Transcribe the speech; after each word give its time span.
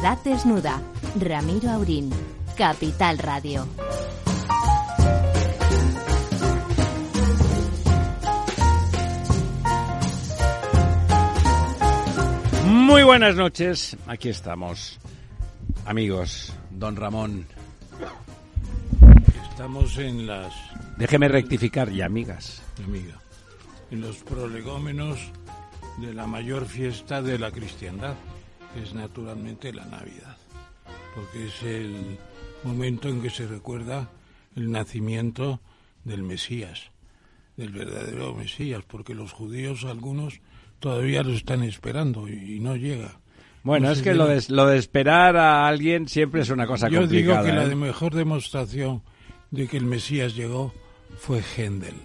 desnuda. 0.00 0.80
Ramiro 1.18 1.70
Aurín, 1.70 2.10
Capital 2.56 3.18
Radio. 3.18 3.66
Muy 12.64 13.02
buenas 13.02 13.34
noches, 13.34 13.96
aquí 14.06 14.28
estamos. 14.28 15.00
Amigos, 15.84 16.54
don 16.70 16.94
Ramón. 16.94 17.46
Estamos 19.50 19.98
en 19.98 20.26
las... 20.28 20.54
Déjeme 20.96 21.26
rectificar, 21.28 21.90
y 21.90 22.02
amigas. 22.02 22.62
Amiga, 22.84 23.14
en 23.90 24.00
los 24.00 24.18
prolegómenos 24.18 25.18
de 25.98 26.14
la 26.14 26.26
mayor 26.28 26.66
fiesta 26.66 27.20
de 27.20 27.38
la 27.38 27.50
cristiandad, 27.50 28.14
es 28.82 28.94
naturalmente 28.94 29.72
la 29.72 29.84
Navidad, 29.84 30.36
porque 31.14 31.46
es 31.46 31.62
el 31.62 32.18
momento 32.64 33.08
en 33.08 33.22
que 33.22 33.30
se 33.30 33.46
recuerda 33.46 34.08
el 34.56 34.70
nacimiento 34.70 35.60
del 36.04 36.22
Mesías, 36.22 36.90
del 37.56 37.70
verdadero 37.70 38.34
Mesías, 38.34 38.82
porque 38.86 39.14
los 39.14 39.32
judíos 39.32 39.84
algunos 39.84 40.40
todavía 40.78 41.22
lo 41.22 41.32
están 41.32 41.62
esperando 41.62 42.28
y, 42.28 42.60
no 42.60 42.76
llega. 42.76 43.18
Bueno, 43.62 43.86
No 43.86 43.92
es 43.92 44.02
que 44.02 44.14
lo 44.14 44.26
de, 44.26 44.42
lo 44.48 44.66
de 44.66 44.78
esperar 44.78 45.36
a 45.36 45.66
alguien 45.66 46.08
siempre 46.08 46.42
es 46.42 46.50
una 46.50 46.66
cosa 46.66 46.88
Yo 46.88 47.06
digo 47.06 47.34
complicada. 47.34 47.44
que 47.44 47.52
la 47.52 47.64
¿eh? 47.64 47.68
de 47.68 47.74
mejor 47.74 48.14
demostración 48.14 49.02
de 49.50 49.66
que 49.66 49.76
el 49.76 49.84
Mesías 49.84 50.34
llegó 50.34 50.72
fue 51.18 51.42
Händel, 51.42 51.96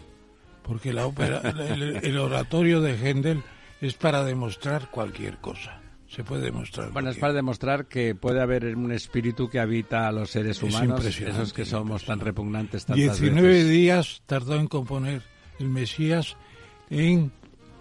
porque 0.64 0.92
la 0.92 1.06
ópera, 1.06 1.42
el, 1.70 1.98
el 2.04 2.18
oratorio 2.18 2.82
de 2.82 2.98
Händel 2.98 3.44
es 3.82 3.94
para 3.94 4.24
demostrar 4.24 4.90
cualquier 4.90 5.38
cosa. 5.38 5.83
Se 6.14 6.24
puede 6.24 6.44
demostrar. 6.44 6.92
Bueno, 6.92 7.10
es 7.10 7.18
para 7.18 7.34
demostrar 7.34 7.88
que 7.88 8.14
puede 8.14 8.40
haber 8.42 8.76
un 8.76 8.92
espíritu 8.92 9.50
que 9.50 9.60
habita 9.60 10.08
a 10.08 10.12
los 10.12 10.30
seres 10.30 10.58
Es 10.58 10.64
humanos, 10.64 11.00
impresionante, 11.00 11.42
esos 11.42 11.54
que 11.54 11.66
somos 11.66 12.06
tan 12.06 12.20
repugnantes 12.20 12.86
tantas 12.86 13.20
19 13.20 13.48
veces. 13.48 13.70
días 13.70 14.22
tardó 14.28 14.56
en 14.56 14.68
componer 14.68 15.24
el 15.60 15.70
Mesías 15.70 16.38
en 16.92 17.32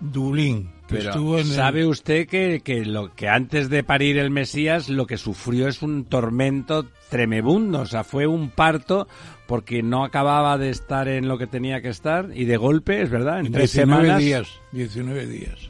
Dublín, 0.00 0.71
que 0.88 0.97
Pero 0.97 1.10
estuvo 1.10 1.38
en 1.38 1.47
el- 1.47 1.53
¿sabe 1.53 1.87
usted 1.87 2.26
que, 2.26 2.60
que 2.65 2.84
lo 2.87 3.15
que 3.15 3.28
antes 3.28 3.69
de 3.69 3.84
parir 3.84 4.16
el 4.19 4.31
Mesías 4.31 4.88
lo 4.88 5.06
que 5.06 5.16
sufrió 5.19 5.69
es 5.69 5.82
un 5.82 6.04
tormento 6.06 6.87
tremebundo? 7.10 7.81
O 7.81 7.87
sea, 7.87 8.03
fue 8.03 8.26
un 8.26 8.48
parto 8.48 9.06
porque 9.47 9.82
no 9.82 10.04
acababa 10.04 10.56
de 10.59 10.71
estar 10.71 11.06
en 11.06 11.28
lo 11.28 11.37
que 11.38 11.47
tenía 11.47 11.82
que 11.82 11.91
estar 11.91 12.31
y 12.34 12.47
de 12.47 12.56
golpe, 12.56 13.03
es 13.03 13.10
verdad, 13.10 13.41
en 13.41 13.53
tres 13.53 13.72
19 13.75 14.03
semanas... 14.03 14.21
días, 14.22 14.48
19 14.72 15.26
días. 15.26 15.69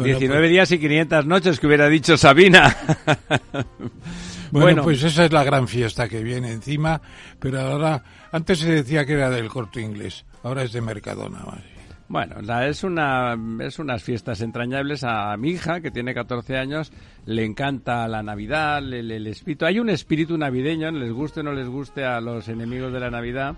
Bueno, 0.00 0.18
19 0.18 0.40
pues- 0.42 0.50
días 0.50 0.72
y 0.72 0.78
500 0.78 1.26
noches 1.26 1.60
que 1.60 1.66
hubiera 1.66 1.88
dicho 1.88 2.16
Sabina. 2.16 2.76
Bueno, 4.52 4.82
pues 4.82 5.00
esa 5.04 5.26
es 5.26 5.32
la 5.32 5.44
gran 5.44 5.68
fiesta 5.68 6.08
que 6.08 6.24
viene 6.24 6.50
encima, 6.50 7.00
pero 7.38 7.60
ahora, 7.60 8.02
antes 8.32 8.58
se 8.58 8.72
decía 8.72 9.04
que 9.06 9.12
era 9.12 9.30
del 9.30 9.48
corte 9.48 9.80
inglés, 9.80 10.24
ahora 10.42 10.64
es 10.64 10.72
de 10.72 10.80
Mercadona. 10.80 11.38
más. 11.38 11.60
Bueno, 12.08 12.42
la- 12.42 12.66
es 12.66 12.82
una 12.82 13.38
es 13.60 13.78
unas 13.78 14.02
fiestas 14.02 14.40
entrañables 14.40 15.04
a 15.04 15.36
mi 15.36 15.50
hija 15.50 15.80
que 15.80 15.92
tiene 15.92 16.12
14 16.14 16.56
años, 16.56 16.90
le 17.26 17.44
encanta 17.44 18.08
la 18.08 18.24
Navidad, 18.24 18.82
le- 18.82 19.04
le- 19.04 19.18
el 19.18 19.28
espíritu. 19.28 19.66
Hay 19.66 19.78
un 19.78 19.88
espíritu 19.88 20.36
navideño, 20.36 20.90
les 20.90 21.12
guste 21.12 21.38
o 21.40 21.42
no 21.44 21.52
les 21.52 21.68
guste 21.68 22.04
a 22.04 22.20
los 22.20 22.48
enemigos 22.48 22.92
de 22.92 22.98
la 22.98 23.10
Navidad. 23.12 23.54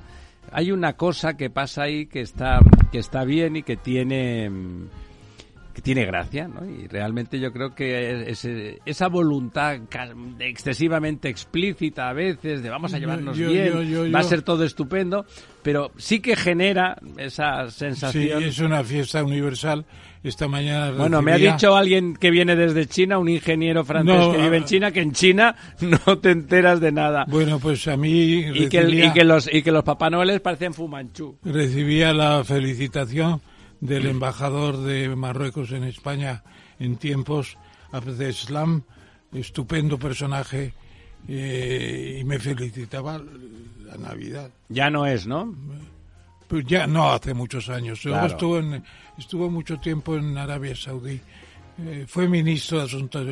Hay 0.51 0.73
una 0.73 0.93
cosa 0.95 1.39
que 1.39 1.49
pasa 1.49 1.85
ahí 1.85 2.05
que 2.05 2.21
está 2.21 2.61
que 2.91 2.99
está 2.99 3.25
bien 3.25 3.57
y 3.57 3.63
que 3.63 3.79
tiene 3.79 4.51
mm, 4.51 4.89
que 5.75 5.81
tiene 5.83 6.05
gracia, 6.05 6.49
¿no? 6.49 6.65
Y 6.69 6.87
realmente 6.87 7.41
yo 7.41 7.53
creo 7.53 7.75
que 7.75 8.29
es- 8.31 8.45
es- 8.45 8.79
esa 8.85 9.09
voluntad 9.09 9.77
excesivamente 10.41 11.29
explícita 11.29 12.09
a 12.09 12.13
veces 12.13 12.63
de 12.63 12.69
vamos 12.71 12.93
a 12.95 12.99
llevarnos 12.99 13.37
yo- 13.37 13.49
bien, 13.51 13.73
yo- 13.73 13.83
yo- 13.83 14.13
va 14.13 14.21
a 14.21 14.25
ser 14.25 14.43
todo 14.43 14.65
estupendo, 14.65 15.25
pero 15.63 15.91
sí 15.97 16.21
que 16.21 16.37
genera 16.37 16.97
esa 17.17 17.69
Sí, 17.71 17.79
sensación. 17.79 18.43
es 18.43 18.59
una 18.59 18.83
fiesta 18.85 19.23
universal. 19.25 19.85
Esta 20.25 20.47
mañana 20.47 20.93
Bueno, 20.93 21.21
me 21.21 21.33
ha 21.33 21.35
recibía- 21.35 21.53
dicho 21.55 21.75
alguien 21.75 22.15
que 22.15 22.31
viene 22.31 22.55
desde 22.55 22.87
China, 22.87 23.19
un 23.19 23.29
ingeniero 23.29 23.85
francés 23.85 24.15
No, 24.15 24.31
que 24.31 24.39
vive 24.39 24.57
en 24.59 24.63
ah, 24.63 24.67
China, 24.67 24.91
que 24.93 25.01
en 25.01 25.13
China 25.13 25.57
no 26.07 26.19
te 26.19 26.31
enteras 26.31 26.81
de 26.81 26.93
nada. 26.93 27.25
Bueno, 27.27 27.59
pues 27.59 27.89
a 27.89 27.97
mí 27.97 28.35
y, 28.55 28.69
que, 28.69 28.83
recibía, 28.83 29.07
y, 29.07 29.13
que 29.13 29.25
los, 29.25 29.53
y 29.53 29.63
que 29.63 29.73
los 29.73 29.83
Papá 29.83 30.11
Noeles 30.11 30.41
parecen 30.41 30.75
Fumanchu. 30.75 31.39
recibía 31.43 32.13
la 32.13 32.45
felicitación 32.45 33.41
del 33.83 34.07
embajador 34.07 34.77
de 34.79 35.15
Marruecos 35.17 35.73
en 35.73 35.83
España 35.85 36.43
en 36.79 36.97
tiempos, 36.97 37.59
Abdeslam, 37.91 38.83
estupendo 39.33 39.99
personaje, 39.99 40.73
eh, 41.29 42.19
y 42.21 42.25
me 42.25 42.39
felicitaba 42.39 43.19
la 43.85 43.97
Navidad. 43.99 44.51
Ya 44.69 44.89
no 44.89 45.05
es, 45.05 45.27
¿no? 45.27 45.53
Pues 46.49 46.65
ya 46.67 46.87
no 46.87 47.11
hace 47.13 47.35
muchos 47.35 47.69
años. 47.69 48.01
Claro. 48.03 48.27
estuvo, 48.29 48.59
en- 48.59 48.85
estuvo 49.19 49.51
mucho 49.51 49.79
tiempo 49.79 50.17
en 50.17 50.39
Arabia 50.39 50.77
Saudí. 50.77 51.21
Eh, 51.79 52.05
fue 52.07 52.29
ministro 52.29 52.79
de 52.79 52.85
Asuntos 52.85 53.27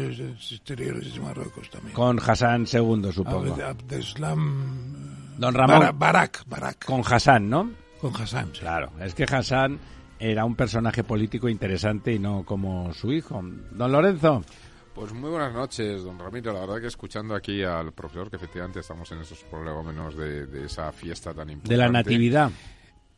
Exteriores 0.51 1.15
de 1.15 1.21
Marruecos 1.21 1.69
también. 1.71 1.95
Con 1.95 2.19
Hassan 2.19 2.63
II, 2.63 3.13
supongo. 3.13 3.55
Abd- 3.55 3.63
Abdeslam 3.63 5.37
Don 5.39 5.55
Ramón, 5.55 5.79
Bara- 5.81 5.93
Barak, 5.93 6.45
Barak, 6.49 6.85
con 6.87 7.03
Hassan, 7.07 7.49
¿no? 7.49 7.71
con 8.01 8.15
Hassan. 8.17 8.49
sí. 8.55 8.61
Claro, 8.61 8.91
es 9.01 9.15
que 9.15 9.25
Hassan 9.25 9.79
era 10.21 10.45
un 10.45 10.55
personaje 10.55 11.03
político 11.03 11.49
interesante 11.49 12.13
y 12.13 12.19
no 12.19 12.45
como 12.45 12.93
su 12.93 13.13
hijo. 13.13 13.43
Don 13.73 13.91
Lorenzo, 13.91 14.45
Pues 14.95 15.13
muy 15.13 15.31
buenas 15.31 15.53
noches, 15.55 16.03
don 16.05 16.19
Ramiro. 16.19 16.53
La 16.53 16.61
verdad 16.61 16.81
que 16.81 16.87
escuchando 16.89 17.35
aquí 17.35 17.63
al 17.63 17.93
profesor, 17.93 18.29
que 18.29 18.37
efectivamente 18.37 18.81
estamos 18.81 19.11
en 19.13 19.21
esos 19.21 19.43
prolegómenos 19.45 20.17
de, 20.17 20.47
de 20.47 20.67
esa 20.67 20.93
fiesta 20.93 21.33
tan 21.33 21.49
importante. 21.49 21.75
de 21.75 21.79
la 21.79 21.89
Natividad, 21.89 22.51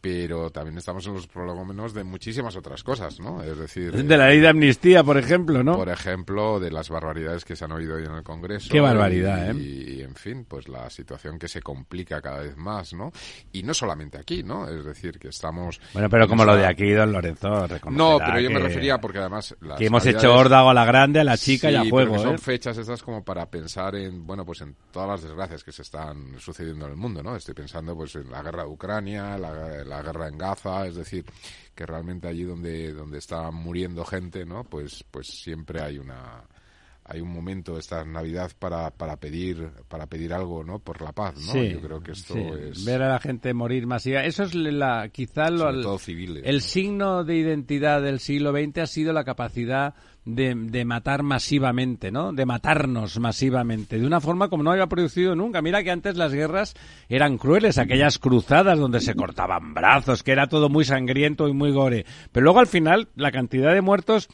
Pero 0.03 0.51
también 0.51 0.77
estamos 0.79 1.07
en 1.07 1.15
los 1.15 1.29
prolegómenos 1.29 1.95
de 1.95 2.03
muchísimas 2.03 2.57
otras 2.57 2.83
cosas, 2.83 3.21
¿no? 3.21 3.41
Es 3.41 3.57
decir... 3.57 3.93
de 3.93 4.17
la 4.17 4.27
ley 4.27 4.41
de 4.41 4.49
amnistía, 4.49 5.05
por 5.05 5.17
ejemplo, 5.17 5.63
¿no? 5.63 5.77
Por 5.77 5.89
ejemplo, 5.89 6.59
de 6.59 6.73
las 6.73 6.91
barbaridades 6.91 7.45
que 7.45 7.55
se 7.55 7.65
han 7.65 7.71
oído 7.71 7.95
hoy 7.95 8.05
en 8.05 8.13
el 8.13 8.25
Congreso. 8.25 8.69
Qué 8.69 8.81
barbaridad, 8.81 9.55
y, 9.55 9.59
¿eh? 9.61 9.95
Y, 9.99 10.03
en 10.03 10.17
fin, 10.17 10.45
pues 10.45 10.69
la 10.69 10.91
situación 10.91 11.39
que 11.39 11.47
se 11.47 11.63
complica 11.63 12.21
cada 12.21 12.41
vez 12.41 12.57
más, 12.57 12.93
¿no? 12.95 13.13
Y 13.53 13.63
no 13.63 13.73
solamente 13.75 14.19
aquí, 14.19 14.43
¿no? 14.43 14.69
Es 14.69 14.85
decir, 14.85 15.21
que 15.21 15.29
estamos... 15.29 15.81
Bueno, 15.93 16.11
pero 16.11 16.27
como 16.27 16.45
lo 16.45 16.57
de 16.57 16.67
aquí, 16.67 16.91
don 16.91 17.13
Lorenzo, 17.13 17.69
No, 17.89 18.19
pero 18.19 18.41
yo 18.41 18.51
me 18.51 18.57
que- 18.57 18.63
refería 18.65 19.01
porque 19.01 19.19
además... 19.19 19.55
las 19.61 19.79
que 19.79 19.87
hemos 19.87 20.05
hecho 20.05 20.35
órdago 20.35 20.71
a 20.71 20.75
la 20.75 20.85
grande, 20.85 21.21
a 21.21 21.25
la 21.25 21.39
chica 21.39 21.69
y 21.71 21.75
Sí, 21.75 21.77
a 21.77 21.81
pero 21.83 21.91
juego, 21.91 22.13
que 22.15 22.19
son 22.23 22.35
¿eh? 22.35 22.39
fechas 22.39 22.77
estas 22.77 23.01
como 23.05 23.25
para 23.25 23.49
pensar 23.49 23.95
en, 23.95 24.27
bueno, 24.27 24.45
pues 24.45 24.63
en 24.63 24.75
todas 24.91 25.09
las 25.09 25.23
desgracias 25.23 25.63
que 25.63 25.71
se 25.71 25.83
están 25.83 26.41
sucediendo 26.41 26.87
en 26.87 26.91
el 26.91 26.97
mundo, 26.97 27.23
¿no? 27.23 27.37
Estoy 27.37 27.55
pensando 27.55 27.95
pues 27.95 28.17
en 28.17 28.29
la 28.33 28.43
guerra 28.43 28.65
de 28.65 28.69
Ucrania, 28.69 29.39
la, 29.39 29.85
la 29.85 29.92
guerra 30.01 30.29
en 30.29 30.39
Gaza, 30.39 30.87
es 30.87 30.95
decir, 30.95 31.25
que 31.75 31.85
realmente 31.85 32.29
allí 32.29 32.45
donde 32.45 32.93
donde 32.93 33.19
está 33.19 33.51
muriendo 33.51 34.05
gente, 34.05 34.47
¿no? 34.47 34.65
Pues 34.65 35.05
pues 35.11 35.27
siempre 35.27 35.83
hay 35.83 35.99
una 35.99 36.45
hay 37.05 37.21
un 37.21 37.33
momento 37.33 37.77
esta 37.79 38.05
Navidad 38.05 38.53
para, 38.59 38.91
para 38.91 39.17
pedir 39.17 39.71
para 39.89 40.07
pedir 40.07 40.33
algo, 40.33 40.63
¿no? 40.63 40.79
Por 40.79 41.03
la 41.03 41.13
paz, 41.13 41.35
¿no? 41.47 41.53
Sí, 41.53 41.71
Yo 41.71 41.81
creo 41.81 42.01
que 42.01 42.13
esto 42.13 42.35
sí. 42.35 42.41
es 42.71 42.85
ver 42.85 43.03
a 43.03 43.09
la 43.09 43.19
gente 43.19 43.53
morir 43.55 43.87
masiva. 43.87 44.25
Eso 44.25 44.45
es 44.45 44.55
la, 44.55 45.09
quizá 45.09 45.51
lo, 45.51 45.59
sobre 45.59 45.83
todo 45.83 45.99
civiles. 45.99 46.45
el 46.47 46.61
signo 46.61 47.25
de 47.25 47.37
identidad 47.37 48.01
del 48.03 48.21
siglo 48.21 48.53
XX 48.53 48.79
ha 48.79 48.87
sido 48.87 49.13
la 49.13 49.25
capacidad 49.25 49.95
de, 50.25 50.55
de 50.55 50.85
matar 50.85 51.23
masivamente, 51.23 52.11
¿no? 52.13 52.33
De 52.33 52.47
matarnos 52.47 53.19
masivamente, 53.19 53.99
de 53.99 54.07
una 54.07 54.21
forma 54.21 54.49
como 54.49 54.63
no 54.63 54.71
había 54.71 54.87
producido 54.87 55.35
nunca. 55.35 55.63
Mira 55.63 55.83
que 55.83 55.91
antes 55.91 56.17
las 56.17 56.33
guerras 56.33 56.75
eran 57.09 57.39
crueles, 57.39 57.79
aquellas 57.79 58.19
cruzadas 58.19 58.79
donde 58.79 59.01
se 59.01 59.15
cortaban 59.15 59.75
brazos, 59.75 60.23
que 60.23 60.33
era 60.33 60.47
todo 60.47 60.69
muy 60.69 60.85
sangriento 60.85 61.49
y 61.49 61.53
muy 61.53 61.73
gore. 61.73 62.07
Pero 62.31 62.45
luego 62.45 62.61
al 62.61 62.67
final 62.69 63.09
la 63.17 63.33
cantidad 63.33 63.73
de 63.75 63.81
muertos 63.81 64.29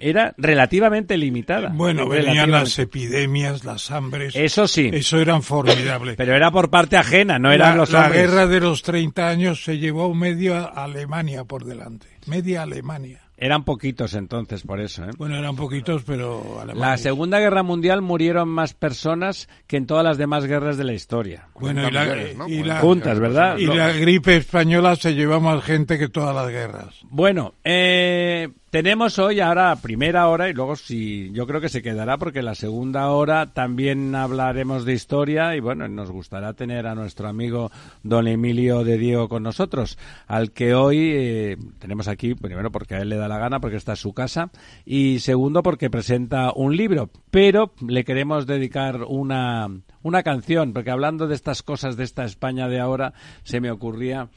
era 0.00 0.34
relativamente 0.38 1.16
limitada. 1.16 1.70
Bueno, 1.72 2.08
venían 2.08 2.50
las 2.50 2.78
epidemias, 2.80 3.64
las 3.64 3.90
hambres. 3.92 4.34
Eso 4.34 4.66
sí, 4.66 4.90
Eso 4.92 5.18
eran 5.18 5.42
formidables. 5.42 6.16
pero 6.16 6.34
era 6.34 6.50
por 6.50 6.68
parte 6.70 6.96
ajena, 6.96 7.38
no 7.38 7.52
eran 7.52 7.70
la, 7.70 7.76
los 7.76 7.90
la 7.92 8.06
hombres. 8.06 8.22
guerra 8.22 8.46
de 8.48 8.60
los 8.60 8.82
30 8.82 9.28
años 9.28 9.62
se 9.64 9.78
llevó 9.78 10.12
media 10.14 10.64
Alemania 10.64 11.44
por 11.44 11.64
delante. 11.64 12.06
Media 12.26 12.62
Alemania. 12.62 13.20
Eran 13.44 13.62
poquitos 13.64 14.14
entonces, 14.14 14.62
por 14.62 14.80
eso. 14.80 15.04
¿eh? 15.04 15.10
Bueno, 15.18 15.36
eran 15.36 15.54
poquitos, 15.54 16.02
pero 16.06 16.62
Alemania. 16.62 16.88
La 16.92 16.96
Segunda 16.96 17.38
Guerra 17.40 17.62
Mundial 17.62 18.00
murieron 18.00 18.48
más 18.48 18.72
personas 18.72 19.50
que 19.66 19.76
en 19.76 19.84
todas 19.86 20.02
las 20.02 20.16
demás 20.16 20.46
guerras 20.46 20.78
de 20.78 20.84
la 20.84 20.94
historia. 20.94 21.48
Bueno, 21.54 21.86
y 21.86 21.90
la, 21.92 22.04
millones, 22.04 22.36
¿no? 22.38 22.48
y 22.48 22.62
la- 22.64 22.80
Juntas, 22.80 23.20
¿verdad? 23.20 23.58
y 23.58 23.66
la 23.66 23.92
gripe 23.92 24.34
española 24.36 24.96
se 24.96 25.14
llevó 25.14 25.40
más 25.42 25.62
gente 25.62 25.98
que 25.98 26.08
todas 26.08 26.34
las 26.34 26.48
guerras. 26.48 26.94
Bueno, 27.10 27.52
eh, 27.64 28.48
Tenemos 28.74 29.20
hoy 29.20 29.38
ahora 29.38 29.76
primera 29.76 30.26
hora 30.26 30.48
y 30.48 30.52
luego 30.52 30.74
sí, 30.74 31.30
yo 31.32 31.46
creo 31.46 31.60
que 31.60 31.68
se 31.68 31.80
quedará 31.80 32.18
porque 32.18 32.42
la 32.42 32.56
segunda 32.56 33.08
hora 33.10 33.52
también 33.52 34.16
hablaremos 34.16 34.84
de 34.84 34.94
historia 34.94 35.54
y 35.54 35.60
bueno, 35.60 35.86
nos 35.86 36.10
gustará 36.10 36.54
tener 36.54 36.88
a 36.88 36.96
nuestro 36.96 37.28
amigo 37.28 37.70
don 38.02 38.26
Emilio 38.26 38.82
de 38.82 38.98
Diego 38.98 39.28
con 39.28 39.44
nosotros, 39.44 39.96
al 40.26 40.50
que 40.50 40.74
hoy 40.74 41.12
eh, 41.14 41.56
tenemos 41.78 42.08
aquí, 42.08 42.34
primero 42.34 42.72
porque 42.72 42.96
a 42.96 43.02
él 43.02 43.10
le 43.10 43.16
da 43.16 43.28
la 43.28 43.38
gana, 43.38 43.60
porque 43.60 43.76
está 43.76 43.92
en 43.92 43.96
su 43.96 44.12
casa 44.12 44.50
y 44.84 45.20
segundo 45.20 45.62
porque 45.62 45.88
presenta 45.88 46.50
un 46.52 46.76
libro, 46.76 47.10
pero 47.30 47.74
le 47.80 48.02
queremos 48.02 48.44
dedicar 48.44 49.04
una, 49.06 49.68
una 50.02 50.24
canción, 50.24 50.72
porque 50.72 50.90
hablando 50.90 51.28
de 51.28 51.36
estas 51.36 51.62
cosas 51.62 51.96
de 51.96 52.02
esta 52.02 52.24
España 52.24 52.66
de 52.66 52.80
ahora, 52.80 53.12
se 53.44 53.60
me 53.60 53.70
ocurría 53.70 54.30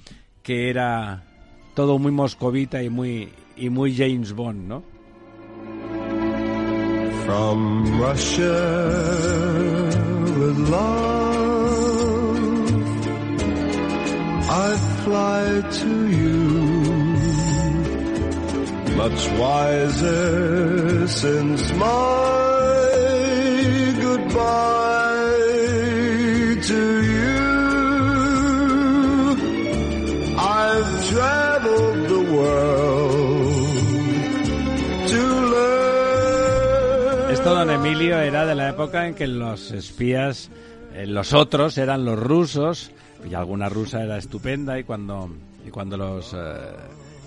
que 0.43 0.69
era 0.69 1.23
todo 1.73 1.97
muy 1.97 2.11
moscovita 2.11 2.83
y 2.83 2.91
muy 2.91 3.29
y 3.57 3.69
muy 3.69 3.95
James 3.95 4.33
Bond, 4.33 4.67
¿no? 4.67 4.83
From 7.25 7.99
Russia 7.99 8.57
with 10.39 10.57
love, 10.69 11.57
I 14.49 14.75
fly 15.03 15.61
to 15.81 16.07
you, 16.07 16.37
much 18.95 19.27
wiser 19.37 21.07
since 21.07 21.73
my 21.73 21.97
goodbye 24.01 24.96
Emilio, 37.87 38.19
era 38.19 38.45
de 38.45 38.55
la 38.55 38.69
época 38.69 39.07
en 39.07 39.13
que 39.15 39.27
los 39.27 39.71
espías, 39.71 40.49
eh, 40.93 41.07
los 41.07 41.33
otros, 41.33 41.77
eran 41.77 42.03
los 42.05 42.19
rusos, 42.19 42.91
y 43.29 43.33
alguna 43.33 43.69
rusa 43.69 44.03
era 44.03 44.17
estupenda, 44.17 44.77
y 44.79 44.83
cuando, 44.83 45.29
y 45.65 45.69
cuando 45.69 45.97
los... 45.97 46.33
eh, 46.33 46.37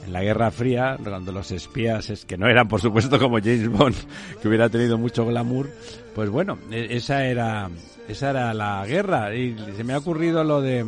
en 0.06 0.12
la 0.14 0.22
Guerra 0.22 0.50
Fría, 0.50 0.96
cuando 1.02 1.30
los 1.30 1.50
espías, 1.50 2.08
es 2.08 2.24
que 2.24 2.38
no 2.38 2.48
eran 2.48 2.68
por 2.68 2.80
supuesto 2.80 3.18
como 3.18 3.36
James 3.38 3.68
Bond, 3.68 3.96
que 4.40 4.48
hubiera 4.48 4.68
tenido 4.70 4.96
mucho 4.96 5.26
glamour, 5.26 5.68
pues 6.14 6.30
bueno, 6.30 6.58
e- 6.70 6.96
esa 6.96 7.26
era, 7.26 7.68
esa 8.08 8.30
era 8.30 8.54
la 8.54 8.84
guerra. 8.86 9.34
Y 9.34 9.54
se 9.76 9.84
me 9.84 9.92
ha 9.92 9.98
ocurrido 9.98 10.42
lo 10.42 10.62
de, 10.62 10.86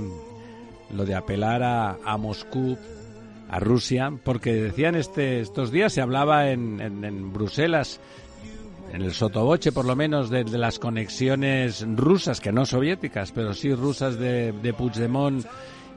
lo 0.94 1.04
de 1.04 1.14
apelar 1.14 1.62
a, 1.62 1.98
a 2.04 2.16
Moscú, 2.16 2.78
a 3.50 3.60
Rusia, 3.60 4.10
porque 4.24 4.54
decían 4.54 4.94
este, 4.94 5.40
estos 5.40 5.70
días, 5.70 5.92
se 5.92 6.00
hablaba 6.00 6.48
en, 6.50 6.80
en, 6.80 7.04
en 7.04 7.34
Bruselas, 7.34 8.00
en 8.92 9.02
el 9.02 9.12
sotoboche 9.12 9.72
por 9.72 9.86
lo 9.86 9.96
menos, 9.96 10.30
de, 10.30 10.44
de 10.44 10.58
las 10.58 10.78
conexiones 10.78 11.84
rusas, 11.96 12.40
que 12.40 12.52
no 12.52 12.66
soviéticas, 12.66 13.32
pero 13.32 13.54
sí 13.54 13.74
rusas 13.74 14.18
de, 14.18 14.52
de 14.52 14.72
Puigdemont 14.74 15.44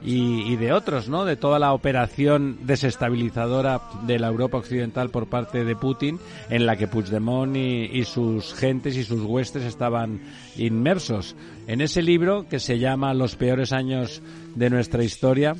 y, 0.02 0.52
y 0.52 0.56
de 0.56 0.72
otros, 0.72 1.08
¿no? 1.08 1.24
De 1.24 1.36
toda 1.36 1.58
la 1.58 1.72
operación 1.72 2.58
desestabilizadora 2.62 3.82
de 4.06 4.18
la 4.18 4.28
Europa 4.28 4.58
occidental 4.58 5.10
por 5.10 5.26
parte 5.26 5.64
de 5.64 5.76
Putin, 5.76 6.18
en 6.50 6.66
la 6.66 6.76
que 6.76 6.86
Puigdemont 6.86 7.56
y, 7.56 7.90
y 7.92 8.04
sus 8.04 8.54
gentes 8.54 8.96
y 8.96 9.04
sus 9.04 9.22
huestes 9.22 9.64
estaban 9.64 10.20
inmersos. 10.56 11.36
En 11.66 11.80
ese 11.80 12.02
libro 12.02 12.46
que 12.48 12.60
se 12.60 12.78
llama 12.78 13.14
Los 13.14 13.36
peores 13.36 13.72
años 13.72 14.22
de 14.54 14.70
nuestra 14.70 15.04
historia 15.04 15.54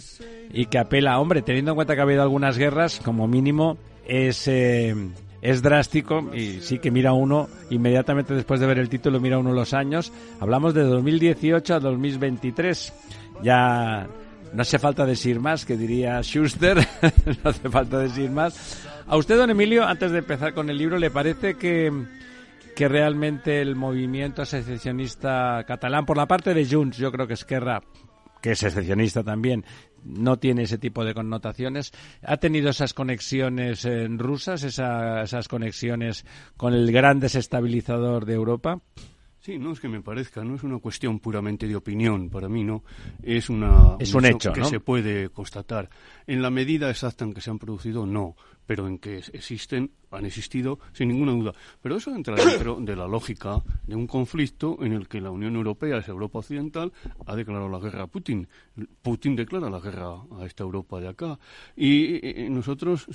y 0.53 0.67
que 0.67 0.79
apela, 0.79 1.19
hombre, 1.19 1.43
teniendo 1.43 1.73
en 1.73 1.77
cuenta 1.77 1.95
que 1.95 2.01
ha 2.01 2.05
habido 2.05 2.23
algunas 2.23 2.57
guerras, 2.57 3.01
como 3.05 3.27
mínimo 3.27 3.77
es 4.07 4.47
eh, 4.49 4.95
es 5.43 5.63
drástico 5.63 6.31
y 6.35 6.61
sí 6.61 6.79
que 6.79 6.91
mira 6.91 7.13
uno 7.13 7.49
inmediatamente 7.71 8.35
después 8.35 8.61
de 8.61 8.67
ver 8.67 8.79
el 8.79 8.89
título 8.89 9.21
mira 9.21 9.39
uno 9.39 9.53
los 9.53 9.75
años. 9.75 10.13
Hablamos 10.41 10.75
de 10.75 10.83
2018 10.83 11.75
a 11.75 11.81
2023. 11.81 12.93
Ya 13.43 14.09
no 14.53 14.63
hace 14.63 14.79
falta 14.79 15.05
decir 15.05 15.41
más, 15.41 15.65
que 15.65 15.77
diría 15.77 16.21
Schuster, 16.23 16.79
no 17.45 17.51
hace 17.51 17.69
falta 17.69 17.99
decir 17.99 18.31
más. 18.31 18.87
A 19.07 19.17
usted, 19.17 19.37
don 19.37 19.51
Emilio, 19.51 19.85
antes 19.85 20.11
de 20.11 20.19
empezar 20.19 20.55
con 20.55 20.71
el 20.71 20.79
libro, 20.79 20.99
¿le 20.99 21.11
parece 21.11 21.55
que, 21.55 21.93
que 22.75 22.89
realmente 22.89 23.61
el 23.61 23.77
movimiento 23.77 24.45
secesionista 24.45 25.63
catalán, 25.67 26.07
por 26.07 26.17
la 26.17 26.27
parte 26.27 26.55
de 26.55 26.67
Junts, 26.67 26.97
yo 26.97 27.13
creo 27.13 27.27
que 27.27 27.35
Esquerra, 27.35 27.83
que 28.43 28.53
es 28.53 28.59
secesionista 28.59 29.23
también, 29.23 29.65
no 30.07 30.39
tiene 30.39 30.63
ese 30.63 30.79
tipo 30.79 31.05
de 31.05 31.15
connotaciones. 31.15 31.93
¿Ha 32.23 32.37
tenido 32.39 32.71
esas 32.71 32.95
conexiones 32.95 33.85
eh, 33.85 34.07
rusas, 34.09 34.63
esa- 34.63 35.23
esas 35.23 35.49
conexiones 35.49 36.25
con 36.57 36.75
el 36.75 36.91
gran 36.93 37.21
desestabilizador 37.21 38.25
de 38.25 38.35
Europa? 38.35 38.81
Sí, 39.41 39.59
no 39.59 39.71
es 39.73 39.79
que 39.79 39.89
me 39.89 40.01
parezca, 40.03 40.43
no 40.43 40.57
es 40.57 40.65
una 40.65 40.79
cuestión 40.81 41.21
puramente 41.21 41.69
de 41.69 41.77
opinión, 41.77 42.31
para 42.31 42.49
mí 42.49 42.65
no, 42.65 42.83
es 43.23 43.49
una 43.49 43.95
Es 44.01 44.13
un 44.13 44.25
hecho, 44.25 44.53
que 44.53 44.59
¿no? 44.61 44.67
se 44.67 44.81
puede 44.81 45.31
constatar. 45.31 45.89
En 46.27 46.43
la 46.43 46.51
medida 46.51 46.91
exacta 46.91 47.25
en 47.25 47.33
que 47.33 47.41
se 47.41 47.51
han 47.51 47.59
producido, 47.61 48.07
no, 48.07 48.35
pero 48.67 48.87
en 48.87 48.99
que 48.99 49.19
existen, 49.33 49.93
han 50.11 50.27
existido 50.27 50.79
sin 50.93 51.09
ninguna 51.09 51.33
duda. 51.33 51.53
Pero 51.81 51.97
eso 51.97 52.15
entra 52.15 52.35
dentro 52.35 52.79
de 52.81 52.97
la 52.97 53.07
lógica 53.07 53.63
de 53.87 53.95
un 53.95 54.07
conflicto 54.07 54.79
en 54.81 54.93
el 54.93 55.09
que 55.09 55.21
la 55.21 55.31
Unión 55.31 55.57
Europea, 55.57 55.99
esa 55.99 56.13
Europa 56.13 56.41
Occidental, 56.41 56.93
ha 57.27 57.37
declarado 57.37 57.69
la 57.69 57.79
guerra 57.79 58.05
a 58.05 58.07
Putin. 58.07 58.49
Putin 59.03 59.37
declara 59.37 59.71
la 59.71 59.81
guerra 59.81 60.23
a 60.39 60.47
esta 60.47 60.65
Europa 60.65 61.01
de 61.01 61.09
acá. 61.09 61.39
Y 61.77 62.49
nosotros 62.51 63.07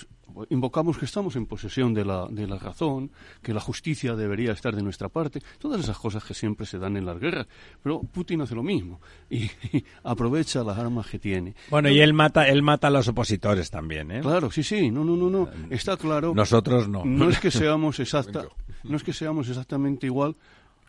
invocamos 0.50 0.98
que 0.98 1.06
estamos 1.06 1.36
en 1.36 1.46
posesión 1.46 1.94
de 1.94 2.06
la, 2.06 2.28
de 2.30 2.48
la 2.48 2.58
razón, 2.58 3.12
que 3.42 3.54
la 3.54 3.60
justicia 3.60 4.16
debería 4.16 4.54
estar 4.54 4.76
de 4.76 4.82
nuestra 4.82 5.10
parte, 5.10 5.42
todas 5.60 5.82
esas 5.82 5.98
cosas 5.98 6.24
que 6.24 6.34
siempre 6.34 6.66
se 6.66 6.78
dan 6.78 6.98
en 6.98 7.06
las 7.06 7.20
guerras. 7.20 7.48
Pero 7.84 8.02
Putin 8.02 8.42
hace 8.42 8.56
lo 8.56 8.64
mismo 8.64 9.02
y, 9.30 9.44
y 9.72 9.84
aprovecha 10.04 10.64
las 10.64 10.78
armas 10.78 11.08
que 11.08 11.20
tiene. 11.20 11.56
Bueno, 11.70 11.90
y 11.90 12.00
él 12.00 12.14
mata, 12.14 12.48
él 12.48 12.62
mata 12.62 12.88
a 12.88 12.92
los 12.92 13.08
opositores 13.08 13.70
también, 13.70 14.12
¿eh? 14.12 14.22
Claro, 14.22 14.52
sí, 14.52 14.64
sí, 14.64 14.92
no, 14.92 15.04
no, 15.04 15.16
no, 15.16 15.30
no, 15.30 15.41
está 15.70 15.98
claro. 15.98 16.34
Nosotros 16.34 16.88
no. 16.88 17.04
No 17.06 17.30
es 17.30 17.40
que 17.40 17.52
seamos 17.52 18.00
exacta, 18.00 18.46
no 18.84 18.98
es 18.98 19.04
que 19.04 19.14
seamos 19.14 19.50
exactamente 19.50 20.08
igual, 20.08 20.36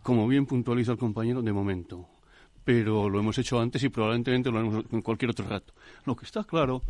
como 0.02 0.26
bien 0.26 0.46
puntualiza 0.46 0.92
el 0.92 0.98
compañero, 0.98 1.42
de 1.42 1.52
momento. 1.52 2.08
Pero 2.64 3.08
lo 3.08 3.18
hemos 3.18 3.36
hecho 3.38 3.60
antes 3.60 3.82
y 3.82 3.88
probablemente 3.88 4.50
lo 4.50 4.58
haremos 4.58 4.84
en 4.92 5.02
cualquier 5.02 5.30
otro 5.32 5.46
rato. 5.48 5.72
Lo 6.04 6.14
que 6.14 6.24
está 6.24 6.44
claro 6.44 6.82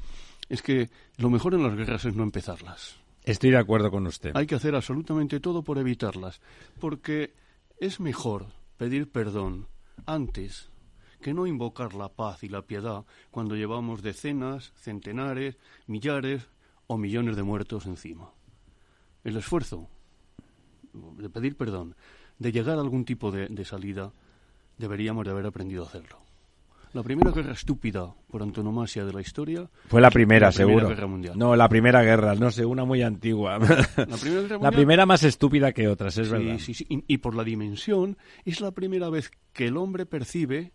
es 0.49 0.61
que 0.61 0.91
lo 1.17 1.31
mejor 1.31 1.55
en 1.55 1.63
las 1.63 1.75
guerras 1.75 2.05
es 2.05 2.15
no 2.15 2.23
empezarlas. 2.23 2.97
Estoy 3.25 3.51
de 3.51 3.59
acuerdo 3.59 3.91
con 3.91 4.07
usted. 4.07 4.33
Hay 4.35 4.47
que 4.47 4.57
hacer 4.57 4.75
absolutamente 4.75 5.41
todo 5.41 5.63
por 5.63 5.79
evitarlas, 5.79 6.41
porque 6.81 7.35
es 7.79 8.01
mejor 8.01 8.47
pedir 8.77 9.11
perdón 9.11 9.69
antes 10.07 10.71
que 11.23 11.33
no 11.33 11.47
invocar 11.47 11.95
la 11.95 12.09
paz 12.09 12.43
y 12.43 12.49
la 12.49 12.63
piedad 12.63 13.05
cuando 13.31 13.55
llevamos 13.55 14.03
decenas, 14.03 14.73
centenares, 14.75 15.57
millares 15.87 16.49
o 16.87 16.97
millones 16.99 17.37
de 17.37 17.43
muertos 17.43 17.87
encima. 17.87 18.31
El 19.25 19.37
esfuerzo 19.37 19.89
de 20.93 21.31
pedir 21.31 21.57
perdón, 21.57 21.95
de 22.39 22.53
llegar 22.53 22.77
a 22.79 22.81
algún 22.81 23.05
tipo 23.05 23.31
de, 23.31 23.49
de 23.49 23.65
salida, 23.65 24.13
deberíamos 24.79 25.25
de 25.25 25.31
haber 25.31 25.47
aprendido 25.47 25.85
a 25.85 25.87
hacerlo. 25.87 26.19
La 26.93 27.03
primera 27.03 27.31
guerra 27.31 27.53
estúpida 27.53 28.15
por 28.31 28.43
antonomasia 28.43 29.07
de 29.07 29.15
la 29.15 29.23
historia 29.23 29.71
Fue 29.87 30.03
la 30.03 30.11
primera, 30.11 30.49
la 30.49 30.53
Primera 30.53 30.53
seguro. 30.53 30.89
Guerra 30.91 31.07
Mundial. 31.07 31.39
No, 31.39 31.57
la 31.57 31.67
primera 31.67 32.03
guerra, 32.03 32.35
no 32.35 32.51
sé, 32.51 32.67
una 32.67 32.85
muy 32.85 33.01
antigua. 33.03 33.59
La 33.59 34.17
Primera 34.19 34.43
Guerra 34.43 34.59
La 34.61 34.71
primera 34.73 35.07
más 35.07 35.23
estúpida 35.23 35.73
que 35.73 35.89
otras, 35.89 36.19
es 36.19 36.27
Sí, 36.29 36.33
verdad. 36.35 36.59
sí, 36.59 36.75
sí. 36.75 36.85
Y, 36.91 37.03
y 37.15 37.19
por 37.19 37.35
la 37.35 37.45
dimensión, 37.45 38.19
es 38.45 38.61
la 38.61 38.73
primera 38.73 39.09
vez 39.09 39.31
que 39.55 39.69
el 39.69 39.79
hombre 39.79 40.05
percibe 40.05 40.73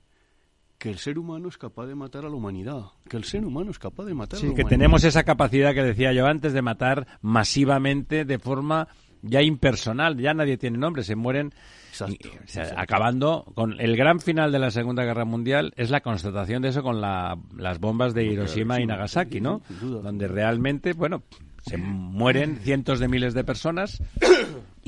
que 0.78 0.90
el 0.90 1.00
ser 1.00 1.18
humano 1.18 1.48
es 1.50 1.58
capaz 1.58 1.88
de 1.88 1.96
matar 1.96 2.26
a 2.26 2.30
la 2.30 2.36
humanidad. 2.36 2.84
Que 3.10 3.18
el 3.18 3.24
ser 3.24 3.44
humano 3.46 3.72
es 3.72 3.80
capaz 3.80 4.06
de 4.06 4.14
matar 4.14 4.38
a 4.38 4.42
Sí, 4.42 4.48
la 4.48 4.54
que 4.54 4.62
humanidad. 4.62 4.70
tenemos 4.78 5.04
esa 5.04 5.24
capacidad 5.24 5.74
que 5.74 5.84
decía 5.84 6.14
yo 6.14 6.28
antes 6.28 6.54
de 6.54 6.62
matar 6.62 7.08
masivamente 7.22 8.26
de 8.26 8.38
forma 8.40 8.88
ya 9.24 9.42
impersonal. 9.42 10.18
Ya 10.18 10.34
nadie 10.36 10.58
tiene 10.58 10.78
nombre, 10.78 11.04
se 11.04 11.16
mueren. 11.16 11.52
Exacto, 11.90 12.28
y- 12.28 12.28
o 12.28 12.48
sea, 12.48 12.64
exacto. 12.64 12.82
acabando 12.82 13.52
con 13.56 13.80
el 13.82 13.98
gran 13.98 14.20
final 14.20 14.52
de 14.52 14.60
la 14.60 14.70
Segunda 14.70 15.04
Guerra 15.04 15.26
Mundial 15.26 15.74
es 15.78 15.90
la 15.90 16.02
constatación 16.02 16.62
de 16.62 16.70
eso 16.70 16.84
con 16.84 17.02
la- 17.02 17.38
las 17.58 17.80
bombas 17.80 18.14
de 18.14 18.26
Hiroshima 18.26 18.80
y 18.80 18.86
Nagasaki, 18.86 19.42
¿no? 19.42 19.62
sin 19.68 19.80
duda. 19.80 20.02
Donde 20.04 20.28
realmente, 20.28 20.94
bueno, 20.94 21.24
se 21.66 21.78
mueren 21.78 22.58
cientos 22.58 23.00
de 23.00 23.08
miles 23.08 23.34
de 23.34 23.44
personas 23.44 24.02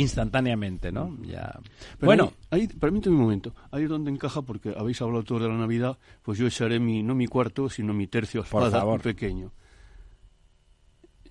instantáneamente, 0.01 0.91
¿no? 0.91 1.18
Ya. 1.24 1.60
Pero 1.98 2.06
bueno, 2.08 2.34
ahí, 2.51 2.62
ahí- 2.62 2.68
permíteme 2.68 3.15
un 3.15 3.22
momento. 3.24 3.53
Ahí 3.72 3.84
es 3.84 3.89
donde 3.89 4.12
encaja, 4.12 4.41
porque 4.41 4.74
habéis 4.77 5.01
hablado 5.01 5.24
todos 5.24 5.41
de 5.41 5.50
la 5.50 5.58
Navidad, 5.58 5.98
pues 6.24 6.38
yo 6.39 6.48
echaré 6.48 6.79
mi, 6.79 7.03
no 7.03 7.15
mi 7.15 7.27
cuarto, 7.27 7.70
sino 7.70 7.94
mi 7.94 8.08
tercio 8.08 8.41
espada 8.41 8.72
favor. 8.72 9.01
pequeño. 9.01 9.51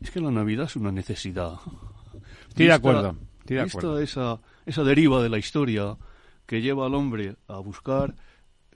Es 0.00 0.10
que 0.10 0.20
la 0.20 0.30
Navidad 0.30 0.66
es 0.66 0.76
una 0.76 0.92
necesidad. 0.92 1.54
Estoy 2.48 2.66
de 2.66 2.72
acuerdo, 2.72 3.16
estoy 3.40 3.56
de 3.56 3.62
acuerdo. 3.62 3.98
esa, 4.00 4.40
esa 4.66 4.84
deriva 4.84 5.22
de 5.22 5.28
la 5.28 5.38
historia 5.38 5.96
que 6.46 6.60
lleva 6.62 6.86
al 6.86 6.94
hombre 6.94 7.36
a 7.48 7.58
buscar 7.58 8.14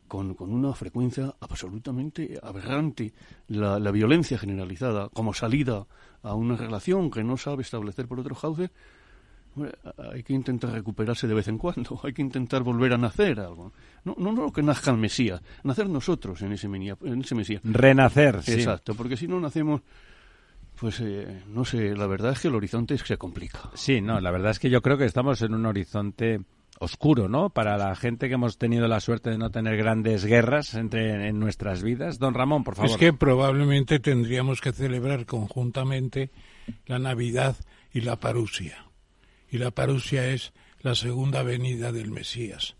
con, 0.08 0.34
con 0.34 0.52
una 0.52 0.72
frecuencia 0.74 1.34
absolutamente 1.40 2.38
aberrante. 2.42 3.12
La, 3.48 3.78
la 3.78 3.90
violencia 3.92 4.36
generalizada 4.38 5.08
como 5.10 5.32
salida 5.32 5.86
a 6.22 6.34
una 6.34 6.56
relación 6.56 7.10
que 7.10 7.22
no 7.24 7.36
sabe 7.36 7.62
establecer 7.62 8.06
por 8.08 8.20
otros 8.20 8.40
cauces, 8.40 8.70
hay 10.12 10.22
que 10.22 10.32
intentar 10.32 10.70
recuperarse 10.72 11.26
de 11.26 11.34
vez 11.34 11.48
en 11.48 11.58
cuando, 11.58 12.00
hay 12.04 12.12
que 12.12 12.22
intentar 12.22 12.62
volver 12.62 12.92
a 12.94 12.98
nacer 12.98 13.40
algo. 13.40 13.72
No, 14.04 14.14
no, 14.18 14.32
no 14.32 14.52
que 14.52 14.62
nazca 14.62 14.90
el 14.90 14.96
Mesías, 14.98 15.40
nacer 15.64 15.88
nosotros 15.88 16.40
en 16.42 16.52
ese, 16.52 16.68
menía- 16.68 16.96
en 17.02 17.20
ese 17.20 17.34
Mesías. 17.34 17.60
Renacer, 17.64 18.42
sí. 18.42 18.52
Exacto, 18.52 18.94
porque 18.94 19.16
si 19.16 19.28
no 19.28 19.38
nacemos, 19.40 19.82
pues 20.78 21.00
eh, 21.00 21.42
no 21.48 21.64
sé, 21.64 21.94
la 21.94 22.06
verdad 22.06 22.32
es 22.32 22.40
que 22.40 22.48
el 22.48 22.54
horizonte 22.54 22.96
se 22.98 23.16
complica. 23.16 23.60
Sí, 23.74 24.00
no, 24.00 24.20
la 24.20 24.30
verdad 24.30 24.50
es 24.52 24.58
que 24.58 24.70
yo 24.70 24.82
creo 24.82 24.98
que 24.98 25.04
estamos 25.04 25.40
en 25.42 25.54
un 25.54 25.66
horizonte 25.66 26.40
oscuro, 26.80 27.28
¿no? 27.28 27.50
Para 27.50 27.76
la 27.76 27.94
gente 27.94 28.26
que 28.26 28.34
hemos 28.34 28.58
tenido 28.58 28.88
la 28.88 28.98
suerte 28.98 29.30
de 29.30 29.38
no 29.38 29.50
tener 29.50 29.76
grandes 29.76 30.24
guerras 30.24 30.74
entre 30.74 31.28
en 31.28 31.38
nuestras 31.38 31.82
vidas. 31.84 32.18
Don 32.18 32.34
Ramón, 32.34 32.64
por 32.64 32.74
favor. 32.74 32.90
Es 32.90 32.96
que 32.96 33.12
probablemente 33.12 34.00
tendríamos 34.00 34.60
que 34.60 34.72
celebrar 34.72 35.24
conjuntamente 35.26 36.30
la 36.86 36.98
Navidad 36.98 37.54
y 37.92 38.00
la 38.00 38.16
parusia. 38.16 38.86
Y 39.52 39.58
la 39.58 39.70
parusia 39.70 40.26
es 40.30 40.52
la 40.80 40.94
segunda 40.96 41.42
venida 41.44 41.92
del 41.92 42.10
Mesías. 42.10 42.74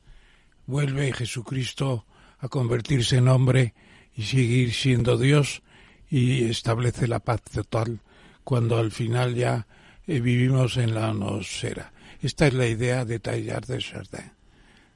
Vuelve 0.66 1.12
Jesucristo 1.12 2.06
a 2.38 2.48
convertirse 2.48 3.18
en 3.18 3.28
hombre 3.28 3.74
y 4.16 4.22
seguir 4.22 4.72
siendo 4.72 5.18
Dios 5.18 5.62
y 6.10 6.44
establece 6.44 7.06
la 7.06 7.20
paz 7.20 7.42
total 7.42 8.00
cuando 8.42 8.78
al 8.78 8.90
final 8.90 9.34
ya 9.34 9.66
eh, 10.06 10.20
vivimos 10.20 10.78
en 10.78 10.94
la 10.94 11.12
nosfera. 11.12 11.92
Esta 12.22 12.46
es 12.46 12.54
la 12.54 12.66
idea 12.66 13.04
de 13.04 13.20
Taillard 13.20 13.66
de 13.66 13.78
Chardin. 13.78 14.32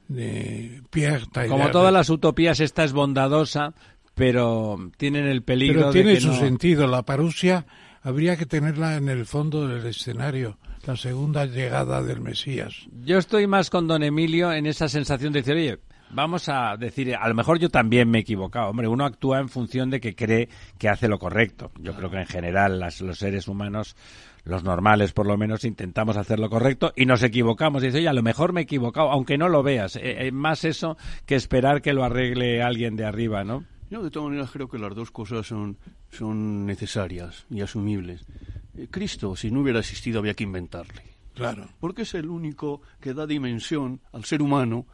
De 0.09 0.83
Pierre 0.90 1.26
Taillard. 1.33 1.50
Como 1.59 1.71
todas 1.71 1.92
las 1.92 2.09
utopías, 2.11 2.61
esta 2.61 2.85
es 2.85 2.92
bondadosa, 2.92 3.75
pero 4.14 4.90
tienen 4.97 5.26
el 5.26 5.42
peligro 5.42 5.80
Pero 5.80 5.92
de 5.92 6.00
tiene 6.02 6.14
que 6.14 6.21
su 6.21 6.28
no- 6.28 6.38
sentido. 6.38 6.87
La 6.87 7.02
parusia 7.02 7.66
habría 8.02 8.37
que 8.37 8.47
tenerla 8.47 8.97
en 8.97 9.09
el 9.09 9.26
fondo 9.26 9.66
del 9.68 9.85
escenario. 9.87 10.59
La 10.87 10.95
segunda 10.97 11.47
llegada 11.47 12.00
del 12.02 12.21
Mesías. 12.21 12.87
Yo 13.05 13.19
estoy 13.19 13.47
más 13.49 13.71
con 13.71 13.88
don 13.88 14.02
Emilio 14.05 14.52
en 14.52 14.66
esa 14.66 14.88
sensación 14.88 15.33
de 15.33 15.40
decir, 15.40 15.55
oye, 15.57 15.78
vamos 16.11 16.49
a 16.49 16.76
decir, 16.76 17.14
a 17.16 17.28
lo 17.28 17.35
mejor 17.35 17.59
yo 17.59 17.69
también 17.71 18.09
me 18.09 18.19
he 18.19 18.21
equivocado. 18.21 18.69
Hombre, 18.71 18.87
uno 18.87 19.05
actúa 19.05 19.40
en 19.40 19.49
función 19.49 19.90
de 19.90 19.99
que 20.00 20.14
cree 20.14 20.49
que 20.78 20.88
hace 20.88 21.09
lo 21.09 21.19
correcto. 21.19 21.73
Yo 21.81 21.95
creo 21.97 22.09
que 22.09 22.19
en 22.19 22.26
general 22.26 22.78
las- 22.78 23.00
los 23.00 23.19
seres 23.19 23.49
humanos, 23.49 23.97
los 24.45 24.62
normales 24.62 25.12
por 25.12 25.26
lo 25.26 25.37
menos, 25.37 25.64
intentamos 25.64 26.16
hacer 26.16 26.38
lo 26.38 26.49
correcto 26.49 26.93
y 26.95 27.05
nos 27.05 27.25
equivocamos. 27.25 27.83
Y 27.83 27.87
dice, 27.87 27.99
oye, 27.99 28.09
a 28.09 28.12
lo 28.12 28.23
mejor 28.23 28.52
me 28.52 28.61
he 28.61 28.64
equivocado, 28.64 29.11
aunque 29.11 29.38
no 29.38 29.49
lo 29.49 29.64
veas. 29.64 29.97
Eh, 29.97 30.28
eh, 30.28 30.31
más 30.31 30.64
eso 30.64 30.97
que 31.26 31.35
esperar 31.35 31.83
que 31.83 31.95
lo 31.95 32.05
arregle 32.05 32.62
alguien 32.62 32.95
de 32.95 33.05
arriba, 33.05 33.43
¿no? 33.43 33.64
Yo 33.90 34.02
de 34.02 34.11
todas 34.11 34.28
maneras 34.28 34.50
creo 34.52 34.69
que 34.69 34.78
las 34.78 34.95
dos 34.95 35.11
cosas 35.12 35.47
son, 35.47 35.78
son 36.11 36.64
necesarias 36.66 37.45
y 37.50 37.61
asumibles. 37.61 38.25
Eh, 38.76 38.88
Cristo, 38.90 39.35
si 39.37 39.50
no 39.50 39.61
hubiera 39.61 39.80
existido, 39.80 40.18
había 40.21 40.35
que 40.35 40.45
inventarle. 40.45 41.02
Claro. 41.35 41.68
Porque 41.80 42.02
es 42.02 42.14
el 42.14 42.28
único 42.30 42.80
que 43.00 43.12
da 43.12 43.26
dimensión 43.26 44.00
al 44.12 44.25
ser 44.25 44.40
humano 44.42 44.87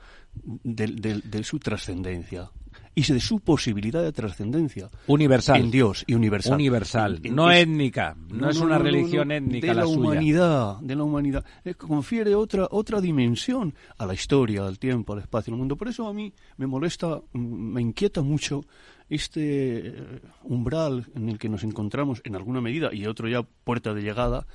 de, 0.44 0.86
de- 0.88 1.20
de 1.20 1.44
su 1.44 1.58
trascendencia 1.60 2.50
y 2.94 3.02
de 3.10 3.20
su 3.20 3.40
posibilidad 3.40 4.02
de 4.02 4.12
trascendencia 4.12 4.90
Universal. 5.06 5.60
en 5.60 5.70
Dios 5.70 6.04
y 6.06 6.14
universal. 6.14 6.54
Universal, 6.54 7.20
En- 7.22 7.34
no 7.34 7.50
es- 7.50 7.62
étnica, 7.62 8.16
no, 8.28 8.50
es 8.50 8.56
una 8.58 8.76
religión 8.78 9.28
no, 9.28 9.34
étnica 9.34 9.66
de 9.68 9.74
la, 9.74 9.80
la, 9.82 9.86
suya. 9.86 9.98
humanidad, 9.98 10.76
de 10.80 10.96
la 10.96 11.02
humanidad, 11.04 11.44
Eh, 11.64 11.74
confiere 11.74 12.34
otra 12.34 12.66
otra 12.70 13.00
dimensión 13.00 13.74
a 13.96 14.04
la 14.04 14.14
historia, 14.14 14.66
al 14.66 14.78
tiempo, 14.78 15.12
al 15.12 15.20
espacio, 15.20 15.52
al 15.54 15.58
mundo. 15.58 15.76
Por 15.76 15.88
eso 15.88 16.06
a 16.08 16.12
mí 16.12 16.32
me 16.56 16.66
molesta, 16.66 17.20
mm, 17.32 17.38
me 17.38 17.80
inquieta 17.80 18.20
mucho 18.22 18.64
este 19.14 19.88
eh, 19.88 20.20
umbral 20.44 21.06
en 21.14 21.28
el 21.28 21.38
que 21.38 21.48
nos 21.48 21.64
encontramos 21.64 22.20
en 22.24 22.34
alguna 22.34 22.60
medida 22.60 22.92
y 22.92 23.06
otro 23.06 23.28
ya 23.28 23.42
puerta 23.42 23.92
de 23.92 24.02
llegada 24.02 24.46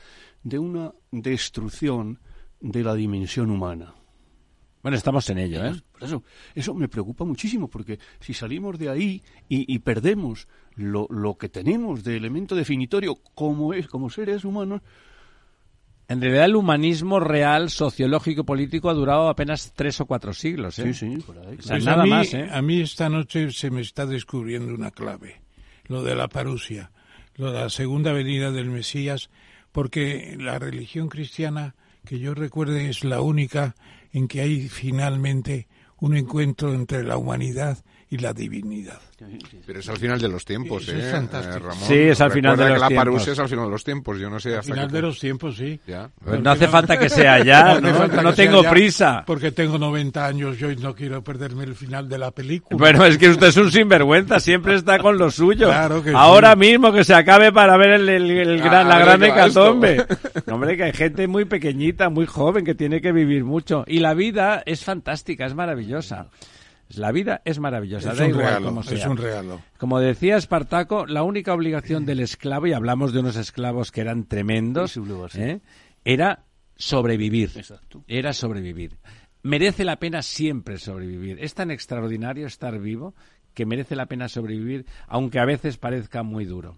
de 0.44 0.58
una 0.60 0.94
destrucción 1.12 2.20
de 2.60 2.84
la 2.84 2.96
dimensión 2.96 3.52
humana. 3.52 3.94
Bueno, 4.82 4.98
estamos 4.98 5.30
en 5.30 5.40
ello, 5.40 5.66
¿eh? 5.66 5.74
Por 5.92 6.04
eso, 6.04 6.24
eso 6.56 6.74
me 6.74 6.88
preocupa 6.88 7.26
muchísimo, 7.26 7.68
porque 7.68 8.00
si 8.20 8.34
salimos 8.34 8.80
de 8.80 8.90
ahí 8.90 9.22
y, 9.50 9.72
y 9.74 9.80
perdemos 9.80 10.48
lo, 10.76 11.08
lo 11.10 11.38
que 11.38 11.50
tenemos 11.50 12.04
de 12.04 12.16
elemento 12.16 12.56
definitorio 12.56 13.16
como 13.36 13.74
es, 13.74 13.88
como 13.88 14.10
seres 14.10 14.46
humanos, 14.46 14.82
En 16.10 16.22
realidad 16.22 16.46
el 16.46 16.56
humanismo 16.56 17.20
real, 17.20 17.70
sociológico 17.70 18.42
y 18.42 18.46
político 18.46 18.90
ha 18.90 18.94
durado 18.94 19.28
apenas 19.28 19.74
tres 19.76 20.00
o 20.00 20.06
cuatro 20.06 20.34
siglos. 20.34 20.80
¿eh? 20.80 20.94
sí, 20.94 21.16
sí, 21.16 21.24
por 21.26 21.38
ahí. 21.40 21.58
O 21.60 21.62
sea, 21.62 21.76
Pues 21.76 21.86
nada 21.86 22.04
a, 22.04 22.06
mí, 22.06 22.10
más, 22.10 22.34
¿eh? 22.34 22.48
a 22.50 22.62
mí 22.62 22.80
esta 22.80 23.10
noche 23.10 23.52
se 23.52 23.70
me 23.70 23.82
está 23.82 24.06
descubriendo 24.06 24.74
una 24.74 24.92
clave. 24.92 25.42
Lo 25.88 26.04
de 26.04 26.16
la 26.16 26.30
parusia. 26.30 26.92
Lo 27.36 27.52
de 27.52 27.60
la 27.60 27.70
segunda 27.70 28.14
venida 28.14 28.52
del 28.52 28.70
Mesías. 28.70 29.30
Porque 29.74 30.38
la 30.40 30.60
religión 30.60 31.10
cristiana, 31.10 31.76
que 32.06 32.20
yo 32.20 32.34
recuerde, 32.34 32.90
es 32.90 33.04
la 33.04 33.22
única 33.22 33.76
en 34.14 34.28
que 34.28 34.42
hay 34.42 34.70
finalmente 34.70 35.68
un 36.00 36.16
encuentro 36.16 36.74
entre 36.74 37.04
la 37.04 37.18
humanidad 37.18 37.80
y 38.10 38.18
la 38.20 38.32
divinidad. 38.34 39.00
Pero 39.66 39.80
es 39.80 39.90
al 39.90 39.98
final 39.98 40.20
de 40.22 40.30
los 40.30 40.46
tiempos, 40.46 40.84
Eso 40.88 40.96
¿eh? 40.96 41.00
es 41.00 41.12
fantástico. 41.12 41.58
eh, 41.58 41.60
Ramón? 41.60 41.88
Sí, 41.88 41.94
es 41.96 42.22
al 42.22 42.32
final 42.32 42.56
de 42.56 42.64
los 42.70 42.74
que 42.76 42.80
la 42.80 42.88
tiempos. 42.88 43.28
es 43.28 43.40
al 43.40 43.50
final 43.50 43.66
de 43.66 43.72
los 43.72 43.84
tiempos. 43.84 44.20
Yo 44.20 44.30
no 44.30 44.40
sé 44.40 44.56
Al 44.56 44.64
final 44.64 44.88
qué 44.88 44.94
de 44.94 45.02
los 45.02 45.20
tiempos, 45.20 45.58
sí. 45.58 45.80
Ya. 45.88 46.10
Pues 46.24 46.40
no 46.42 46.52
hace 46.52 46.68
falta 46.68 46.98
que 46.98 47.10
sea 47.10 47.40
ya, 47.44 47.82
No 47.82 48.08
¿no? 48.08 48.22
No 48.22 48.34
tengo 48.34 48.64
ya, 48.64 48.70
prisa. 48.70 49.24
Porque 49.26 49.52
tengo 49.52 49.78
90 49.78 50.26
años 50.26 50.58
yo 50.58 50.72
y 50.72 50.78
no 50.78 50.94
quiero 50.96 51.24
perderme 51.24 51.64
el 51.66 51.76
final 51.76 52.08
de 52.08 52.18
la 52.20 52.32
película. 52.32 52.78
Bueno, 52.78 53.04
es 53.06 53.18
que 53.18 53.30
usted 53.30 53.48
es 53.48 53.58
un 53.58 53.72
sinvergüenza, 53.72 54.40
siempre 54.40 54.76
está 54.76 55.00
con 55.00 55.18
lo 55.18 55.30
suyo. 55.32 55.68
Claro 55.68 56.02
que 56.04 56.12
Ahora 56.12 56.52
sí. 56.54 56.60
mismo 56.60 56.94
que 56.94 57.04
se 57.04 57.14
acabe 57.16 57.52
para 57.52 57.76
ver 57.76 57.90
el, 57.92 58.08
el- 58.08 58.30
el 58.32 58.60
gran- 58.62 58.86
Ah, 58.86 58.90
la 58.90 59.00
gran 59.00 59.24
hecatombe. 59.24 60.06
No, 60.46 60.54
hombre, 60.56 60.78
que 60.78 60.84
hay 60.84 60.94
gente 60.94 61.28
muy 61.28 61.44
pequeñita, 61.46 62.10
muy 62.10 62.26
joven, 62.26 62.64
que 62.64 62.76
tiene 62.76 63.02
que 63.02 63.12
vivir 63.12 63.44
mucho. 63.44 63.84
Y 63.88 64.00
la 64.00 64.14
vida 64.14 64.64
es 64.66 64.84
fantástica, 64.86 65.46
es 65.46 65.56
maravillosa. 65.56 66.28
La 66.96 67.12
vida 67.12 67.42
es 67.44 67.60
maravillosa, 67.60 68.12
es 68.14 68.18
da 68.18 68.24
un 68.26 68.30
igual 68.32 68.46
regalo, 68.46 68.68
cómo 68.68 68.82
es 68.82 68.88
sea. 68.88 69.10
un 69.10 69.18
regalo. 69.18 69.62
Como 69.78 70.00
decía 70.00 70.38
Espartaco, 70.38 71.06
la 71.06 71.24
única 71.24 71.54
obligación 71.54 72.06
del 72.06 72.22
esclavo, 72.22 72.68
y 72.68 72.74
hablamos 72.74 73.12
de 73.14 73.20
unos 73.20 73.36
esclavos 73.36 73.92
que 73.92 74.02
eran 74.02 74.24
tremendos, 74.26 74.92
Sí, 74.92 75.02
sí, 75.06 75.12
sí. 75.32 75.42
¿eh? 75.42 75.62
era 76.06 76.46
sobrevivir. 76.78 77.52
Exacto. 77.56 78.04
Era 78.08 78.32
sobrevivir. 78.34 78.98
Merece 79.44 79.84
la 79.84 79.98
pena 79.98 80.22
siempre 80.22 80.78
sobrevivir. 80.78 81.38
Es 81.42 81.54
tan 81.54 81.72
extraordinario 81.72 82.48
estar 82.48 82.80
vivo 82.80 83.14
que 83.54 83.66
merece 83.66 83.96
la 83.96 84.06
pena 84.06 84.30
sobrevivir, 84.30 84.86
aunque 85.08 85.40
a 85.40 85.46
veces 85.46 85.78
parezca 85.78 86.24
muy 86.24 86.46
duro. 86.46 86.78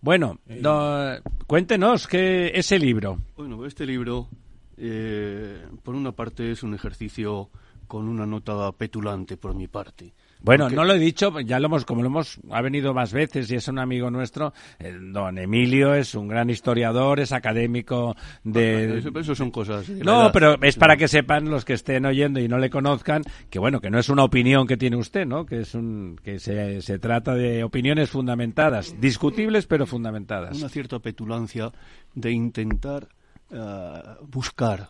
Bueno, 0.00 0.38
do- 0.46 1.16
cuéntenos 1.46 2.06
qué 2.06 2.52
ese 2.54 2.78
libro. 2.78 3.18
Bueno, 3.36 3.64
este 3.66 3.86
libro, 3.86 4.28
eh, 4.76 5.64
por 5.82 5.94
una 5.94 6.12
parte, 6.12 6.50
es 6.50 6.62
un 6.62 6.74
ejercicio 6.74 7.50
con 7.92 8.08
una 8.08 8.24
nota 8.24 8.72
petulante 8.72 9.36
por 9.36 9.54
mi 9.54 9.68
parte. 9.68 10.14
Bueno, 10.40 10.64
Porque- 10.64 10.76
no 10.76 10.84
lo 10.84 10.94
he 10.94 10.98
dicho, 10.98 11.38
ya 11.40 11.60
lo 11.60 11.66
hemos, 11.66 11.84
como 11.84 12.00
lo 12.00 12.08
hemos, 12.08 12.40
ha 12.50 12.62
venido 12.62 12.94
más 12.94 13.12
veces 13.12 13.50
y 13.50 13.56
es 13.56 13.68
un 13.68 13.78
amigo 13.78 14.10
nuestro, 14.10 14.54
eh, 14.78 14.96
don 14.98 15.36
Emilio 15.36 15.94
es 15.94 16.14
un 16.14 16.26
gran 16.26 16.48
historiador, 16.48 17.20
es 17.20 17.32
académico 17.32 18.16
de... 18.44 18.96
Eso, 18.96 19.10
eso 19.18 19.34
son 19.34 19.50
cosas. 19.50 19.90
No, 19.90 20.22
edad. 20.22 20.30
pero 20.32 20.62
es 20.62 20.76
para 20.76 20.96
que 20.96 21.06
sepan 21.06 21.50
los 21.50 21.66
que 21.66 21.74
estén 21.74 22.06
oyendo 22.06 22.40
y 22.40 22.48
no 22.48 22.56
le 22.56 22.70
conozcan 22.70 23.24
que 23.50 23.58
bueno, 23.58 23.78
que 23.82 23.90
no 23.90 23.98
es 23.98 24.08
una 24.08 24.24
opinión 24.24 24.66
que 24.66 24.78
tiene 24.78 24.96
usted, 24.96 25.26
¿no? 25.26 25.44
Que 25.44 25.60
es 25.60 25.74
un 25.74 26.18
que 26.24 26.38
se, 26.38 26.80
se 26.80 26.98
trata 26.98 27.34
de 27.34 27.62
opiniones 27.62 28.08
fundamentadas, 28.08 28.98
discutibles 29.02 29.66
pero 29.66 29.84
fundamentadas. 29.84 30.56
una 30.56 30.70
cierta 30.70 30.98
petulancia 30.98 31.70
de 32.14 32.32
intentar 32.32 33.06
eh, 33.50 34.02
buscar. 34.30 34.88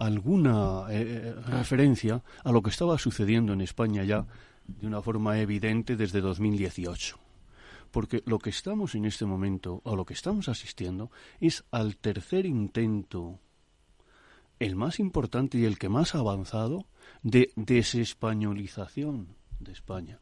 Alguna 0.00 0.86
eh, 0.88 1.34
referencia 1.46 2.22
a 2.42 2.50
lo 2.50 2.62
que 2.62 2.70
estaba 2.70 2.98
sucediendo 2.98 3.52
en 3.52 3.60
España 3.60 4.02
ya 4.02 4.26
de 4.66 4.86
una 4.86 5.02
forma 5.02 5.38
evidente 5.38 5.94
desde 5.94 6.22
2018. 6.22 7.18
Porque 7.90 8.22
lo 8.24 8.38
que 8.38 8.50
estamos 8.50 8.94
en 8.94 9.04
este 9.04 9.26
momento, 9.26 9.82
o 9.84 9.96
lo 9.96 10.06
que 10.06 10.14
estamos 10.14 10.48
asistiendo, 10.48 11.10
es 11.38 11.64
al 11.70 11.96
tercer 11.96 12.46
intento, 12.46 13.40
el 14.58 14.74
más 14.74 15.00
importante 15.00 15.58
y 15.58 15.64
el 15.64 15.78
que 15.78 15.88
más 15.90 16.14
avanzado, 16.14 16.86
de 17.22 17.52
desespañolización 17.56 19.36
de 19.58 19.72
España. 19.72 20.20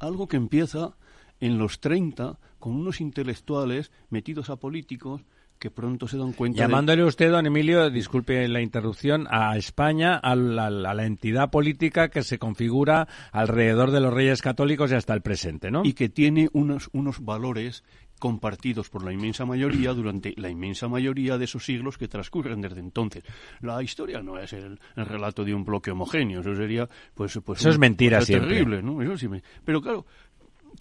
Algo 0.00 0.28
que 0.28 0.36
empieza 0.36 0.96
en 1.40 1.56
los 1.56 1.80
30 1.80 2.38
con 2.58 2.74
unos 2.74 3.00
intelectuales 3.00 3.90
metidos 4.10 4.50
a 4.50 4.56
políticos 4.56 5.22
que 5.58 5.70
pronto 5.70 6.06
se 6.08 6.18
dan 6.18 6.32
cuenta 6.32 6.62
de- 6.62 6.68
Llamándole 6.68 7.04
usted, 7.04 7.30
don 7.30 7.46
Emilio, 7.46 7.88
disculpe 7.90 8.46
la 8.48 8.60
interrupción, 8.60 9.26
a 9.30 9.56
España, 9.56 10.16
a 10.16 10.34
la, 10.36 10.66
a 10.66 10.70
la 10.94 11.06
entidad 11.06 11.50
política 11.50 12.08
que 12.10 12.22
se 12.22 12.38
configura 12.38 13.08
alrededor 13.32 13.90
de 13.90 14.00
los 14.00 14.12
reyes 14.12 14.42
católicos 14.42 14.92
y 14.92 14.94
hasta 14.94 15.14
el 15.14 15.22
presente, 15.22 15.70
¿no? 15.70 15.82
y 15.84 15.94
que 15.94 16.08
tiene 16.10 16.48
unos, 16.52 16.90
unos 16.92 17.24
valores 17.24 17.82
compartidos 18.18 18.88
por 18.90 19.04
la 19.04 19.12
inmensa 19.12 19.44
mayoría 19.44 19.92
durante 19.92 20.34
la 20.36 20.48
inmensa 20.48 20.86
mayoría 20.88 21.36
de 21.36 21.44
esos 21.46 21.64
siglos 21.64 21.98
que 21.98 22.08
transcurren 22.08 22.60
desde 22.60 22.80
entonces. 22.80 23.24
La 23.60 23.82
historia 23.82 24.22
no 24.22 24.38
es 24.38 24.52
el, 24.52 24.78
el 24.96 25.06
relato 25.06 25.44
de 25.44 25.52
un 25.54 25.64
bloque 25.64 25.90
homogéneo, 25.90 26.40
eso 26.40 26.54
sería 26.54 26.88
pues, 27.14 27.38
pues 27.44 27.60
Eso 27.60 27.70
es 27.70 27.78
mentira 27.78 28.20
terrible, 28.20 28.82
¿no? 28.82 29.02
Eso 29.02 29.16
sí 29.18 29.28
me- 29.28 29.42
Pero 29.64 29.82
claro, 29.82 30.06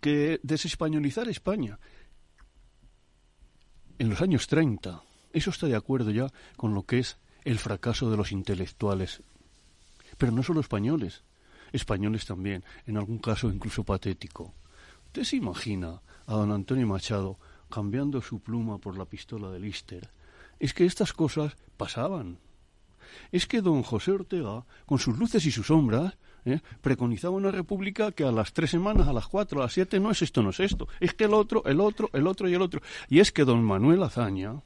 que 0.01 0.39
desespañolizar 0.43 1.27
España 1.27 1.79
en 4.03 4.09
los 4.09 4.21
años 4.21 4.47
30, 4.47 5.01
eso 5.31 5.49
está 5.49 5.65
de 5.65 5.77
acuerdo 5.77 6.11
ya 6.11 6.27
con 6.57 6.73
lo 6.73 6.83
que 6.83 6.99
es 6.99 7.15
el 7.45 7.57
fracaso 7.57 8.11
de 8.11 8.17
los 8.17 8.33
intelectuales, 8.33 9.23
pero 10.17 10.33
no 10.33 10.43
solo 10.43 10.59
españoles, 10.59 11.23
españoles 11.71 12.25
también, 12.25 12.65
en 12.85 12.97
algún 12.97 13.19
caso 13.19 13.47
incluso 13.47 13.85
patético. 13.85 14.53
¿Usted 15.05 15.23
se 15.23 15.37
imagina 15.37 16.01
a 16.27 16.33
don 16.33 16.51
Antonio 16.51 16.85
Machado 16.85 17.39
cambiando 17.69 18.21
su 18.21 18.41
pluma 18.41 18.77
por 18.77 18.97
la 18.97 19.05
pistola 19.05 19.49
de 19.51 19.61
Lister? 19.61 20.09
Es 20.59 20.73
que 20.73 20.85
estas 20.85 21.13
cosas 21.13 21.55
pasaban. 21.77 22.39
Es 23.31 23.47
que 23.47 23.61
don 23.61 23.83
José 23.83 24.11
Ortega, 24.11 24.65
con 24.85 24.99
sus 24.99 25.17
luces 25.17 25.45
y 25.45 25.51
sus 25.51 25.67
sombras, 25.67 26.17
¿eh? 26.45 26.61
preconizaba 26.81 27.35
una 27.35 27.51
república 27.51 28.11
que 28.11 28.23
a 28.23 28.31
las 28.31 28.53
tres 28.53 28.71
semanas, 28.71 29.07
a 29.07 29.13
las 29.13 29.27
cuatro, 29.27 29.59
a 29.59 29.63
las 29.63 29.73
siete, 29.73 29.99
no 29.99 30.11
es 30.11 30.21
esto, 30.21 30.41
no 30.41 30.51
es 30.51 30.59
esto. 30.59 30.87
Es 30.99 31.13
que 31.13 31.25
el 31.25 31.33
otro, 31.33 31.63
el 31.65 31.79
otro, 31.79 32.09
el 32.13 32.27
otro 32.27 32.49
y 32.49 32.53
el 32.53 32.61
otro. 32.61 32.81
Y 33.09 33.19
es 33.19 33.31
que 33.31 33.45
don 33.45 33.63
Manuel 33.63 34.03
Azaña, 34.03 34.61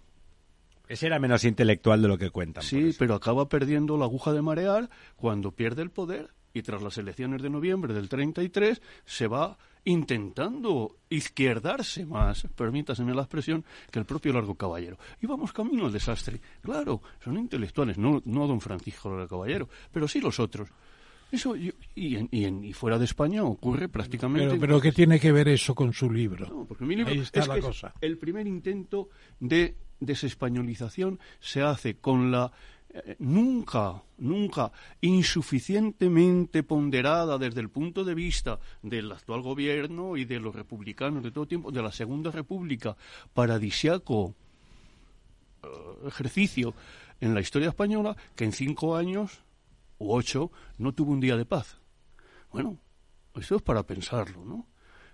Ese 0.88 1.08
era 1.08 1.20
menos 1.20 1.44
intelectual 1.44 2.02
de 2.02 2.08
lo 2.08 2.18
que 2.18 2.30
cuentan. 2.30 2.64
Sí, 2.64 2.96
pero 2.98 3.16
acaba 3.16 3.50
perdiendo 3.50 3.98
la 3.98 4.06
aguja 4.06 4.32
de 4.34 4.42
marear 4.42 4.90
cuando 5.16 5.52
pierde 5.52 5.82
el 5.82 5.90
poder 5.90 6.30
y 6.54 6.62
tras 6.62 6.82
las 6.82 6.98
elecciones 6.98 7.42
de 7.42 7.50
noviembre 7.50 7.94
del 7.94 8.10
33 8.10 8.82
se 9.06 9.28
va 9.28 9.58
intentando 9.86 10.98
izquierdarse 11.10 12.06
más, 12.06 12.46
permítaseme 12.56 13.14
la 13.14 13.22
expresión, 13.22 13.64
que 13.90 14.00
el 14.00 14.06
propio 14.06 14.34
Largo 14.34 14.56
Caballero. 14.56 14.98
Y 15.22 15.28
vamos 15.28 15.54
camino 15.54 15.86
al 15.86 15.94
desastre. 15.94 16.42
Claro, 16.62 17.02
son 17.24 17.38
intelectuales, 17.38 17.98
no, 17.98 18.22
no 18.26 18.48
don 18.48 18.60
Francisco 18.60 19.10
Largo 19.10 19.30
Caballero, 19.30 19.70
pero 19.92 20.08
sí 20.08 20.20
los 20.20 20.42
otros. 20.42 20.70
Eso, 21.32 21.56
yo- 21.56 21.74
y, 21.96 22.16
en- 22.16 22.30
y, 22.32 22.46
en- 22.46 22.64
y 22.64 22.74
fuera 22.74 22.98
de 22.98 23.06
España 23.06 23.44
ocurre 23.44 23.90
prácticamente... 23.90 24.48
Pero, 24.50 24.60
pero 24.62 24.82
¿qué 24.82 24.92
tiene 24.92 25.20
que 25.20 25.32
ver 25.32 25.48
eso 25.50 25.76
con 25.76 25.92
su 25.94 26.10
libro? 26.10 26.48
No, 26.48 26.66
porque 26.66 26.86
mi 26.86 26.96
libro 26.96 27.12
Ahí 27.12 27.20
está 27.20 27.42
es 27.42 27.48
la 27.48 27.54
que 27.56 27.60
es 27.60 27.66
cosa. 27.66 27.94
el 28.02 28.18
primer 28.18 28.48
intento 28.48 29.10
de 29.40 29.76
desespañolización 30.00 31.20
se 31.40 31.62
hace 31.64 31.96
con 31.98 32.32
la 32.32 32.52
eh, 32.94 33.16
nunca, 33.20 34.02
nunca 34.20 34.72
insuficientemente 35.02 36.64
ponderada 36.64 37.38
desde 37.38 37.60
el 37.60 37.70
punto 37.70 38.04
de 38.06 38.16
vista 38.16 38.60
del 38.82 39.12
actual 39.12 39.42
gobierno 39.42 40.16
y 40.18 40.24
de 40.26 40.40
los 40.40 40.56
republicanos 40.56 41.24
de 41.24 41.32
todo 41.32 41.46
tiempo, 41.48 41.72
de 41.72 41.82
la 41.82 41.92
Segunda 41.92 42.32
República, 42.32 42.96
paradisiaco 43.34 44.34
eh, 45.64 45.68
ejercicio 46.08 46.74
en 47.20 47.34
la 47.34 47.42
historia 47.42 47.70
española, 47.70 48.16
que 48.36 48.46
en 48.46 48.52
cinco 48.54 48.96
años 48.96 49.42
u 50.00 50.14
ocho 50.14 50.52
no 50.78 50.94
tuvo 50.94 51.12
un 51.12 51.20
día 51.20 51.38
de 51.38 51.46
paz. 51.46 51.80
Bueno, 52.52 52.78
esto 53.36 53.56
es 53.56 53.62
para 53.62 53.84
pensarlo, 53.84 54.46
¿no? 54.46 54.68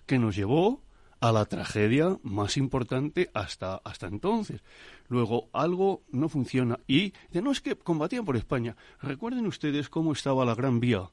Que 0.05 0.19
nos 0.19 0.35
llevó 0.35 0.83
a 1.19 1.31
la 1.31 1.45
tragedia 1.45 2.19
más 2.21 2.57
importante 2.57 3.29
hasta, 3.33 3.75
hasta 3.77 4.07
entonces. 4.07 4.61
Luego, 5.07 5.49
algo 5.53 6.03
no 6.11 6.27
funciona. 6.27 6.79
Y 6.85 7.13
de 7.31 7.41
no 7.41 7.51
es 7.51 7.61
que 7.61 7.77
combatían 7.77 8.25
por 8.25 8.35
España. 8.35 8.75
Recuerden 9.01 9.47
ustedes 9.47 9.89
cómo 9.89 10.11
estaba 10.11 10.43
la 10.43 10.53
Gran 10.53 10.81
Vía. 10.81 11.09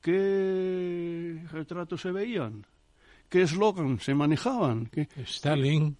¿Qué 0.00 1.44
retratos 1.52 2.00
se 2.00 2.10
veían? 2.10 2.66
¿Qué 3.28 3.42
eslogan 3.42 4.00
se 4.00 4.14
manejaban? 4.14 4.86
¿Qué, 4.86 5.08
Stalin, 5.18 5.96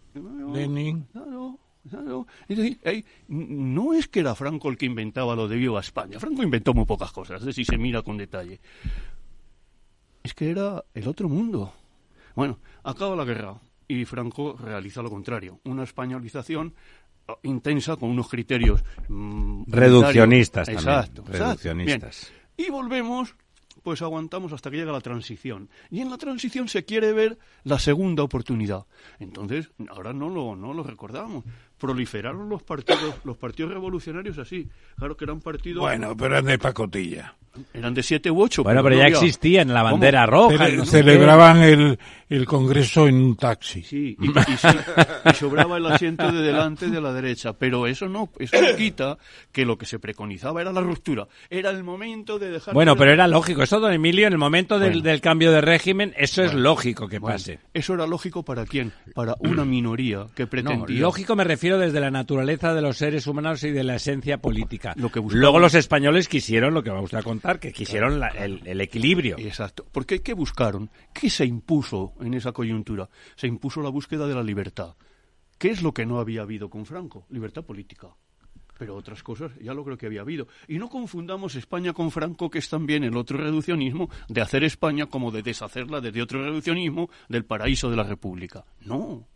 Lenin. 0.52 1.04
Claro. 1.12 1.61
Es 2.48 2.56
decir, 2.56 2.78
no 3.28 3.92
es 3.92 4.08
que 4.08 4.20
era 4.20 4.34
Franco 4.34 4.68
el 4.68 4.76
que 4.76 4.86
inventaba 4.86 5.34
lo 5.34 5.48
de 5.48 5.56
Viva 5.56 5.80
España. 5.80 6.20
Franco 6.20 6.42
inventó 6.42 6.74
muy 6.74 6.84
pocas 6.84 7.10
cosas, 7.12 7.42
si 7.54 7.64
se 7.64 7.76
mira 7.76 8.02
con 8.02 8.16
detalle. 8.16 8.60
Es 10.22 10.34
que 10.34 10.50
era 10.50 10.84
el 10.94 11.08
otro 11.08 11.28
mundo. 11.28 11.72
Bueno, 12.34 12.58
acaba 12.84 13.16
la 13.16 13.24
guerra 13.24 13.60
y 13.88 14.04
Franco 14.04 14.56
realiza 14.56 15.02
lo 15.02 15.10
contrario. 15.10 15.60
Una 15.64 15.82
españolización 15.82 16.74
eh, 17.28 17.32
intensa 17.42 17.96
con 17.96 18.10
unos 18.10 18.28
criterios 18.28 18.84
mm, 19.08 19.64
Reduccionistas 19.66 20.66
también, 20.66 20.88
Exacto, 20.88 21.24
reduccionistas. 21.26 22.32
Y 22.56 22.70
volvemos, 22.70 23.34
pues 23.82 24.02
aguantamos 24.02 24.52
hasta 24.52 24.70
que 24.70 24.76
llega 24.76 24.92
la 24.92 25.00
transición. 25.00 25.68
Y 25.90 26.00
en 26.00 26.10
la 26.10 26.18
transición 26.18 26.68
se 26.68 26.84
quiere 26.84 27.12
ver 27.12 27.38
la 27.64 27.78
segunda 27.78 28.22
oportunidad. 28.22 28.86
Entonces, 29.18 29.70
ahora 29.88 30.12
no 30.12 30.28
lo, 30.28 30.56
no 30.56 30.72
lo 30.72 30.82
recordamos. 30.82 31.44
Proliferaron 31.82 32.48
los 32.48 32.62
partidos, 32.62 33.16
los 33.24 33.36
partidos 33.36 33.72
revolucionarios 33.72 34.38
así. 34.38 34.68
Claro 34.96 35.16
que 35.16 35.24
eran 35.24 35.40
partidos. 35.40 35.80
Bueno, 35.80 36.16
pero 36.16 36.38
es 36.38 36.44
de 36.44 36.56
pacotilla. 36.56 37.34
Eran 37.74 37.92
de 37.92 38.02
siete 38.02 38.30
u 38.30 38.40
ocho. 38.40 38.62
Bueno, 38.62 38.82
pero 38.84 38.94
no 38.94 39.00
ya 39.02 39.06
había- 39.08 39.18
existían 39.18 39.68
la 39.74 39.80
¿Cómo? 39.82 39.92
bandera 39.92 40.24
roja. 40.24 40.68
No 40.70 40.86
celebraban 40.86 41.58
el, 41.62 41.98
el 42.30 42.46
congreso 42.46 43.08
en 43.08 43.16
un 43.16 43.36
taxi. 43.36 43.82
Sí, 43.82 44.16
y, 44.18 44.30
y 44.30 44.56
sí, 44.56 44.68
y 45.30 45.34
sobraba 45.34 45.76
el 45.76 45.84
asiento 45.86 46.32
de 46.32 46.40
delante 46.40 46.88
de 46.88 46.98
la 47.00 47.12
derecha, 47.12 47.52
pero 47.52 47.86
eso 47.86 48.08
no, 48.08 48.30
eso 48.38 48.56
no 48.62 48.74
quita 48.76 49.18
que 49.50 49.66
lo 49.66 49.76
que 49.76 49.84
se 49.84 49.98
preconizaba 49.98 50.62
era 50.62 50.72
la 50.72 50.80
ruptura, 50.80 51.26
era 51.50 51.68
el 51.70 51.84
momento 51.84 52.38
de 52.38 52.52
dejar. 52.52 52.72
Bueno, 52.72 52.94
de- 52.94 52.98
pero 53.00 53.10
era 53.12 53.26
lógico. 53.28 53.62
Eso, 53.64 53.80
don 53.80 53.92
Emilio, 53.92 54.28
en 54.28 54.32
el 54.32 54.38
momento 54.38 54.78
del, 54.78 54.92
Bueno. 54.92 55.04
del 55.10 55.20
cambio 55.20 55.52
de 55.52 55.60
régimen, 55.60 56.14
eso 56.16 56.42
es 56.44 56.54
lógico 56.54 57.06
que 57.08 57.18
Bueno, 57.18 57.34
pase. 57.34 57.58
Eso 57.74 57.92
era 57.92 58.06
lógico 58.06 58.42
para 58.44 58.64
quién? 58.64 58.92
Para 59.14 59.34
una 59.40 59.66
minoría 59.66 60.24
que 60.34 60.44
No, 60.44 60.48
pretendía. 60.48 61.00
lógico 61.02 61.36
me 61.36 61.44
refiero 61.44 61.71
desde 61.78 62.00
la 62.00 62.10
naturaleza 62.10 62.74
de 62.74 62.82
los 62.82 62.96
seres 62.98 63.26
humanos 63.26 63.62
y 63.64 63.70
de 63.70 63.84
la 63.84 63.96
esencia 63.96 64.38
política. 64.38 64.94
Lo 64.96 65.10
que 65.10 65.20
buscaban- 65.20 65.40
Luego 65.40 65.58
los 65.58 65.74
españoles 65.74 66.28
quisieron 66.28 66.74
lo 66.74 66.82
que 66.82 66.90
vamos 66.90 67.12
a 67.14 67.22
contar, 67.22 67.58
que 67.60 67.72
quisieron 67.72 68.18
la- 68.20 68.28
el, 68.28 68.66
el 68.66 68.80
equilibrio. 68.80 69.36
Exacto. 69.38 69.86
Porque 69.92 70.20
¿qué 70.22 70.34
buscaron? 70.34 70.90
¿Qué 71.14 71.30
se 71.30 71.44
impuso 71.44 72.14
en 72.20 72.34
esa 72.34 72.52
coyuntura? 72.52 73.08
Se 73.36 73.46
impuso 73.46 73.82
la 73.82 73.88
búsqueda 73.90 74.26
de 74.26 74.34
la 74.34 74.42
libertad. 74.42 74.94
¿Qué 75.58 75.70
es 75.70 75.82
lo 75.82 75.92
que 75.94 76.06
no 76.06 76.18
había 76.18 76.42
habido 76.42 76.68
con 76.70 76.86
Franco? 76.86 77.26
Libertad 77.30 77.62
política. 77.64 78.08
Pero 78.78 78.96
otras 78.96 79.22
cosas 79.22 79.52
ya 79.60 79.74
lo 79.74 79.84
creo 79.84 79.96
que 79.96 80.06
había 80.06 80.22
habido. 80.22 80.48
Y 80.66 80.78
no 80.78 80.88
confundamos 80.88 81.54
España 81.54 81.92
con 81.92 82.10
Franco, 82.10 82.50
que 82.50 82.58
es 82.58 82.68
también 82.68 83.04
el 83.04 83.16
otro 83.16 83.38
reduccionismo 83.38 84.10
de 84.28 84.40
hacer 84.40 84.64
España 84.64 85.06
como 85.06 85.30
de 85.30 85.42
deshacerla 85.42 86.00
desde 86.00 86.20
otro 86.22 86.42
reduccionismo 86.42 87.08
del 87.28 87.44
paraíso 87.44 87.90
de 87.90 87.96
la 87.96 88.02
República. 88.02 88.64
No. 88.80 89.28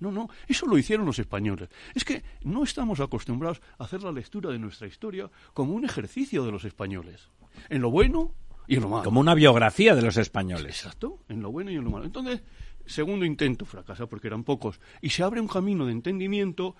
No, 0.00 0.12
no, 0.12 0.28
eso 0.46 0.66
lo 0.66 0.78
hicieron 0.78 1.06
los 1.06 1.18
españoles. 1.18 1.68
Es 1.94 2.04
que 2.04 2.22
no 2.42 2.62
estamos 2.62 3.00
acostumbrados 3.00 3.60
a 3.78 3.84
hacer 3.84 4.02
la 4.02 4.12
lectura 4.12 4.50
de 4.50 4.58
nuestra 4.58 4.86
historia 4.86 5.30
como 5.54 5.74
un 5.74 5.84
ejercicio 5.84 6.44
de 6.44 6.52
los 6.52 6.64
españoles. 6.64 7.28
En 7.68 7.82
lo 7.82 7.90
bueno 7.90 8.34
y 8.66 8.76
en 8.76 8.82
lo 8.82 8.88
malo. 8.88 9.04
Como 9.04 9.20
una 9.20 9.34
biografía 9.34 9.94
de 9.94 10.02
los 10.02 10.16
españoles. 10.16 10.76
Exacto, 10.76 11.20
en 11.28 11.42
lo 11.42 11.50
bueno 11.50 11.70
y 11.70 11.76
en 11.76 11.84
lo 11.84 11.90
malo. 11.90 12.04
Entonces, 12.04 12.42
segundo 12.86 13.24
intento 13.24 13.64
fracasa 13.64 14.06
porque 14.06 14.28
eran 14.28 14.44
pocos. 14.44 14.80
Y 15.00 15.10
se 15.10 15.22
abre 15.22 15.40
un 15.40 15.48
camino 15.48 15.86
de 15.86 15.92
entendimiento 15.92 16.76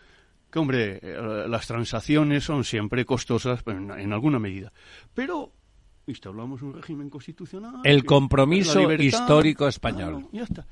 que, 0.50 0.58
hombre, 0.58 1.00
eh, 1.02 1.46
las 1.48 1.66
transacciones 1.66 2.44
son 2.44 2.64
siempre 2.64 3.04
costosas 3.04 3.62
en, 3.66 3.90
en 3.90 4.12
alguna 4.12 4.38
medida. 4.38 4.72
Pero 5.14 5.52
instauramos 6.06 6.62
un 6.62 6.74
régimen 6.74 7.10
constitucional. 7.10 7.80
El 7.84 8.04
compromiso 8.04 8.80
libertad, 8.80 9.04
histórico 9.04 9.68
español. 9.68 10.12
claro, 10.12 10.28
ya 10.32 10.42
está. 10.42 10.66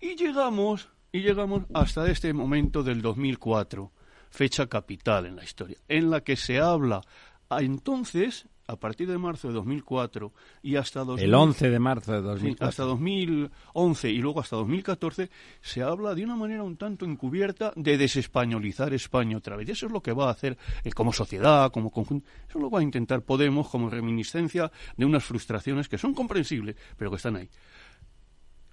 Y 0.00 0.16
llegamos, 0.16 0.88
y 1.12 1.20
llegamos 1.20 1.64
hasta 1.74 2.08
este 2.10 2.32
momento 2.32 2.82
del 2.82 3.02
2004, 3.02 3.90
fecha 4.30 4.66
capital 4.68 5.26
en 5.26 5.36
la 5.36 5.44
historia, 5.44 5.76
en 5.88 6.10
la 6.10 6.22
que 6.22 6.36
se 6.36 6.60
habla 6.60 7.00
a 7.48 7.62
entonces, 7.62 8.46
a 8.68 8.76
partir 8.76 9.08
de 9.08 9.18
marzo 9.18 9.48
de 9.48 9.54
2004 9.54 10.32
y 10.62 10.76
hasta 10.76 11.02
2000, 11.02 11.24
El 11.24 11.34
11 11.34 11.70
de 11.70 11.78
marzo 11.80 12.12
de 12.12 12.18
Sí, 12.18 12.24
2004. 12.24 12.68
hasta 12.68 12.82
2011 12.84 14.10
y 14.10 14.18
luego 14.18 14.38
hasta 14.38 14.54
2014 14.54 15.28
se 15.60 15.82
habla 15.82 16.14
de 16.14 16.22
una 16.22 16.36
manera 16.36 16.62
un 16.62 16.76
tanto 16.76 17.04
encubierta 17.04 17.72
de 17.74 17.98
desespañolizar 17.98 18.94
España 18.94 19.36
otra 19.36 19.56
vez. 19.56 19.68
Y 19.68 19.72
eso 19.72 19.86
es 19.86 19.92
lo 19.92 20.00
que 20.00 20.12
va 20.12 20.28
a 20.28 20.30
hacer 20.30 20.56
eh, 20.84 20.92
como 20.92 21.12
sociedad, 21.12 21.72
como 21.72 21.90
conjunto. 21.90 22.28
Eso 22.48 22.60
lo 22.60 22.70
va 22.70 22.78
a 22.78 22.82
intentar 22.84 23.22
Podemos 23.22 23.68
como 23.68 23.90
reminiscencia 23.90 24.70
de 24.96 25.04
unas 25.04 25.24
frustraciones 25.24 25.88
que 25.88 25.98
son 25.98 26.14
comprensibles, 26.14 26.76
pero 26.96 27.10
que 27.10 27.16
están 27.16 27.34
ahí. 27.34 27.48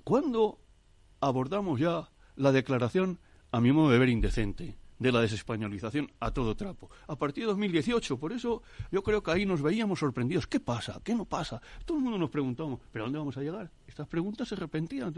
¿Cuándo 0.04 0.60
abordamos 1.19 1.80
ya 1.80 2.08
la 2.38 2.52
declaración, 2.52 3.19
a 3.52 3.60
mi 3.60 3.71
modo 3.71 3.91
de 3.91 4.00
ver, 4.00 4.10
indecente? 4.10 4.78
de 5.00 5.12
la 5.12 5.21
desespañolización 5.21 6.12
a 6.19 6.32
todo 6.32 6.56
trapo. 6.56 6.89
A 7.08 7.15
partir 7.15 7.43
de 7.43 7.50
2018, 7.50 8.17
por 8.17 8.34
eso 8.34 8.63
yo 8.91 9.04
creo 9.04 9.21
que 9.21 9.32
ahí 9.32 9.45
nos 9.45 9.62
veíamos 9.62 10.00
sorprendidos. 10.00 10.47
¿Qué 10.47 10.60
pasa? 10.60 11.00
¿Qué 11.04 11.13
no 11.13 11.26
pasa? 11.26 11.62
Todo 11.86 11.97
el 11.97 12.04
mundo 12.04 12.17
nos 12.17 12.30
preguntamos, 12.30 12.80
¿pero 12.91 13.04
a 13.04 13.06
dónde 13.06 13.19
vamos 13.19 13.38
a 13.38 13.41
llegar? 13.41 13.71
Estas 13.88 14.08
preguntas 14.08 14.47
se 14.47 14.56
repentían. 14.56 15.13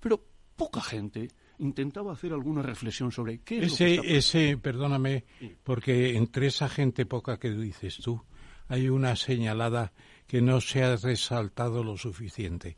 Pero 0.00 0.22
poca 0.56 0.80
gente 0.80 1.28
intentaba 1.58 2.12
hacer 2.12 2.32
alguna 2.32 2.62
reflexión 2.62 3.10
sobre 3.10 3.38
qué 3.38 3.58
es 3.58 3.72
lo 3.72 3.76
que 3.76 3.84
Ese, 3.84 3.90
está 3.90 4.02
pasando. 4.02 4.18
ese, 4.18 4.56
perdóname, 4.58 5.24
porque 5.62 6.16
entre 6.16 6.46
esa 6.48 6.68
gente 6.68 7.06
poca 7.06 7.38
que 7.38 7.50
dices 7.50 7.98
tú, 7.98 8.22
hay 8.68 8.88
una 8.88 9.16
señalada 9.16 9.92
que 10.26 10.42
no 10.42 10.60
se 10.60 10.82
ha 10.82 10.96
resaltado 10.96 11.84
lo 11.84 11.96
suficiente. 11.96 12.76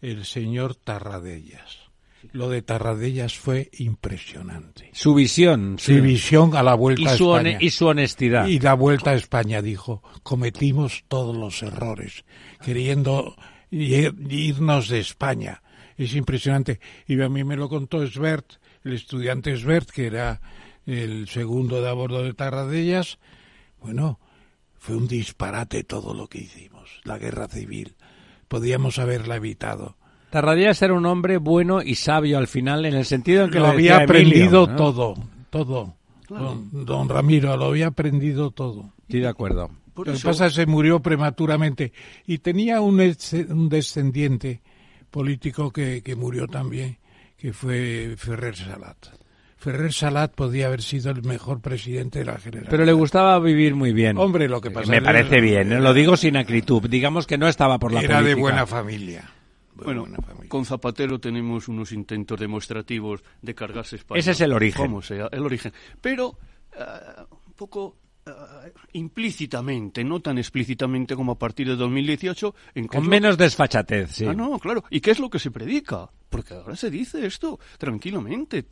El 0.00 0.24
señor 0.24 0.74
Tarradellas. 0.74 1.85
Lo 2.32 2.48
de 2.48 2.62
Tarradellas 2.62 3.36
fue 3.38 3.70
impresionante. 3.78 4.90
Su 4.92 5.14
visión. 5.14 5.76
Su 5.78 6.00
visión 6.00 6.54
a 6.56 6.62
la 6.62 6.74
vuelta 6.74 7.02
y 7.02 7.06
a 7.06 7.16
su, 7.16 7.34
España. 7.36 7.58
y 7.60 7.70
su 7.70 7.86
honestidad. 7.86 8.46
Y 8.46 8.58
la 8.60 8.74
vuelta 8.74 9.10
a 9.10 9.14
España 9.14 9.62
dijo, 9.62 10.02
cometimos 10.22 11.04
todos 11.08 11.36
los 11.36 11.62
errores, 11.62 12.24
queriendo 12.64 13.36
ir- 13.70 14.14
irnos 14.30 14.88
de 14.88 15.00
España. 15.00 15.62
Es 15.96 16.14
impresionante. 16.14 16.80
Y 17.06 17.20
a 17.20 17.28
mí 17.28 17.42
me 17.44 17.56
lo 17.56 17.68
contó 17.68 18.06
Svert, 18.06 18.54
el 18.84 18.92
estudiante 18.94 19.56
Svert, 19.56 19.90
que 19.90 20.06
era 20.06 20.40
el 20.86 21.28
segundo 21.28 21.80
de 21.80 21.88
a 21.88 21.92
bordo 21.92 22.22
de 22.22 22.34
Tarradellas. 22.34 23.18
Bueno, 23.80 24.20
fue 24.78 24.96
un 24.96 25.08
disparate 25.08 25.84
todo 25.84 26.14
lo 26.14 26.28
que 26.28 26.38
hicimos, 26.38 27.00
la 27.04 27.18
guerra 27.18 27.48
civil. 27.48 27.96
Podíamos 28.48 28.98
haberla 28.98 29.36
evitado. 29.36 29.96
Tarradellas 30.40 30.82
era 30.82 30.92
un 30.92 31.06
hombre 31.06 31.38
bueno 31.38 31.80
y 31.82 31.94
sabio 31.94 32.36
al 32.36 32.46
final, 32.46 32.84
en 32.84 32.92
el 32.94 33.06
sentido 33.06 33.44
en 33.44 33.50
que 33.50 33.58
lo 33.58 33.68
lo 33.68 33.72
había 33.72 34.00
decía 34.00 34.04
Emilio, 34.18 34.26
aprendido 34.34 34.66
¿no? 34.66 34.76
todo, 34.76 35.14
todo. 35.48 35.94
Don, 36.28 36.68
don 36.84 37.08
Ramiro, 37.08 37.56
lo 37.56 37.64
había 37.66 37.86
aprendido 37.86 38.50
todo. 38.50 38.92
Estoy 39.02 39.20
de 39.20 39.28
acuerdo. 39.28 39.70
Por 39.94 40.08
Lo 40.08 40.12
que 40.12 40.18
pasa 40.18 40.44
es 40.44 40.52
que 40.52 40.56
se 40.62 40.66
murió 40.66 41.00
prematuramente 41.00 41.94
y 42.26 42.36
tenía 42.36 42.82
un, 42.82 43.00
ex- 43.00 43.32
un 43.32 43.70
descendiente 43.70 44.60
político 45.10 45.70
que, 45.70 46.02
que 46.02 46.14
murió 46.16 46.46
también, 46.48 46.98
que 47.38 47.54
fue 47.54 48.14
Ferrer 48.18 48.56
Salat. 48.56 48.96
Ferrer 49.56 49.90
Salat 49.94 50.34
podía 50.34 50.66
haber 50.66 50.82
sido 50.82 51.10
el 51.12 51.22
mejor 51.22 51.60
presidente 51.62 52.18
de 52.18 52.24
la 52.26 52.36
generación. 52.36 52.70
Pero 52.70 52.84
le 52.84 52.92
gustaba 52.92 53.38
vivir 53.38 53.74
muy 53.74 53.94
bien. 53.94 54.18
Hombre, 54.18 54.48
lo 54.50 54.60
que 54.60 54.70
pasa 54.70 54.90
Me 54.90 55.00
parece 55.00 55.40
bien, 55.40 55.72
¿eh? 55.72 55.80
lo 55.80 55.94
digo 55.94 56.14
sin 56.18 56.36
acritud. 56.36 56.82
Digamos 56.90 57.26
que 57.26 57.38
no 57.38 57.48
estaba 57.48 57.78
por 57.78 57.90
la 57.94 58.00
era 58.00 58.16
de 58.18 58.34
política. 58.34 58.40
buena 58.42 58.66
familia. 58.66 59.30
Bueno, 59.84 60.02
buena 60.02 60.18
familia. 60.18 60.48
con 60.48 60.64
Zapatero 60.64 61.18
tenemos 61.18 61.68
unos 61.68 61.92
intentos 61.92 62.38
demostrativos 62.38 63.22
de 63.42 63.54
cargarse 63.54 63.96
España. 63.96 64.18
Ese 64.18 64.32
es 64.32 64.40
el 64.40 64.52
origen. 64.52 64.86
Como 64.86 65.02
sea, 65.02 65.28
el 65.30 65.44
origen. 65.44 65.72
Pero 66.00 66.38
eh, 66.72 66.84
un 67.46 67.52
poco 67.52 67.96
eh, 68.26 68.72
implícitamente, 68.94 70.02
no 70.02 70.20
tan 70.20 70.38
explícitamente 70.38 71.14
como 71.14 71.32
a 71.32 71.38
partir 71.38 71.68
de 71.68 71.76
2018. 71.76 72.54
En 72.74 72.88
Con 72.88 73.08
menos 73.08 73.38
desfachatez, 73.38 74.10
sí. 74.10 74.26
Ah, 74.26 74.34
no, 74.34 74.58
claro. 74.58 74.82
¿Y 74.90 75.00
qué 75.00 75.12
es 75.12 75.20
lo 75.20 75.30
que 75.30 75.38
se 75.38 75.52
predica? 75.52 76.10
Porque 76.28 76.54
ahora 76.54 76.74
se 76.74 76.90
dice 76.90 77.24
esto 77.24 77.60
tranquilamente, 77.78 78.66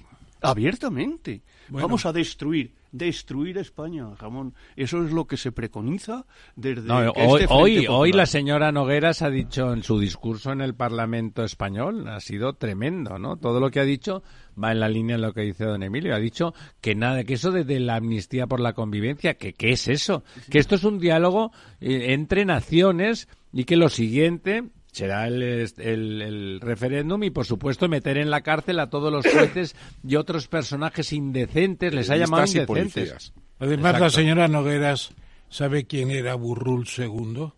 abiertamente. 0.45 1.43
Bueno. 1.69 1.87
Vamos 1.87 2.07
a 2.07 2.13
destruir, 2.13 2.73
destruir 2.93 3.59
España, 3.59 4.07
Ramón. 4.19 4.55
Eso 4.77 5.05
es 5.05 5.13
lo 5.13 5.27
que 5.27 5.37
se 5.37 5.53
preconiza 5.53 6.27
desde 6.57 6.83
No, 6.83 7.03
este 7.03 7.23
hoy, 7.23 7.39
Frente 7.39 7.55
hoy, 7.55 7.87
hoy 7.89 8.13
la 8.13 8.27
señora 8.27 8.71
Nogueras 8.71 9.23
ha 9.23 9.31
dicho 9.31 9.73
en 9.73 9.83
su 9.83 9.99
discurso 9.99 10.53
en 10.53 10.61
el 10.61 10.75
Parlamento 10.75 11.43
español, 11.43 12.07
ha 12.09 12.21
sido 12.21 12.55
tremendo, 12.55 13.19
¿no? 13.19 13.37
Todo 13.37 13.61
lo 13.61 13.71
que 13.71 13.81
ha 13.81 13.85
dicho 13.85 14.23
va 14.63 14.73
en 14.73 14.81
la 14.81 14.89
línea 14.89 15.17
de 15.17 15.23
lo 15.23 15.33
que 15.33 15.43
dice 15.43 15.65
don 15.65 15.83
Emilio. 15.83 16.15
Ha 16.15 16.19
dicho 16.19 16.55
que 16.81 16.95
nada, 16.95 17.25
que 17.25 17.35
eso 17.35 17.51
de, 17.51 17.65
de 17.65 17.81
la 17.81 17.97
amnistía 17.97 18.47
por 18.47 18.61
la 18.61 18.75
convivencia, 18.75 19.35
que 19.35 19.55
qué 19.55 19.71
es 19.71 19.89
eso, 19.89 20.23
que 20.51 20.59
esto 20.59 20.75
es 20.75 20.85
un 20.85 20.99
diálogo 20.99 21.53
eh, 21.81 22.13
entre 22.13 22.45
naciones 22.45 23.29
y 23.53 23.65
que 23.65 23.77
lo 23.77 23.89
siguiente 23.89 24.65
será 24.95 25.27
el, 25.27 25.43
el- 25.43 26.23
el 26.23 26.61
referéndum 26.61 27.23
y, 27.25 27.31
por 27.31 27.45
supuesto, 27.45 27.89
meter 27.89 28.17
en 28.17 28.31
la 28.31 28.41
cárcel 28.43 28.79
a 28.81 28.89
todos 28.91 29.13
los 29.13 29.27
jueces 29.27 29.75
y 30.07 30.17
otros 30.17 30.49
personajes 30.49 31.13
indecentes. 31.13 31.93
Les 31.93 32.09
ha 32.11 32.17
llamado 32.17 32.45
indecentes. 32.47 33.33
Además, 33.59 34.01
la 34.01 34.11
señora 34.11 34.49
Nogueras 34.49 35.13
sabe 35.49 35.85
quién 35.87 36.11
era 36.11 36.35
Burrul 36.35 36.87
II. 36.97 37.49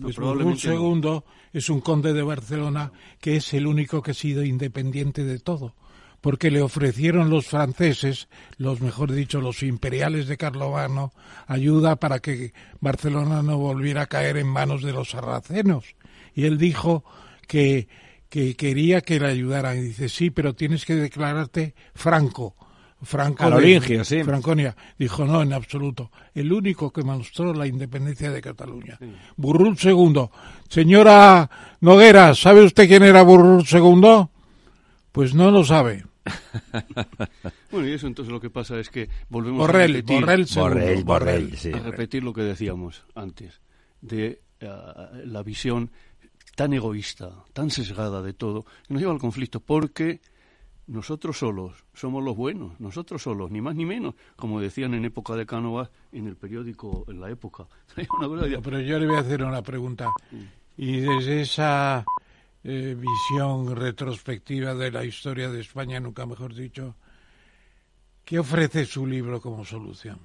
Pues 0.00 0.16
Burrul 0.16 0.56
no. 0.62 1.02
II 1.02 1.20
es 1.52 1.68
un 1.70 1.80
conde 1.80 2.12
de 2.12 2.22
Barcelona 2.22 2.92
que 3.20 3.36
es 3.36 3.52
el 3.54 3.66
único 3.66 4.02
que 4.02 4.12
ha 4.12 4.14
sido 4.14 4.44
independiente 4.44 5.24
de 5.24 5.38
todo, 5.40 5.74
porque 6.20 6.50
le 6.50 6.62
ofrecieron 6.62 7.30
los 7.30 7.46
franceses, 7.46 8.28
los 8.58 8.80
mejor 8.80 9.10
dicho, 9.12 9.40
los 9.40 9.62
imperiales 9.62 10.28
de 10.28 10.36
Carlomagno, 10.36 11.12
ayuda 11.46 11.96
para 11.96 12.20
que 12.20 12.52
Barcelona 12.80 13.42
no 13.42 13.58
volviera 13.58 14.02
a 14.02 14.06
caer 14.06 14.36
en 14.36 14.46
manos 14.46 14.82
de 14.82 14.92
los 14.92 15.10
sarracenos. 15.10 15.94
Y 16.38 16.44
él 16.44 16.56
dijo 16.56 17.02
que, 17.48 17.88
que 18.28 18.54
quería 18.54 19.00
que 19.00 19.18
le 19.18 19.26
ayudaran. 19.26 19.76
Y 19.76 19.80
dice, 19.80 20.08
sí, 20.08 20.30
pero 20.30 20.54
tienes 20.54 20.84
que 20.84 20.94
declararte 20.94 21.74
franco. 21.96 22.54
Franco 23.02 23.42
de- 23.42 23.50
Carolingio, 23.50 24.04
sí. 24.04 24.22
Franconia. 24.22 24.76
Dijo, 24.96 25.24
no, 25.24 25.42
en 25.42 25.52
absoluto. 25.52 26.12
El 26.32 26.52
único 26.52 26.92
que 26.92 27.02
mostró 27.02 27.52
la 27.52 27.66
independencia 27.66 28.30
de 28.30 28.40
Cataluña. 28.40 29.00
Burrul 29.36 29.76
II. 29.82 30.28
Señora 30.68 31.50
Noguera, 31.80 32.32
¿sabe 32.36 32.62
usted 32.64 32.86
quién 32.86 33.02
era 33.02 33.22
Burrul 33.22 33.64
II? 33.68 34.28
Pues 35.10 35.34
no 35.34 35.50
lo 35.50 35.64
sabe. 35.64 36.04
Bueno, 37.72 37.88
y 37.88 37.92
eso 37.94 38.06
entonces 38.06 38.32
lo 38.32 38.40
que 38.40 38.48
pasa 38.50 38.78
es 38.78 38.90
que 38.90 39.08
volvemos 39.28 39.58
a 39.60 39.66
Borrell, 39.66 39.92
repetir, 39.94 40.20
Borrell 40.20 40.46
II. 40.48 40.54
Borrell, 40.56 41.04
Borrell, 41.04 41.56
sí. 41.56 41.72
a 41.72 41.80
repetir 41.80 42.22
lo 42.22 42.32
que 42.32 42.42
decíamos 42.42 43.04
antes, 43.14 43.60
de 44.00 44.40
eh, 44.60 44.68
la 45.26 45.42
visión 45.42 45.90
tan 46.58 46.72
egoísta, 46.72 47.30
tan 47.52 47.70
sesgada 47.70 48.20
de 48.20 48.32
todo, 48.34 48.64
que 48.64 48.92
nos 48.92 49.00
lleva 49.00 49.12
al 49.12 49.20
conflicto, 49.20 49.60
porque 49.60 50.20
nosotros 50.88 51.38
solos 51.38 51.84
somos 51.94 52.24
los 52.24 52.34
buenos, 52.36 52.80
nosotros 52.80 53.22
solos, 53.22 53.48
ni 53.52 53.60
más 53.60 53.76
ni 53.76 53.86
menos, 53.86 54.14
como 54.34 54.60
decían 54.60 54.92
en 54.94 55.04
época 55.04 55.36
de 55.36 55.46
Cánovas 55.46 55.88
en 56.10 56.26
el 56.26 56.34
periódico, 56.34 57.04
en 57.06 57.20
la 57.20 57.30
época. 57.30 57.68
Una 58.18 58.26
cosa 58.26 58.46
de- 58.46 58.58
Pero 58.58 58.80
yo 58.80 58.98
le 58.98 59.06
voy 59.06 59.14
a 59.14 59.20
hacer 59.20 59.44
una 59.44 59.62
pregunta. 59.62 60.10
Y 60.76 60.98
desde 60.98 61.42
esa 61.42 62.04
eh, 62.64 62.96
visión 62.98 63.76
retrospectiva 63.76 64.74
de 64.74 64.90
la 64.90 65.04
historia 65.04 65.48
de 65.50 65.60
España, 65.60 66.00
nunca 66.00 66.26
mejor 66.26 66.52
dicho, 66.54 66.96
¿qué 68.24 68.40
ofrece 68.40 68.84
su 68.84 69.06
libro 69.06 69.40
como 69.40 69.64
solución? 69.64 70.18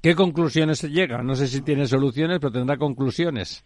¿Qué 0.00 0.14
conclusiones 0.14 0.78
se 0.78 0.90
llega? 0.90 1.22
No 1.24 1.34
sé 1.34 1.48
si 1.48 1.60
tiene 1.62 1.88
soluciones, 1.88 2.38
pero 2.38 2.52
tendrá 2.52 2.76
conclusiones. 2.76 3.64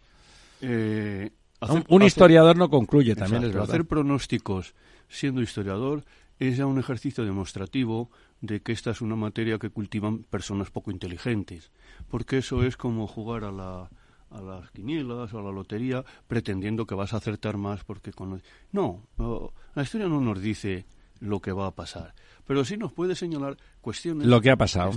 eh, 0.61 1.29
hacer- 1.59 1.85
un 1.87 2.01
hacer- 2.01 2.07
historiador 2.07 2.57
no 2.57 2.69
concluye, 2.69 3.15
también 3.15 3.43
Exacto, 3.43 3.47
es 3.47 3.53
verdad. 3.53 3.69
Hacer 3.69 3.85
pronósticos 3.85 4.73
siendo 5.09 5.41
historiador 5.41 6.03
es 6.39 6.57
ya 6.57 6.65
un 6.65 6.77
ejercicio 6.79 7.25
demostrativo 7.25 8.09
de 8.41 8.61
que 8.61 8.71
esta 8.71 8.91
es 8.91 9.01
una 9.01 9.15
materia 9.15 9.57
que 9.57 9.69
cultivan 9.71 10.19
personas 10.23 10.69
poco 10.69 10.91
inteligentes, 10.91 11.71
porque 12.09 12.37
eso 12.39 12.63
es 12.63 12.77
como 12.77 13.07
jugar 13.07 13.43
a, 13.43 13.51
la, 13.51 13.89
a 14.29 14.41
las 14.41 14.69
quinielas 14.71 15.33
o 15.33 15.39
a 15.39 15.41
la 15.41 15.51
lotería 15.51 16.05
pretendiendo 16.27 16.85
que 16.85 16.93
vas 16.93 17.13
a 17.13 17.17
acertar 17.17 17.57
más 17.57 17.83
porque 17.83 18.11
con 18.13 18.41
no, 18.71 19.01
no, 19.17 19.53
la 19.73 19.81
historia 19.83 20.07
no 20.07 20.21
nos 20.21 20.39
dice 20.39 20.85
lo 21.19 21.39
que 21.39 21.51
va 21.51 21.65
a 21.65 21.71
pasar, 21.71 22.13
pero 22.45 22.63
sí 22.63 22.77
nos 22.77 22.93
puede 22.93 23.15
señalar 23.15 23.57
cuestiones 23.81 24.27
Lo 24.27 24.39
que 24.41 24.51
ha 24.51 24.55
pasado. 24.55 24.91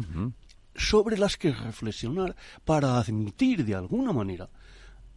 Sobre 0.74 1.16
las 1.16 1.36
que 1.38 1.50
reflexionar 1.52 2.36
para 2.66 2.98
admitir 2.98 3.64
de 3.64 3.74
alguna 3.74 4.12
manera 4.12 4.50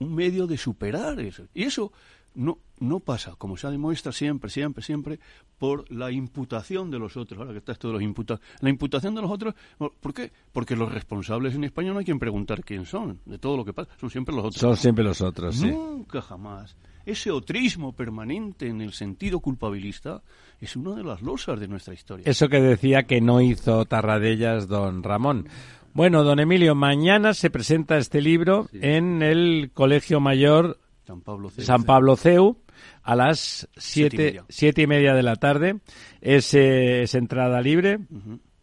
un 0.03 0.13
medio 0.13 0.47
de 0.47 0.57
superar 0.57 1.19
eso. 1.19 1.47
Y 1.53 1.63
eso 1.63 1.91
no, 2.35 2.59
no 2.79 2.99
pasa, 2.99 3.35
como 3.37 3.57
se 3.57 3.67
demuestra 3.69 4.11
siempre, 4.11 4.49
siempre, 4.49 4.83
siempre, 4.83 5.19
por 5.57 5.89
la 5.91 6.11
imputación 6.11 6.89
de 6.89 6.99
los 6.99 7.15
otros. 7.15 7.39
Ahora 7.39 7.51
que 7.51 7.59
está 7.59 7.71
esto 7.71 7.87
de 7.89 7.93
los 7.93 8.01
imputa 8.01 8.39
La 8.61 8.69
imputación 8.69 9.15
de 9.15 9.21
los 9.21 9.31
otros, 9.31 9.53
¿por 9.77 10.13
qué? 10.13 10.31
Porque 10.51 10.75
los 10.75 10.91
responsables 10.91 11.55
en 11.55 11.63
España 11.63 11.93
no 11.93 11.99
hay 11.99 12.05
quien 12.05 12.19
preguntar 12.19 12.63
quién 12.63 12.85
son, 12.85 13.19
de 13.25 13.37
todo 13.37 13.57
lo 13.57 13.65
que 13.65 13.73
pasa, 13.73 13.91
son 13.99 14.09
siempre 14.09 14.35
los 14.35 14.45
otros. 14.45 14.59
Son 14.59 14.77
siempre 14.77 15.03
los 15.03 15.21
otros, 15.21 15.55
sí. 15.55 15.67
Nunca 15.67 16.21
jamás. 16.21 16.75
Ese 17.05 17.31
otrismo 17.31 17.91
permanente 17.91 18.67
en 18.67 18.79
el 18.79 18.93
sentido 18.93 19.41
culpabilista 19.41 20.21
es 20.61 20.75
una 20.77 20.95
de 20.95 21.03
las 21.03 21.21
losas 21.21 21.59
de 21.59 21.67
nuestra 21.67 21.93
historia. 21.93 22.23
Eso 22.25 22.47
que 22.47 22.61
decía 22.61 23.03
que 23.03 23.19
no 23.19 23.41
hizo 23.41 23.83
Tarradellas 23.85 24.67
don 24.67 25.03
Ramón. 25.03 25.49
Bueno, 25.93 26.23
don 26.23 26.39
Emilio, 26.39 26.73
mañana 26.73 27.35
se 27.35 27.51
presenta 27.51 27.97
este 27.97 28.19
libro 28.19 28.67
en 28.73 29.21
el 29.21 29.69
Colegio 29.73 30.19
Mayor 30.19 30.79
San 31.05 31.21
Pablo 31.21 31.51
C. 31.51 31.61
San 31.61 31.83
Pablo 31.83 32.15
CEU 32.15 32.57
a 33.03 33.15
las 33.15 33.67
Siete 33.77 33.77
y 33.77 33.81
siete, 34.09 34.17
media. 34.17 34.45
siete 34.49 34.81
y 34.81 34.87
media 34.87 35.13
de 35.13 35.21
la 35.21 35.35
tarde. 35.35 35.79
Es, 36.19 36.53
eh, 36.55 37.03
es 37.03 37.13
entrada 37.13 37.61
libre, 37.61 37.99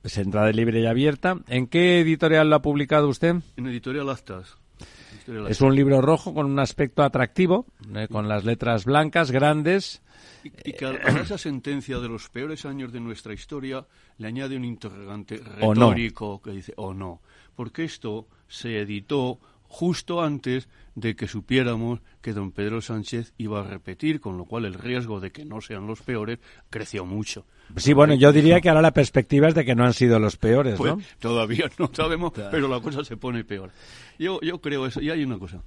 es 0.02 0.18
entrada 0.18 0.50
libre 0.50 0.80
y 0.80 0.86
abierta. 0.86 1.36
¿En 1.46 1.68
qué 1.68 2.00
editorial 2.00 2.50
lo 2.50 2.56
ha 2.56 2.62
publicado 2.62 3.08
usted? 3.08 3.36
En 3.56 3.66
Editorial. 3.66 4.08
Editorial 4.08 5.46
Es 5.48 5.60
un 5.60 5.76
libro 5.76 6.00
rojo 6.00 6.34
con 6.34 6.46
un 6.46 6.58
aspecto 6.58 7.04
atractivo, 7.04 7.64
eh, 7.94 8.08
con 8.10 8.26
las 8.28 8.44
letras 8.44 8.84
blancas, 8.84 9.30
grandes. 9.30 10.02
Y, 10.44 10.70
y 10.70 10.72
que 10.72 10.86
a, 10.86 10.90
a 10.90 11.20
esa 11.20 11.38
sentencia 11.38 11.98
de 11.98 12.08
los 12.08 12.28
peores 12.28 12.64
años 12.64 12.92
de 12.92 13.00
nuestra 13.00 13.32
historia 13.34 13.86
le 14.18 14.26
añade 14.28 14.56
un 14.56 14.64
interrogante 14.64 15.38
no. 15.60 15.74
retórico 15.74 16.40
que 16.40 16.50
dice, 16.52 16.72
o 16.76 16.94
no. 16.94 17.20
Porque 17.56 17.84
esto 17.84 18.26
se 18.48 18.78
editó 18.80 19.38
justo 19.64 20.22
antes 20.22 20.68
de 20.96 21.14
que 21.14 21.28
supiéramos 21.28 22.00
que 22.20 22.32
don 22.32 22.50
Pedro 22.50 22.80
Sánchez 22.80 23.32
iba 23.38 23.60
a 23.60 23.64
repetir, 23.64 24.20
con 24.20 24.36
lo 24.36 24.44
cual 24.44 24.64
el 24.64 24.74
riesgo 24.74 25.20
de 25.20 25.30
que 25.30 25.44
no 25.44 25.60
sean 25.60 25.86
los 25.86 26.02
peores 26.02 26.38
creció 26.70 27.04
mucho. 27.06 27.46
Sí, 27.76 27.92
bueno, 27.92 28.14
yo 28.14 28.32
diría 28.32 28.60
que 28.60 28.68
ahora 28.68 28.82
la 28.82 28.92
perspectiva 28.92 29.46
es 29.46 29.54
de 29.54 29.64
que 29.64 29.76
no 29.76 29.84
han 29.84 29.94
sido 29.94 30.18
los 30.18 30.36
peores, 30.36 30.74
Pues 30.76 30.96
¿no? 30.96 31.00
todavía 31.20 31.70
no 31.78 31.88
sabemos, 31.92 32.32
pero 32.50 32.66
la 32.66 32.80
cosa 32.80 33.04
se 33.04 33.16
pone 33.16 33.44
peor. 33.44 33.70
Yo, 34.18 34.40
yo 34.40 34.60
creo 34.60 34.86
eso. 34.86 35.00
Y 35.00 35.10
hay 35.10 35.22
una 35.22 35.38
cosa. 35.38 35.62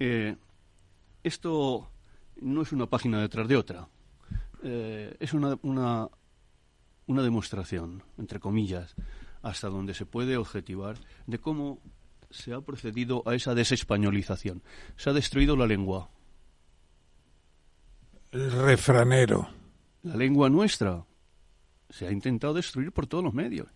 Eh, 0.00 0.34
esto 1.22 1.88
no 2.42 2.62
es 2.62 2.72
una 2.72 2.86
página 2.86 3.20
detrás 3.20 3.48
de 3.48 3.56
otra. 3.56 3.88
eh, 4.62 5.16
es 5.18 5.32
una, 5.32 5.58
una, 5.62 6.08
una 7.06 7.22
demostración, 7.22 8.02
entre 8.18 8.38
comillas, 8.40 8.94
hasta 9.42 9.68
donde 9.68 9.94
se 9.94 10.06
puede 10.06 10.36
objetivar 10.36 10.98
de 11.26 11.38
cómo 11.38 11.80
se 12.30 12.52
ha 12.52 12.60
procedido 12.60 13.22
a 13.26 13.34
esa 13.34 13.54
desespañolización. 13.54 14.62
Se 14.96 15.10
ha 15.10 15.12
destruido 15.12 15.56
la 15.56 15.66
lengua. 15.66 16.10
El 18.30 18.50
refranero. 18.50 19.48
La 20.02 20.16
lengua 20.16 20.48
nuestra 20.48 21.04
se 21.90 22.06
ha 22.06 22.10
intentado 22.12 22.54
destruir 22.54 22.92
por 22.92 23.06
todos 23.06 23.22
los 23.22 23.34
medios. 23.34 23.68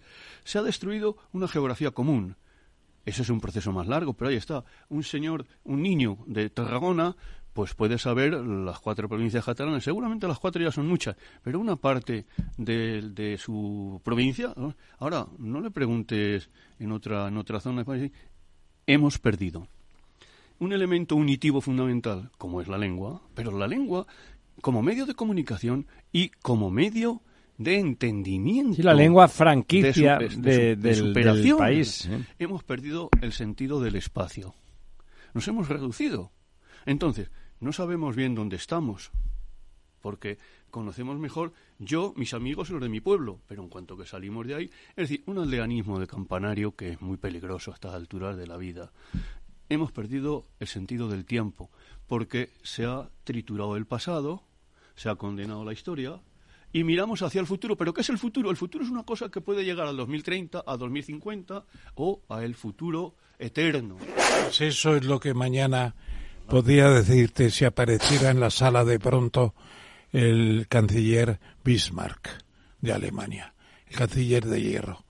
Se 0.44 0.58
ha 0.58 0.62
destruido 0.62 1.18
una 1.32 1.48
geografía 1.48 1.90
común. 1.90 2.36
Ese 3.04 3.22
es 3.22 3.28
un 3.28 3.40
proceso 3.40 3.70
más 3.72 3.86
largo, 3.86 4.14
pero 4.14 4.30
ahí 4.30 4.36
está. 4.36 4.64
Un 4.88 5.02
señor, 5.04 5.46
un 5.64 5.82
niño 5.82 6.18
de 6.26 6.48
Tarragona, 6.48 7.14
pues 7.56 7.74
puede 7.74 7.98
saber 7.98 8.34
las 8.34 8.78
cuatro 8.78 9.08
provincias 9.08 9.44
catalanas. 9.44 9.82
Seguramente 9.82 10.28
las 10.28 10.38
cuatro 10.38 10.62
ya 10.62 10.70
son 10.70 10.86
muchas, 10.86 11.16
pero 11.42 11.58
una 11.58 11.74
parte 11.76 12.26
de, 12.58 13.00
de 13.10 13.38
su 13.38 14.00
provincia. 14.04 14.52
¿no? 14.56 14.74
Ahora, 14.98 15.26
no 15.38 15.60
le 15.60 15.70
preguntes 15.70 16.50
en 16.78 16.92
otra, 16.92 17.28
en 17.28 17.36
otra 17.38 17.58
zona 17.58 17.78
del 17.78 17.86
país. 17.86 18.12
Hemos 18.86 19.18
perdido 19.18 19.66
un 20.58 20.72
elemento 20.72 21.16
unitivo 21.16 21.60
fundamental, 21.60 22.30
como 22.38 22.60
es 22.60 22.68
la 22.68 22.78
lengua, 22.78 23.22
pero 23.34 23.56
la 23.58 23.66
lengua 23.66 24.06
como 24.60 24.82
medio 24.82 25.06
de 25.06 25.14
comunicación 25.14 25.86
y 26.12 26.28
como 26.42 26.70
medio 26.70 27.22
de 27.58 27.78
entendimiento. 27.78 28.74
Sí, 28.76 28.82
la 28.82 28.92
lengua 28.94 29.28
franquicia 29.28 30.18
de 30.18 30.30
su- 30.30 30.40
de- 30.42 30.50
de 30.50 30.54
su- 30.54 30.82
de 30.82 30.88
del, 30.90 30.96
superación. 30.96 31.44
del 31.44 31.56
país. 31.56 32.06
¿eh? 32.06 32.22
Hemos 32.38 32.62
perdido 32.64 33.08
el 33.22 33.32
sentido 33.32 33.80
del 33.80 33.96
espacio. 33.96 34.54
Nos 35.34 35.48
hemos 35.48 35.68
reducido. 35.68 36.32
Entonces, 36.86 37.30
no 37.60 37.72
sabemos 37.72 38.16
bien 38.16 38.34
dónde 38.34 38.56
estamos, 38.56 39.10
porque 40.00 40.38
conocemos 40.70 41.18
mejor 41.18 41.52
yo, 41.78 42.12
mis 42.16 42.34
amigos 42.34 42.70
y 42.70 42.72
los 42.72 42.82
de 42.82 42.88
mi 42.88 43.00
pueblo, 43.00 43.40
pero 43.46 43.62
en 43.62 43.68
cuanto 43.68 43.96
que 43.96 44.06
salimos 44.06 44.46
de 44.46 44.54
ahí, 44.54 44.70
es 44.90 45.08
decir, 45.08 45.22
un 45.26 45.38
aldeanismo 45.38 45.98
de 45.98 46.06
campanario 46.06 46.76
que 46.76 46.90
es 46.90 47.00
muy 47.00 47.16
peligroso 47.16 47.70
a 47.70 47.74
estas 47.74 47.94
alturas 47.94 48.36
de 48.36 48.46
la 48.46 48.56
vida. 48.56 48.92
Hemos 49.68 49.90
perdido 49.92 50.46
el 50.60 50.68
sentido 50.68 51.08
del 51.08 51.24
tiempo, 51.24 51.70
porque 52.06 52.50
se 52.62 52.84
ha 52.84 53.08
triturado 53.24 53.76
el 53.76 53.86
pasado, 53.86 54.44
se 54.94 55.08
ha 55.08 55.16
condenado 55.16 55.64
la 55.64 55.72
historia, 55.72 56.20
y 56.72 56.84
miramos 56.84 57.22
hacia 57.22 57.40
el 57.40 57.46
futuro. 57.46 57.76
¿Pero 57.76 57.94
qué 57.94 58.02
es 58.02 58.10
el 58.10 58.18
futuro? 58.18 58.50
El 58.50 58.56
futuro 58.56 58.84
es 58.84 58.90
una 58.90 59.02
cosa 59.02 59.30
que 59.30 59.40
puede 59.40 59.64
llegar 59.64 59.86
al 59.86 59.96
2030, 59.96 60.62
a 60.66 60.76
2050 60.76 61.64
o 61.94 62.22
a 62.28 62.44
el 62.44 62.54
futuro 62.54 63.14
eterno. 63.38 63.96
Pues 63.96 64.60
eso 64.60 64.94
es 64.94 65.04
lo 65.04 65.18
que 65.18 65.34
mañana 65.34 65.94
podría 66.48 66.88
decirte 66.90 67.50
si 67.50 67.64
apareciera 67.64 68.30
en 68.30 68.40
la 68.40 68.50
sala 68.50 68.84
de 68.84 68.98
pronto 68.98 69.54
el 70.12 70.66
canciller 70.68 71.40
Bismarck 71.64 72.44
de 72.80 72.92
Alemania, 72.92 73.54
el 73.88 73.96
canciller 73.96 74.46
de 74.46 74.62
hierro. 74.62 75.04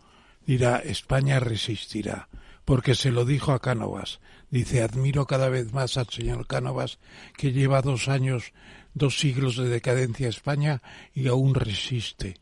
Dirá, 0.47 0.79
España 0.79 1.41
resistirá, 1.41 2.29
porque 2.65 2.95
se 2.95 3.11
lo 3.11 3.25
dijo 3.25 3.53
a 3.53 3.61
Cánovas. 3.61 4.21
Dice, 4.51 4.83
admiro 4.83 5.27
cada 5.27 5.49
vez 5.49 5.73
más 5.73 5.97
al 5.97 6.09
señor 6.09 6.47
Cánovas, 6.47 6.99
que 7.37 7.53
lleva 7.53 7.83
dos 7.83 8.09
años, 8.09 8.53
dos 8.95 9.19
siglos 9.19 9.57
de 9.57 9.69
decadencia 9.69 10.27
a 10.27 10.31
España 10.31 10.83
y 11.15 11.29
aún 11.29 11.55
resiste. 11.55 12.37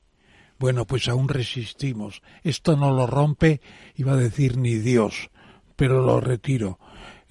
Bueno, 0.59 0.87
pues 0.87 1.09
aún 1.09 1.29
resistimos. 1.29 2.23
Esto 2.43 2.77
no 2.77 2.93
lo 2.93 3.07
rompe, 3.07 3.61
iba 3.97 4.13
a 4.13 4.17
decir 4.17 4.57
ni 4.57 4.75
Dios, 4.75 5.31
pero 5.77 6.01
lo 6.01 6.21
retiro. 6.21 6.79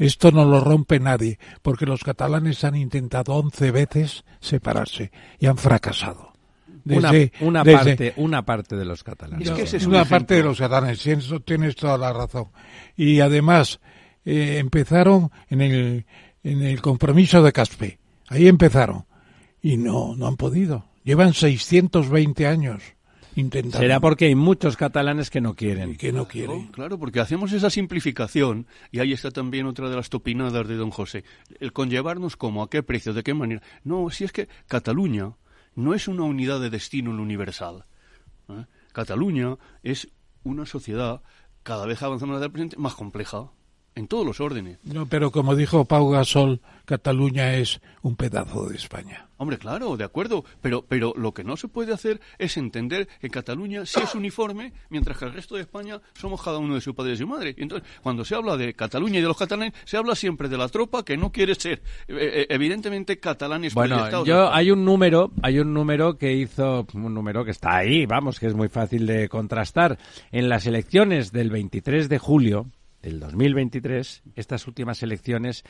Esto 0.06 0.32
no 0.32 0.46
lo 0.46 0.60
rompe 0.60 1.00
nadie, 1.00 1.40
porque 1.62 1.86
los 1.86 2.04
catalanes 2.04 2.64
han 2.64 2.76
intentado 2.76 3.34
once 3.36 3.72
veces 3.72 4.24
separarse 4.40 5.12
y 5.40 5.46
han 5.48 5.58
fracasado. 5.58 6.34
Desde- 6.86 7.32
una, 7.40 7.48
una 7.48 7.64
desde- 7.64 7.78
parte, 7.78 8.14
una 8.18 8.46
parte 8.46 8.76
de 8.76 8.84
los 8.86 9.04
catalanes. 9.04 9.48
Es 9.48 9.54
que 9.56 9.62
ese 9.64 9.78
es 9.78 9.84
un 9.86 9.90
una 9.92 10.00
ejemplo. 10.02 10.18
parte 10.18 10.36
de 10.36 10.44
los 10.44 10.60
catalanes, 10.60 11.06
y 11.06 11.12
en 11.12 11.20
eso 11.20 11.40
tienes 11.40 11.76
toda 11.78 11.98
la 11.98 12.12
razón. 12.12 12.48
Y 12.98 13.22
además, 13.22 13.80
eh, 14.26 14.58
empezaron 14.60 15.32
en 15.50 15.62
el, 15.62 16.06
en 16.44 16.62
el 16.62 16.82
compromiso 16.82 17.42
de 17.42 17.54
Caspe. 17.54 18.00
Ahí 18.28 18.48
empezaron. 18.50 19.06
Y 19.62 19.78
no, 19.78 20.16
no 20.18 20.28
han 20.28 20.36
podido. 20.36 20.86
Llevan 21.06 21.34
620 21.34 22.48
años 22.48 22.82
intentando. 23.36 23.80
Será 23.80 24.00
porque 24.00 24.26
hay 24.26 24.36
muchos 24.36 24.78
catalanes 24.78 25.30
que 25.30 25.42
no 25.42 25.56
quieren. 25.56 25.92
Y 25.92 25.98
que 25.98 26.12
no 26.12 26.28
quieren. 26.28 26.60
Claro, 26.60 26.72
claro, 26.72 27.00
porque 27.00 27.20
hacemos 27.20 27.52
esa 27.52 27.70
simplificación 27.70 28.68
y 28.92 29.00
ahí 29.00 29.14
está 29.14 29.32
también 29.32 29.66
otra 29.66 29.90
de 29.90 29.96
las 29.96 30.10
topinadas 30.10 30.68
de 30.68 30.76
don 30.76 30.92
José. 30.92 31.24
El 31.60 31.74
conllevarnos 31.74 32.36
como, 32.36 32.64
a 32.64 32.70
qué 32.70 32.84
precio, 32.84 33.14
de 33.14 33.24
qué 33.24 33.34
manera. 33.34 33.62
No, 33.84 34.10
si 34.10 34.24
es 34.24 34.32
que 34.32 34.48
Cataluña 34.68 35.36
no 35.76 35.94
es 35.94 36.08
una 36.08 36.24
unidad 36.24 36.60
de 36.60 36.70
destino 36.70 37.12
en 37.12 37.18
lo 37.18 37.24
universal. 37.24 37.86
¿eh? 38.50 38.66
Cataluña 38.92 39.58
es 39.82 40.10
una 40.44 40.66
sociedad 40.66 41.22
cada 41.64 41.86
vez 41.86 42.02
avanzando 42.04 42.36
hacia 42.36 42.46
el 42.46 42.52
presente 42.52 42.78
más 42.78 42.94
compleja 42.94 43.52
en 43.96 44.08
todos 44.08 44.26
los 44.26 44.40
órdenes. 44.40 44.80
No, 44.84 45.06
pero 45.06 45.32
como 45.32 45.56
dijo 45.56 45.86
Pau 45.86 46.10
Gasol, 46.10 46.62
Cataluña 46.86 47.56
es 47.56 47.82
un 48.02 48.16
pedazo 48.16 48.68
de 48.68 48.76
España. 48.76 49.28
Hombre, 49.38 49.58
claro, 49.58 49.98
de 49.98 50.04
acuerdo, 50.04 50.46
pero, 50.62 50.86
pero 50.88 51.14
lo 51.18 51.34
que 51.34 51.44
no 51.44 51.58
se 51.58 51.68
puede 51.68 51.94
hacer 51.94 52.22
es 52.38 52.56
entender 52.58 53.08
que 53.20 53.30
Cataluña 53.30 53.86
sí 53.86 54.00
es 54.02 54.16
uniforme, 54.16 54.74
mientras 54.90 55.18
que 55.18 55.26
el 55.26 55.34
resto 55.34 55.56
de 55.56 55.62
España 55.62 56.00
somos 56.14 56.42
cada 56.42 56.60
uno 56.60 56.76
de 56.76 56.82
su 56.82 56.96
padre 56.96 57.14
y 57.14 57.18
su 57.18 57.28
madre. 57.28 57.54
Y 57.58 57.64
entonces, 57.64 57.88
cuando 58.02 58.24
se 58.24 58.36
habla 58.36 58.58
de 58.58 58.74
Cataluña 58.74 59.20
y 59.20 59.22
de 59.22 59.28
los 59.28 59.38
catalanes, 59.38 59.74
se 59.86 59.98
habla 59.98 60.16
siempre 60.16 60.50
de 60.50 60.58
la 60.58 60.70
tropa 60.70 61.04
que 61.04 61.18
no 61.18 61.32
quiere 61.32 61.56
ser, 61.56 61.82
eh, 62.08 62.16
eh, 62.18 62.48
evidentemente, 62.50 63.20
catalanes 63.20 63.74
por 63.74 63.86
el 63.86 63.92
Bueno, 63.92 64.06
Estado. 64.06 64.26
yo 64.26 64.54
hay 64.54 64.72
un 64.72 64.86
número, 64.86 65.32
hay 65.42 65.60
un 65.60 65.74
número 65.74 66.18
que 66.18 66.34
hizo, 66.34 66.86
un 66.94 67.14
número 67.14 67.44
que 67.44 67.52
está 67.52 67.78
ahí, 67.78 68.06
vamos, 68.06 68.40
que 68.40 68.48
es 68.48 68.54
muy 68.54 68.70
fácil 68.70 69.06
de 69.06 69.30
contrastar. 69.30 69.98
En 70.32 70.48
las 70.48 70.66
elecciones 70.68 71.32
del 71.32 71.50
23 71.50 72.08
de 72.08 72.18
julio 72.20 72.68
del 73.04 73.20
2023, 73.20 74.24
estas 74.36 74.66
últimas 74.66 75.04
elecciones, 75.04 75.64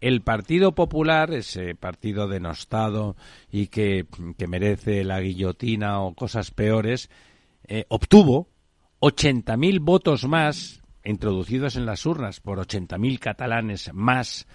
el 0.00 0.22
Partido 0.22 0.74
Popular, 0.74 1.32
ese 1.32 1.74
partido 1.74 2.26
denostado 2.26 3.14
y 3.52 3.68
que, 3.68 4.06
que 4.36 4.48
merece 4.48 5.04
la 5.04 5.20
guillotina 5.20 6.00
o 6.00 6.14
cosas 6.14 6.50
peores, 6.50 7.10
eh, 7.64 7.84
obtuvo 7.88 8.48
80.000 9.00 9.80
votos 9.80 10.26
más 10.26 10.82
introducidos 11.04 11.76
en 11.76 11.86
las 11.86 12.06
urnas 12.06 12.40
por 12.40 12.58
80.000 12.58 13.18
catalanes 13.18 13.90
más 13.92 14.48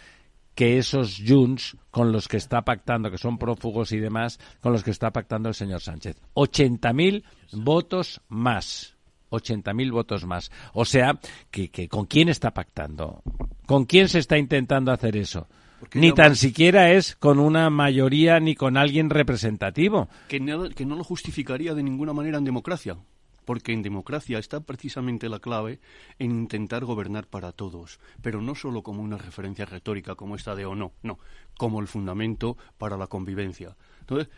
que 0.56 0.78
esos 0.78 1.22
Junts 1.26 1.78
con 1.92 2.12
los 2.12 2.28
que 2.28 2.38
está 2.38 2.64
pactando, 2.64 3.10
que 3.12 3.18
son 3.18 3.38
prófugos 3.38 3.92
y 3.92 4.00
demás, 4.00 4.40
con 4.60 4.72
los 4.72 4.84
que 4.84 4.92
está 4.92 5.12
pactando 5.12 5.50
el 5.50 5.56
señor 5.56 5.82
Sánchez. 5.82 6.22
80.000 6.36 7.24
votos 7.54 8.22
más. 8.28 8.93
80.000 9.34 9.92
votos 9.92 10.26
más. 10.26 10.52
O 10.74 10.86
sea, 10.86 11.20
que, 11.52 11.70
que 11.70 11.88
¿con 11.88 12.06
quién 12.06 12.30
está 12.30 12.52
pactando? 12.52 13.22
¿Con 13.66 13.86
quién 13.86 14.08
se 14.10 14.20
está 14.20 14.38
intentando 14.38 14.92
hacer 14.92 15.18
eso? 15.18 15.48
Ni 15.94 16.14
tan 16.14 16.36
siquiera 16.36 16.92
es 16.92 17.16
con 17.16 17.40
una 17.40 17.70
mayoría 17.70 18.40
ni 18.40 18.56
con 18.56 18.78
alguien 18.78 19.10
representativo. 19.10 20.08
que, 20.28 20.40
no, 20.40 20.70
que 20.70 20.86
no 20.86 20.96
lo 20.96 21.04
justificaría 21.04 21.74
de 21.74 21.84
ninguna 21.84 22.14
manera 22.14 22.38
en 22.38 22.46
democracia. 22.46 22.98
Porque 23.46 23.74
en 23.74 23.82
democracia 23.82 24.40
está 24.40 24.62
precisamente 24.62 25.28
la 25.28 25.40
clave 25.40 25.82
en 26.18 26.32
intentar 26.32 26.86
gobernar 26.86 27.28
para 27.28 27.52
todos, 27.52 28.00
pero 28.22 28.42
no 28.42 28.56
solo 28.56 28.84
como 28.84 29.02
una 29.02 29.18
referencia 29.18 29.66
retórica 29.66 30.16
como 30.16 30.38
esta 30.38 30.56
de 30.56 30.66
o 30.66 30.76
no, 30.76 30.94
no, 31.04 31.20
como 31.58 31.82
el 31.82 31.88
fundamento 31.88 32.56
para 32.78 32.96
la 32.96 33.08
convivencia. 33.08 33.76
Entonces, 34.00 34.30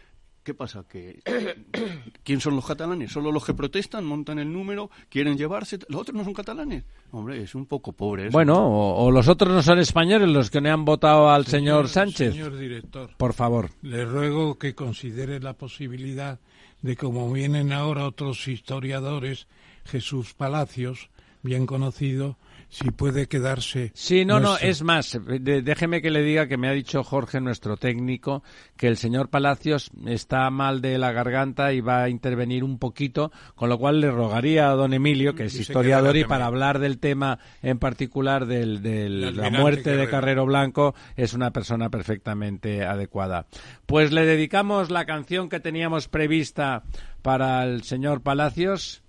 ¿qué 0.45 0.53
pasa? 0.53 0.85
Que 0.87 1.19
¿Quién 2.23 2.39
son 2.39 2.55
los 2.55 2.65
catalanes? 2.65 3.11
¿Solo 3.11 3.31
los 3.33 3.43
que 3.43 3.53
protestan, 3.53 4.05
montan 4.05 4.39
el 4.39 4.53
número, 4.53 4.89
quieren 5.09 5.37
llevarse? 5.37 5.79
¿Los 5.89 6.01
otros 6.03 6.15
no 6.15 6.23
son 6.23 6.33
catalanes? 6.33 6.85
Hombre, 7.11 7.41
es 7.43 7.53
un 7.55 7.65
poco 7.65 7.91
pobre 7.91 8.27
eso. 8.27 8.31
Bueno, 8.31 8.65
o, 8.65 9.03
o 9.05 9.11
los 9.11 9.27
otros 9.27 9.51
no 9.51 9.61
son 9.61 9.79
españoles 9.79 10.29
los 10.29 10.49
que 10.49 10.61
no 10.61 10.71
han 10.71 10.85
votado 10.85 11.29
al 11.29 11.45
señor, 11.47 11.89
Sánchez. 11.89 12.33
Señor 12.33 12.57
director, 12.57 13.09
Por 13.17 13.33
favor. 13.33 13.71
le 13.81 14.05
ruego 14.05 14.57
que 14.57 14.75
considere 14.75 15.39
la 15.41 15.53
posibilidad 15.53 16.39
de, 16.81 16.95
como 16.95 17.31
vienen 17.33 17.73
ahora 17.73 18.05
otros 18.05 18.47
historiadores, 18.47 19.47
Jesús 19.85 20.33
Palacios, 20.33 21.09
bien 21.41 21.65
conocido, 21.65 22.37
si 22.69 22.91
puede 22.91 23.27
quedarse. 23.27 23.91
Sí, 23.93 24.25
no, 24.25 24.39
no, 24.39 24.57
es 24.57 24.83
más, 24.83 25.19
déjeme 25.27 26.01
que 26.01 26.11
le 26.11 26.21
diga 26.23 26.47
que 26.47 26.57
me 26.57 26.67
ha 26.67 26.71
dicho 26.71 27.03
Jorge, 27.03 27.39
nuestro 27.41 27.77
técnico, 27.77 28.43
que 28.77 28.87
el 28.87 28.97
señor 28.97 29.29
Palacios 29.29 29.91
está 30.05 30.49
mal 30.49 30.81
de 30.81 30.97
la 30.97 31.11
garganta 31.11 31.73
y 31.73 31.81
va 31.81 32.03
a 32.03 32.09
intervenir 32.09 32.63
un 32.63 32.79
poquito, 32.79 33.31
con 33.55 33.69
lo 33.69 33.77
cual 33.77 34.01
le 34.01 34.11
rogaría 34.11 34.69
a 34.69 34.75
don 34.75 34.93
Emilio, 34.93 35.35
que 35.35 35.45
es 35.45 35.55
Y 35.55 35.61
historiador 35.61 36.17
y 36.17 36.23
para 36.23 36.45
hablar 36.45 36.79
del 36.79 36.99
tema 36.99 37.39
en 37.61 37.79
particular 37.79 38.45
de 38.45 38.65
la 38.65 39.49
muerte 39.49 39.95
de. 39.95 40.05
Carrero 40.15 40.45
Blanco, 40.45 40.95
es 41.15 41.33
una 41.33 41.51
persona 41.51 41.89
perfectamente 41.89 42.85
adecuada. 42.85 43.47
Pues 43.85 44.11
le 44.11 44.25
dedicamos 44.25 44.91
la 44.91 45.05
canción 45.05 45.49
que 45.49 45.59
teníamos 45.59 46.07
prevista 46.07 46.83
para 47.21 47.63
el 47.63 47.83
señor 47.83 48.21
Palacios. 48.21 49.03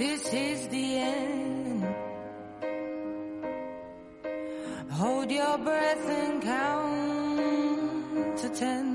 This 0.00 0.32
is 0.32 0.68
the 0.68 0.96
end. 0.96 1.84
Hold 4.92 5.30
your 5.30 5.58
breath 5.58 6.08
and 6.08 6.42
count 6.42 8.38
to 8.40 8.48
ten. 8.48 8.86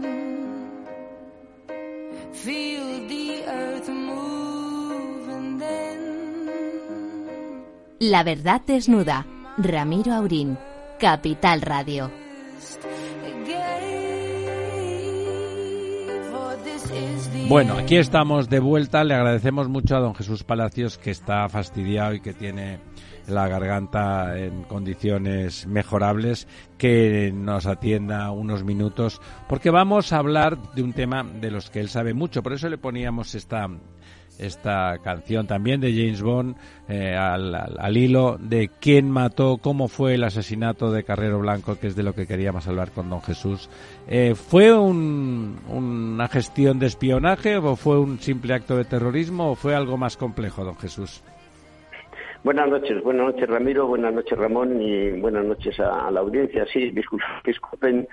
Feel 2.33 3.07
the 3.07 3.43
earth 3.45 3.87
move 3.87 5.29
and 5.29 5.61
then. 5.61 5.99
La 7.99 8.23
verdad 8.23 8.61
desnuda. 8.65 9.25
Ramiro 9.57 10.11
Aurín. 10.13 10.57
Capital 10.97 11.61
Radio. 11.61 12.24
Bueno, 17.47 17.75
aquí 17.77 17.97
estamos 17.97 18.49
de 18.49 18.59
vuelta. 18.59 19.03
Le 19.03 19.13
agradecemos 19.13 19.69
mucho 19.69 19.95
a 19.95 19.99
don 19.99 20.15
Jesús 20.15 20.43
Palacios 20.43 20.97
que 20.97 21.11
está 21.11 21.47
fastidiado 21.47 22.15
y 22.15 22.19
que 22.19 22.33
tiene 22.33 22.79
la 23.27 23.47
garganta 23.47 24.37
en 24.37 24.63
condiciones 24.63 25.67
mejorables, 25.67 26.47
que 26.79 27.31
nos 27.33 27.67
atienda 27.67 28.31
unos 28.31 28.63
minutos, 28.63 29.21
porque 29.47 29.69
vamos 29.69 30.11
a 30.11 30.17
hablar 30.17 30.73
de 30.73 30.81
un 30.81 30.93
tema 30.93 31.23
de 31.23 31.51
los 31.51 31.69
que 31.69 31.79
él 31.79 31.89
sabe 31.89 32.15
mucho. 32.15 32.41
Por 32.41 32.53
eso 32.53 32.67
le 32.67 32.79
poníamos 32.79 33.35
esta 33.35 33.67
esta 34.39 34.97
canción 35.03 35.47
también 35.47 35.81
de 35.81 35.93
James 35.93 36.21
Bond 36.21 36.55
eh, 36.87 37.15
al, 37.15 37.55
al, 37.55 37.97
hilo 37.97 38.37
de 38.39 38.69
quién 38.79 39.09
mató, 39.09 39.57
cómo 39.61 39.87
fue 39.87 40.15
el 40.15 40.23
asesinato 40.23 40.91
de 40.91 41.03
Carrero 41.03 41.39
Blanco, 41.39 41.79
que 41.79 41.87
es 41.87 41.95
de 41.95 42.03
lo 42.03 42.13
que 42.13 42.27
queríamos 42.27 42.67
hablar 42.67 42.91
con 42.91 43.09
don 43.09 43.21
Jesús. 43.21 43.69
Eh, 44.07 44.35
¿Fue 44.35 44.73
un, 44.73 45.59
una 45.69 46.27
gestión 46.27 46.79
de 46.79 46.87
espionaje 46.87 47.57
o 47.57 47.75
fue 47.75 47.99
un 47.99 48.19
simple 48.19 48.53
acto 48.53 48.77
de 48.77 48.85
terrorismo 48.85 49.51
o 49.51 49.55
fue 49.55 49.75
algo 49.75 49.97
más 49.97 50.17
complejo, 50.17 50.63
don 50.63 50.77
Jesús? 50.77 51.23
Buenas 52.45 52.69
noches, 52.69 53.03
buenas 53.03 53.33
noches 53.33 53.49
Ramiro, 53.49 53.87
buenas 53.87 54.13
noches 54.13 54.37
Ramón 54.37 54.79
y 54.79 55.19
buenas 55.19 55.43
noches 55.43 55.79
a, 55.79 56.11
la 56.11 56.19
audiencia. 56.19 56.63
Sí, 56.71 56.91
disculpen 56.91 58.01
en 58.01 58.07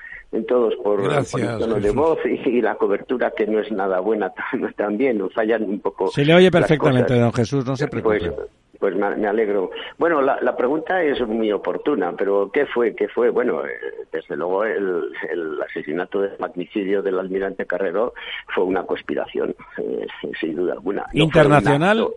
todos 0.46 0.74
por, 0.76 1.02
Gracias, 1.02 1.30
por 1.30 1.40
el 1.40 1.58
tono 1.58 1.80
de 1.80 1.90
voz 1.90 2.18
y, 2.24 2.48
y, 2.48 2.60
la 2.62 2.74
cobertura 2.76 3.32
que 3.36 3.46
no 3.46 3.60
es 3.60 3.70
nada 3.70 4.00
buena 4.00 4.32
también, 4.76 5.18
nos 5.18 5.32
fallan 5.34 5.64
un 5.64 5.80
poco. 5.80 6.08
Se 6.08 6.24
le 6.24 6.34
oye 6.34 6.50
perfectamente, 6.50 7.18
don 7.18 7.32
Jesús, 7.32 7.66
no 7.66 7.76
se 7.76 7.88
preocupe. 7.88 8.30
Pues, 8.30 8.48
pues 8.82 8.96
me, 8.96 9.28
alegro. 9.28 9.70
Bueno, 9.96 10.20
la, 10.20 10.40
la, 10.40 10.56
pregunta 10.56 11.04
es 11.04 11.20
muy 11.24 11.52
oportuna, 11.52 12.14
pero 12.18 12.50
¿qué 12.52 12.66
fue? 12.66 12.96
¿Qué 12.96 13.06
fue? 13.06 13.30
Bueno, 13.30 13.64
eh, 13.64 13.70
desde 14.10 14.36
luego 14.36 14.64
el, 14.64 15.04
el, 15.30 15.62
asesinato 15.62 16.20
del 16.20 16.32
magnicidio 16.40 17.00
del 17.00 17.20
almirante 17.20 17.64
Carrero 17.64 18.12
fue 18.52 18.64
una 18.64 18.82
conspiración, 18.82 19.54
eh, 19.78 20.06
sin 20.40 20.56
duda 20.56 20.72
alguna. 20.72 21.06
No 21.14 21.22
¿Internacional? 21.22 22.08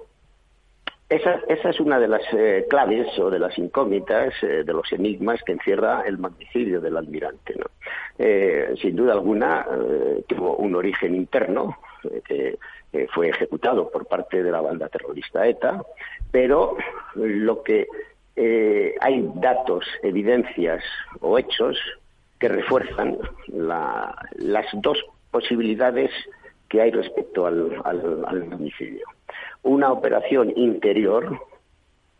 Esa, 1.07 1.39
esa, 1.47 1.69
es 1.69 1.79
una 1.79 1.99
de 1.99 2.07
las 2.07 2.23
eh, 2.33 2.65
claves 2.67 3.07
o 3.19 3.29
de 3.29 3.37
las 3.37 3.55
incógnitas, 3.59 4.33
eh, 4.41 4.63
de 4.63 4.73
los 4.73 4.91
enigmas 4.91 5.39
que 5.43 5.51
encierra 5.51 6.01
el 6.05 6.17
magnicidio 6.17 6.81
del 6.81 6.97
almirante. 6.97 7.53
Eh, 8.17 8.73
sin 8.81 8.95
duda 8.95 9.13
alguna 9.13 9.67
tuvo 10.27 10.55
un 10.55 10.73
origen 10.75 11.15
interno 11.15 11.77
fue 13.13 13.27
ejecutado 13.27 13.91
por 13.91 14.07
parte 14.07 14.41
de 14.41 14.51
la 14.51 14.61
banda 14.61 14.87
terrorista 14.87 15.45
ETA, 15.45 15.83
pero 16.31 16.77
lo 17.15 17.61
que 17.61 17.87
hay 19.01 19.29
datos, 19.35 19.85
evidencias 20.01 20.81
o 21.19 21.37
hechos 21.37 21.77
que 22.39 22.47
refuerzan 22.47 23.17
la, 23.47 24.15
las 24.35 24.65
dos 24.73 24.97
posibilidades 25.29 26.11
que 26.69 26.81
hay 26.81 26.91
respecto 26.91 27.45
al, 27.45 27.81
al, 27.83 28.25
una 29.65 29.91
operación 29.91 30.53
interior 30.55 31.39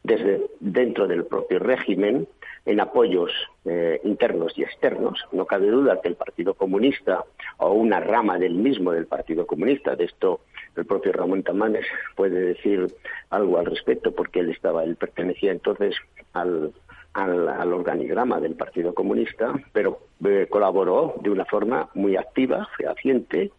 desde 0.04 0.42
dentro 0.60 1.08
del 1.08 1.26
propio 1.26 1.60
régimen 1.60 2.28
en 2.66 2.80
apoyos 2.80 3.32
eh, 3.66 4.02
internos 4.04 4.58
y 4.58 4.64
externos. 4.64 5.24
No 5.32 5.46
cabe 5.46 5.68
duda 5.68 6.02
que 6.02 6.08
el 6.08 6.16
Partido 6.16 6.56
Comunista 6.56 7.24
o 7.58 7.72
una 7.72 8.00
rama 8.00 8.38
del 8.38 8.56
mismo 8.56 8.92
del 8.92 9.06
Partido 9.06 9.46
Comunista, 9.46 9.96
de 9.96 10.06
esto 10.06 10.42
el 10.76 10.86
propio 10.86 11.14
Ramón 11.14 11.44
Tamanes 11.44 11.86
puede 12.16 12.40
decir 12.40 12.88
algo 13.30 13.58
al 13.60 13.66
respecto 13.66 14.12
porque 14.12 14.40
él 14.40 14.50
estaba, 14.50 14.84
él 14.84 14.96
pertenecía 14.96 15.52
entonces 15.52 15.96
al, 16.34 16.74
al, 17.14 17.48
al 17.48 17.74
organigrama 17.74 18.40
del 18.40 18.56
Partido 18.56 18.94
Comunista, 18.94 19.54
pero 19.72 20.00
eh, 20.26 20.48
colaboró 20.50 21.16
de 21.22 21.30
una 21.30 21.46
forma 21.46 21.90
muy 21.94 22.18
activa, 22.18 22.68
fehaciente, 22.78 23.52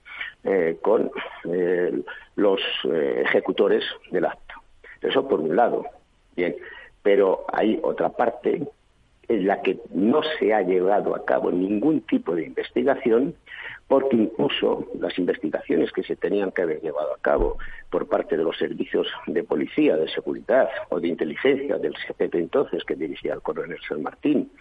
eh, 0.46 0.78
con 0.80 1.10
eh, 1.50 2.02
los 2.36 2.60
eh, 2.84 3.22
ejecutores 3.24 3.84
del 4.12 4.26
acto. 4.26 4.54
Eso 5.02 5.26
por 5.26 5.40
un 5.40 5.56
lado. 5.56 5.84
Bien, 6.36 6.54
pero 7.02 7.44
hay 7.52 7.80
otra 7.82 8.10
parte 8.10 8.62
en 9.28 9.46
la 9.46 9.60
que 9.60 9.80
no 9.92 10.20
se 10.38 10.54
ha 10.54 10.62
llevado 10.62 11.16
a 11.16 11.24
cabo 11.24 11.50
ningún 11.50 12.00
tipo 12.02 12.36
de 12.36 12.46
investigación 12.46 13.34
porque 13.88 14.14
incluso 14.14 14.86
las 15.00 15.18
investigaciones 15.18 15.90
que 15.90 16.04
se 16.04 16.14
tenían 16.14 16.52
que 16.52 16.62
haber 16.62 16.80
llevado 16.80 17.12
a 17.12 17.18
cabo 17.18 17.58
por 17.90 18.06
parte 18.06 18.36
de 18.36 18.44
los 18.44 18.56
servicios 18.56 19.08
de 19.26 19.42
policía, 19.42 19.96
de 19.96 20.08
seguridad 20.08 20.68
o 20.90 21.00
de 21.00 21.08
inteligencia 21.08 21.76
del 21.78 21.94
CPP 21.94 22.36
entonces 22.36 22.84
que 22.84 22.94
dirigía 22.94 23.34
el 23.34 23.42
coronel 23.42 23.78
San 23.88 24.02
Martín 24.02 24.52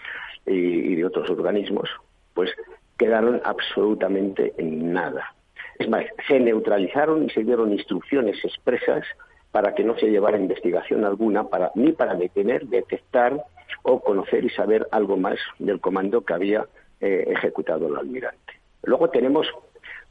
y 0.48 0.96
de 0.96 1.06
otros 1.06 1.30
organismos, 1.30 1.90
pues 2.34 2.50
quedaron 2.98 3.40
absolutamente 3.44 4.54
en 4.58 4.92
nada. 4.92 5.35
Es 5.80 5.90
más, 5.90 6.06
se 6.28 6.40
neutralizaron 6.40 7.26
y 7.26 7.30
se 7.30 7.44
dieron 7.44 7.72
instrucciones 7.72 8.44
expresas 8.44 9.06
para 9.52 9.74
que 9.74 9.84
no 9.84 9.98
se 9.98 10.10
llevara 10.10 10.38
investigación 10.38 11.06
alguna, 11.06 11.46
para, 11.46 11.72
ni 11.76 11.92
para 11.92 12.16
detener, 12.16 12.66
detectar 12.68 13.42
o 13.84 14.00
conocer 14.00 14.44
y 14.44 14.50
saber 14.50 14.88
algo 14.92 15.18
más 15.18 15.38
del 15.60 15.80
comando 15.80 16.22
que 16.22 16.34
había 16.34 16.66
eh, 17.00 17.26
ejecutado 17.28 17.88
el 17.88 17.96
almirante. 17.96 18.54
Luego 18.84 19.10
tenemos 19.10 19.48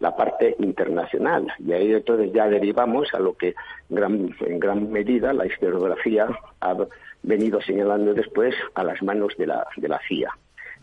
la 0.00 0.16
parte 0.16 0.56
internacional 0.58 1.46
y 1.58 1.72
ahí 1.72 1.92
entonces 1.92 2.32
ya 2.32 2.48
derivamos 2.48 3.12
a 3.14 3.20
lo 3.20 3.34
que 3.36 3.54
en 3.90 4.58
gran 4.58 4.90
medida 4.90 5.32
la 5.32 5.46
historiografía 5.46 6.28
ha 6.60 6.76
venido 7.22 7.60
señalando 7.62 8.12
después 8.12 8.54
a 8.74 8.84
las 8.84 9.02
manos 9.02 9.34
de 9.38 9.46
la, 9.46 9.66
de 9.76 9.88
la 9.88 10.00
CIA 10.08 10.30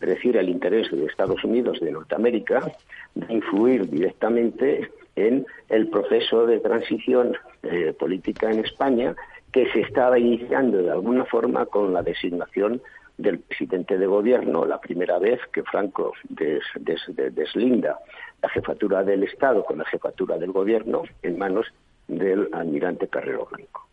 decir, 0.06 0.36
el 0.36 0.48
interés 0.48 0.90
de 0.90 1.06
Estados 1.06 1.42
Unidos 1.44 1.80
de 1.80 1.92
Norteamérica 1.92 2.72
de 3.14 3.32
influir 3.32 3.88
directamente 3.88 4.90
en 5.16 5.46
el 5.68 5.88
proceso 5.88 6.46
de 6.46 6.60
transición 6.60 7.36
eh, 7.62 7.94
política 7.98 8.50
en 8.50 8.60
España 8.60 9.14
que 9.52 9.70
se 9.72 9.80
estaba 9.80 10.18
iniciando 10.18 10.78
de 10.78 10.90
alguna 10.90 11.24
forma 11.26 11.66
con 11.66 11.92
la 11.92 12.02
designación 12.02 12.80
del 13.18 13.38
presidente 13.38 13.98
de 13.98 14.06
gobierno, 14.06 14.64
la 14.64 14.80
primera 14.80 15.18
vez 15.18 15.40
que 15.52 15.62
Franco 15.62 16.14
des, 16.28 16.62
des, 16.80 17.00
des, 17.08 17.34
deslinda 17.34 17.98
la 18.42 18.48
jefatura 18.48 19.04
del 19.04 19.22
Estado 19.22 19.64
con 19.64 19.78
la 19.78 19.84
jefatura 19.84 20.38
del 20.38 20.50
gobierno 20.50 21.02
en 21.22 21.38
manos 21.38 21.66
del 22.08 22.48
almirante 22.52 23.08
Carrero 23.08 23.46
Blanco. 23.50 23.91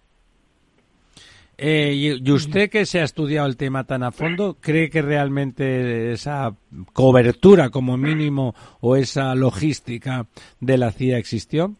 Eh, 1.62 1.91
y 1.93 2.32
usted 2.32 2.70
que 2.70 2.86
se 2.86 3.01
ha 3.01 3.03
estudiado 3.03 3.45
el 3.45 3.57
tema 3.57 3.84
tan 3.84 4.03
a 4.03 4.12
fondo, 4.12 4.55
¿cree 4.62 4.89
que 4.89 5.01
realmente 5.01 6.14
esa 6.14 6.55
cobertura 6.93 7.70
como 7.70 7.97
mínimo 7.97 8.55
o 8.80 8.95
esa 8.95 9.36
logística 9.36 10.26
de 10.62 10.78
la 10.78 10.91
CIA 10.91 11.18
existió? 11.18 11.74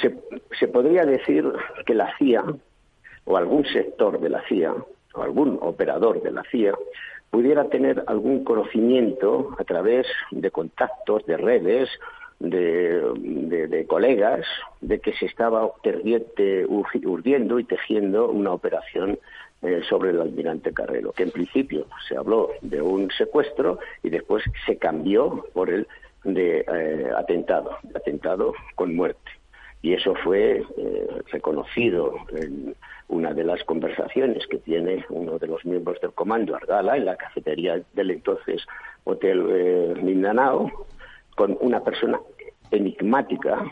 Se, 0.00 0.14
se 0.58 0.68
podría 0.68 1.04
decir 1.04 1.44
que 1.84 1.94
la 1.94 2.16
CIA 2.16 2.44
o 3.24 3.36
algún 3.36 3.64
sector 3.66 4.20
de 4.20 4.28
la 4.28 4.42
CIA 4.48 4.72
o 5.14 5.22
algún 5.22 5.58
operador 5.60 6.22
de 6.22 6.30
la 6.30 6.44
CIA 6.50 6.74
pudiera 7.30 7.64
tener 7.70 8.04
algún 8.06 8.44
conocimiento 8.44 9.56
a 9.58 9.64
través 9.64 10.06
de 10.30 10.50
contactos, 10.52 11.26
de 11.26 11.36
redes 11.36 11.88
de, 12.40 13.86
colegas 13.88 14.46
de 14.80 14.98
que 14.98 15.12
se 15.14 15.26
estaba 15.26 15.70
urdiendo 17.04 17.60
y 17.60 17.64
tejiendo 17.64 18.30
una 18.30 18.52
operación 18.52 19.18
eh, 19.62 19.82
sobre 19.88 20.10
el 20.10 20.20
almirante 20.20 20.72
Carrero, 20.72 21.12
que 21.12 21.24
en 21.24 21.30
principio 21.30 21.86
se 22.08 22.16
habló 22.16 22.50
de 22.62 22.80
un 22.80 23.10
secuestro 23.10 23.78
y 24.02 24.10
después 24.10 24.42
se 24.66 24.78
cambió 24.78 25.46
por 25.52 25.70
el 25.70 25.86
de 26.24 26.64
eh, 26.66 27.10
atentado, 27.16 27.76
atentado 27.94 28.54
con 28.74 28.94
muerte. 28.94 29.30
Y 29.82 29.94
eso 29.94 30.14
fue 30.14 30.62
eh, 30.76 31.08
reconocido 31.32 32.14
en 32.34 32.74
una 33.08 33.32
de 33.32 33.44
las 33.44 33.64
conversaciones 33.64 34.46
que 34.46 34.58
tiene 34.58 35.04
uno 35.08 35.38
de 35.38 35.46
los 35.46 35.64
miembros 35.64 36.00
del 36.00 36.12
comando, 36.12 36.54
Argala, 36.54 36.96
en 36.96 37.06
la 37.06 37.16
cafetería 37.16 37.82
del 37.94 38.10
entonces 38.10 38.62
Hotel 39.04 39.46
eh, 39.50 39.94
Mindanao, 40.02 40.70
con 41.40 41.56
una 41.62 41.80
persona 41.80 42.20
enigmática 42.70 43.64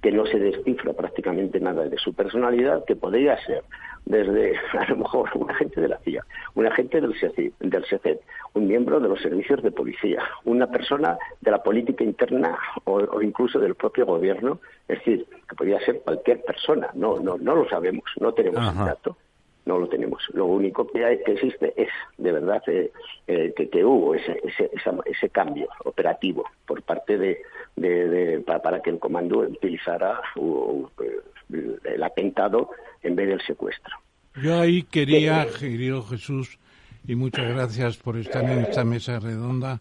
que 0.00 0.10
no 0.10 0.24
se 0.24 0.38
descifra 0.38 0.94
prácticamente 0.94 1.60
nada 1.60 1.84
de 1.84 1.98
su 1.98 2.14
personalidad, 2.14 2.86
que 2.86 2.96
podría 2.96 3.36
ser 3.44 3.62
desde, 4.06 4.54
a 4.78 4.88
lo 4.88 4.96
mejor, 4.96 5.28
un 5.34 5.50
agente 5.50 5.82
de 5.82 5.88
la 5.88 5.98
CIA, 5.98 6.24
un 6.54 6.66
agente 6.66 7.02
del 7.02 7.12
SECET, 7.20 7.52
del 7.58 7.84
SECET 7.84 8.22
un 8.54 8.68
miembro 8.68 9.00
de 9.00 9.08
los 9.10 9.20
servicios 9.20 9.62
de 9.62 9.70
policía, 9.70 10.22
una 10.46 10.66
persona 10.66 11.18
de 11.42 11.50
la 11.50 11.62
política 11.62 12.04
interna 12.04 12.58
o, 12.84 12.94
o, 12.94 13.20
incluso 13.20 13.58
del 13.58 13.74
propio 13.74 14.06
gobierno, 14.06 14.58
es 14.88 14.96
decir, 15.00 15.26
que 15.46 15.54
podía 15.54 15.78
ser 15.80 16.00
cualquier 16.00 16.42
persona. 16.42 16.88
No, 16.94 17.20
no, 17.20 17.36
no 17.36 17.54
lo 17.54 17.68
sabemos, 17.68 18.04
no 18.18 18.32
tenemos 18.32 18.60
Ajá. 18.60 18.80
el 18.80 18.86
dato, 18.86 19.18
no 19.64 19.78
lo 19.78 19.88
tenemos. 19.88 20.22
Lo 20.32 20.46
único 20.46 20.86
que, 20.90 21.04
hay, 21.04 21.22
que 21.24 21.32
existe 21.32 21.72
es, 21.76 21.88
de 22.18 22.32
verdad, 22.32 22.62
eh, 22.66 22.90
eh, 23.26 23.52
que, 23.56 23.68
que 23.68 23.84
hubo 23.84 24.14
ese, 24.14 24.40
ese, 24.44 24.70
esa- 24.72 24.98
ese 25.06 25.28
cambio 25.30 25.68
operativo 25.84 26.44
por 26.66 26.82
parte 26.82 27.16
de, 27.18 27.38
de- 27.76 28.08
de- 28.08 28.40
pa- 28.40 28.60
para, 28.60 28.80
que 28.82 28.90
el 28.90 28.98
comando 28.98 29.38
utilizara 29.38 30.20
uh, 30.36 30.86
eh, 31.02 31.76
el 31.84 32.02
atentado 32.02 32.70
en 33.02 33.14
vez 33.16 33.28
del 33.28 33.40
secuestro. 33.42 33.96
Yo 34.42 34.58
ahí 34.60 34.82
quería, 34.84 35.46
querido 35.60 36.02
Jesús, 36.02 36.58
y 37.06 37.14
muchas 37.14 37.48
gracias 37.52 37.96
por 37.98 38.16
estar 38.16 38.42
en 38.44 38.60
esta 38.60 38.84
mesa 38.84 39.20
redonda, 39.20 39.80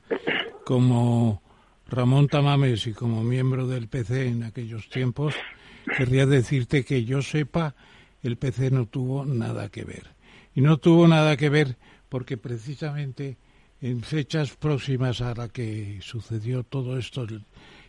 como 0.65 1.41
Ramón 1.89 2.27
Tamames 2.27 2.85
y 2.87 2.93
como 2.93 3.23
miembro 3.23 3.67
del 3.67 3.87
PC 3.87 4.27
en 4.27 4.43
aquellos 4.43 4.89
tiempos, 4.89 5.35
querría 5.97 6.25
decirte 6.25 6.83
que 6.83 7.03
yo 7.03 7.21
sepa, 7.21 7.75
el 8.23 8.37
PC 8.37 8.71
no 8.71 8.85
tuvo 8.85 9.25
nada 9.25 9.69
que 9.69 9.83
ver. 9.83 10.15
Y 10.53 10.61
no 10.61 10.77
tuvo 10.77 11.07
nada 11.07 11.37
que 11.37 11.49
ver 11.49 11.77
porque 12.09 12.37
precisamente 12.37 13.37
en 13.81 14.01
fechas 14.01 14.51
próximas 14.55 15.21
a 15.21 15.33
la 15.33 15.49
que 15.49 15.99
sucedió 16.01 16.63
todo 16.63 16.97
esto, 16.97 17.25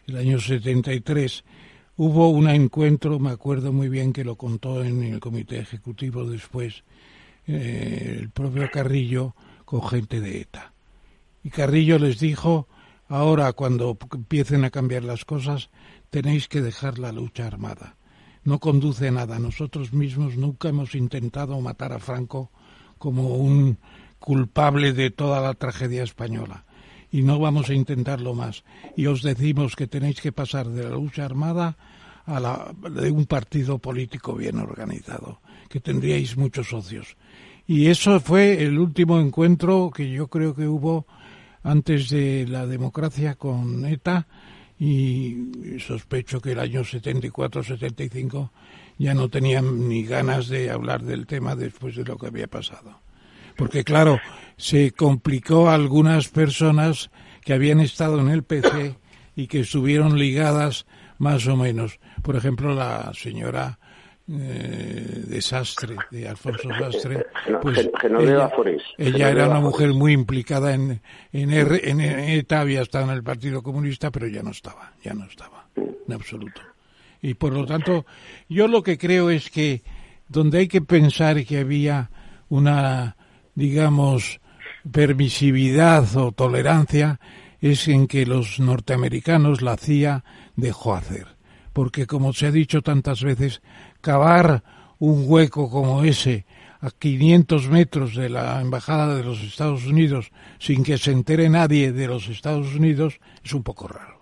el, 0.06 0.16
año 0.16 0.40
73, 0.40 1.44
hubo 1.96 2.30
un 2.30 2.48
encuentro, 2.48 3.18
me 3.18 3.30
acuerdo 3.30 3.72
muy 3.72 3.88
bien 3.88 4.12
que 4.12 4.24
lo 4.24 4.36
contó 4.36 4.82
en 4.82 5.02
el 5.02 5.20
comité 5.20 5.58
ejecutivo 5.58 6.24
después, 6.24 6.82
eh, 7.46 8.18
el 8.20 8.30
propio 8.30 8.70
Carrillo 8.70 9.34
con 9.64 9.86
gente 9.86 10.20
de 10.20 10.40
ETA. 10.40 10.72
Y 11.44 11.50
Carrillo 11.50 11.98
les 11.98 12.18
dijo, 12.18 12.68
ahora 13.08 13.52
cuando 13.52 13.98
empiecen 14.14 14.64
a 14.64 14.70
cambiar 14.70 15.02
las 15.02 15.24
cosas, 15.24 15.70
tenéis 16.10 16.48
que 16.48 16.62
dejar 16.62 16.98
la 16.98 17.12
lucha 17.12 17.46
armada. 17.46 17.96
No 18.44 18.58
conduce 18.58 19.08
a 19.08 19.12
nada. 19.12 19.38
Nosotros 19.38 19.92
mismos 19.92 20.36
nunca 20.36 20.68
hemos 20.68 20.94
intentado 20.94 21.60
matar 21.60 21.92
a 21.92 21.98
Franco 21.98 22.50
como 22.98 23.36
un 23.36 23.78
culpable 24.18 24.92
de 24.92 25.10
toda 25.10 25.40
la 25.40 25.54
tragedia 25.54 26.02
española. 26.02 26.64
Y 27.10 27.22
no 27.22 27.38
vamos 27.38 27.68
a 27.68 27.74
intentarlo 27.74 28.34
más. 28.34 28.64
Y 28.96 29.06
os 29.06 29.22
decimos 29.22 29.76
que 29.76 29.86
tenéis 29.86 30.20
que 30.20 30.32
pasar 30.32 30.68
de 30.68 30.84
la 30.84 30.96
lucha 30.96 31.24
armada 31.24 31.76
a 32.24 32.40
la 32.40 32.74
de 32.90 33.10
un 33.10 33.26
partido 33.26 33.78
político 33.78 34.34
bien 34.34 34.58
organizado, 34.58 35.40
que 35.68 35.80
tendríais 35.80 36.36
muchos 36.36 36.68
socios. 36.68 37.16
Y 37.66 37.86
eso 37.86 38.20
fue 38.20 38.62
el 38.62 38.78
último 38.78 39.20
encuentro 39.20 39.90
que 39.94 40.10
yo 40.10 40.28
creo 40.28 40.54
que 40.54 40.66
hubo 40.66 41.06
antes 41.62 42.10
de 42.10 42.46
la 42.48 42.66
democracia 42.66 43.34
con 43.34 43.84
ETA 43.84 44.26
y 44.84 45.78
sospecho 45.78 46.40
que 46.40 46.52
el 46.52 46.58
año 46.58 46.80
74-75 46.80 48.50
ya 48.98 49.14
no 49.14 49.28
tenían 49.28 49.88
ni 49.88 50.02
ganas 50.02 50.48
de 50.48 50.72
hablar 50.72 51.04
del 51.04 51.28
tema 51.28 51.54
después 51.54 51.94
de 51.94 52.02
lo 52.02 52.18
que 52.18 52.26
había 52.26 52.48
pasado. 52.48 53.00
Porque 53.56 53.84
claro, 53.84 54.18
se 54.56 54.90
complicó 54.90 55.70
a 55.70 55.74
algunas 55.74 56.26
personas 56.26 57.12
que 57.42 57.52
habían 57.52 57.78
estado 57.78 58.18
en 58.18 58.28
el 58.28 58.42
PC 58.42 58.96
y 59.36 59.46
que 59.46 59.60
estuvieron 59.60 60.18
ligadas 60.18 60.84
más 61.16 61.46
o 61.46 61.56
menos. 61.56 62.00
Por 62.20 62.34
ejemplo, 62.34 62.74
la 62.74 63.12
señora 63.14 63.78
eh, 64.28 65.24
de 65.26 65.42
Sastre, 65.42 65.96
de 66.10 66.28
Alfonso 66.28 66.68
Sastre, 66.78 67.26
Geno- 67.44 67.60
pues 67.60 67.76
Gen- 67.76 67.90
Genoveva 68.00 68.50
ella, 68.66 68.82
ella 68.98 69.30
era 69.30 69.48
una 69.48 69.60
mujer 69.60 69.92
muy 69.92 70.12
implicada 70.12 70.74
en, 70.74 71.00
en, 71.32 71.52
R- 71.52 71.88
en 71.90 72.00
ETA, 72.00 72.60
había 72.60 72.82
estado 72.82 73.04
en 73.06 73.10
el 73.16 73.22
Partido 73.22 73.62
Comunista, 73.62 74.10
pero 74.10 74.26
ya 74.28 74.42
no 74.42 74.50
estaba, 74.50 74.92
ya 75.02 75.12
no 75.14 75.24
estaba, 75.24 75.68
en 75.76 76.12
absoluto. 76.12 76.60
Y 77.20 77.34
por 77.34 77.52
lo 77.52 77.64
tanto, 77.66 78.04
yo 78.48 78.68
lo 78.68 78.82
que 78.82 78.98
creo 78.98 79.30
es 79.30 79.50
que 79.50 79.82
donde 80.28 80.58
hay 80.58 80.68
que 80.68 80.82
pensar 80.82 81.44
que 81.44 81.58
había 81.58 82.10
una, 82.48 83.16
digamos, 83.54 84.40
permisividad 84.90 86.16
o 86.16 86.32
tolerancia, 86.32 87.20
es 87.60 87.86
en 87.88 88.06
que 88.06 88.24
los 88.26 88.58
norteamericanos 88.60 89.62
la 89.62 89.76
CIA 89.76 90.24
dejó 90.56 90.94
hacer. 90.94 91.26
Porque, 91.72 92.06
como 92.06 92.32
se 92.32 92.46
ha 92.46 92.50
dicho 92.50 92.82
tantas 92.82 93.22
veces, 93.22 93.62
cavar 94.02 94.62
un 94.98 95.24
hueco 95.26 95.70
como 95.70 96.04
ese 96.04 96.44
a 96.80 96.90
500 96.90 97.68
metros 97.68 98.14
de 98.14 98.28
la 98.28 98.60
embajada 98.60 99.16
de 99.16 99.22
los 99.22 99.40
Estados 99.40 99.86
Unidos 99.86 100.30
sin 100.58 100.82
que 100.82 100.98
se 100.98 101.12
entere 101.12 101.48
nadie 101.48 101.92
de 101.92 102.08
los 102.08 102.28
Estados 102.28 102.74
Unidos 102.74 103.20
es 103.42 103.54
un 103.54 103.62
poco 103.62 103.88
raro. 103.88 104.20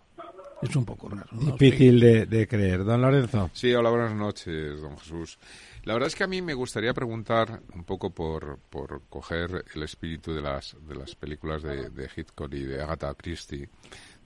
Es 0.63 0.77
un 0.77 0.85
poco 0.85 1.09
raro. 1.09 1.27
¿no? 1.33 1.53
Difícil 1.53 1.99
de, 1.99 2.27
de 2.27 2.47
creer. 2.47 2.85
Don 2.85 3.01
Lorenzo. 3.01 3.51
Sí, 3.55 3.73
hola, 3.73 3.89
buenas 3.89 4.15
noches, 4.15 4.81
don 4.81 4.97
Jesús. 4.99 5.39
La 5.85 5.95
verdad 5.95 6.09
es 6.09 6.15
que 6.15 6.25
a 6.25 6.27
mí 6.27 6.43
me 6.43 6.53
gustaría 6.53 6.93
preguntar 6.93 7.63
un 7.75 7.85
poco 7.85 8.11
por, 8.11 8.59
por 8.69 9.03
coger 9.09 9.65
el 9.75 9.83
espíritu 9.83 10.35
de 10.35 10.43
las, 10.43 10.77
de 10.87 10.95
las 10.95 11.15
películas 11.15 11.63
de, 11.63 11.89
de 11.89 12.11
Hitchcock 12.15 12.53
y 12.53 12.65
de 12.65 12.83
Agatha 12.83 13.15
Christie, 13.15 13.71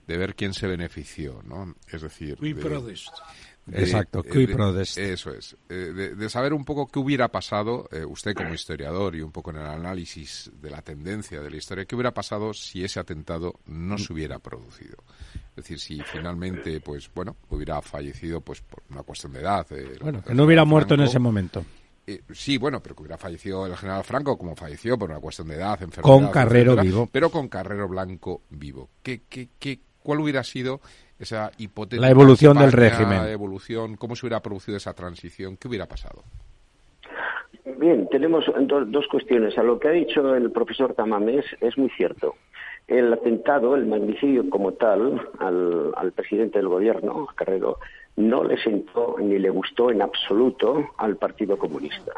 de 0.07 0.17
ver 0.17 0.35
quién 0.35 0.53
se 0.53 0.67
benefició, 0.67 1.41
¿no? 1.45 1.77
Es 1.89 2.03
decir... 2.03 2.37
De-. 2.39 2.95
De- 3.67 3.83
Exacto, 3.83 4.21
eh, 4.25 4.31
qui 4.31 4.47
de- 4.47 4.55
prodest. 4.55 4.99
Eso 4.99 5.31
es. 5.33 5.57
eh, 5.69 5.75
de, 5.75 6.15
de 6.15 6.29
saber 6.29 6.53
un 6.53 6.65
poco 6.65 6.87
qué 6.87 6.99
hubiera 6.99 7.29
pasado, 7.29 7.89
eh, 7.93 8.05
usted 8.05 8.35
como 8.35 8.53
historiador 8.55 9.17
y 9.17 9.23
un 9.23 9.33
poco 9.33 9.51
en 9.51 9.57
el 9.57 9.67
análisis 9.67 10.51
de 10.61 10.71
la 10.71 10.83
tendencia 10.83 11.41
de 11.41 11.51
la 11.51 11.57
historia, 11.57 11.85
qué 11.87 11.95
hubiera 11.95 12.13
pasado 12.13 12.53
si 12.53 12.85
ese 12.85 13.01
atentado 13.01 13.55
no 13.67 13.97
se 13.99 14.13
hubiera 14.13 14.39
producido. 14.39 14.97
Es 15.57 15.57
decir, 15.65 15.79
si 15.81 16.03
finalmente, 16.03 16.81
pues 16.81 17.09
bueno, 17.15 17.37
hubiera 17.49 17.81
fallecido 17.81 18.41
pues 18.41 18.61
por 18.61 18.83
una 18.91 19.03
cuestión 19.03 19.33
de 19.33 19.41
edad. 19.41 19.67
eh, 19.71 19.97
Bueno, 20.01 20.23
que 20.23 20.35
no 20.35 20.45
hubiera 20.45 20.65
muerto 20.65 20.95
en 20.95 21.03
ese 21.03 21.19
momento. 21.19 21.65
Eh, 22.07 22.21
sí, 22.35 22.59
bueno, 22.59 22.83
pero 22.83 22.95
que 22.95 23.01
hubiera 23.03 23.17
fallecido 23.17 23.65
el 23.65 23.75
general 23.77 24.05
Franco 24.05 24.37
como 24.37 24.55
falleció 24.55 24.99
por 24.99 25.09
una 25.11 25.21
cuestión 25.21 25.49
de 25.49 25.55
edad, 25.55 25.81
enfermedad. 25.83 26.03
Con 26.03 26.31
Carrero 26.31 26.73
etcétera, 26.73 26.83
vivo. 26.83 27.09
Pero 27.11 27.31
con 27.31 27.49
Carrero 27.49 27.89
Blanco 27.89 28.43
vivo. 28.51 28.91
¿Qué, 29.03 29.23
qué, 29.27 29.49
qué, 29.59 29.81
¿Cuál 30.03 30.21
hubiera 30.21 30.45
sido 30.45 30.83
esa 31.19 31.51
hipotética 31.59 32.01
La 32.07 32.11
evolución 32.11 32.59
del 32.59 32.73
régimen. 32.73 33.25
evolución, 33.29 33.97
cómo 33.97 34.17
se 34.17 34.27
hubiera 34.27 34.41
producido 34.41 34.77
esa 34.77 34.93
transición? 34.95 35.57
¿Qué 35.57 35.69
hubiera 35.69 35.87
pasado? 35.87 36.23
Bien, 37.79 38.09
tenemos 38.11 38.45
do- 38.61 38.85
dos 38.85 39.07
cuestiones. 39.09 39.57
A 39.59 39.63
lo 39.63 39.79
que 39.79 39.89
ha 39.89 39.93
dicho 39.93 40.35
el 40.35 40.51
profesor 40.51 40.95
Tamamés 40.95 41.45
es 41.61 41.77
muy 41.79 41.91
cierto. 41.91 42.35
El 42.87 43.13
atentado, 43.13 43.75
el 43.75 43.87
magnicidio 43.87 44.49
como 44.51 44.73
tal, 44.73 45.29
al, 45.39 45.93
al 45.97 46.13
presidente 46.13 46.59
del 46.59 46.69
gobierno, 46.69 47.27
Carrero, 47.35 47.79
no 48.17 48.45
le 48.45 48.59
sentó 48.63 49.17
ni 49.19 49.39
le 49.39 49.51
gustó 49.51 49.91
en 49.91 50.03
absoluto 50.03 50.91
al 50.99 51.17
Partido 51.17 51.57
Comunista. 51.59 52.13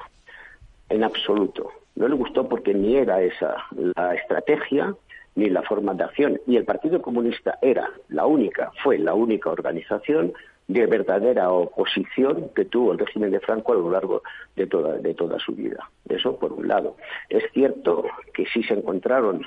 En 0.88 1.04
absoluto. 1.04 1.70
No 1.94 2.08
le 2.08 2.14
gustó 2.16 2.48
porque 2.48 2.74
ni 2.74 2.96
era 2.96 3.22
esa 3.22 3.56
la 3.94 4.14
estrategia 4.14 4.94
ni 5.36 5.48
la 5.48 5.62
forma 5.62 5.94
de 5.94 6.04
acción. 6.04 6.40
Y 6.46 6.56
el 6.56 6.64
Partido 6.64 7.00
Comunista 7.00 7.58
era 7.62 7.88
la 8.08 8.26
única, 8.26 8.72
fue 8.82 8.98
la 8.98 9.14
única 9.14 9.50
organización 9.50 10.32
de 10.68 10.86
verdadera 10.86 11.50
oposición 11.50 12.50
que 12.54 12.64
tuvo 12.64 12.92
el 12.92 12.98
régimen 12.98 13.30
de 13.30 13.38
Franco 13.38 13.72
a 13.72 13.76
lo 13.76 13.90
largo 13.90 14.22
de 14.56 14.66
toda, 14.66 14.94
de 14.98 15.14
toda 15.14 15.38
su 15.38 15.52
vida. 15.52 15.88
Eso 16.08 16.36
por 16.38 16.52
un 16.52 16.66
lado. 16.66 16.96
Es 17.28 17.44
cierto 17.52 18.04
que 18.34 18.46
sí 18.46 18.62
se 18.64 18.74
encontraron 18.74 19.46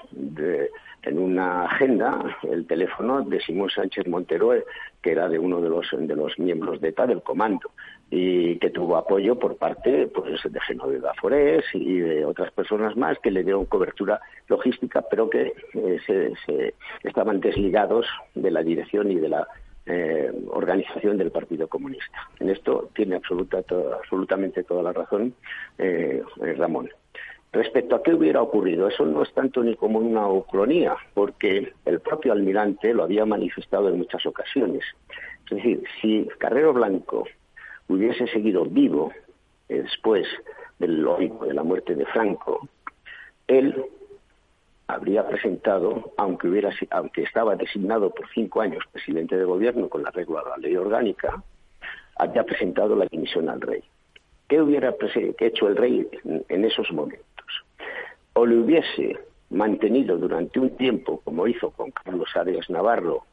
en 1.03 1.19
una 1.19 1.65
agenda 1.65 2.37
el 2.43 2.65
teléfono 2.65 3.21
de 3.21 3.41
Simón 3.41 3.69
Sánchez 3.69 4.07
Montero, 4.07 4.53
que 5.01 5.11
era 5.11 5.27
de 5.27 5.39
uno 5.39 5.59
de 5.59 5.69
los, 5.69 5.87
de 5.91 6.15
los 6.15 6.39
miembros 6.39 6.79
de 6.79 6.89
ETA 6.89 7.07
del 7.07 7.21
comando 7.21 7.71
y 8.12 8.57
que 8.57 8.70
tuvo 8.72 8.97
apoyo 8.97 9.38
por 9.38 9.57
parte 9.57 10.07
pues, 10.07 10.41
de 10.43 10.60
Genoveva 10.62 11.14
Forés 11.16 11.64
y 11.74 11.99
de 11.99 12.26
otras 12.26 12.51
personas 12.51 12.95
más 12.97 13.20
que 13.20 13.30
le 13.32 13.43
dieron 13.43 13.66
cobertura 13.66 14.20
logística, 14.47 15.03
pero 15.10 15.30
que 15.30 15.53
eh, 15.74 15.97
se, 16.05 16.34
se- 16.45 16.74
estaban 17.03 17.39
desligados 17.39 18.07
de 18.34 18.49
la 18.51 18.64
dirección 18.64 19.12
y 19.12 19.16
de 19.16 19.30
la 19.30 19.47
eh, 19.86 20.32
organización 20.49 21.18
del 21.18 21.32
Partido 21.32 21.68
Comunista. 21.68 22.30
En 22.39 22.49
esto 22.49 22.89
tiene 22.95 23.16
absoluta, 23.16 23.60
absolutamente 23.99 24.64
toda 24.64 24.84
la 24.84 24.93
razón 24.93 25.34
eh, 25.78 26.22
eh, 26.43 26.53
Ramón. 26.53 26.89
Respecto 27.51 27.95
a 27.95 28.03
qué 28.03 28.14
hubiera 28.14 28.41
ocurrido, 28.43 28.88
eso 28.88 29.05
no 29.05 29.24
es 29.24 29.34
tanto 29.34 29.64
ni 29.64 29.76
como 29.76 29.97
una 29.97 30.28
ucronía, 30.30 30.95
porque 31.16 31.74
el 31.86 31.99
propio 31.99 32.32
almirante 32.32 32.93
lo 32.93 33.03
había 33.03 33.26
manifestado 33.26 33.89
en 33.89 33.97
muchas 33.97 34.24
ocasiones. 34.28 34.84
Es 35.49 35.57
decir, 35.57 35.84
si 35.99 36.28
Carrero 36.38 36.74
Blanco 36.74 37.26
hubiese 37.89 38.27
seguido 38.27 38.65
vivo 38.65 39.11
después 39.67 40.25
del 40.79 41.01
lógico 41.01 41.45
de 41.45 41.53
la 41.53 41.63
muerte 41.63 41.95
de 41.95 42.05
Franco, 42.05 42.67
él 43.47 43.83
habría 44.87 45.27
presentado, 45.27 46.13
aunque 46.17 46.47
hubiera 46.47 46.71
aunque 46.91 47.23
estaba 47.23 47.55
designado 47.55 48.09
por 48.11 48.27
cinco 48.33 48.61
años 48.61 48.83
presidente 48.91 49.37
de 49.37 49.43
gobierno 49.43 49.89
con 49.89 50.03
la 50.03 50.11
regla 50.11 50.41
de 50.43 50.49
la 50.49 50.57
ley 50.57 50.75
orgánica, 50.75 51.43
habría 52.15 52.43
presentado 52.43 52.95
la 52.95 53.05
dimisión 53.05 53.49
al 53.49 53.61
rey. 53.61 53.83
¿Qué 54.47 54.61
hubiera 54.61 54.95
hecho 55.39 55.67
el 55.67 55.75
rey 55.75 56.07
en- 56.23 56.43
en 56.49 56.65
esos 56.65 56.91
momentos? 56.91 57.25
O 58.33 58.45
le 58.45 58.57
hubiese 58.57 59.17
mantenido 59.51 60.17
durante 60.17 60.59
un 60.59 60.75
tiempo, 60.75 61.21
como 61.23 61.47
hizo 61.47 61.71
con 61.71 61.91
Carlos 61.91 62.29
Arias 62.35 62.69
Navarro, 62.69 63.25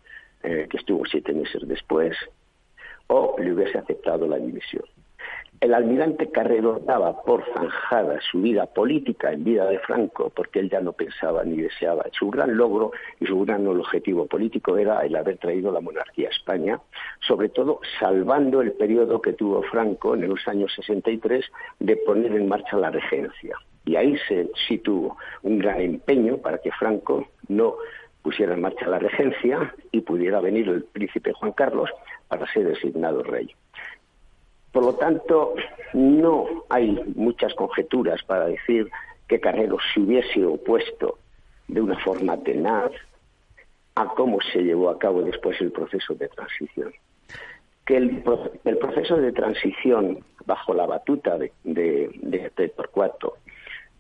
eh, 0.43 0.67
que 0.71 0.77
estuvo 0.77 1.05
siete 1.07 1.33
meses 1.33 1.67
después, 1.67 2.17
o 3.09 3.37
le 3.39 3.53
hubiese 3.53 3.79
aceptado 3.79 4.27
la 4.27 4.39
dimisión. 4.39 4.85
El 5.59 5.73
almirante 5.73 6.31
Carrero 6.31 6.81
daba 6.85 7.23
por 7.23 7.43
zanjada 7.55 8.21
su 8.31 8.43
vida 8.43 8.67
política 8.67 9.33
en 9.33 9.43
vida 9.43 9.65
de 9.65 9.79
Franco, 9.79 10.31
porque 10.31 10.61
él 10.61 10.69
ya 10.69 10.81
no 10.81 10.93
pensaba 10.93 11.45
ni 11.45 11.57
deseaba. 11.57 12.05
Su 12.13 12.29
gran 12.29 12.59
logro 12.59 12.93
y 13.21 13.27
su 13.27 13.41
gran 13.41 13.67
objetivo 13.67 14.27
político 14.27 14.77
era 14.77 15.01
el 15.01 15.17
haber 15.17 15.39
traído 15.39 15.73
la 15.73 15.81
monarquía 15.81 16.29
a 16.29 16.31
España, 16.31 16.79
sobre 17.27 17.49
todo 17.49 17.81
salvando 17.99 18.61
el 18.61 18.73
periodo 18.73 19.23
que 19.23 19.33
tuvo 19.33 19.63
Franco 19.63 20.15
en 20.15 20.29
los 20.29 20.47
años 20.47 20.73
63 20.77 21.47
de 21.81 21.97
poner 21.97 22.33
en 22.33 22.49
marcha 22.49 22.77
la 22.77 22.91
regencia. 22.91 23.57
Y 23.87 23.97
ahí 23.97 24.19
se, 24.29 24.51
sí 24.69 24.79
tuvo 24.79 25.17
un 25.43 25.59
gran 25.59 25.81
empeño 25.81 26.37
para 26.37 26.59
que 26.59 26.71
Franco 26.73 27.29
no 27.49 27.77
pusiera 28.27 28.55
en 28.55 28.61
marcha 28.61 28.89
la 28.89 28.99
regencia 28.99 29.73
y 29.93 30.01
pudiera 30.01 30.41
venir 30.41 30.69
el 30.69 30.83
príncipe 30.83 31.33
Juan 31.33 31.53
Carlos 31.53 31.89
para 32.27 32.45
ser 32.53 32.67
designado 32.67 33.23
rey. 33.23 33.55
Por 34.73 34.85
lo 34.85 34.95
tanto, 34.95 35.55
no 35.93 36.65
hay 36.69 37.01
muchas 37.15 37.55
conjeturas 37.55 38.21
para 38.25 38.47
decir 38.47 38.91
que 39.29 39.39
Carrero 39.39 39.77
se 39.95 40.01
hubiese 40.01 40.45
opuesto 40.45 41.21
de 41.69 41.81
una 41.81 41.97
forma 42.01 42.37
tenaz 42.39 42.91
a 43.95 44.07
cómo 44.07 44.39
se 44.53 44.65
llevó 44.65 44.91
a 44.91 44.99
cabo 44.99 45.23
después 45.23 45.61
el 45.61 45.71
proceso 45.71 46.15
de 46.15 46.27
transición. 46.27 46.93
Que 47.85 47.97
el, 47.99 48.25
proceso 48.81 49.19
de 49.19 49.31
transición 49.31 50.19
bajo 50.47 50.75
la 50.75 50.87
batuta 50.87 51.39
de, 51.39 51.53
de, 51.63 52.11
de 52.57 52.69
Torcuato 52.71 53.35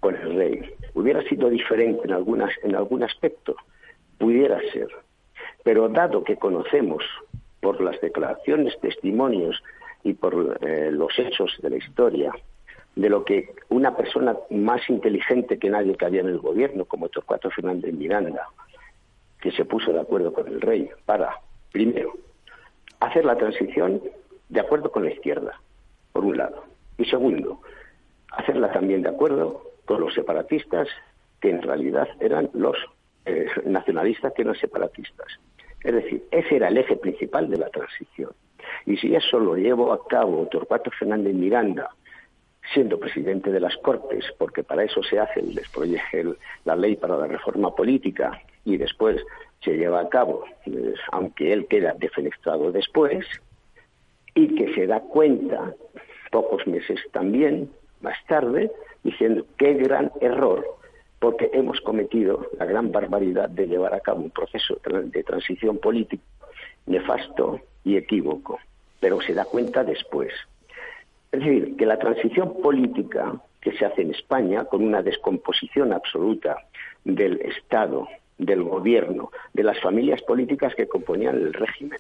con 0.01 0.17
el 0.17 0.35
rey 0.35 0.75
hubiera 0.95 1.23
sido 1.29 1.49
diferente 1.49 2.01
en, 2.07 2.13
algunas, 2.13 2.51
en 2.65 2.75
algún 2.75 3.05
aspecto, 3.05 3.55
pudiera 4.19 4.61
ser. 4.73 4.89
Pero 5.65 5.89
dado 5.89 6.25
que 6.25 6.37
conocemos 6.37 7.05
por 7.61 7.81
las 7.81 8.01
declaraciones, 8.01 8.79
testimonios 8.81 9.63
y 10.05 10.15
por 10.15 10.59
eh, 10.61 10.91
los 10.93 11.19
hechos 11.19 11.57
de 11.63 11.71
la 11.71 11.77
historia 11.77 12.33
de 12.97 13.11
lo 13.11 13.25
que 13.25 13.55
una 13.69 13.95
persona 13.95 14.37
más 14.51 14.89
inteligente 14.89 15.59
que 15.59 15.69
nadie 15.69 15.97
que 15.97 16.07
había 16.07 16.23
en 16.23 16.29
el 16.29 16.39
gobierno, 16.39 16.87
como 16.87 17.11
Torcuato 17.11 17.51
Fernández 17.51 17.93
Miranda, 17.93 18.49
que 19.41 19.53
se 19.53 19.67
puso 19.67 19.93
de 19.93 20.01
acuerdo 20.01 20.33
con 20.33 20.49
el 20.49 20.61
rey 20.61 20.89
para, 21.05 21.41
primero, 21.73 22.15
hacer 23.01 23.25
la 23.27 23.37
transición 23.37 24.03
de 24.49 24.61
acuerdo 24.61 24.91
con 24.91 25.05
la 25.05 25.13
izquierda, 25.13 25.61
por 26.13 26.25
un 26.25 26.39
lado, 26.39 26.65
y 26.97 27.05
segundo, 27.05 27.61
hacerla 28.31 28.73
también 28.73 29.03
de 29.03 29.11
acuerdo 29.11 29.63
con 29.85 30.01
los 30.01 30.15
separatistas, 30.15 30.89
que 31.41 31.51
en 31.51 31.61
realidad 31.61 32.09
eran 32.21 32.49
los 32.55 32.77
eh, 33.27 33.47
nacionalistas 33.65 34.33
que 34.33 34.43
eran 34.43 34.55
separatistas. 34.55 35.27
Es 35.83 35.95
decir, 35.95 36.25
ese 36.31 36.57
era 36.57 36.69
el 36.69 36.79
eje 36.79 36.97
principal 36.97 37.49
de 37.51 37.59
la 37.59 37.69
transición. 37.69 38.31
Y 38.87 38.97
si 38.97 39.15
eso 39.15 39.39
lo 39.39 39.57
llevo 39.57 39.93
a 39.93 40.07
cabo 40.07 40.47
Torcuato 40.47 40.91
Fernández 40.91 41.35
Miranda, 41.35 41.91
siendo 42.73 42.99
presidente 42.99 43.51
de 43.51 43.61
las 43.61 43.77
Cortes, 43.77 44.25
porque 44.39 44.65
para 44.65 44.85
eso 44.85 45.03
se 45.03 45.19
hace, 45.19 45.43
proyecta 45.73 46.19
la 46.65 46.77
ley 46.77 46.97
para 46.97 47.17
la 47.17 47.27
reforma 47.27 47.75
política 47.75 48.41
y 48.65 48.77
después 48.77 49.23
se 49.63 49.77
lleva 49.77 50.01
a 50.01 50.09
cabo, 50.09 50.45
pues, 50.65 50.99
aunque 51.13 51.53
él 51.53 51.67
queda 51.67 51.95
defenestrado 51.99 52.73
después, 52.73 53.25
y 54.35 54.55
que 54.55 54.75
se 54.75 54.87
da 54.87 55.01
cuenta, 55.01 55.75
pocos 56.31 56.67
meses 56.67 57.01
también, 57.13 57.71
más 58.01 58.17
tarde, 58.27 58.71
diciendo 59.03 59.47
qué 59.57 59.75
gran 59.75 60.13
error, 60.21 60.65
porque 61.27 61.51
hemos 61.53 61.81
cometido 61.81 62.47
la 62.57 62.67
gran 62.67 62.93
barbaridad 62.93 63.49
de 63.49 63.67
llevar 63.67 63.93
a 63.95 63.99
cabo 63.99 64.23
un 64.23 64.31
proceso 64.31 64.79
de 64.85 65.25
transición 65.25 65.79
política 65.79 66.23
nefasto 66.87 67.59
y 67.83 67.97
equívoco 67.97 68.61
pero 69.01 69.21
se 69.21 69.35
da 69.35 69.45
cuenta 69.45 69.83
después. 69.83 70.33
Es 71.33 71.41
decir, 71.41 71.75
que 71.77 71.85
la 71.85 71.99
transición 71.99 72.63
política 72.63 73.35
que 73.61 73.73
se 73.73 73.85
hace 73.85 74.03
en 74.03 74.13
España, 74.13 74.67
con 74.67 74.85
una 74.85 75.03
descomposición 75.03 75.93
absoluta 75.93 76.59
del 77.05 77.41
Estado, 77.41 78.07
del 78.39 78.63
gobierno, 78.63 79.33
de 79.53 79.65
las 79.65 79.81
familias 79.81 80.23
políticas 80.23 80.77
que 80.77 80.87
componían 80.87 81.35
el 81.35 81.53
régimen, 81.53 81.99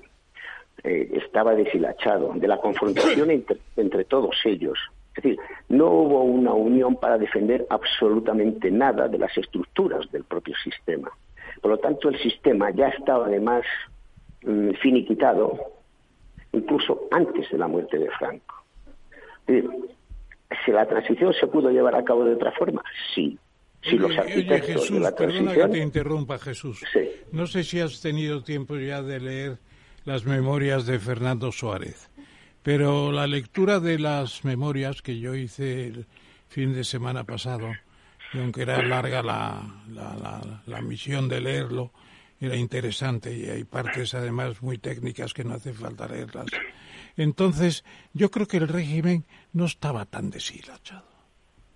eh, 0.84 1.10
estaba 1.14 1.56
deshilachado, 1.56 2.32
de 2.36 2.46
la 2.46 2.58
confrontación 2.58 3.32
entre, 3.32 3.58
entre 3.76 4.04
todos 4.04 4.36
ellos. 4.44 4.78
Es 5.16 5.22
decir, 5.22 5.38
no 5.68 5.86
hubo 5.86 6.22
una 6.22 6.52
unión 6.52 6.96
para 6.96 7.16
defender 7.16 7.66
absolutamente 7.70 8.70
nada 8.70 9.08
de 9.08 9.18
las 9.18 9.36
estructuras 9.36 10.10
del 10.12 10.24
propio 10.24 10.54
sistema. 10.62 11.10
Por 11.62 11.70
lo 11.70 11.78
tanto, 11.78 12.08
el 12.10 12.18
sistema 12.18 12.70
ya 12.70 12.88
estaba 12.88 13.26
además 13.26 13.64
mm, 14.42 14.72
finiquitado 14.82 15.58
incluso 16.52 17.08
antes 17.10 17.50
de 17.50 17.58
la 17.58 17.66
muerte 17.66 17.98
de 17.98 18.10
Franco. 18.10 18.54
Si 19.46 20.72
la 20.72 20.86
transición 20.86 21.32
se 21.34 21.46
pudo 21.46 21.70
llevar 21.70 21.94
a 21.94 22.04
cabo 22.04 22.24
de 22.24 22.34
otra 22.34 22.52
forma, 22.52 22.82
sí. 23.14 23.38
Si 23.82 23.96
los 23.96 24.16
arquitectos 24.18 24.66
Jesús, 24.66 24.96
de 24.96 25.00
la 25.00 25.14
transición... 25.14 25.46
perdona 25.46 25.66
que 25.68 25.72
te 25.72 25.82
interrumpa, 25.82 26.38
Jesús. 26.38 26.82
Sí. 26.92 27.08
No 27.32 27.46
sé 27.46 27.62
si 27.62 27.80
has 27.80 28.00
tenido 28.00 28.42
tiempo 28.42 28.76
ya 28.76 29.02
de 29.02 29.20
leer 29.20 29.58
las 30.04 30.24
memorias 30.24 30.86
de 30.86 30.98
Fernando 30.98 31.52
Suárez, 31.52 32.08
pero 32.66 33.12
la 33.12 33.28
lectura 33.28 33.78
de 33.78 33.96
las 33.96 34.44
memorias 34.44 35.00
que 35.00 35.20
yo 35.20 35.36
hice 35.36 35.86
el 35.86 36.06
fin 36.48 36.72
de 36.72 36.82
semana 36.82 37.22
pasado, 37.22 37.70
y 38.32 38.38
aunque 38.38 38.62
era 38.62 38.82
larga 38.82 39.22
la, 39.22 39.84
la, 39.88 40.16
la, 40.16 40.62
la 40.66 40.80
misión 40.80 41.28
de 41.28 41.40
leerlo, 41.40 41.92
era 42.40 42.56
interesante 42.56 43.32
y 43.32 43.44
hay 43.44 43.62
partes 43.62 44.14
además 44.14 44.62
muy 44.62 44.78
técnicas 44.78 45.32
que 45.32 45.44
no 45.44 45.54
hace 45.54 45.72
falta 45.72 46.08
leerlas. 46.08 46.46
Entonces, 47.16 47.84
yo 48.14 48.32
creo 48.32 48.48
que 48.48 48.56
el 48.56 48.66
régimen 48.66 49.26
no 49.52 49.66
estaba 49.66 50.04
tan 50.04 50.30
deshilachado, 50.30 51.06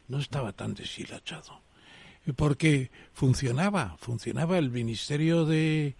no 0.09 0.18
estaba 0.18 0.53
tan 0.55 0.74
deshilachado, 0.74 1.61
porque 2.34 2.91
funcionaba, 3.12 3.97
funcionaba 4.01 4.59
el 4.59 4.70
ministerio 4.72 5.45
de, 5.45 5.95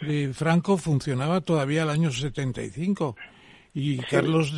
de 0.00 0.34
Franco, 0.34 0.76
funcionaba 0.76 1.40
todavía 1.40 1.84
el 1.84 1.90
año 1.90 2.10
75 2.10 3.14
y 3.74 3.98
Carlos 3.98 4.52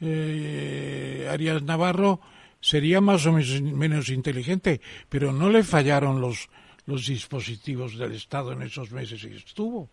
eh, 0.00 1.28
Arias 1.30 1.62
Navarro 1.62 2.20
sería 2.60 3.00
más 3.00 3.26
o 3.26 3.32
menos 3.32 4.08
inteligente, 4.10 4.80
pero 5.08 5.32
no 5.32 5.50
le 5.50 5.64
fallaron 5.64 6.20
los 6.20 6.48
los 6.86 7.06
dispositivos 7.06 7.96
del 7.96 8.12
Estado 8.12 8.52
en 8.52 8.62
esos 8.62 8.90
meses 8.90 9.22
y 9.24 9.34
estuvo. 9.34 9.90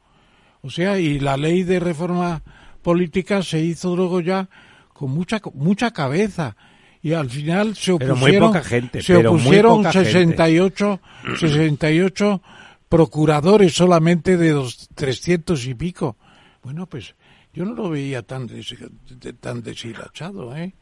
O 0.62 0.70
sea, 0.70 1.00
y 1.00 1.20
la 1.20 1.38
ley 1.38 1.64
de 1.64 1.80
reforma 1.80 2.42
política 2.82 3.44
se 3.44 3.60
hizo 3.60 3.96
luego 3.96 4.22
ya 4.22 4.50
con 4.94 5.12
mucha 5.12 5.42
mucha 5.54 5.92
cabeza 5.92 6.56
y 7.02 7.14
al 7.14 7.30
final 7.30 7.76
se 7.76 7.96
Pero 7.98 8.14
opusieron 8.14 8.42
muy 8.42 8.54
poca 8.54 8.64
gente, 8.64 9.02
se 9.02 9.16
pero 9.16 9.32
muy 9.34 9.42
opusieron 9.42 9.78
poca 9.78 9.92
gente. 9.92 10.12
68 10.12 11.02
68 11.40 12.42
procuradores 12.90 13.74
solamente 13.74 14.36
de 14.36 14.50
dos, 14.50 14.90
300 14.96 15.66
y 15.68 15.76
pico. 15.76 16.18
Bueno, 16.62 16.88
pues 16.88 17.16
yo 17.54 17.66
no 17.66 17.74
lo 17.74 17.90
veía 17.90 18.22
tan 18.24 18.48
des- 18.48 18.76
de- 19.10 19.34
tan 19.34 19.62
deshilachado, 19.64 20.56
¿eh? 20.56 20.74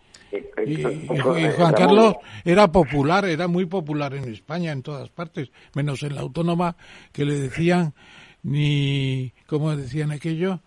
Y, 0.65 0.81
y- 0.81 1.15
y 1.15 1.19
Juan 1.55 1.73
Carlos 1.73 2.15
era 2.43 2.69
popular, 2.71 3.25
era 3.25 3.47
muy 3.47 3.65
popular 3.65 4.13
en 4.13 4.25
España, 4.33 4.71
en 4.73 4.81
todas 4.81 5.09
partes, 5.09 5.49
menos 5.73 6.03
en 6.03 6.15
la 6.15 6.21
autónoma, 6.21 6.75
que 7.13 7.23
le 7.25 7.39
decían 7.39 7.93
ni, 8.43 9.31
¿cómo 9.45 9.75
decían 9.75 10.11
aquello? 10.11 10.59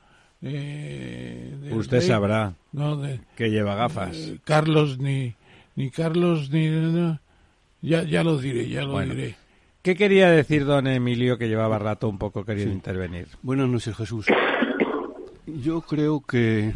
Eh, 0.43 1.71
Usted 1.73 1.99
rey. 1.99 2.09
sabrá 2.09 2.55
No, 2.73 2.97
de, 2.97 3.21
que 3.37 3.51
lleva 3.51 3.75
gafas. 3.75 4.17
eh, 4.17 4.39
Carlos 4.45 4.99
ni, 4.99 5.35
ni 5.77 5.91
Carlos 5.91 6.51
ni... 6.51 6.69
no, 6.69 7.21
ya, 7.83 8.03
ya 8.05 8.23
lo 8.25 8.39
diré, 8.39 8.69
ya 8.69 8.83
lo 8.83 8.93
Bueno. 8.93 9.15
diré. 9.15 9.37
¿Qué 9.83 9.95
quería 9.95 10.31
decir 10.31 10.65
don 10.65 10.87
Emilio 10.87 11.37
que 11.39 11.49
llevaba 11.49 11.79
rato 11.79 12.09
un 12.09 12.19
poco 12.19 12.45
queriendo 12.45 12.75
intervenir? 12.75 13.29
Buenas 13.43 13.69
noches, 13.69 13.95
Jesús. 13.97 14.27
Yo 15.59 15.81
creo 15.81 16.21
que 16.21 16.75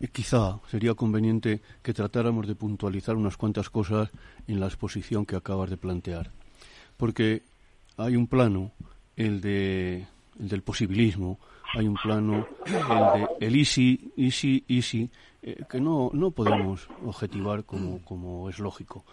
eh, 0.00 0.08
quizá 0.08 0.60
sería 0.70 0.94
conveniente 0.94 1.60
que 1.82 1.92
tratáramos 1.92 2.46
de 2.46 2.54
puntualizar 2.54 3.16
unas 3.16 3.36
cuantas 3.36 3.70
cosas 3.70 4.10
en 4.46 4.60
la 4.60 4.66
exposición 4.66 5.26
que 5.26 5.36
acabas 5.36 5.70
de 5.70 5.76
plantear. 5.76 6.30
Porque 6.96 7.42
hay 7.96 8.16
un 8.16 8.26
plano, 8.26 8.72
el, 9.16 9.40
de, 9.40 10.06
el 10.38 10.48
del 10.48 10.62
posibilismo, 10.62 11.38
hay 11.74 11.86
un 11.86 11.96
plano, 11.96 12.46
el 12.64 13.28
de 13.38 13.46
el 13.46 13.56
easy, 13.56 14.12
easy, 14.16 14.64
easy, 14.68 15.10
eh, 15.42 15.64
que 15.68 15.80
no, 15.80 16.10
no 16.12 16.30
podemos 16.30 16.88
objetivar 17.04 17.64
como, 17.64 18.02
como 18.04 18.48
es 18.48 18.58
lógico 18.58 19.04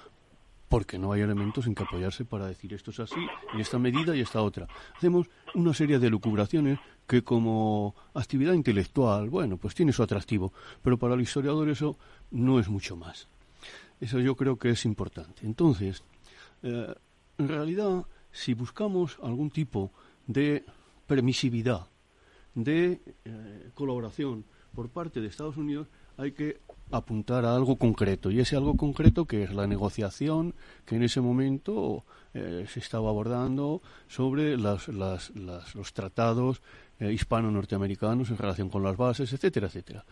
porque 0.70 0.98
no 0.98 1.12
hay 1.12 1.22
elementos 1.22 1.68
en 1.68 1.76
que 1.76 1.84
apoyarse 1.84 2.26
para 2.26 2.48
decir 2.48 2.74
esto 2.74 2.92
es 2.92 3.00
así, 3.00 3.20
y 3.58 3.62
esta 3.62 3.80
medida 3.80 4.16
y 4.16 4.22
esta 4.22 4.42
otra. 4.42 4.68
Hacemos 4.96 5.30
una 5.54 5.74
serie 5.74 6.00
de 6.00 6.10
lucubraciones 6.10 6.80
que 7.08 7.24
como 7.24 7.96
actividad 8.14 8.54
intelectual, 8.54 9.30
bueno, 9.30 9.58
pues 9.58 9.76
tiene 9.76 9.94
su 9.94 10.02
atractivo, 10.04 10.54
pero 10.82 10.98
para 10.98 11.14
el 11.14 11.22
historiador 11.22 11.70
eso 11.70 11.98
no 12.32 12.60
es 12.60 12.68
mucho 12.68 12.96
más. 12.96 13.28
Eso 14.00 14.20
yo 14.20 14.36
creo 14.36 14.58
que 14.58 14.72
es 14.72 14.86
importante. 14.86 15.46
Entonces, 15.46 16.04
eh, 16.64 16.94
en 17.38 17.48
realidad, 17.48 18.06
si 18.32 18.54
buscamos 18.54 19.18
algún 19.22 19.52
tipo 19.52 19.92
de 20.28 20.66
permisividad, 21.08 21.88
de 22.56 23.02
eh, 23.26 23.70
colaboración 23.74 24.46
por 24.74 24.90
parte 24.90 25.22
de 25.22 25.28
Estados 25.28 25.58
Unidos 25.58 25.88
hay 26.18 26.32
que 26.32 26.60
apuntar 26.92 27.46
a 27.46 27.56
algo 27.56 27.78
concreto. 27.78 28.32
Y 28.32 28.40
ese 28.40 28.56
algo 28.56 28.76
concreto 28.78 29.26
que 29.26 29.44
es 29.44 29.54
la 29.54 29.68
negociación 29.68 30.54
que 30.86 30.96
en 30.96 31.04
ese 31.04 31.20
momento 31.22 32.04
eh, 32.34 32.66
se 32.70 32.80
estaba 32.80 33.10
abordando 33.10 33.82
sobre 34.08 34.58
las, 34.58 34.88
las, 34.88 35.36
las- 35.36 35.74
los 35.76 35.94
tratados 35.94 36.62
eh, 37.00 37.12
hispano-norteamericanos 37.12 38.30
en 38.30 38.38
relación 38.38 38.70
con 38.70 38.84
las 38.84 38.98
bases, 38.98 39.32
etcétera, 39.34 39.68
etcétera. 39.68 40.06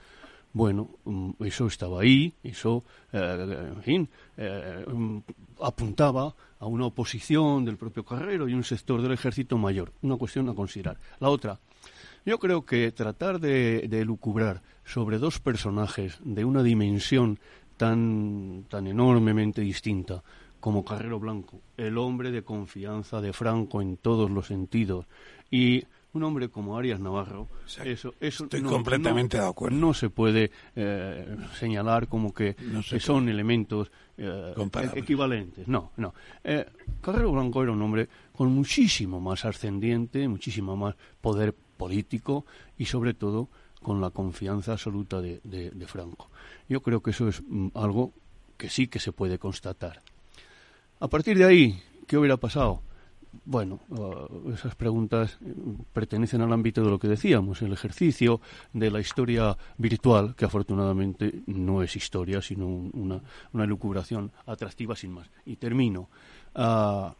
Bueno, 0.52 0.90
mm, 1.06 1.32
eso 1.46 1.66
estaba 1.68 2.02
ahí, 2.02 2.34
eso, 2.44 2.84
eh, 3.12 3.72
en 3.76 3.82
fin, 3.84 4.10
mm, 4.38 5.18
apuntaba 5.62 6.36
a 6.60 6.66
una 6.68 6.86
oposición 6.86 7.66
del 7.66 7.78
propio 7.78 8.04
Carrero 8.06 8.48
y 8.48 8.54
un 8.54 8.64
sector 8.64 9.02
del 9.02 9.14
ejército 9.14 9.58
mayor. 9.58 9.92
Una 10.02 10.16
cuestión 10.18 10.48
a 10.50 10.54
considerar. 10.54 10.98
La 11.20 11.30
otra, 11.30 11.60
yo 12.26 12.40
creo 12.40 12.66
que 12.66 12.92
tratar 12.92 13.40
de, 13.40 13.88
de 13.90 14.06
lucubrar 14.06 14.62
sobre 14.86 15.18
dos 15.18 15.40
personajes 15.40 16.18
de 16.24 16.46
una 16.46 16.64
dimensión 16.64 17.40
tan, 17.78 18.66
tan 18.70 18.88
enormemente 18.88 19.62
distinta 19.62 20.24
como 20.60 20.86
Carrero 20.86 21.20
Blanco, 21.20 21.60
el 21.76 21.98
hombre 21.98 22.32
de 22.32 22.44
confianza 22.44 23.20
de 23.20 23.34
Franco 23.34 23.82
en 23.82 23.98
todos 23.98 24.32
los 24.32 24.48
sentidos, 24.48 25.06
y 25.52 25.84
un 26.14 26.24
hombre 26.24 26.48
como 26.50 26.78
Arias 26.78 27.00
Navarro, 27.02 27.50
Exacto. 27.64 27.90
eso, 27.90 28.14
eso 28.22 28.44
Estoy 28.46 28.62
no- 28.62 28.70
completamente 28.70 29.36
no- 29.38 29.44
de 29.44 29.50
acuerdo. 29.50 29.76
No 29.78 29.94
se 29.94 30.10
puede 30.10 30.52
eh, 30.76 31.36
señalar 31.60 32.08
como 32.08 32.34
que, 32.34 32.56
No 32.72 32.82
se 32.84 32.96
que 32.96 33.00
son 33.02 33.28
elementos 33.28 33.92
eh, 34.18 34.54
equivalentes. 34.94 35.68
No, 35.68 35.92
no. 35.98 36.14
Eh, 36.44 36.66
Carrero 37.02 37.32
Blanco 37.32 37.64
era 37.64 37.72
un 37.72 37.82
hombre 37.82 38.08
con 38.32 38.52
muchísimo 38.54 39.20
más 39.20 39.44
ascendiente, 39.44 40.28
muchísimo 40.28 40.78
más 40.78 40.96
poder 41.20 41.54
político 41.84 42.46
y 42.78 42.86
sobre 42.86 43.14
todo 43.14 43.50
con 43.82 44.00
la 44.00 44.10
confianza 44.10 44.72
absoluta 44.72 45.20
de, 45.22 45.84
Franco. 45.88 46.30
Yo 46.70 46.80
creo 46.82 47.02
que 47.02 47.12
eso 47.12 47.28
es 47.28 47.42
mm, 47.46 47.68
algo 47.76 48.14
que 48.58 48.70
sí 48.70 48.88
que 48.88 49.00
se 49.00 49.12
puede 49.12 49.38
constatar. 49.38 50.02
A 51.02 51.08
partir 51.10 51.38
de 51.38 51.44
ahí, 51.46 51.78
¿qué 52.08 52.18
hubiera 52.18 52.38
pasado? 52.38 52.82
Bueno, 53.46 53.80
eh, 53.92 54.54
esas 54.54 54.76
preguntas 54.76 55.38
eh, 55.42 55.54
pertenecen 55.92 56.40
al 56.42 56.54
ámbito 56.54 56.82
de 56.84 56.90
lo 56.92 57.00
que 57.00 57.10
decíamos, 57.10 57.62
el 57.62 57.74
ejercicio 57.74 58.40
de 58.72 58.90
la 58.92 59.00
historia 59.02 59.58
virtual, 59.78 60.36
que 60.38 60.46
afortunadamente 60.46 61.42
no 61.48 61.84
es 61.84 61.96
historia, 61.98 62.42
sino 62.42 62.68
un- 62.68 62.92
una, 62.94 63.20
una 63.52 63.64
elucubración 63.66 64.32
atractiva 64.46 64.96
sin 64.96 65.12
más. 65.12 65.28
Y 65.46 65.58
termino. 65.58 66.08
Ah, 66.56 67.14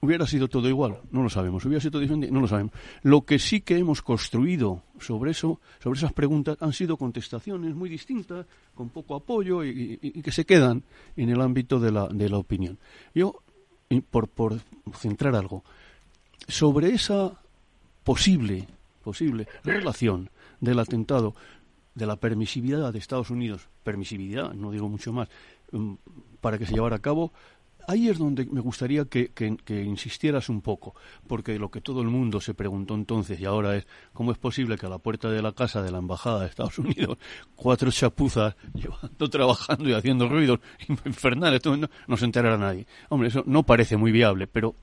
¿Hubiera 0.00 0.26
sido 0.26 0.48
todo 0.48 0.68
igual? 0.68 1.00
No 1.10 1.22
lo 1.22 1.28
sabemos. 1.28 1.64
¿Hubiera 1.64 1.80
sido 1.80 1.98
diferente? 1.98 2.30
No 2.30 2.40
lo 2.40 2.46
sabemos. 2.46 2.72
Lo 3.02 3.22
que 3.22 3.38
sí 3.38 3.62
que 3.62 3.76
hemos 3.76 4.00
construido 4.00 4.82
sobre 5.00 5.32
eso, 5.32 5.60
sobre 5.82 5.98
esas 5.98 6.12
preguntas, 6.12 6.56
han 6.60 6.72
sido 6.72 6.96
contestaciones 6.96 7.74
muy 7.74 7.88
distintas, 7.88 8.46
con 8.74 8.90
poco 8.90 9.16
apoyo 9.16 9.64
y, 9.64 9.96
que 10.22 10.30
se 10.30 10.44
quedan 10.44 10.84
en 11.16 11.30
el 11.30 11.40
ámbito 11.40 11.80
de 11.80 11.90
la, 11.90 12.06
de 12.06 12.28
la 12.28 12.38
opinión. 12.38 12.78
Yo, 13.12 13.42
por, 14.10 14.28
por 14.28 14.60
centrar 14.94 15.34
algo, 15.34 15.64
sobre 16.46 16.90
esa 16.94 17.32
posible, 18.04 18.68
posible 19.02 19.48
relación 19.64 20.30
del 20.60 20.78
atentado, 20.78 21.34
de 21.94 22.06
la 22.06 22.16
permisividad 22.16 22.92
de 22.92 23.00
Estados 23.00 23.30
Unidos, 23.30 23.68
permisividad, 23.82 24.54
no 24.54 24.70
digo 24.70 24.88
mucho 24.88 25.12
más, 25.12 25.28
mm, 25.72 25.94
para 26.40 26.56
que 26.56 26.66
se 26.66 26.72
llevara 26.72 26.96
a 26.96 27.00
cabo, 27.00 27.32
ahí 27.88 28.08
es 28.08 28.18
donde 28.18 28.44
me 28.46 28.60
gustaría 28.60 29.04
que, 29.06 29.28
que- 29.34 29.56
que 29.64 29.82
insistieras 29.82 30.48
un 30.48 30.60
poco, 30.60 30.94
porque 31.26 31.58
lo 31.58 31.70
que 31.70 31.80
todo 31.80 32.02
el 32.02 32.08
mundo 32.08 32.40
se 32.40 32.54
preguntó 32.54 32.94
entonces 32.94 33.40
y 33.40 33.44
ahora 33.44 33.74
es, 33.76 33.86
¿cómo 34.12 34.30
es 34.30 34.38
posible 34.38 34.76
que 34.78 34.86
a 34.86 34.88
la 34.90 34.98
puerta 34.98 35.28
de 35.30 35.42
la 35.42 35.50
casa 35.52 35.82
de 35.82 35.90
la 35.90 35.98
Embajada 35.98 36.40
de 36.42 36.46
Estados 36.46 36.78
Unidos 36.78 37.18
cuatro 37.56 37.90
chapuzas 37.90 38.54
llevando, 38.74 39.28
trabajando 39.28 39.88
y 39.88 39.94
haciendo 39.94 40.28
ruidos 40.28 40.60
infernales, 40.88 41.60
no, 41.64 41.88
no 42.06 42.16
se 42.16 42.24
enterara 42.24 42.56
nadie? 42.56 42.86
Hombre, 43.08 43.28
eso 43.28 43.42
no 43.46 43.64
parece 43.64 43.96
muy 43.96 44.12
viable, 44.12 44.46
pero... 44.46 44.74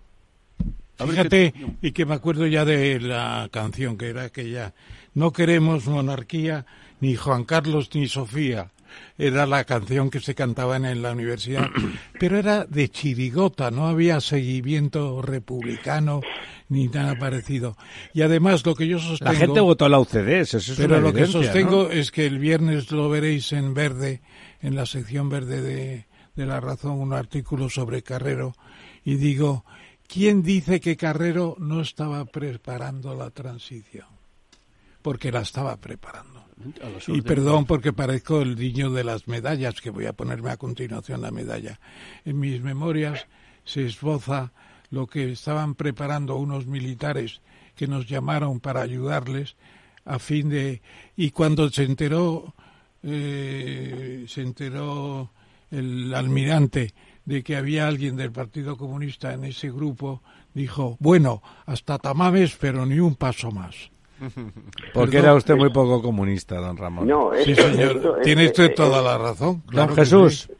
a 0.97 1.05
Fíjate, 1.05 1.53
y 1.81 1.91
que 1.91 2.05
me 2.05 2.15
acuerdo 2.15 2.47
ya 2.47 2.65
de 2.65 2.99
la 2.99 3.47
canción 3.51 3.97
que 3.97 4.09
era 4.09 4.23
aquella, 4.23 4.73
no 5.13 5.31
queremos 5.31 5.85
monarquía, 5.87 6.65
ni 7.01 7.15
Juan 7.15 7.43
Carlos 7.43 7.89
ni 7.93 8.07
Sofía. 8.07 8.71
Era 9.17 9.45
la 9.45 9.63
canción 9.63 10.09
que 10.09 10.19
se 10.19 10.35
cantaban 10.35 10.85
en 10.85 11.01
la 11.01 11.11
universidad, 11.11 11.69
pero 12.19 12.37
era 12.37 12.65
de 12.65 12.89
chirigota, 12.89 13.71
no 13.71 13.87
había 13.87 14.19
seguimiento 14.19 15.21
republicano 15.21 16.21
ni 16.69 16.87
nada 16.87 17.17
parecido. 17.17 17.77
Y 18.13 18.21
además 18.21 18.65
lo 18.65 18.75
que 18.75 18.87
yo 18.87 18.99
sostengo... 18.99 19.31
La 19.31 19.37
gente 19.37 19.59
votó 19.59 19.85
a 19.85 19.89
la 19.89 19.99
UCD, 19.99 20.29
eso 20.29 20.57
es 20.57 20.73
Pero 20.75 20.97
una 20.97 21.07
lo 21.07 21.13
que 21.13 21.27
sostengo 21.27 21.83
¿no? 21.83 21.89
es 21.91 22.11
que 22.11 22.25
el 22.25 22.39
viernes 22.39 22.91
lo 22.91 23.09
veréis 23.09 23.51
en 23.53 23.73
verde, 23.73 24.21
en 24.61 24.75
la 24.75 24.85
sección 24.85 25.29
verde 25.29 25.61
de, 25.61 26.05
de 26.35 26.45
La 26.45 26.59
Razón, 26.59 26.99
un 26.99 27.13
artículo 27.13 27.69
sobre 27.69 28.01
Carrero, 28.01 28.55
y 29.03 29.15
digo, 29.15 29.65
¿quién 30.07 30.41
dice 30.41 30.79
que 30.79 30.97
Carrero 30.97 31.55
no 31.59 31.81
estaba 31.81 32.25
preparando 32.25 33.15
la 33.15 33.29
transición? 33.29 34.07
Porque 35.01 35.31
la 35.31 35.41
estaba 35.41 35.77
preparando. 35.77 36.34
Y 37.07 37.21
perdón 37.21 37.65
porque 37.65 37.93
parezco 37.93 38.41
el 38.41 38.55
niño 38.55 38.91
de 38.91 39.03
las 39.03 39.27
medallas, 39.27 39.81
que 39.81 39.89
voy 39.89 40.05
a 40.05 40.13
ponerme 40.13 40.51
a 40.51 40.57
continuación 40.57 41.21
la 41.21 41.31
medalla. 41.31 41.79
En 42.23 42.39
mis 42.39 42.61
memorias 42.61 43.27
se 43.63 43.85
esboza 43.85 44.53
lo 44.89 45.07
que 45.07 45.31
estaban 45.31 45.75
preparando 45.75 46.37
unos 46.37 46.65
militares 46.65 47.41
que 47.75 47.87
nos 47.87 48.07
llamaron 48.07 48.59
para 48.59 48.81
ayudarles 48.81 49.55
a 50.05 50.19
fin 50.19 50.49
de... 50.49 50.81
Y 51.17 51.31
cuando 51.31 51.69
se 51.69 51.83
enteró, 51.83 52.55
eh, 53.03 54.25
se 54.27 54.41
enteró 54.41 55.31
el 55.71 56.13
almirante 56.13 56.93
de 57.25 57.43
que 57.43 57.55
había 57.55 57.87
alguien 57.87 58.15
del 58.15 58.31
Partido 58.31 58.77
Comunista 58.77 59.33
en 59.33 59.45
ese 59.45 59.71
grupo, 59.71 60.21
dijo, 60.53 60.95
bueno, 60.99 61.41
hasta 61.65 61.97
tamames, 61.97 62.55
pero 62.55 62.85
ni 62.85 62.99
un 62.99 63.15
paso 63.15 63.51
más. 63.51 63.75
Porque 64.93 65.17
era 65.17 65.33
usted 65.33 65.55
muy 65.55 65.69
poco 65.69 66.01
comunista, 66.01 66.55
don 66.55 66.77
Ramón. 66.77 67.07
No, 67.07 67.31
Sí, 67.43 67.51
esto- 67.51 67.63
señor, 67.69 67.95
esto- 67.97 68.15
tiene 68.23 68.43
eh, 68.43 68.47
usted 68.47 68.65
eh, 68.65 68.69
toda 68.75 68.99
eh, 69.01 69.03
la 69.03 69.17
razón. 69.17 69.61
claro 69.67 69.87
don 69.87 69.95
Jesús, 69.97 70.47
sí. 70.49 70.53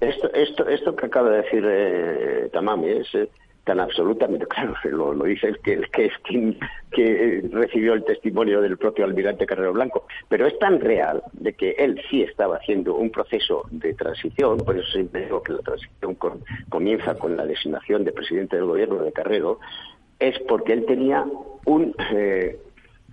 Esto, 0.00 0.32
esto, 0.34 0.68
esto 0.68 0.94
que 0.94 1.06
acaba 1.06 1.30
de 1.30 1.36
decir 1.38 1.64
eh, 1.66 2.50
Tamami 2.52 2.88
es 2.90 3.14
eh, 3.14 3.28
tan 3.64 3.80
absolutamente 3.80 4.46
claro, 4.48 4.74
lo, 4.84 5.12
lo 5.14 5.24
dice 5.24 5.48
el 5.48 5.58
que, 5.60 5.72
el 5.72 5.90
que 5.90 6.06
es 6.06 6.12
quien 6.22 6.58
que 6.92 7.42
recibió 7.50 7.94
el 7.94 8.04
testimonio 8.04 8.60
del 8.60 8.76
propio 8.78 9.04
almirante 9.04 9.44
Carrero 9.46 9.72
Blanco, 9.72 10.06
pero 10.28 10.46
es 10.46 10.58
tan 10.58 10.80
real 10.80 11.22
de 11.32 11.54
que 11.54 11.70
él 11.78 12.00
sí 12.10 12.22
estaba 12.22 12.56
haciendo 12.56 12.94
un 12.94 13.10
proceso 13.10 13.64
de 13.70 13.92
transición, 13.94 14.58
por 14.58 14.76
eso 14.78 14.86
siempre 14.92 15.24
digo 15.24 15.42
que 15.42 15.52
la 15.54 15.58
transición 15.60 16.14
con- 16.14 16.44
comienza 16.68 17.14
con 17.16 17.36
la 17.36 17.44
designación 17.44 18.04
de 18.04 18.12
presidente 18.12 18.56
del 18.56 18.66
gobierno 18.66 19.02
de 19.02 19.12
Carrero, 19.12 19.58
es 20.18 20.38
porque 20.48 20.72
él 20.74 20.84
tenía 20.86 21.24
un 21.66 21.94
eh, 22.14 22.58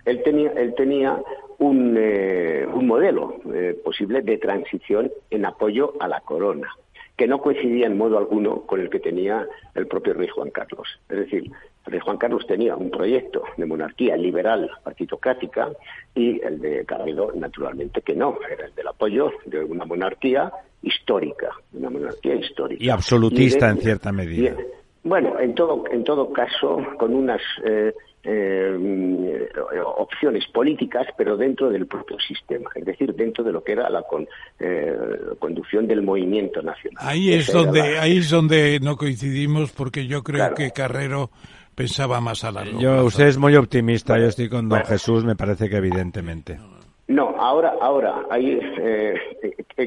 él 0.04 0.22
tenía 0.22 0.50
él 0.52 0.74
tenía 0.74 1.18
un, 1.58 1.96
eh, 1.98 2.66
un 2.72 2.86
modelo 2.86 3.36
eh, 3.52 3.78
posible 3.84 4.22
de 4.22 4.38
transición 4.38 5.10
en 5.30 5.44
apoyo 5.46 5.94
a 6.00 6.08
la 6.08 6.20
corona 6.20 6.68
que 7.16 7.28
no 7.28 7.38
coincidía 7.40 7.86
en 7.86 7.96
modo 7.96 8.18
alguno 8.18 8.62
con 8.62 8.80
el 8.80 8.90
que 8.90 8.98
tenía 8.98 9.46
el 9.76 9.86
propio 9.86 10.14
rey 10.14 10.26
Juan 10.26 10.50
Carlos. 10.50 10.88
Es 11.08 11.16
decir, 11.18 11.44
el 11.86 11.92
rey 11.92 12.00
Juan 12.00 12.16
Carlos 12.18 12.44
tenía 12.44 12.74
un 12.74 12.90
proyecto 12.90 13.44
de 13.56 13.66
monarquía 13.66 14.16
liberal 14.16 14.68
partitocrática 14.82 15.68
y 16.12 16.40
el 16.42 16.60
de 16.60 16.84
Carrero, 16.84 17.30
naturalmente, 17.36 18.00
que 18.02 18.16
no, 18.16 18.36
era 18.50 18.66
el 18.66 18.74
del 18.74 18.88
apoyo 18.88 19.30
de 19.46 19.62
una 19.62 19.84
monarquía 19.84 20.52
histórica, 20.82 21.50
una 21.72 21.88
monarquía 21.88 22.34
histórica. 22.34 22.82
Y 22.84 22.88
absolutista 22.90 23.66
de- 23.66 23.72
en 23.72 23.78
cierta 23.78 24.10
medida. 24.10 24.50
y- 24.50 25.08
bueno, 25.08 25.38
en 25.38 25.54
todo, 25.54 25.84
en 25.92 26.02
todo 26.02 26.32
caso, 26.32 26.82
con 26.98 27.14
unas 27.14 27.40
eh, 27.64 27.92
eh, 28.24 29.48
opciones 29.96 30.46
políticas, 30.48 31.06
pero 31.16 31.36
dentro 31.36 31.68
del 31.70 31.86
propio 31.86 32.18
sistema, 32.20 32.70
es 32.74 32.84
decir, 32.84 33.14
dentro 33.14 33.44
de 33.44 33.52
lo 33.52 33.62
que 33.62 33.72
era 33.72 33.88
la 33.90 34.02
con- 34.02 34.26
eh, 34.60 34.96
conducción 35.38 35.86
del 35.86 36.02
movimiento 36.02 36.62
nacional. 36.62 36.98
Ahí 37.06 37.32
es 37.32 37.48
Esa 37.48 37.58
donde 37.58 37.80
la- 37.94 38.02
ahí 38.02 38.18
es 38.18 38.30
donde 38.30 38.78
no 38.80 38.96
coincidimos 38.96 39.72
porque 39.72 40.06
yo 40.06 40.22
creo 40.22 40.38
Claro. 40.38 40.54
que 40.54 40.70
Carrero 40.70 41.30
pensaba 41.74 42.20
más 42.20 42.44
a 42.44 42.52
largo 42.52 42.78
yo, 42.80 42.90
plazo. 42.92 43.04
usted 43.06 43.26
es 43.26 43.38
muy 43.38 43.56
optimista, 43.56 44.18
yo 44.18 44.26
estoy 44.26 44.48
con 44.48 44.68
don 44.68 44.84
Jesús, 44.84 45.24
me 45.24 45.36
parece 45.36 45.68
que 45.68 45.76
evidentemente. 45.76 46.58
No, 47.06 47.34
ahora, 47.38 47.74
ahora, 47.82 48.22
ahí, 48.30 48.58
eh, 48.78 49.14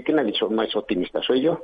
¿quién 0.05 0.19
ha 0.19 0.23
dicho 0.23 0.49
más 0.49 0.75
optimista? 0.75 1.19
¿Soy 1.23 1.41
yo? 1.41 1.59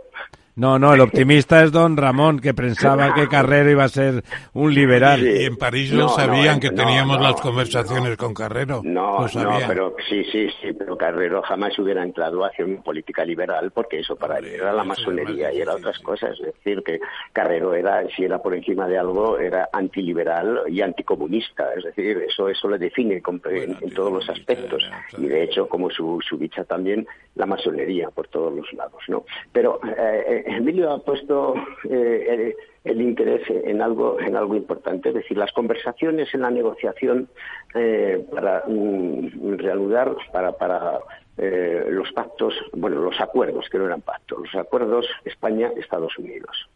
No, 0.55 0.77
no, 0.77 0.93
el 0.93 1.01
optimista 1.01 1.63
es 1.63 1.71
don 1.71 1.97
Ramón, 1.97 2.39
que 2.39 2.53
pensaba 2.53 3.13
que 3.15 3.27
Carrero 3.27 3.71
iba 3.71 3.85
a 3.85 3.89
ser 3.89 4.23
un 4.53 4.73
liberal. 4.73 5.25
Y 5.25 5.45
en 5.45 5.57
París 5.57 5.91
No, 5.91 6.09
sabían 6.09 6.59
que 6.59 6.69
teníamos 6.69 7.17
no, 7.17 7.23
las 7.23 7.41
conversaciones 7.41 8.17
con 8.17 8.35
Carrero. 8.35 8.81
No, 8.83 9.13
Lo 9.13 9.21
no, 9.21 9.27
sabían. 9.27 9.67
pero 9.67 9.95
sí, 10.07 10.23
sí, 10.31 10.47
sí, 10.61 10.73
pero 10.73 10.95
Carrero 10.95 11.41
jamás 11.41 11.77
hubiera 11.79 12.03
entrado 12.03 12.45
hacia 12.45 12.65
una 12.65 12.81
política 12.81 13.25
liberal 13.25 13.71
porque 13.71 13.99
eso 13.99 14.15
para 14.15 14.37
él 14.37 14.45
era 14.45 14.71
la 14.73 14.83
masonería 14.83 15.51
y 15.51 15.61
era 15.61 15.73
otras 15.73 15.97
cosas. 15.99 16.39
Es 16.39 16.53
decir, 16.53 16.83
que 16.83 16.99
Carrero 17.31 17.73
era, 17.73 18.07
si 18.15 18.23
era 18.23 18.39
por 18.39 18.53
encima 18.53 18.87
de 18.87 18.99
algo, 18.99 19.39
era 19.39 19.69
antiliberal 19.73 20.61
y 20.67 20.81
anticomunista. 20.81 21.73
Es 21.75 21.83
decir, 21.83 22.23
eso 22.27 22.47
eso 22.47 22.69
le 22.69 22.77
define 22.77 23.21
Bueno, 23.25 23.77
en, 23.81 23.91
todos 23.91 24.13
los 24.13 24.29
aspectos. 24.29 24.83
Y 25.17 25.25
de 25.25 25.43
hecho, 25.43 25.67
como 25.67 25.89
su, 25.89 26.19
su 26.27 26.37
bicha 26.37 26.63
también, 26.63 27.07
la 27.35 27.45
masonería 27.47 28.09
por 28.11 28.27
todos 28.27 28.53
los 28.53 28.71
lados, 28.73 29.01
¿no? 29.07 29.25
Pero 29.51 29.79
eh, 29.97 30.42
Emilio 30.45 30.91
ha 30.91 30.99
puesto 30.99 31.55
eh, 31.89 32.55
el, 32.83 33.01
interés 33.01 33.41
en 33.49 33.81
algo 33.81 34.19
en 34.19 34.35
algo 34.35 34.55
importante, 34.55 35.09
es 35.09 35.15
decir, 35.15 35.37
las 35.37 35.51
conversaciones 35.51 36.33
en 36.33 36.41
la 36.41 36.51
negociación 36.51 37.29
eh, 37.73 38.25
para 38.31 38.63
mm, 38.67 39.57
reanudar, 39.57 40.15
para, 40.31 40.99
eh, 41.37 41.85
los 41.89 42.11
pactos, 42.11 42.53
bueno, 42.73 43.01
los 43.01 43.19
acuerdos, 43.19 43.69
que 43.69 43.77
no 43.77 43.85
eran 43.85 44.01
pactos, 44.01 44.39
los 44.39 44.55
acuerdos 44.55 45.05
España-Estados 45.25 46.17
Unidos. 46.17 46.69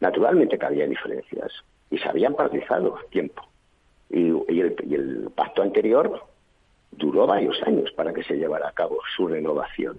Naturalmente 0.00 0.58
que 0.58 0.66
había 0.66 0.86
diferencias 0.86 1.52
y 1.90 1.98
se 1.98 2.08
habían 2.08 2.34
paralizado 2.34 2.98
tiempo. 3.10 3.42
Y 4.10 4.28
el, 4.60 4.76
y 4.86 4.94
el 4.94 5.30
pacto 5.34 5.62
anterior 5.62 6.22
duró 6.92 7.26
varios 7.26 7.60
años 7.62 7.90
para 7.92 8.12
que 8.12 8.22
se 8.22 8.36
llevara 8.36 8.68
a 8.68 8.72
cabo 8.72 8.98
su 9.16 9.26
renovación. 9.26 9.98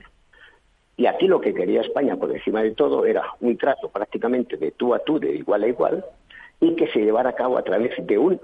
Y 0.97 1.07
aquí 1.07 1.27
lo 1.27 1.41
que 1.41 1.53
quería 1.53 1.81
España, 1.81 2.15
por 2.15 2.31
encima 2.31 2.63
de 2.63 2.71
todo, 2.71 3.05
era 3.05 3.23
un 3.41 3.57
trato 3.57 3.89
prácticamente 3.89 4.57
de 4.57 4.71
tú 4.71 4.93
a 4.93 4.99
tú, 4.99 5.19
de 5.19 5.35
igual 5.35 5.63
a 5.63 5.67
igual, 5.67 6.05
y 6.59 6.75
que 6.75 6.87
se 6.87 6.99
llevara 6.99 7.31
a 7.31 7.35
cabo 7.35 7.57
a 7.57 7.63
través 7.63 7.93
de 8.05 8.17
un 8.17 8.39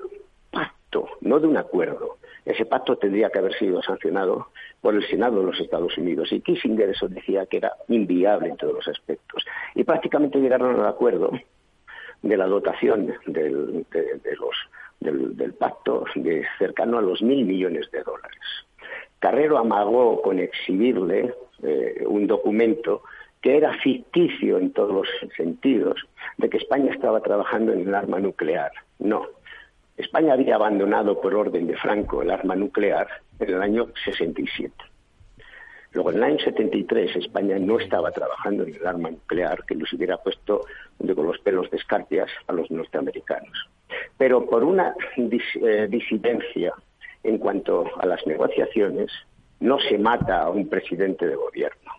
pacto, 0.52 1.08
no 1.22 1.39
de 1.39 1.47
un 1.47 1.58
acuerdo. 1.58 2.18
Ese 2.43 2.66
pacto 2.66 2.97
tendría 2.97 3.30
que 3.30 3.39
haber 3.39 3.54
sido 3.58 3.82
sancionado 3.82 4.47
por 4.82 4.95
el 4.95 5.08
Senado 5.08 5.39
de 5.39 5.45
los 5.45 5.60
Estados 5.60 5.97
Unidos. 5.97 6.32
Y 6.32 6.41
Kissinger 6.41 6.89
eso 6.89 7.08
decía 7.08 7.45
que 7.45 7.58
era 7.58 7.74
inviable 7.88 8.49
en 8.49 8.58
todos 8.58 8.74
los 8.74 8.88
aspectos. 8.88 9.45
Y 9.76 9.84
prácticamente 9.84 10.39
llegaron 10.39 10.80
al 10.80 10.88
acuerdo 10.88 11.32
de 12.22 12.38
la 12.38 12.47
dotación 12.47 13.14
del, 13.28 13.86
de, 13.91 14.36
los, 14.36 14.56
del, 14.99 15.38
del 15.38 15.54
pacto 15.54 16.06
de 16.16 16.45
cercano 16.58 16.97
a 16.97 17.02
los 17.02 17.22
mil 17.22 17.45
millones 17.45 17.89
de 17.91 18.04
dólares. 18.04 18.39
Carrero 19.22 19.57
amagó 19.57 20.22
con 20.22 20.39
exhibirle 20.39 21.34
eh, 21.63 22.03
un 22.05 22.28
documento 22.28 23.03
que 23.41 23.55
era 23.55 23.74
ficticio 23.80 24.57
en 24.57 24.72
todos 24.74 24.93
los 24.93 25.07
sentidos, 25.38 25.95
de 26.38 26.49
que 26.49 26.57
España 26.57 26.91
estaba 26.91 27.22
trabajando 27.22 27.72
en 27.72 27.88
el 27.88 27.95
arma 27.95 28.19
nuclear. 28.19 28.72
No. 28.99 29.26
España 29.97 30.34
había 30.34 30.55
abandonado 30.55 31.22
por 31.22 31.34
orden 31.36 31.67
de 31.67 31.78
Franco 31.78 32.22
el 32.24 32.32
arma 32.32 32.55
nuclear 32.55 33.07
en 33.39 33.49
el 33.49 33.61
año 33.61 33.88
67. 34.05 34.74
Luego, 35.93 36.11
en 36.11 36.17
el 36.17 36.24
año 36.24 36.39
73, 36.39 37.15
España 37.17 37.59
no 37.59 37.80
estaba 37.80 38.11
trabajando 38.11 38.63
en 38.63 38.76
el 38.76 38.88
arma 38.88 39.11
nuclear 39.11 39.63
que 39.65 39.76
les 39.76 39.91
hubiera 39.93 40.17
puesto 40.17 40.61
con 40.97 41.26
los 41.28 41.38
pelos 41.39 41.69
de 41.69 41.78
escarpias 41.78 42.30
a 42.47 42.53
los 42.53 42.72
norteamericanos. 42.72 43.69
Pero 44.17 44.45
por 44.45 44.63
una 44.63 44.95
dis- 45.17 45.61
eh, 45.61 45.88
disidencia 45.89 46.74
en 47.24 47.38
cuanto 47.38 47.86
a 47.99 48.05
las 48.05 48.26
negociaciones, 48.26 49.11
no 49.59 49.80
se 49.80 49.97
mata 49.97 50.41
a 50.43 50.49
un 50.49 50.67
presidente 50.69 51.28
de 51.28 51.36
gobierno. 51.36 51.91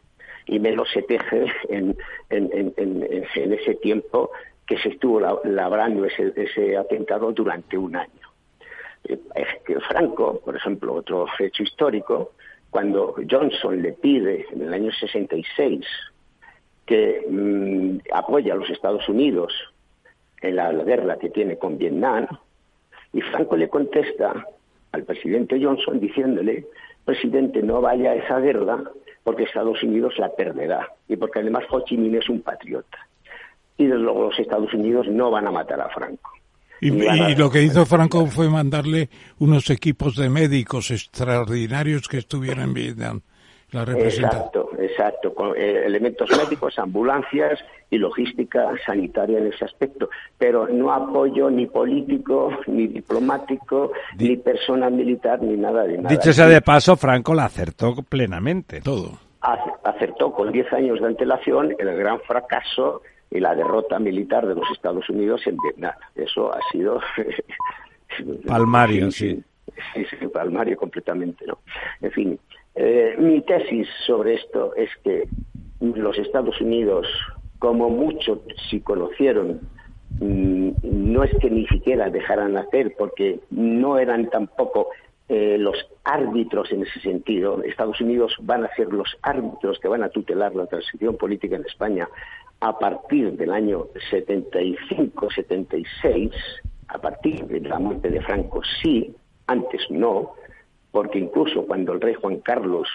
Y 0.47 0.59
menos 0.59 0.89
se 0.93 1.03
teje 1.03 1.47
en, 1.69 1.97
en- 2.31 2.51
en- 2.53 2.75
en- 2.77 3.53
ese 3.53 3.75
tiempo 3.77 4.31
que 4.67 4.77
se 4.79 4.89
estuvo 4.91 5.21
la- 5.21 5.39
labrando 5.45 6.05
ese, 6.05 6.33
ese 6.37 6.77
atentado 6.77 7.31
durante 7.33 7.79
un 7.79 7.95
año. 7.97 8.11
Eh, 9.05 9.19
Franco, 9.89 10.41
por 10.45 10.57
ejemplo, 10.57 10.95
otro 10.95 11.27
hecho 11.39 11.63
histórico, 11.63 12.33
cuando 12.71 13.15
Johnson 13.31 13.83
le 13.83 13.93
pide 13.93 14.47
en 14.51 14.63
el 14.63 14.73
año 14.75 14.91
66 14.93 15.85
que 16.87 17.25
mm, 17.29 17.99
apoya 18.13 18.55
a 18.55 18.57
los 18.57 18.71
Estados 18.71 19.09
Unidos 19.09 19.53
en 20.41 20.57
la 20.57 20.73
guerra 20.73 21.19
que 21.19 21.31
tiene 21.31 21.57
con 21.59 21.79
Vietnam, 21.79 22.27
y 23.13 23.21
Franco 23.21 23.57
le 23.57 23.69
contesta 23.69 24.47
al 24.93 25.05
presidente 25.05 25.59
Johnson 25.63 25.99
diciéndole, 25.99 26.67
presidente, 27.05 27.63
no 27.63 27.81
vaya 27.81 28.13
a 28.13 28.15
esa 28.15 28.39
guerra 28.41 28.83
porque 29.25 29.45
Estados 29.45 29.83
Unidos 29.83 30.15
la 30.19 30.31
perderá 30.35 30.89
y 31.09 31.17
porque 31.17 31.41
además 31.41 31.65
Ho 31.71 31.81
Chi 31.85 31.97
Minh 31.97 32.17
es 32.17 32.29
un 32.29 32.43
patriota. 32.43 32.99
Y 33.77 33.87
desde 33.87 33.99
luego 33.99 34.25
los 34.25 34.39
Estados 34.39 34.73
Unidos 34.75 35.07
no 35.09 35.31
van 35.31 35.47
a 35.47 35.51
matar 35.51 35.81
a 35.81 35.89
Franco. 35.89 36.31
Y, 36.81 36.91
lo 37.37 37.49
que 37.49 37.63
hizo 37.63 37.87
Franco 37.87 38.27
fue 38.27 38.49
mandarle 38.49 39.09
unos 39.39 39.71
equipos 39.71 40.17
de 40.17 40.29
médicos 40.29 40.91
extraordinarios 40.91 42.09
que 42.09 42.19
estuvieran 42.19 42.71
en 42.71 42.75
Vietnam. 42.75 43.21
La 43.71 43.85
representa. 43.85 44.37
Exacto, 44.37 44.71
exacto, 44.93 45.35
con 45.35 45.57
eh, 45.57 45.85
elementos 45.87 46.31
médicos, 46.45 46.79
ambulancias 46.79 47.59
y 47.91 47.99
logística 47.99 48.71
sanitaria 48.87 49.39
en 49.39 49.49
ese 49.49 49.65
aspecto, 49.65 50.09
pero 50.39 50.69
no 50.69 50.93
apoyo 50.93 51.51
ni 51.51 51.67
político, 51.67 52.51
ni 52.67 52.87
diplomático, 52.87 53.93
ni 54.19 54.37
persona 54.37 54.89
militar, 54.91 55.43
ni 55.43 55.57
nada 55.57 55.85
de 55.85 55.99
nada. 55.99 56.09
Dicho 56.09 56.33
sea 56.33 56.47
de 56.47 56.61
paso, 56.63 56.97
Franco 56.97 57.35
la 57.35 57.45
acertó 57.47 57.95
plenamente. 58.09 58.81
Todo. 58.81 59.19
Ac- 59.43 59.79
acertó 59.85 60.33
con 60.33 60.53
10 60.53 60.73
años 60.73 61.01
de 61.01 61.07
antelación 61.09 61.75
el 61.79 61.97
gran 61.97 62.21
fracaso 62.21 63.03
y 63.31 63.41
la 63.41 63.55
derrota 63.55 63.99
militar 63.99 64.47
de 64.47 64.55
los 64.55 64.71
Estados 64.71 65.09
Unidos 65.11 65.41
en 65.47 65.57
Vietnam. 65.59 65.93
Eso 66.15 66.53
ha 66.55 66.61
sido 66.71 67.01
Palmario, 68.47 69.11
sí. 69.11 69.43
Sí, 69.95 70.05
sí, 70.11 70.27
palmario 70.29 70.77
completamente, 70.77 71.47
¿no? 71.47 71.59
En 72.03 72.11
fin, 72.13 72.39
eh, 72.75 73.15
mi 73.19 73.43
tesis 73.43 73.87
sobre 74.07 74.35
esto 74.35 74.75
es 74.75 74.89
que 75.05 75.29
los 75.81 76.19
Estados 76.19 76.59
Unidos, 76.61 77.07
como 77.59 77.91
mucho 77.91 78.43
si 78.71 78.81
conocieron, 78.81 79.61
mm, 80.21 80.71
no 80.83 81.25
es 81.25 81.37
que 81.39 81.51
ni 81.51 81.67
siquiera 81.67 82.09
dejaran 82.11 82.57
hacer, 82.57 82.95
porque 82.97 83.41
no 83.51 83.99
eran 83.99 84.31
tampoco 84.31 84.89
eh, 85.29 85.57
los 85.59 85.77
árbitros 86.05 86.73
en 86.73 86.83
ese 86.83 87.01
sentido. 87.01 87.63
Estados 87.63 88.01
Unidos 88.01 88.35
van 88.41 88.65
a 88.65 88.75
ser 88.75 88.93
los 88.93 89.17
árbitros 89.23 89.79
que 89.79 89.89
van 89.89 90.03
a 90.03 90.09
tutelar 90.09 90.55
la 90.55 90.67
transición 90.67 91.17
política 91.17 91.57
en 91.57 91.65
España 91.65 92.07
a 92.61 92.79
partir 92.79 93.33
del 93.33 93.51
año 93.51 93.87
75-76, 94.11 96.33
a 96.89 96.99
partir 96.99 97.47
de 97.47 97.61
la 97.61 97.79
muerte 97.79 98.11
de 98.11 98.21
Franco 98.21 98.61
sí, 98.83 99.15
antes 99.47 99.81
no, 99.91 100.35
porque 100.93 101.19
incluso 101.19 101.67
cuando 101.67 101.93
el 101.93 102.01
rey 102.01 102.15
Juan 102.15 102.37
Carlos 102.39 102.89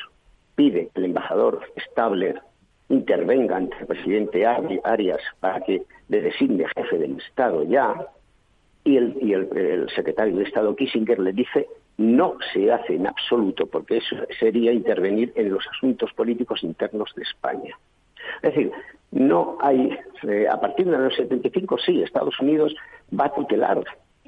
pide 0.55 0.87
que 0.93 0.99
el 0.99 1.05
embajador 1.05 1.61
Stabler 1.91 2.41
intervenga 2.89 3.57
ante 3.57 3.75
el 3.79 3.87
presidente 3.87 4.45
Ari- 4.45 4.79
Arias 4.83 5.19
para 5.39 5.59
que 5.61 5.83
le 6.07 6.21
designe 6.21 6.65
jefe 6.75 6.97
del 6.97 7.17
Estado 7.17 7.63
ya, 7.63 8.07
y 8.85 8.95
el, 8.95 9.17
y 9.21 9.33
el, 9.33 9.89
secretario 9.93 10.37
de 10.37 10.43
Estado 10.45 10.73
Kissinger 10.75 11.19
le 11.19 11.33
dice 11.33 11.67
no 11.97 12.37
se 12.53 12.71
hace 12.71 12.95
en 12.95 13.07
absoluto, 13.07 13.65
porque 13.65 13.97
eso 13.97 14.15
sería 14.39 14.71
intervenir 14.71 15.33
en 15.35 15.49
los 15.51 15.65
asuntos 15.67 16.13
políticos 16.13 16.63
internos 16.63 17.11
de 17.15 17.23
España. 17.23 17.75
Es 18.43 18.53
decir, 18.53 18.71
no 19.11 19.57
hay, 19.59 19.97
eh, 20.23 20.47
a 20.47 20.59
partir 20.61 20.85
del 20.85 20.95
año 20.95 21.09
75, 21.11 21.77
sí, 21.79 22.03
Estados 22.03 22.39
Unidos 22.39 22.75
va 23.19 23.25
a 23.25 23.33
tutelar 23.33 23.83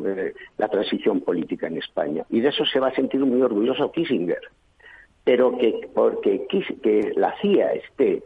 eh, 0.06 0.34
la 0.58 0.68
transición 0.68 1.22
política 1.22 1.68
en 1.68 1.78
España, 1.78 2.26
y 2.30 2.42
de 2.42 2.50
eso 2.50 2.66
se 2.66 2.80
va 2.80 2.88
a 2.88 2.96
sentir 2.96 3.20
muy 3.22 3.42
orgulloso 3.42 3.92
Kissinger. 3.92 4.42
Pero 5.24 5.58
que 5.58 5.90
porque 5.94 6.48
que 6.48 7.12
la 7.16 7.36
CIA 7.42 7.74
esté 7.74 8.24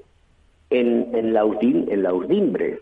en, 0.70 1.14
en, 1.14 1.34
la, 1.34 1.42
en 1.42 2.04
la 2.04 2.14
urdimbre 2.14 2.80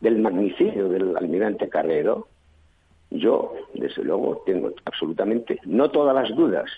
del 0.00 0.18
magnicidio 0.18 0.88
del 0.88 1.16
almirante 1.16 1.68
Carrero, 1.68 2.28
yo, 3.10 3.54
desde 3.74 4.04
luego, 4.04 4.42
tengo 4.44 4.72
absolutamente, 4.84 5.58
no 5.64 5.90
todas 5.90 6.14
las 6.14 6.34
dudas, 6.36 6.70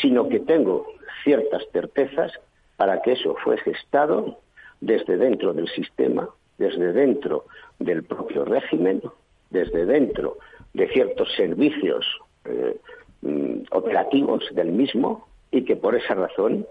sino 0.00 0.28
que 0.28 0.40
tengo 0.40 0.86
ciertas 1.24 1.62
certezas 1.72 2.32
para 2.76 3.00
que 3.02 3.12
eso 3.12 3.36
fue 3.42 3.56
gestado 3.58 4.38
desde 4.80 5.16
dentro 5.16 5.54
del 5.54 5.68
sistema, 5.68 6.28
desde 6.58 6.92
dentro 6.92 7.44
del 7.78 8.02
propio 8.04 8.44
régimen, 8.44 9.00
desde 9.50 9.86
dentro 9.86 10.38
de 10.76 10.88
ciertos 10.88 11.28
servicios 11.34 12.06
eh, 12.44 12.76
mm, 13.22 13.62
operativos 13.70 14.44
del 14.52 14.72
mismo 14.72 15.26
y 15.50 15.64
que 15.64 15.74
por 15.74 15.94
esa 15.94 16.14
razón 16.14 16.66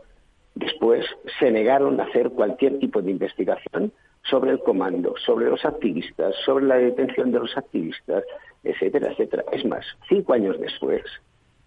después 0.54 1.06
se 1.40 1.52
negaron 1.52 2.00
a 2.00 2.04
hacer 2.04 2.30
cualquier 2.30 2.78
tipo 2.80 3.02
de 3.02 3.12
investigación 3.12 3.92
sobre 4.24 4.52
el 4.52 4.60
comando, 4.60 5.16
sobre 5.18 5.50
los 5.50 5.66
activistas, 5.66 6.36
sobre 6.46 6.66
la 6.66 6.78
detención 6.78 7.32
de 7.32 7.40
los 7.40 7.58
activistas, 7.58 8.24
etcétera, 8.64 9.12
etcétera. 9.12 9.44
Es 9.52 9.66
más, 9.66 9.86
cinco 10.08 10.34
años 10.34 10.60
después, 10.60 11.04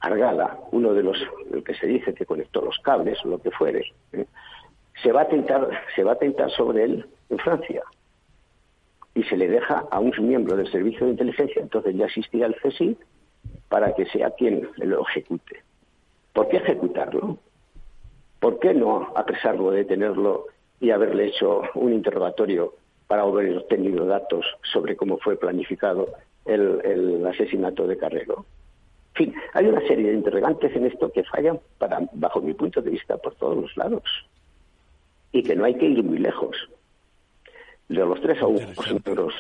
Argala, 0.01 0.59
uno 0.71 0.95
de 0.95 1.03
los 1.03 1.19
que 1.65 1.75
se 1.75 1.87
dice 1.87 2.15
que 2.15 2.25
conectó 2.25 2.61
los 2.63 2.79
cables 2.79 3.19
o 3.25 3.29
lo 3.29 3.39
que 3.39 3.51
fuere, 3.51 3.85
¿eh? 4.13 4.27
se 5.03 5.13
va 5.13 5.23
a 5.23 5.29
tentar, 5.29 5.69
se 5.95 6.05
va 6.05 6.13
a 6.13 6.19
tentar 6.19 6.51
sobre 6.51 6.85
él 6.85 7.07
en 7.31 7.39
Francia. 7.39 7.83
Y 9.19 9.25
se 9.25 9.37
le 9.37 9.49
deja 9.49 9.85
a 9.91 9.99
un 9.99 10.13
miembro 10.21 10.57
del 10.57 10.71
servicio 10.71 11.05
de 11.05 11.11
inteligencia, 11.11 11.61
entonces 11.61 11.93
ya 11.97 12.05
existía 12.05 12.47
el 12.47 12.55
CSI, 12.55 12.97
para 13.69 13.93
que 13.93 14.07
sea 14.07 14.31
quien 14.31 14.69
lo 14.77 15.03
ejecute. 15.09 15.61
¿Por 16.33 16.49
qué 16.49 16.59
ejecutarlo? 16.59 17.37
¿Por 18.39 18.61
qué 18.61 18.73
no 18.75 19.13
apresarlo, 19.17 19.73
detenerlo 19.73 20.47
y 20.79 20.91
haberle 20.91 21.27
hecho 21.27 21.63
un 21.75 21.93
interrogatorio 21.93 22.75
para 23.09 23.23
haber 23.23 23.57
obtenido 23.57 24.07
datos 24.07 24.47
sobre 24.73 24.95
cómo 24.95 25.19
fue 25.19 25.37
planificado 25.37 26.11
el, 26.45 26.81
el 26.85 27.27
asesinato 27.27 27.89
de 27.89 27.99
Carrero? 27.99 28.47
En 29.17 29.27
fin, 29.27 29.35
hay 29.53 29.67
una 29.67 29.81
serie 29.81 30.11
de 30.11 30.15
interrogantes 30.15 30.77
en 30.77 30.87
esto 30.87 31.11
que 31.11 31.25
fallan, 31.25 31.59
para, 31.79 32.09
bajo 32.13 32.41
mi 32.41 32.55
punto 32.55 32.81
de 32.81 32.91
vista, 32.91 33.17
por 33.17 33.35
todos 33.35 33.57
los 33.57 33.77
lados. 33.77 34.05
Y 35.33 35.43
que 35.43 35.57
no 35.57 35.65
hay 35.65 35.75
que 35.75 35.87
ir 35.87 36.05
muy 36.05 36.19
lejos. 36.19 36.57
De 37.89 37.97
los 37.97 38.21
tres 38.21 38.41
agujeros 38.41 38.93
negros 39.07 39.35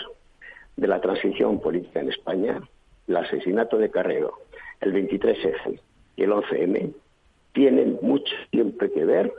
de 0.76 0.86
la 0.86 1.00
transición 1.00 1.60
política 1.60 2.00
en 2.00 2.08
España, 2.08 2.60
el 3.06 3.16
asesinato 3.16 3.78
de 3.78 3.90
Carrero, 3.90 4.32
el 4.80 4.92
23F 4.92 5.80
y 6.16 6.22
el 6.22 6.30
11M, 6.30 6.92
tienen 7.52 7.98
mucho 8.02 8.32
siempre 8.50 8.90
que 8.92 9.04
ver 9.04 9.32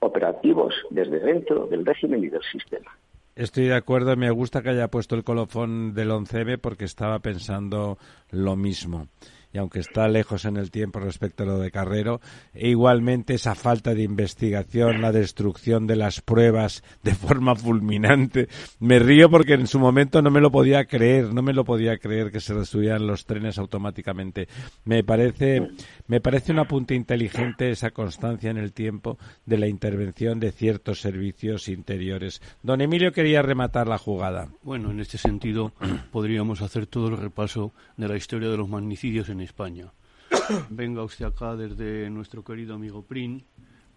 operativos 0.00 0.74
desde 0.90 1.20
dentro 1.20 1.66
del 1.66 1.84
régimen 1.86 2.24
y 2.24 2.28
del 2.28 2.42
sistema. 2.42 2.90
Estoy 3.36 3.66
de 3.66 3.74
acuerdo, 3.74 4.16
me 4.16 4.30
gusta 4.30 4.62
que 4.62 4.70
haya 4.70 4.88
puesto 4.88 5.14
el 5.14 5.22
colofón 5.22 5.94
del 5.94 6.10
11M 6.10 6.58
porque 6.58 6.84
estaba 6.84 7.20
pensando 7.20 7.98
lo 8.30 8.56
mismo 8.56 9.06
y 9.52 9.58
aunque 9.58 9.80
está 9.80 10.08
lejos 10.08 10.44
en 10.44 10.56
el 10.56 10.70
tiempo 10.70 11.00
respecto 11.00 11.42
a 11.42 11.46
lo 11.46 11.58
de 11.58 11.70
Carrero, 11.70 12.20
e 12.52 12.68
igualmente 12.68 13.34
esa 13.34 13.54
falta 13.54 13.94
de 13.94 14.02
investigación, 14.02 15.00
la 15.00 15.12
destrucción 15.12 15.86
de 15.86 15.96
las 15.96 16.20
pruebas 16.20 16.82
de 17.02 17.14
forma 17.14 17.54
fulminante. 17.54 18.48
Me 18.78 18.98
río 18.98 19.30
porque 19.30 19.54
en 19.54 19.66
su 19.66 19.78
momento 19.78 20.22
no 20.22 20.30
me 20.30 20.40
lo 20.40 20.50
podía 20.50 20.84
creer, 20.84 21.32
no 21.32 21.42
me 21.42 21.52
lo 21.52 21.64
podía 21.64 21.98
creer 21.98 22.30
que 22.30 22.40
se 22.40 22.54
destruyeran 22.54 23.06
los 23.06 23.24
trenes 23.24 23.58
automáticamente. 23.58 24.48
Me 24.84 25.02
parece, 25.02 25.68
me 26.06 26.20
parece 26.20 26.52
un 26.52 26.58
apunte 26.58 26.94
inteligente 26.94 27.70
esa 27.70 27.90
constancia 27.90 28.50
en 28.50 28.58
el 28.58 28.72
tiempo 28.72 29.18
de 29.46 29.58
la 29.58 29.68
intervención 29.68 30.40
de 30.40 30.52
ciertos 30.52 31.00
servicios 31.00 31.68
interiores. 31.68 32.42
Don 32.62 32.80
Emilio 32.80 33.12
quería 33.12 33.42
rematar 33.42 33.88
la 33.88 33.98
jugada. 33.98 34.48
Bueno, 34.62 34.90
en 34.90 35.00
este 35.00 35.18
sentido 35.18 35.72
podríamos 36.12 36.62
hacer 36.62 36.86
todo 36.86 37.08
el 37.08 37.16
repaso 37.16 37.72
de 37.96 38.08
la 38.08 38.16
historia 38.16 38.48
de 38.48 38.56
los 38.56 38.68
magnicidios 38.68 39.28
en 39.28 39.37
España. 39.44 39.92
Venga 40.70 41.02
usted 41.02 41.24
acá 41.24 41.56
desde 41.56 42.10
nuestro 42.10 42.44
querido 42.44 42.74
amigo 42.74 43.02
Prin, 43.02 43.44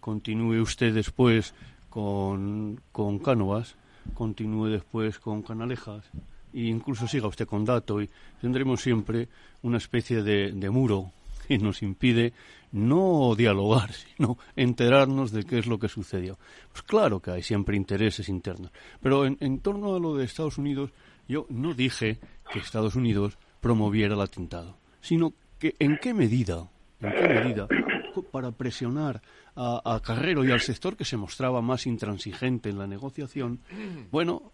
continúe 0.00 0.60
usted 0.60 0.94
después 0.94 1.54
con, 1.90 2.80
con 2.90 3.18
Cánovas, 3.18 3.76
continúe 4.14 4.66
después 4.66 5.18
con 5.18 5.42
Canalejas 5.42 6.04
e 6.52 6.62
incluso 6.64 7.06
siga 7.08 7.28
usted 7.28 7.46
con 7.46 7.64
Dato 7.64 8.00
y 8.02 8.10
tendremos 8.40 8.80
siempre 8.80 9.28
una 9.62 9.78
especie 9.78 10.22
de, 10.22 10.52
de 10.52 10.70
muro 10.70 11.12
que 11.46 11.58
nos 11.58 11.82
impide 11.82 12.32
no 12.72 13.34
dialogar, 13.36 13.92
sino 14.16 14.38
enterarnos 14.56 15.32
de 15.32 15.44
qué 15.44 15.58
es 15.58 15.66
lo 15.66 15.78
que 15.78 15.88
sucedió. 15.88 16.38
Pues 16.70 16.82
claro 16.82 17.20
que 17.20 17.30
hay 17.30 17.42
siempre 17.42 17.76
intereses 17.76 18.28
internos, 18.28 18.70
pero 19.00 19.26
en, 19.26 19.36
en 19.40 19.60
torno 19.60 19.94
a 19.94 20.00
lo 20.00 20.16
de 20.16 20.24
Estados 20.24 20.58
Unidos, 20.58 20.90
yo 21.28 21.46
no 21.50 21.74
dije 21.74 22.18
que 22.50 22.58
Estados 22.58 22.96
Unidos 22.96 23.38
promoviera 23.60 24.14
el 24.14 24.20
atentado, 24.20 24.76
sino 25.02 25.34
que 25.58 25.76
en 25.78 25.98
qué 25.98 26.14
medida, 26.14 26.70
en 27.00 27.12
qué 27.12 27.28
medida, 27.28 27.68
para 28.30 28.52
presionar 28.52 29.20
a, 29.54 29.94
a 29.94 30.00
Carrero 30.00 30.44
y 30.44 30.50
al 30.50 30.60
sector 30.60 30.96
que 30.96 31.04
se 31.04 31.18
mostraba 31.18 31.60
más 31.60 31.86
intransigente 31.86 32.70
en 32.70 32.78
la 32.78 32.86
negociación, 32.86 33.60
bueno, 34.10 34.52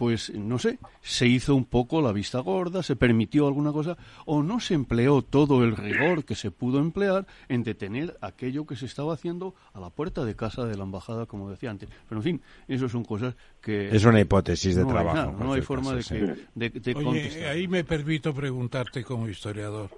pues 0.00 0.32
no 0.34 0.58
sé, 0.58 0.78
se 1.02 1.26
hizo 1.26 1.54
un 1.54 1.66
poco 1.66 2.00
la 2.00 2.10
vista 2.12 2.38
gorda, 2.38 2.82
se 2.82 2.96
permitió 2.96 3.46
alguna 3.46 3.70
cosa, 3.70 3.98
o 4.24 4.42
no 4.42 4.58
se 4.58 4.72
empleó 4.72 5.20
todo 5.20 5.62
el 5.62 5.76
rigor 5.76 6.24
que 6.24 6.34
se 6.34 6.50
pudo 6.50 6.78
emplear 6.78 7.26
en 7.50 7.64
detener 7.64 8.16
aquello 8.22 8.64
que 8.64 8.76
se 8.76 8.86
estaba 8.86 9.12
haciendo 9.12 9.54
a 9.74 9.78
la 9.78 9.90
puerta 9.90 10.24
de 10.24 10.34
casa 10.34 10.64
de 10.64 10.78
la 10.78 10.84
embajada, 10.84 11.26
como 11.26 11.50
decía 11.50 11.70
antes. 11.70 11.90
Pero 12.08 12.20
en 12.20 12.22
fin, 12.22 12.42
eso 12.66 12.88
son 12.88 13.04
cosas 13.04 13.34
que. 13.60 13.94
Es 13.94 14.02
una 14.06 14.18
hipótesis 14.22 14.74
de 14.74 14.84
no 14.84 14.88
hay 14.88 14.94
trabajo. 14.94 15.16
nada, 15.16 15.32
en 15.32 15.38
no 15.38 15.52
hay 15.52 15.60
forma 15.60 15.90
de, 15.92 15.98
que, 15.98 16.02
sí. 16.02 16.42
de, 16.54 16.70
de 16.70 16.94
Oye, 16.94 17.04
contestar. 17.04 17.48
ahí 17.50 17.68
me 17.68 17.84
permito 17.84 18.32
preguntarte 18.32 19.04
como 19.04 19.28
historiador. 19.28 19.90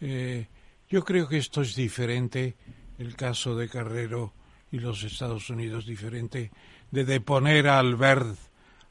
Eh, 0.00 0.46
yo 0.88 1.04
creo 1.04 1.28
que 1.28 1.36
esto 1.36 1.60
es 1.60 1.74
diferente, 1.74 2.54
el 2.98 3.14
caso 3.14 3.54
de 3.56 3.68
Carrero 3.68 4.32
y 4.72 4.78
los 4.78 5.04
Estados 5.04 5.50
Unidos, 5.50 5.84
diferente 5.84 6.50
de 6.90 7.04
deponer 7.04 7.68
a 7.68 7.78
Albert 7.78 8.38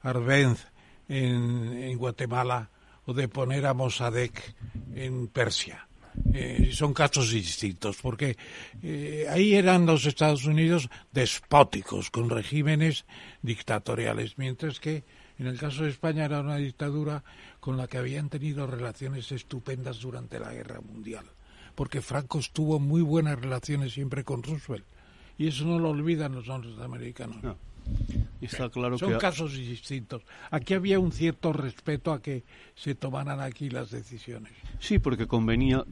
Arbenz 0.04 0.68
en, 1.08 1.98
Guatemala 1.98 2.70
o 3.06 3.14
de 3.14 3.28
poner 3.28 3.66
a 3.66 3.74
Mossadegh 3.74 4.56
en 4.96 5.28
Persia. 5.28 5.88
Eh, 6.32 6.70
son 6.74 6.94
casos 6.94 7.32
distintos, 7.32 7.98
porque 8.02 8.38
eh, 8.84 9.26
ahí 9.30 9.56
eran 9.56 9.88
los 9.88 10.06
Estados 10.06 10.46
Unidos 10.46 10.90
despóticos, 11.12 12.12
con 12.12 12.30
regímenes 12.30 13.06
dictatoriales, 13.42 14.38
mientras 14.38 14.80
que 14.80 15.04
en 15.40 15.48
el 15.48 15.58
caso 15.58 15.84
de 15.84 15.90
España 15.90 16.26
era 16.26 16.42
una 16.42 16.58
dictadura 16.58 17.24
con 17.60 17.78
la 17.78 17.88
que 17.88 17.98
habían 17.98 18.30
tenido 18.30 18.68
relaciones 18.68 19.32
estupendas 19.32 20.00
durante 20.02 20.40
la 20.40 20.54
Guerra 20.54 20.82
Mundial, 20.82 21.26
porque 21.74 22.02
Franco 22.02 22.38
estuvo 22.40 22.80
muy 22.80 23.02
buenas 23.02 23.40
relaciones 23.40 23.94
siempre 23.94 24.24
con 24.24 24.44
Roosevelt, 24.44 24.86
y 25.38 25.48
eso 25.48 25.66
no 25.66 25.80
lo 25.80 25.90
olvidan 25.90 26.36
los 26.36 26.48
norteamericanos. 26.48 27.42
No. 27.42 27.73
Y 28.42 28.46
está 28.46 28.70
claro 28.70 28.98
Son 28.98 29.12
que 29.14 29.18
casos 29.18 29.54
distintos. 29.54 30.24
Aquí 30.52 30.74
había 30.74 31.00
un 31.00 31.12
cierto 31.12 31.54
respeto 31.54 32.12
a 32.12 32.22
que 32.22 32.44
se 32.76 32.94
tomaran 32.96 33.40
aquí 33.40 33.70
las 33.70 33.90
decisiones. 33.92 34.52
Sí, 34.80 35.00
porque 35.00 35.28
convenía, 35.28 35.84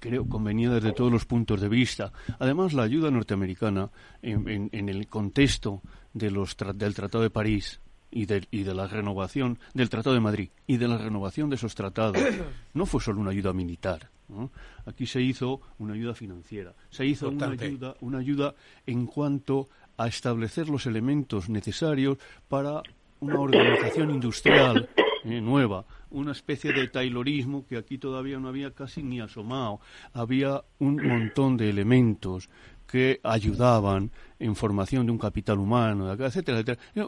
creo, 0.00 0.28
convenía 0.28 0.70
desde 0.70 0.92
todos 0.92 1.10
los 1.10 1.24
puntos 1.24 1.60
de 1.60 1.68
vista. 1.68 2.12
Además, 2.38 2.74
la 2.74 2.82
ayuda 2.82 3.10
norteamericana 3.10 3.90
en, 4.22 4.48
en- 4.48 4.68
en 4.72 4.88
el 4.90 5.06
contexto 5.08 5.80
de 6.12 6.30
los 6.30 6.58
tra- 6.58 6.74
del 6.74 6.94
Tratado 6.94 7.22
de 7.22 7.30
París 7.30 7.80
y 8.10 8.26
de, 8.26 8.46
y 8.50 8.62
de 8.64 8.74
la 8.74 8.86
renovación 8.86 9.58
del 9.74 9.88
Tratado 9.88 10.14
de 10.14 10.20
Madrid 10.20 10.50
y 10.66 10.76
de 10.76 10.88
la 10.88 10.98
renovación 10.98 11.48
de 11.50 11.56
esos 11.56 11.74
tratados 11.74 12.16
no 12.74 12.84
fue 12.86 13.00
solo 13.00 13.20
una 13.20 13.30
ayuda 13.30 13.52
militar. 13.54 14.10
¿no? 14.28 14.50
Aquí 14.84 15.06
se 15.06 15.22
hizo 15.22 15.62
una 15.78 15.94
ayuda 15.94 16.14
financiera, 16.14 16.74
se 16.90 17.06
hizo 17.06 17.30
una 17.30 17.46
ayuda, 17.48 17.94
una 18.02 18.18
ayuda 18.18 18.54
en 18.86 19.06
cuanto 19.06 19.68
a 19.98 20.06
establecer 20.06 20.68
los 20.68 20.86
elementos 20.86 21.50
necesarios 21.50 22.16
para 22.48 22.82
una 23.20 23.40
organización 23.40 24.10
industrial 24.10 24.88
eh, 25.24 25.40
nueva, 25.40 25.84
una 26.10 26.32
especie 26.32 26.72
de 26.72 26.88
taylorismo 26.88 27.66
que 27.66 27.76
aquí 27.76 27.98
todavía 27.98 28.38
no 28.38 28.48
había 28.48 28.70
casi 28.70 29.02
ni 29.02 29.20
asomado. 29.20 29.80
Había 30.14 30.62
un 30.78 30.96
montón 31.06 31.56
de 31.56 31.68
elementos 31.68 32.48
que 32.86 33.20
ayudaban 33.22 34.10
en 34.38 34.56
formación 34.56 35.04
de 35.04 35.12
un 35.12 35.18
capital 35.18 35.58
humano, 35.58 36.10
etcétera, 36.10 36.60
etcétera. 36.60 36.80
Eh, 36.94 37.04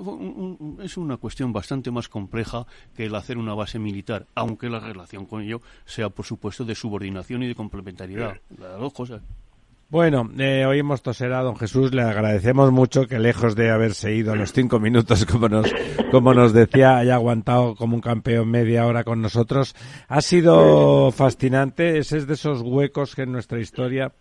Es 0.83 0.97
una 0.97 1.17
cuestión 1.17 1.53
bastante 1.53 1.91
más 1.91 2.09
compleja 2.09 2.67
que 2.95 3.07
el 3.07 3.15
hacer 3.15 3.39
una 3.39 3.55
base 3.55 3.79
militar, 3.79 4.27
aunque 4.35 4.69
la 4.69 4.81
relación 4.81 5.25
con 5.25 5.43
ello 5.43 5.63
sea, 5.87 6.11
por 6.11 6.27
supuesto, 6.27 6.65
de 6.65 6.75
subordinación 6.75 7.45
y 7.45 7.49
de 7.49 7.55
complementariedad. 7.55 8.37
Las 8.59 8.79
dos 8.79 8.93
cosas. 8.93 9.23
Bueno, 9.91 10.31
eh, 10.39 10.65
hoy 10.67 10.79
hemos 10.79 11.03
a 11.05 11.43
don 11.43 11.57
Jesús, 11.57 11.93
le 11.93 12.03
agradecemos 12.03 12.71
mucho 12.71 13.09
que 13.09 13.19
lejos 13.19 13.57
de 13.57 13.71
haberse 13.71 14.15
ido 14.15 14.33
a 14.33 14.37
los 14.37 14.53
cinco 14.53 14.79
minutos, 14.79 15.27
como 15.27 15.49
nos, 15.49 15.67
como 16.13 16.33
nos 16.33 16.53
decía, 16.53 16.97
haya 16.99 17.17
aguantado 17.17 17.75
como 17.75 17.97
un 17.97 18.01
campeón 18.01 18.49
media 18.49 18.87
hora 18.87 19.03
con 19.03 19.21
nosotros. 19.21 19.75
Ha 20.07 20.21
sido 20.21 21.11
fascinante, 21.11 21.99
ese 21.99 22.19
es 22.19 22.29
de 22.29 22.35
esos 22.35 22.63
huecos 22.63 23.17
que 23.17 23.23
en 23.23 23.33
nuestra 23.33 23.59
historia 23.59 24.13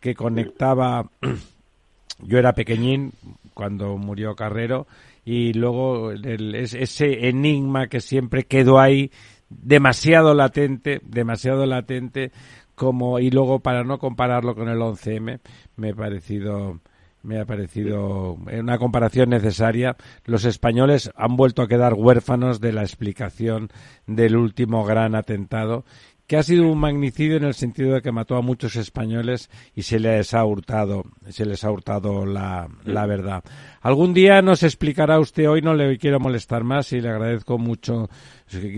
que 0.00 0.14
conectaba, 0.14 1.08
yo 2.20 2.38
era 2.38 2.52
pequeñín 2.52 3.12
cuando 3.54 3.96
murió 3.96 4.36
Carrero, 4.36 4.86
y 5.24 5.54
luego 5.54 6.10
el- 6.10 6.54
es- 6.54 6.74
ese 6.74 7.26
enigma 7.30 7.86
que 7.88 8.02
siempre 8.02 8.44
quedó 8.44 8.78
ahí 8.78 9.10
demasiado 9.48 10.34
latente, 10.34 11.00
demasiado 11.04 11.64
latente, 11.64 12.32
como 12.76 13.18
y 13.18 13.30
luego 13.30 13.58
para 13.58 13.82
no 13.82 13.98
compararlo 13.98 14.54
con 14.54 14.68
el 14.68 14.78
11M, 14.78 15.40
me 15.74 15.90
ha 15.90 15.94
parecido 15.94 16.78
me 17.22 17.40
ha 17.40 17.44
parecido 17.44 18.34
una 18.34 18.78
comparación 18.78 19.30
necesaria. 19.30 19.96
Los 20.24 20.44
españoles 20.44 21.10
han 21.16 21.36
vuelto 21.36 21.60
a 21.62 21.66
quedar 21.66 21.94
huérfanos 21.94 22.60
de 22.60 22.72
la 22.72 22.82
explicación 22.82 23.70
del 24.06 24.36
último 24.36 24.84
gran 24.84 25.16
atentado, 25.16 25.84
que 26.26 26.36
ha 26.36 26.42
sido 26.42 26.66
un 26.66 26.78
magnicidio 26.78 27.36
en 27.36 27.44
el 27.44 27.54
sentido 27.54 27.94
de 27.94 28.02
que 28.02 28.10
mató 28.10 28.36
a 28.36 28.42
muchos 28.42 28.74
españoles 28.76 29.48
y 29.74 29.82
se 29.82 30.00
les 30.00 30.34
ha 30.34 30.44
hurtado, 30.44 31.04
se 31.28 31.46
les 31.46 31.62
ha 31.62 31.70
hurtado 31.70 32.26
la, 32.26 32.68
la 32.84 33.06
verdad. 33.06 33.44
Algún 33.80 34.12
día 34.12 34.42
nos 34.42 34.64
explicará 34.64 35.20
usted, 35.20 35.48
hoy 35.48 35.62
no 35.62 35.74
le 35.74 35.98
quiero 35.98 36.18
molestar 36.18 36.64
más 36.64 36.92
y 36.92 37.00
le 37.00 37.10
agradezco 37.10 37.58
mucho 37.58 38.08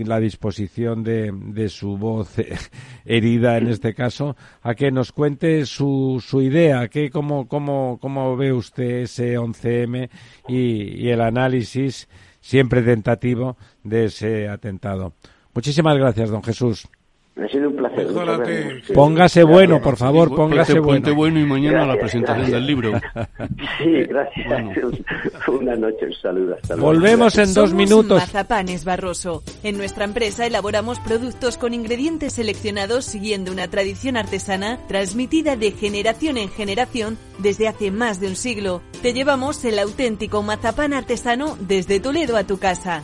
la 0.05 0.19
disposición 0.19 1.03
de, 1.03 1.31
de 1.33 1.69
su 1.69 1.97
voz 1.97 2.37
eh, 2.37 2.55
herida 3.05 3.57
en 3.57 3.67
este 3.67 3.95
caso, 3.95 4.35
a 4.61 4.75
que 4.75 4.91
nos 4.91 5.11
cuente 5.11 5.65
su, 5.65 6.23
su 6.25 6.41
idea, 6.41 6.87
que 6.87 7.09
cómo, 7.09 7.47
cómo, 7.47 7.97
cómo 7.99 8.37
ve 8.37 8.53
usted 8.53 9.01
ese 9.01 9.39
11M 9.39 10.09
y, 10.47 11.05
y 11.05 11.09
el 11.09 11.21
análisis 11.21 12.07
siempre 12.41 12.83
tentativo 12.83 13.57
de 13.83 14.05
ese 14.05 14.47
atentado. 14.47 15.13
Muchísimas 15.53 15.97
gracias, 15.97 16.29
don 16.29 16.43
Jesús. 16.43 16.87
Ha 17.37 17.47
sido 17.47 17.69
un 17.69 17.75
placer. 17.77 18.07
Sí. 18.85 18.93
Póngase 18.93 19.43
bueno, 19.43 19.81
por 19.81 19.95
favor, 19.95 20.35
póngase 20.35 20.81
puente 20.81 21.11
bueno. 21.11 21.35
bueno 21.35 21.39
y 21.39 21.45
mañana 21.45 21.79
la 21.85 21.95
Gracias, 21.95 22.01
presentación 22.01 22.51
gracias. 22.51 22.51
del 22.51 22.67
libro. 22.67 22.91
Sí, 23.77 23.91
gracias. 24.03 25.47
Una 25.47 25.75
noche, 25.75 26.05
un 26.05 26.13
saludo. 26.13 26.55
Hasta 26.55 26.75
luego. 26.75 26.87
Volvemos 26.91 27.37
en 27.37 27.45
dos 27.45 27.69
Somos 27.69 27.73
minutos. 27.73 28.19
Mazapanes 28.19 28.83
Barroso. 28.83 29.41
En 29.63 29.77
nuestra 29.77 30.03
empresa 30.03 30.45
elaboramos 30.45 30.99
productos 30.99 31.57
con 31.57 31.73
ingredientes 31.73 32.33
seleccionados 32.33 33.05
siguiendo 33.05 33.51
una 33.51 33.67
tradición 33.69 34.17
artesana 34.17 34.77
transmitida 34.87 35.55
de 35.55 35.71
generación 35.71 36.37
en 36.37 36.49
generación 36.49 37.17
desde 37.37 37.67
hace 37.69 37.89
más 37.91 38.19
de 38.19 38.27
un 38.27 38.35
siglo. 38.35 38.81
Te 39.01 39.13
llevamos 39.13 39.63
el 39.63 39.79
auténtico 39.79 40.43
mazapán 40.43 40.93
artesano 40.93 41.57
desde 41.61 41.99
Toledo 42.01 42.35
a 42.35 42.43
tu 42.43 42.57
casa. 42.57 43.03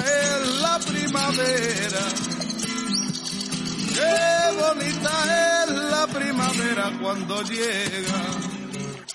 es 0.00 0.60
la 0.60 0.78
primavera. 0.78 2.02
Qué 3.94 4.60
bonita 4.60 5.64
es 5.64 5.70
la 5.70 6.06
primavera 6.06 6.92
cuando 7.00 7.42
llega 7.42 8.22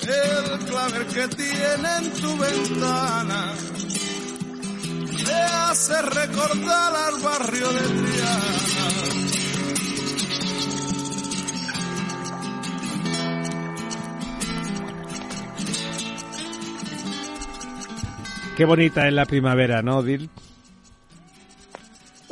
el 0.02 0.60
clavel 0.66 1.06
que 1.08 1.28
tiene 1.36 1.98
en 1.98 2.12
tu 2.14 2.38
ventana. 2.38 3.54
Te 5.26 5.34
hace 5.34 6.02
recordar 6.02 6.96
al 6.96 7.22
barrio 7.22 7.72
de 7.74 7.82
Triana. 7.82 8.86
Qué 18.56 18.64
bonita 18.64 19.08
es 19.08 19.14
la 19.14 19.26
primavera, 19.26 19.82
¿no, 19.82 20.02
Dil? 20.02 20.30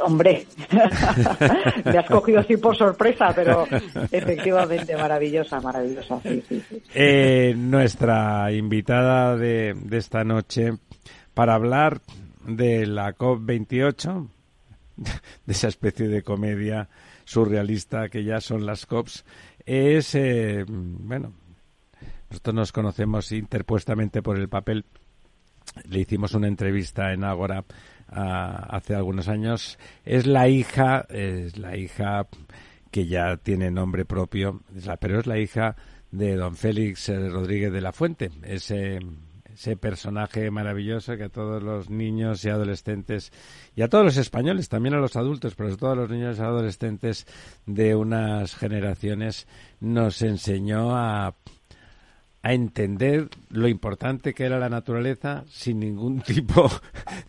Hombre, 0.06 0.46
me 1.86 1.98
has 1.98 2.08
cogido 2.08 2.40
así 2.40 2.58
por 2.58 2.76
sorpresa, 2.76 3.32
pero 3.34 3.66
efectivamente 4.12 4.98
maravillosa, 4.98 5.62
maravillosa. 5.62 6.20
Eh, 6.94 7.54
nuestra 7.56 8.52
invitada 8.52 9.38
de, 9.38 9.74
de 9.76 9.98
esta 9.98 10.26
noche 10.26 10.74
para 11.34 11.56
hablar 11.56 12.02
de 12.46 12.86
la 12.86 13.16
COP28, 13.16 14.28
de 15.46 15.54
esa 15.54 15.70
especie 15.70 16.08
de 16.08 16.22
comedia 16.22 16.90
surrealista 17.26 18.10
que 18.10 18.24
ya 18.24 18.42
son 18.42 18.66
las 18.66 18.86
COPs, 18.86 19.24
es, 19.66 20.16
eh, 20.16 20.66
bueno, 20.68 21.34
nosotros 22.30 22.56
nos 22.56 22.72
conocemos 22.72 23.32
interpuestamente 23.32 24.22
por 24.22 24.38
el 24.38 24.50
papel. 24.50 24.86
Le 25.86 26.02
hicimos 26.02 26.34
una 26.34 26.48
entrevista 26.48 27.14
en 27.14 27.24
Ágora 27.24 27.64
ah, 28.14 28.68
hace 28.70 28.96
algunos 28.96 29.28
años. 29.28 29.78
Es 30.06 30.26
la 30.26 30.48
hija, 30.48 31.06
es 31.10 31.58
la 31.58 31.78
hija 31.78 32.28
que 32.92 33.08
ya 33.08 33.38
tiene 33.38 33.72
nombre 33.72 34.06
propio, 34.06 34.62
pero 35.00 35.20
es 35.20 35.28
la 35.28 35.40
hija 35.40 35.76
de 36.12 36.36
don 36.36 36.56
Félix 36.56 37.10
Rodríguez 37.10 37.74
de 37.74 37.82
la 37.82 37.92
Fuente, 37.92 38.30
ese, 38.44 39.00
ese 39.52 39.78
personaje 39.78 40.52
maravilloso 40.52 41.18
que 41.18 41.24
a 41.24 41.30
todos 41.30 41.64
los 41.64 41.90
niños 41.90 42.46
y 42.46 42.50
adolescentes, 42.50 43.32
y 43.76 43.82
a 43.82 43.88
todos 43.88 44.06
los 44.06 44.18
españoles, 44.18 44.70
también 44.70 44.94
a 44.94 45.00
los 45.00 45.16
adultos, 45.16 45.56
pero 45.56 45.70
sobre 45.70 45.80
todo 45.80 45.92
a 45.92 45.96
los 45.96 46.10
niños 46.12 46.38
y 46.38 46.42
adolescentes 46.42 47.26
de 47.66 47.96
unas 47.96 48.56
generaciones, 48.56 49.48
nos 49.80 50.22
enseñó 50.22 50.96
a 50.96 51.34
a 52.44 52.54
entender 52.54 53.30
lo 53.50 53.70
importante 53.70 54.34
que 54.34 54.44
era 54.44 54.60
la 54.60 54.70
naturaleza 54.70 55.46
sin 55.48 55.80
ningún 55.80 56.22
tipo 56.28 56.70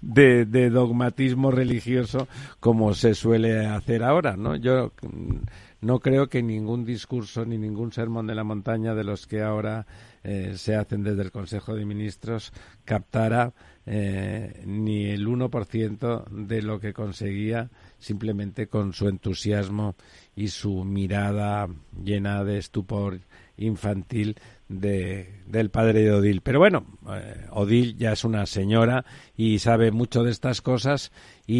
de, 0.02 0.44
dogmatismo 0.70 1.52
religioso 1.52 2.26
como 2.58 2.94
se 2.94 3.14
suele 3.14 3.64
hacer 3.64 4.02
ahora, 4.02 4.36
¿no? 4.36 4.56
Yo 4.56 4.92
mm, 5.02 5.36
no 5.82 6.00
creo 6.00 6.28
que 6.28 6.42
ningún 6.42 6.84
discurso 6.84 7.46
ni 7.46 7.58
ningún 7.58 7.92
sermón 7.92 8.26
de 8.26 8.34
la 8.34 8.42
montaña 8.42 8.94
de 8.94 9.04
los 9.04 9.26
que 9.28 9.42
ahora 9.42 9.86
eh, 10.24 10.54
se 10.56 10.74
hacen 10.74 11.04
desde 11.04 11.22
el 11.22 11.30
Consejo 11.30 11.74
de 11.74 11.84
Ministros 11.84 12.52
captara 12.84 13.52
eh, 13.86 14.62
ni 14.66 15.04
el 15.04 15.28
1% 15.28 16.24
de 16.24 16.62
lo 16.62 16.80
que 16.80 16.94
conseguía 16.94 17.70
simplemente 17.98 18.66
con 18.66 18.94
su 18.94 19.08
entusiasmo 19.08 19.94
y 20.34 20.48
su 20.48 20.84
mirada 20.84 21.68
llena 22.02 22.42
de 22.44 22.58
estupor 22.58 23.20
infantil 23.58 24.36
de, 24.80 25.42
del 25.46 25.70
padre 25.70 26.02
de 26.02 26.12
Odil. 26.12 26.40
Pero 26.40 26.58
bueno, 26.58 26.86
eh, 27.10 27.46
Odil 27.50 27.96
ya 27.96 28.12
es 28.12 28.24
una 28.24 28.46
señora 28.46 29.04
y 29.36 29.58
sabe 29.58 29.90
mucho 29.90 30.22
de 30.22 30.30
estas 30.30 30.62
cosas 30.62 31.12
y, 31.46 31.56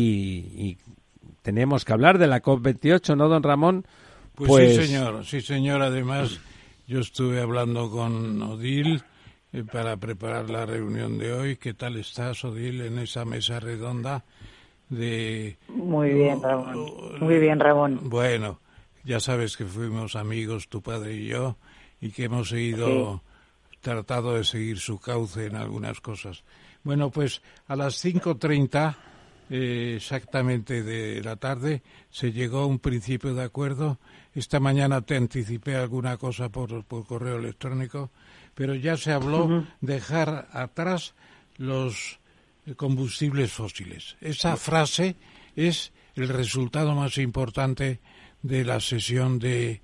y 0.57 0.79
tenemos 1.43 1.85
que 1.85 1.93
hablar 1.93 2.19
de 2.19 2.27
la 2.27 2.43
COP28, 2.43 3.17
¿no, 3.17 3.29
don 3.29 3.43
Ramón? 3.43 3.87
Pues, 4.35 4.77
sí, 4.77 4.87
señor, 4.87 5.25
sí, 5.25 5.41
señor. 5.41 5.83
Además, 5.83 6.41
yo 6.87 7.01
estuve 7.01 7.41
hablando 7.41 7.91
con 7.91 8.43
Odil 8.43 9.03
eh, 9.53 9.63
para 9.71 9.97
preparar 9.97 10.51
la 10.51 10.67
reunión 10.67 11.19
de 11.19 11.33
hoy. 11.33 11.57
¿Qué 11.57 11.75
tal 11.75 11.97
estás, 11.97 12.45
Odil, 12.45 12.81
en 12.81 12.99
esa 12.99 13.25
mesa 13.25 13.61
redonda 13.61 14.25
de... 14.89 15.57
Muy 15.69 16.11
bien, 16.11 16.43
Ramón. 16.43 17.21
Muy 17.21 17.39
bien, 17.39 17.61
Ramón. 17.61 18.01
Bueno, 18.05 18.61
ya 19.05 19.21
sabes 19.21 19.57
que 19.57 19.65
fuimos 19.65 20.17
amigos, 20.17 20.69
tu 20.69 20.83
padre 20.83 21.15
y 21.15 21.27
yo, 21.27 21.57
y 22.01 22.11
que 22.11 22.25
hemos 22.25 22.49
seguido, 22.49 23.23
tratado 23.81 24.35
de 24.35 24.45
seguir 24.45 24.79
su 24.79 24.99
cauce 24.99 25.47
en 25.47 25.57
algunas 25.57 26.01
cosas. 26.01 26.45
Bueno, 26.83 27.11
pues 27.11 27.43
a 27.67 27.77
las 27.77 28.05
5.30 28.05 28.97
eh, 29.51 29.95
exactamente 29.97 30.83
de 30.83 31.23
la 31.23 31.37
tarde 31.37 31.83
se 32.11 32.33
llegó 32.33 32.61
a 32.61 32.67
un 32.67 32.79
principio 32.79 33.35
de 33.35 33.45
acuerdo. 33.45 33.99
Esta 34.35 34.59
mañana 34.59 35.03
te 35.03 35.17
anticipé 35.17 35.77
alguna 35.77 36.17
cosa 36.17 36.49
por, 36.49 36.85
por 36.85 37.07
correo 37.07 37.39
electrónico, 37.39 38.11
pero 38.55 38.75
ya 38.75 38.97
se 38.97 39.13
habló 39.13 39.67
dejar 39.81 40.49
atrás 40.53 41.15
los 41.57 42.19
combustibles 42.77 43.53
fósiles. 43.53 44.17
Esa 44.21 44.57
frase 44.57 45.17
es 45.57 45.93
el 46.17 46.29
resultado 46.29 46.95
más 46.95 47.19
importante 47.19 48.01
de 48.43 48.65
la 48.65 48.81
sesión 48.81 49.39
de 49.39 49.83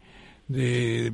de 0.51 1.13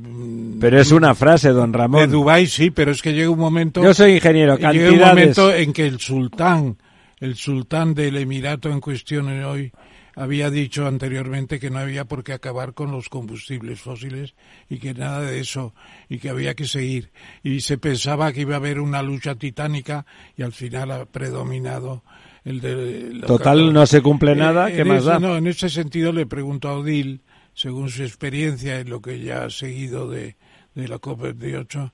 Pero 0.59 0.79
es 0.81 0.91
una 0.91 1.13
frase, 1.13 1.49
don 1.49 1.71
de 1.71 1.77
Ramón. 1.77 2.09
Dubái 2.11 2.47
sí, 2.47 2.71
pero 2.71 2.91
es 2.91 3.01
que 3.01 3.13
llega 3.13 3.29
un 3.29 3.37
momento 3.39 3.83
Yo 3.83 3.93
soy 3.93 4.13
ingeniero, 4.15 4.55
llega 4.57 4.69
un 4.71 4.75
cantidades. 4.79 4.99
momento 5.37 5.53
en 5.53 5.73
que 5.73 5.85
el 5.85 5.99
sultán, 5.99 6.77
el 7.19 7.35
sultán 7.35 7.93
del 7.93 8.17
emirato 8.17 8.69
en 8.71 8.79
cuestión 8.81 9.27
hoy 9.43 9.71
había 10.15 10.49
dicho 10.49 10.87
anteriormente 10.87 11.59
que 11.59 11.69
no 11.69 11.77
había 11.77 12.05
por 12.05 12.23
qué 12.23 12.33
acabar 12.33 12.73
con 12.73 12.91
los 12.91 13.09
combustibles 13.09 13.79
fósiles 13.79 14.33
y 14.67 14.79
que 14.79 14.95
nada 14.95 15.21
de 15.21 15.39
eso 15.39 15.75
y 16.09 16.17
que 16.17 16.29
había 16.29 16.55
que 16.55 16.65
seguir. 16.65 17.11
Y 17.43 17.59
se 17.61 17.77
pensaba 17.77 18.33
que 18.33 18.41
iba 18.41 18.55
a 18.55 18.57
haber 18.57 18.79
una 18.79 19.03
lucha 19.03 19.35
titánica 19.35 20.07
y 20.35 20.41
al 20.41 20.53
final 20.53 20.89
ha 20.89 21.05
predominado 21.05 22.01
el 22.43 22.61
de... 22.61 23.21
Total, 23.27 23.71
no 23.71 23.85
se 23.85 24.01
cumple 24.01 24.35
nada, 24.35 24.71
Eh, 24.71 24.77
¿qué 24.77 24.85
más 24.85 25.01
ese- 25.01 25.09
da? 25.09 25.19
No, 25.19 25.37
en 25.37 25.45
ese 25.45 25.69
sentido 25.69 26.11
le 26.11 26.25
pregunto 26.25 26.67
a 26.69 26.79
Odil, 26.79 27.21
según 27.57 27.89
su 27.89 28.03
experiencia 28.03 28.79
en 28.79 28.91
lo 28.91 29.01
que 29.01 29.19
ya 29.19 29.45
ha 29.45 29.49
seguido 29.49 30.07
de, 30.07 30.35
de 30.75 30.87
la 30.87 30.97
COP28, 30.97 31.91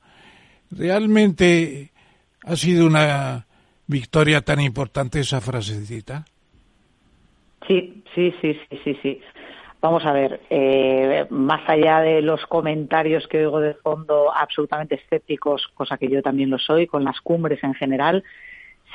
¿realmente 0.72 1.91
ha 2.43 2.57
sido 2.57 2.86
una 2.86 3.47
victoria 3.88 4.41
tan 4.41 4.59
importante 4.59 5.22
esa 5.22 5.39
frasecita? 5.39 6.26
Sí, 7.66 8.03
sí, 8.14 8.34
sí, 8.41 8.59
sí, 8.70 8.80
sí, 8.84 8.99
sí. 9.01 9.22
Vamos 9.80 10.05
a 10.05 10.11
ver, 10.11 10.41
eh, 10.49 11.28
más 11.30 11.61
allá 11.70 12.01
de 12.01 12.22
los 12.22 12.45
comentarios 12.47 13.26
que 13.30 13.45
oigo 13.45 13.61
de 13.61 13.76
fondo 13.76 14.36
absolutamente 14.36 14.95
escépticos, 14.95 15.70
cosa 15.76 15.97
que 15.97 16.09
yo 16.09 16.22
también 16.22 16.49
lo 16.49 16.59
soy, 16.59 16.88
con 16.88 17.05
las 17.05 17.22
cumbres 17.22 17.64
en 17.64 17.74
general, 17.74 18.26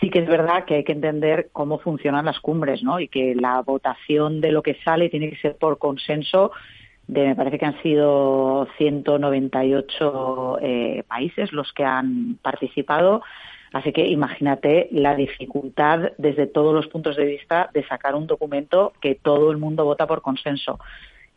sí 0.01 0.11
que 0.11 0.21
es 0.21 0.27
verdad 0.27 0.65
que 0.65 0.77
hay 0.77 0.85
que 0.85 0.93
entender 0.93 1.51
cómo 1.53 1.79
funcionan 1.79 2.25
las 2.25 2.41
cumbres, 2.41 2.83
¿no? 2.83 3.01
Y 3.01 3.09
que 3.09 3.35
la 3.35 3.63
votación 3.63 4.41
de 4.41 4.53
lo 4.53 4.63
que 4.63 4.77
sale 4.85 5.09
tiene 5.09 5.31
que 5.31 5.37
ser 5.37 5.57
por 5.57 5.79
consenso 5.79 6.53
de, 7.07 7.27
me 7.27 7.37
parece 7.37 7.59
que 7.59 7.67
han 7.67 7.83
sido 7.83 8.69
198 8.77 10.59
eh, 10.61 11.03
países 11.09 11.53
los 11.53 11.73
que 11.73 11.85
han 11.85 12.39
participado. 12.43 13.23
Así 13.73 13.93
que 13.93 14.07
imagínate 14.07 14.89
la 14.93 15.15
dificultad 15.15 16.13
desde 16.17 16.47
todos 16.47 16.75
los 16.75 16.87
puntos 16.87 17.17
de 17.17 17.25
vista 17.25 17.69
de 17.75 17.87
sacar 17.87 18.15
un 18.15 18.27
documento 18.27 18.93
que 19.01 19.15
todo 19.15 19.51
el 19.51 19.59
mundo 19.59 19.85
vota 19.85 20.07
por 20.07 20.23
consenso. 20.23 20.79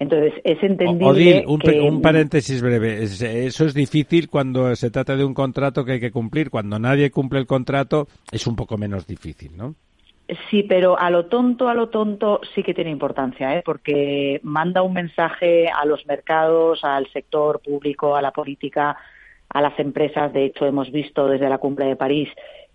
Entonces, 0.01 0.33
es 0.43 0.61
entendible 0.63 1.05
Odil, 1.07 1.43
un, 1.45 1.59
pe- 1.59 1.73
que... 1.73 1.79
un 1.81 2.01
paréntesis 2.01 2.59
breve. 2.59 3.03
Es- 3.03 3.21
eso 3.21 3.65
es 3.65 3.75
difícil 3.75 4.29
cuando 4.29 4.75
se 4.75 4.89
trata 4.89 5.15
de 5.15 5.23
un 5.23 5.35
contrato 5.35 5.85
que 5.85 5.91
hay 5.93 5.99
que 5.99 6.09
cumplir. 6.09 6.49
Cuando 6.49 6.79
nadie 6.79 7.11
cumple 7.11 7.37
el 7.37 7.45
contrato 7.45 8.07
es 8.31 8.47
un 8.47 8.55
poco 8.55 8.79
menos 8.79 9.05
difícil, 9.05 9.55
¿no? 9.55 9.75
Sí, 10.49 10.63
pero 10.63 10.97
a 10.97 11.11
lo 11.11 11.25
tonto, 11.27 11.67
a 11.69 11.75
lo 11.75 11.89
tonto 11.89 12.41
sí 12.55 12.63
que 12.63 12.73
tiene 12.73 12.89
importancia, 12.89 13.55
¿eh? 13.57 13.61
porque 13.63 14.39
manda 14.43 14.81
un 14.81 14.93
mensaje 14.93 15.67
a 15.69 15.85
los 15.85 16.07
mercados, 16.07 16.83
al 16.83 17.05
sector 17.11 17.59
público, 17.61 18.15
a 18.15 18.21
la 18.23 18.31
política, 18.31 18.97
a 19.49 19.61
las 19.61 19.77
empresas. 19.77 20.33
De 20.33 20.45
hecho, 20.45 20.65
hemos 20.65 20.91
visto 20.91 21.27
desde 21.27 21.47
la 21.49 21.57
cumbre 21.59 21.85
de 21.85 21.95
París 21.95 22.29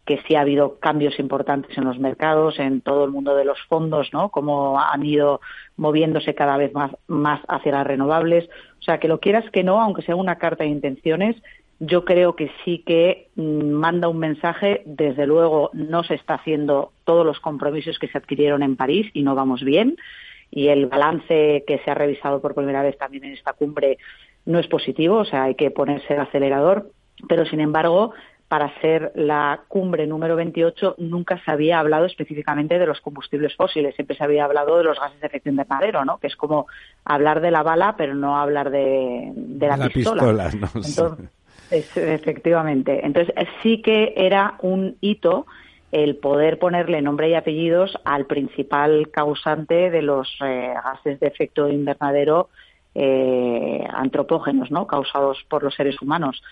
que 0.07 0.22
sí 0.26 0.36
ha 0.36 0.42
habido 0.42 0.78
cambios 0.78 1.18
importantes 1.18 1.76
en 1.76 1.84
los 1.84 1.98
mercados, 1.98 2.59
en 2.61 2.80
todo 2.80 3.04
el 3.04 3.11
mundo 3.11 3.34
de 3.34 3.44
los 3.44 3.59
fondos, 3.68 4.09
¿no? 4.12 4.31
Cómo 4.31 4.81
han 4.81 5.05
ido 5.05 5.40
moviéndose 5.76 6.35
cada 6.35 6.56
vez 6.56 6.72
más, 6.72 6.93
más 7.09 7.40
hacia 7.48 7.72
las 7.72 7.86
renovables. 7.86 8.48
O 8.78 8.82
sea, 8.82 8.98
que 8.98 9.09
lo 9.09 9.18
quieras 9.18 9.44
que 9.51 9.64
no, 9.64 9.81
aunque 9.81 10.02
sea 10.02 10.14
una 10.14 10.36
carta 10.36 10.62
de 10.62 10.70
intenciones, 10.70 11.36
yo 11.81 12.05
creo 12.05 12.36
que 12.36 12.51
sí 12.64 12.85
que 12.86 13.28
mm, 13.35 13.70
manda 13.70 14.09
un 14.09 14.18
mensaje. 14.18 14.82
Desde 14.86 15.26
luego, 15.26 15.70
no 15.72 16.05
se 16.05 16.14
está 16.14 16.35
haciendo 16.35 16.93
todos 17.05 17.26
los 17.26 17.40
compromisos 17.40 17.98
que 17.98 18.09
se 18.09 18.16
adquirieron 18.16 18.62
en 18.62 18.76
París 18.76 19.10
y 19.12 19.22
no 19.22 19.35
vamos 19.35 19.64
bien. 19.64 19.97
Y 20.52 20.68
el 20.68 20.86
balance 20.86 21.64
que 21.66 21.81
se 21.85 21.90
ha 21.90 21.94
revisado 21.94 22.40
por 22.40 22.55
primera 22.55 22.82
vez 22.82 22.97
también 22.97 23.24
en 23.24 23.32
esta 23.32 23.55
cumbre 23.55 23.98
no 24.44 24.60
es 24.60 24.68
positivo, 24.68 25.16
o 25.16 25.24
sea, 25.24 25.43
hay 25.43 25.56
que 25.56 25.72
ponerse 25.72 26.14
el 26.14 26.20
acelerador. 26.20 26.93
Pero, 27.28 27.44
sin 27.47 27.60
embargo, 27.60 28.12
para 28.48 28.73
ser 28.81 29.10
la 29.16 29.60
cumbre 29.68 30.06
número 30.06 30.36
28 30.36 30.94
nunca 30.98 31.43
se 31.44 31.51
había 31.51 31.81
hablado 31.81 32.05
específicamente 32.06 32.78
de 32.78 32.86
los 32.86 33.01
combustibles 33.01 33.56
fósiles, 33.56 33.94
siempre 33.97 34.16
se 34.16 34.23
había 34.23 34.44
hablado 34.44 34.78
de 34.78 34.85
los 34.85 34.98
gases 35.01 35.20
de 35.20 35.27
efecto 35.27 35.48
invernadero, 35.48 36.05
¿no? 36.05 36.18
Que 36.18 36.28
es 36.28 36.36
como 36.36 36.66
hablar 37.05 37.40
de 37.40 37.51
la 37.51 37.62
bala, 37.64 37.97
pero 37.97 38.14
no 38.14 38.39
hablar 38.39 38.70
de, 38.70 39.32
de 39.35 39.66
la, 39.66 39.77
La 39.77 39.89
pistola, 39.89 40.23
¿no? 40.52 40.68
Entonces, 40.74 41.28
es- 41.70 41.97
efectivamente. 41.97 43.05
Entonces, 43.05 43.35
sí 43.62 43.82
que 43.82 44.14
era 44.16 44.55
un 44.60 44.97
hito 45.01 45.47
el 45.93 46.16
poder 46.16 46.59
ponerle 46.59 47.01
nombre 47.02 47.31
y 47.31 47.35
apellidos 47.35 47.97
al 48.05 48.27
principal 48.27 49.09
causante 49.10 49.90
de 49.90 50.02
los 50.02 50.28
eh, 50.44 50.73
gases 50.85 51.18
de 51.20 51.27
efecto 51.28 51.68
invernadero 51.68 52.48
eh, 52.98 53.86
antropógenos, 53.93 54.70
¿no? 54.70 54.86
Causados 54.86 55.44
por 55.51 55.62
los 55.62 55.74
seres 55.74 56.01
humanos. 56.01 56.43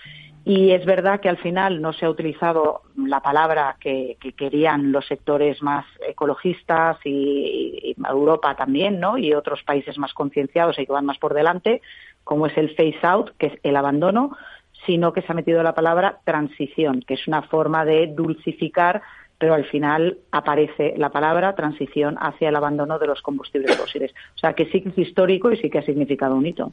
Y 0.43 0.71
es 0.71 0.85
verdad 0.85 1.19
que 1.19 1.29
al 1.29 1.37
final 1.37 1.81
no 1.81 1.91
se 1.91 2.05
ha 2.05 2.09
utilizado 2.09 2.83
la 2.95 3.19
palabra 3.21 3.77
que, 3.79 4.15
que 4.19 4.33
querían 4.33 4.91
los 4.91 5.07
sectores 5.07 5.63
más 5.63 5.85
ecologistas 6.07 6.97
y, 7.03 7.79
y 7.83 7.95
Europa 8.07 8.55
también, 8.55 8.99
¿no? 8.99 9.17
Y 9.17 9.33
otros 9.33 9.63
países 9.63 9.97
más 9.97 10.13
concienciados 10.13 10.77
y 10.77 10.85
que 10.85 10.91
van 10.91 11.07
más 11.07 11.17
por 11.17 11.33
delante, 11.33 11.81
como 12.23 12.45
es 12.45 12.55
el 12.57 12.75
phase 12.75 12.99
out, 13.01 13.31
que 13.39 13.47
es 13.47 13.59
el 13.63 13.75
abandono, 13.75 14.37
sino 14.85 15.13
que 15.13 15.23
se 15.23 15.31
ha 15.31 15.35
metido 15.35 15.63
la 15.63 15.73
palabra 15.73 16.19
transición, 16.25 17.01
que 17.01 17.15
es 17.15 17.27
una 17.27 17.41
forma 17.41 17.83
de 17.85 18.07
dulcificar, 18.07 19.01
pero 19.37 19.53
al 19.53 19.65
final 19.65 20.17
aparece 20.31 20.93
la 20.97 21.09
palabra 21.09 21.55
transición 21.55 22.15
hacia 22.19 22.49
el 22.49 22.55
abandono 22.55 22.97
de 22.99 23.07
los 23.07 23.21
combustibles 23.21 23.75
fósiles. 23.75 24.11
O 24.35 24.39
sea 24.39 24.53
que 24.53 24.65
sí 24.71 24.81
que 24.81 24.89
es 24.89 24.97
histórico 24.97 25.51
y 25.51 25.57
sí 25.57 25.69
que 25.69 25.79
ha 25.79 25.85
significado 25.85 26.35
un 26.35 26.45
hito. 26.45 26.71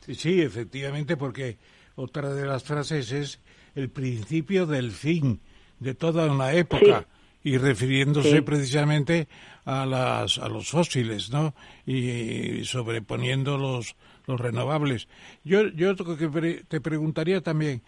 Sí, 0.00 0.14
sí, 0.14 0.40
efectivamente, 0.40 1.16
porque 1.16 1.58
otra 1.96 2.32
de 2.32 2.46
las 2.46 2.64
frases 2.64 3.12
es 3.12 3.40
el 3.74 3.90
principio 3.90 4.66
del 4.66 4.90
fin 4.92 5.40
de 5.78 5.94
toda 5.94 6.32
una 6.32 6.52
época 6.52 7.06
y 7.44 7.56
refiriéndose 7.58 8.36
Sí. 8.36 8.40
precisamente 8.40 9.28
a 9.64 9.84
las 9.86 10.38
a 10.38 10.48
los 10.48 10.70
fósiles, 10.70 11.30
¿no? 11.30 11.54
Y 11.86 12.64
sobreponiendo 12.64 13.58
los 13.58 13.94
los 14.26 14.40
renovables. 14.40 15.08
Yo 15.44 15.68
yo 15.68 15.94
te 15.94 16.80
preguntaría 16.80 17.40
también 17.42 17.82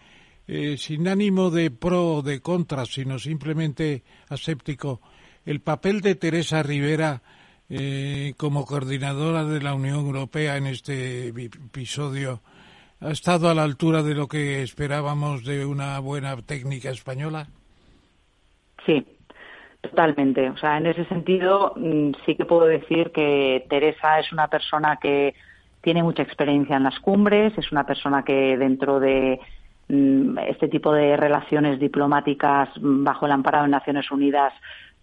eh, 0.47 0.75
sin 0.77 1.07
ánimo 1.07 1.49
de 1.49 1.71
pro 1.71 2.15
o 2.15 2.21
de 2.21 2.41
contra, 2.41 2.85
sino 2.85 3.19
simplemente 3.19 4.03
aséptico, 4.29 5.01
el 5.45 5.61
papel 5.61 6.01
de 6.01 6.15
Teresa 6.15 6.63
Rivera 6.63 7.21
eh, 7.69 8.33
como 8.37 8.65
coordinadora 8.65 9.45
de 9.45 9.61
la 9.61 9.73
Unión 9.73 10.05
Europea 10.05 10.57
en 10.57 10.67
este 10.67 11.29
episodio 11.29 12.41
ha 12.99 13.11
estado 13.11 13.49
a 13.49 13.55
la 13.55 13.63
altura 13.63 14.03
de 14.03 14.13
lo 14.13 14.27
que 14.27 14.61
esperábamos 14.61 15.43
de 15.43 15.65
una 15.65 15.97
buena 15.99 16.35
técnica 16.37 16.91
española. 16.91 17.47
Sí, 18.85 19.05
totalmente. 19.81 20.49
O 20.49 20.57
sea, 20.57 20.77
en 20.77 20.85
ese 20.87 21.05
sentido 21.05 21.73
mm, 21.75 22.11
sí 22.25 22.35
que 22.35 22.45
puedo 22.45 22.65
decir 22.65 23.11
que 23.11 23.65
Teresa 23.69 24.19
es 24.19 24.31
una 24.31 24.47
persona 24.47 24.97
que 25.01 25.33
tiene 25.81 26.03
mucha 26.03 26.21
experiencia 26.21 26.77
en 26.77 26.83
las 26.83 26.99
cumbres, 26.99 27.57
es 27.57 27.71
una 27.71 27.85
persona 27.85 28.23
que 28.23 28.55
dentro 28.57 28.99
de 28.99 29.39
este 30.47 30.67
tipo 30.67 30.93
de 30.93 31.17
relaciones 31.17 31.79
diplomáticas 31.79 32.69
mm, 32.79 33.03
bajo 33.03 33.25
el 33.25 33.31
amparo 33.31 33.63
de 33.63 33.69
Naciones 33.69 34.09
Unidas 34.11 34.53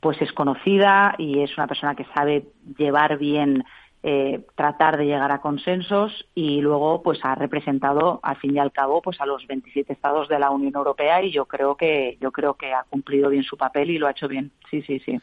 pues 0.01 0.21
es 0.23 0.33
conocida 0.33 1.15
y 1.19 1.41
es 1.41 1.57
una 1.57 1.67
persona 1.67 1.95
que 1.95 2.07
sabe 2.15 2.47
llevar 2.77 3.19
bien 3.19 3.65
eh, 4.05 4.45
tratar 4.55 4.97
de 4.97 5.07
llegar 5.07 5.33
a 5.33 5.41
consensos 5.41 6.27
y 6.35 6.61
luego 6.61 7.03
pues 7.03 7.19
ha 7.25 7.35
representado 7.35 8.21
al 8.23 8.37
fin 8.37 8.55
y 8.55 8.59
al 8.61 8.71
cabo 8.71 9.03
pues 9.03 9.21
a 9.21 9.27
los 9.27 9.45
27 9.47 9.93
estados 9.93 10.29
de 10.29 10.39
la 10.39 10.51
Unión 10.51 10.75
Europea 10.77 11.23
y 11.23 11.33
yo 11.33 11.47
creo 11.47 11.77
que 11.77 12.17
yo 12.21 12.31
creo 12.31 12.55
que 12.55 12.73
ha 12.73 12.85
cumplido 12.89 13.29
bien 13.29 13.43
su 13.43 13.57
papel 13.57 13.91
y 13.91 13.99
lo 13.99 14.07
ha 14.07 14.13
hecho 14.13 14.29
bien 14.29 14.53
sí 14.71 14.83
sí 14.83 15.01
sí 15.05 15.19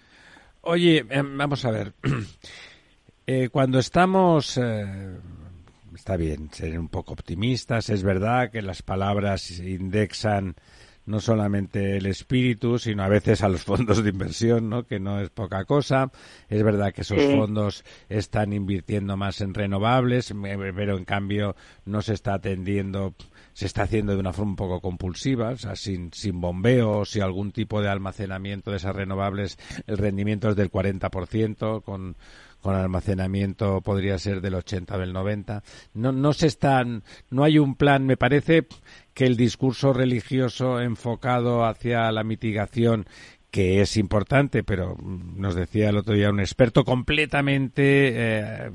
Oye, 0.68 1.06
eh, 1.10 1.22
vamos 1.24 1.64
a 1.66 1.72
ver. 1.72 1.94
Eh, 3.28 3.50
cuando 3.52 3.80
estamos... 3.80 4.56
está 6.06 6.18
bien 6.18 6.52
ser 6.52 6.78
un 6.78 6.88
poco 6.88 7.14
optimistas. 7.14 7.90
Es 7.90 8.04
verdad 8.04 8.52
que 8.52 8.62
las 8.62 8.84
palabras 8.84 9.50
indexan 9.60 10.54
no 11.08 11.20
solamente 11.20 11.98
el 11.98 12.06
espíritu, 12.06 12.78
sino 12.78 13.02
a 13.04 13.08
veces 13.08 13.42
a 13.42 13.50
los 13.50 13.64
fondos 13.64 14.04
de 14.04 14.12
inversión, 14.12 14.70
¿no? 14.70 14.84
que 14.86 15.00
no 15.00 15.20
es 15.20 15.32
poca 15.32 15.66
cosa. 15.66 16.12
Es 16.48 16.62
verdad 16.62 16.94
que 16.94 17.02
esos 17.02 17.20
Sí. 17.20 17.32
fondos 17.36 17.84
están 18.08 18.54
invirtiendo 18.54 19.18
más 19.18 19.42
en 19.42 19.56
renovables, 19.56 20.32
pero 20.76 20.96
en 20.96 21.06
cambio 21.06 21.56
no 21.86 22.04
se 22.04 22.14
está 22.14 22.36
atendiendo, 22.36 23.16
se 23.54 23.66
está 23.66 23.82
haciendo 23.84 24.14
de 24.14 24.20
una 24.20 24.32
forma 24.34 24.52
un 24.52 24.58
poco 24.58 24.82
compulsiva, 24.82 25.50
o 25.50 25.58
sea, 25.58 25.76
sin, 25.76 26.14
sin 26.14 26.40
bombeos 26.40 27.16
y 27.16 27.22
algún 27.22 27.52
tipo 27.52 27.82
de 27.82 27.90
almacenamiento 27.90 28.70
de 28.70 28.78
esas 28.78 28.96
renovables, 28.96 29.58
el 29.88 29.98
rendimiento 29.98 30.52
es 30.52 30.56
del 30.56 30.70
40%, 30.70 31.82
con, 31.84 32.16
con 32.66 32.74
almacenamiento 32.74 33.80
podría 33.82 34.18
ser 34.18 34.42
del 34.42 34.56
80 34.56 34.96
o 34.96 35.00
del 35.00 35.14
90. 35.14 35.62
No, 35.94 36.12
no 36.12 36.34
se 36.34 36.48
están, 36.48 37.04
no 37.30 37.44
hay 37.44 37.60
un 37.60 37.76
plan, 37.76 38.08
me 38.08 38.18
parece 38.18 38.66
que 39.14 39.28
el 39.28 39.38
discurso 39.38 39.94
religioso 39.94 40.82
enfocado 40.82 41.64
hacia 41.64 42.12
la 42.12 42.24
mitigación 42.24 43.06
que 43.52 43.82
es 43.82 43.98
importante, 43.98 44.64
pero 44.64 44.96
mm, 44.96 45.40
nos 45.40 45.54
decía 45.54 45.90
el 45.90 45.98
otro 45.98 46.16
día 46.16 46.32
un 46.32 46.40
experto 46.40 46.84
completamente 46.84 47.84
eh, 48.16 48.72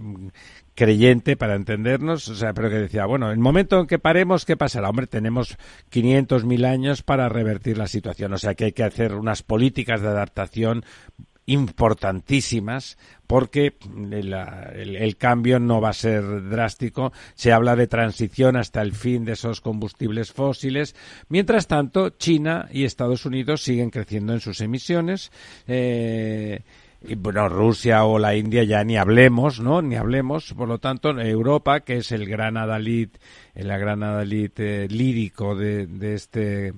creyente 0.77 1.37
para 1.37 1.57
entendernos, 1.57 2.29
o 2.29 2.37
sea, 2.37 2.55
pero 2.55 2.71
que 2.71 2.77
decía, 2.77 3.07
bueno, 3.07 3.33
el 3.33 3.41
momento 3.41 3.81
en 3.81 3.89
que 3.89 3.99
paremos, 3.99 4.45
¿qué 4.45 4.57
pasará? 4.57 4.89
Hombre, 4.89 5.09
tenemos 5.09 5.59
500 5.89 6.45
mil 6.45 6.65
años 6.65 7.03
para 7.03 7.29
revertir 7.29 7.77
la 7.77 7.89
situación, 7.89 8.33
o 8.35 8.39
sea 8.39 8.55
que 8.55 8.67
hay 8.67 8.73
que 8.73 8.85
hacer 8.85 9.17
unas 9.17 9.43
políticas 9.43 10.01
de 10.01 10.09
adaptación 10.09 10.85
importantísimas 11.51 12.97
porque 13.27 13.75
el, 14.11 15.17
cambio 15.17 15.59
no 15.59 15.81
va 15.81 15.91
a 15.91 15.93
ser 15.93 16.49
drástico. 16.49 17.13
Se 17.35 17.53
habla 17.53 17.77
de 17.77 17.87
transición 17.87 18.57
hasta 18.57 18.83
el 18.83 18.93
fin 18.93 19.25
de 19.25 19.33
esos 19.33 19.61
combustibles 19.61 20.33
fósiles. 20.33 20.95
Mientras 21.29 21.67
tanto, 21.67 22.11
China 22.11 22.69
y 22.73 22.85
Estados 22.85 23.27
Unidos 23.27 23.63
siguen 23.63 23.91
creciendo 23.91 24.33
en 24.33 24.41
sus 24.41 24.61
emisiones. 24.61 25.31
Eh, 25.67 26.61
y 27.03 27.15
bueno, 27.15 27.49
Rusia 27.49 28.05
o 28.05 28.19
la 28.19 28.37
India 28.37 28.63
ya 28.65 28.85
ni 28.85 28.97
hablemos, 28.97 29.61
¿no? 29.61 29.81
Ni 29.81 29.97
hablemos. 29.97 30.53
Por 30.53 30.69
lo 30.69 30.79
tanto, 30.79 31.11
Europa, 31.21 31.81
que 31.81 31.99
es 31.99 32.13
el 32.13 32.27
gran 32.27 32.57
adalid, 32.57 33.11
el 33.55 33.69
gran 33.69 34.03
adalid 34.03 34.53
eh, 34.57 34.87
lírico 34.89 35.55
de 35.55 36.15
este 36.15 36.73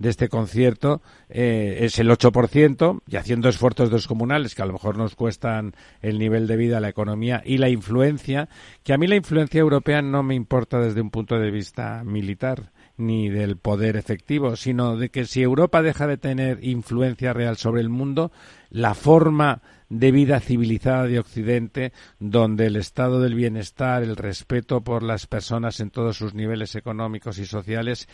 de 0.00 0.08
este 0.08 0.30
concierto 0.30 1.02
eh, 1.28 1.80
es 1.82 1.98
el 1.98 2.08
8% 2.08 3.02
y 3.06 3.16
haciendo 3.16 3.50
esfuerzos 3.50 3.90
descomunales 3.90 4.54
que 4.54 4.62
a 4.62 4.66
lo 4.66 4.72
mejor 4.72 4.96
nos 4.96 5.14
cuestan 5.14 5.74
el 6.00 6.18
nivel 6.18 6.46
de 6.46 6.56
vida, 6.56 6.80
la 6.80 6.88
economía 6.88 7.42
y 7.44 7.58
la 7.58 7.68
influencia, 7.68 8.48
que 8.82 8.94
a 8.94 8.98
mí 8.98 9.06
la 9.06 9.16
influencia 9.16 9.60
europea 9.60 10.00
no 10.00 10.22
me 10.22 10.34
importa 10.34 10.80
desde 10.80 11.02
un 11.02 11.10
punto 11.10 11.38
de 11.38 11.50
vista 11.50 12.02
militar 12.02 12.72
ni 12.96 13.28
del 13.28 13.58
poder 13.58 13.96
efectivo, 13.96 14.56
sino 14.56 14.96
de 14.96 15.10
que 15.10 15.26
si 15.26 15.42
Europa 15.42 15.82
deja 15.82 16.06
de 16.06 16.16
tener 16.16 16.64
influencia 16.64 17.34
real 17.34 17.58
sobre 17.58 17.82
el 17.82 17.90
mundo, 17.90 18.32
la 18.70 18.94
forma 18.94 19.60
de 19.90 20.12
vida 20.12 20.40
civilizada 20.40 21.04
de 21.04 21.18
Occidente, 21.18 21.92
donde 22.18 22.66
el 22.66 22.76
estado 22.76 23.20
del 23.20 23.34
bienestar, 23.34 24.02
el 24.02 24.16
respeto 24.16 24.82
por 24.82 25.02
las 25.02 25.26
personas 25.26 25.80
en 25.80 25.90
todos 25.90 26.16
sus 26.16 26.32
niveles 26.32 26.74
económicos 26.74 27.38
y 27.38 27.44
sociales 27.44 28.08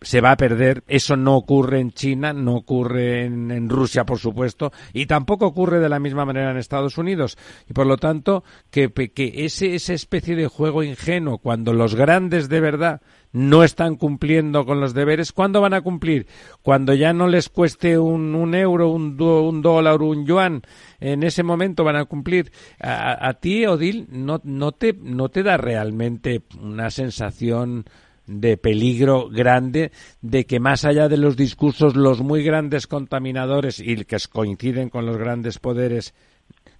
se 0.00 0.20
va 0.20 0.32
a 0.32 0.36
perder. 0.36 0.84
Eso 0.86 1.16
no 1.16 1.36
ocurre 1.36 1.80
en 1.80 1.90
China, 1.92 2.32
no 2.32 2.54
ocurre 2.54 3.24
en, 3.24 3.68
Rusia, 3.68 4.04
por 4.04 4.18
supuesto, 4.18 4.72
y 4.92 5.06
tampoco 5.06 5.46
ocurre 5.46 5.80
de 5.80 5.88
la 5.88 5.98
misma 5.98 6.24
manera 6.24 6.50
en 6.50 6.56
Estados 6.56 6.98
Unidos. 6.98 7.36
Y 7.68 7.72
por 7.72 7.86
lo 7.86 7.96
tanto, 7.96 8.44
que, 8.70 8.92
que 8.92 9.44
ese, 9.44 9.74
esa 9.74 9.94
especie 9.94 10.36
de 10.36 10.48
juego 10.48 10.82
ingenuo, 10.82 11.38
cuando 11.38 11.72
los 11.72 11.94
grandes 11.94 12.48
de 12.48 12.60
verdad 12.60 13.00
no 13.32 13.64
están 13.64 13.96
cumpliendo 13.96 14.64
con 14.64 14.80
los 14.80 14.94
deberes, 14.94 15.32
¿cuándo 15.32 15.60
van 15.60 15.74
a 15.74 15.82
cumplir? 15.82 16.26
Cuando 16.62 16.94
ya 16.94 17.12
no 17.12 17.28
les 17.28 17.48
cueste 17.48 17.98
un, 17.98 18.34
un 18.34 18.54
euro, 18.54 18.88
un, 18.88 19.20
un, 19.20 19.62
dólar, 19.62 20.00
un 20.00 20.24
yuan, 20.24 20.62
en 21.00 21.22
ese 21.22 21.42
momento 21.42 21.84
van 21.84 21.96
a 21.96 22.06
cumplir. 22.06 22.50
A, 22.80 23.28
a 23.28 23.34
ti, 23.34 23.66
Odil, 23.66 24.06
no, 24.10 24.40
no, 24.44 24.72
te, 24.72 24.94
no 24.94 25.28
te 25.28 25.42
da 25.42 25.56
realmente 25.56 26.42
una 26.60 26.90
sensación 26.90 27.84
de 28.26 28.56
peligro 28.56 29.28
grande 29.28 29.92
de 30.20 30.44
que 30.46 30.60
más 30.60 30.84
allá 30.84 31.08
de 31.08 31.16
los 31.16 31.36
discursos 31.36 31.96
los 31.96 32.20
muy 32.20 32.42
grandes 32.42 32.86
contaminadores 32.86 33.80
y 33.80 34.04
que 34.04 34.16
coinciden 34.30 34.90
con 34.90 35.06
los 35.06 35.16
grandes 35.16 35.58
poderes 35.58 36.14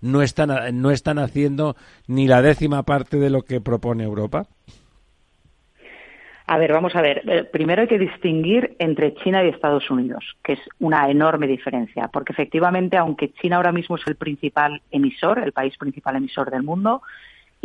no 0.00 0.22
están 0.22 0.80
no 0.80 0.90
están 0.90 1.18
haciendo 1.18 1.76
ni 2.06 2.26
la 2.26 2.42
décima 2.42 2.82
parte 2.82 3.18
de 3.18 3.30
lo 3.30 3.42
que 3.42 3.60
propone 3.60 4.04
Europa? 4.04 4.46
A 6.48 6.58
ver, 6.58 6.72
vamos 6.72 6.94
a 6.94 7.02
ver. 7.02 7.22
Eh, 7.28 7.42
primero 7.42 7.82
hay 7.82 7.88
que 7.88 7.98
distinguir 7.98 8.76
entre 8.78 9.14
China 9.14 9.44
y 9.44 9.48
Estados 9.48 9.90
Unidos, 9.90 10.36
que 10.44 10.52
es 10.52 10.60
una 10.78 11.10
enorme 11.10 11.48
diferencia, 11.48 12.08
porque 12.12 12.32
efectivamente, 12.32 12.96
aunque 12.96 13.32
China 13.32 13.56
ahora 13.56 13.72
mismo 13.72 13.96
es 13.96 14.06
el 14.06 14.14
principal 14.14 14.80
emisor, 14.92 15.40
el 15.40 15.52
país 15.52 15.76
principal 15.76 16.14
emisor 16.14 16.50
del 16.50 16.62
mundo, 16.62 17.02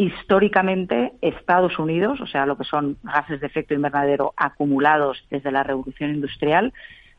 históricamente 0.02 1.14
Estados 1.22 1.78
Unidos, 1.78 2.20
o 2.22 2.28
sea, 2.28 2.48
lo 2.48 2.58
que 2.58 2.64
son 2.64 2.98
gases 3.04 3.40
de 3.40 3.48
efecto 3.48 3.76
invernadero 3.76 4.34
acumulados 4.36 5.24
desde 5.30 5.52
la 5.52 5.62
revolución 5.62 6.16
industrial, 6.16 6.74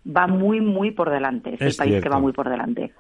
va 0.05 0.27
muy, 0.27 0.61
muy 0.61 0.91
por 0.91 1.11
delante. 1.11 1.55
Es, 1.55 1.61
es 1.61 1.75
el 1.75 1.77
país 1.77 1.91
cierto. 1.93 2.03
que 2.03 2.09
va 2.09 2.19
muy 2.19 2.33
por 2.33 2.49
delante. 2.49 2.93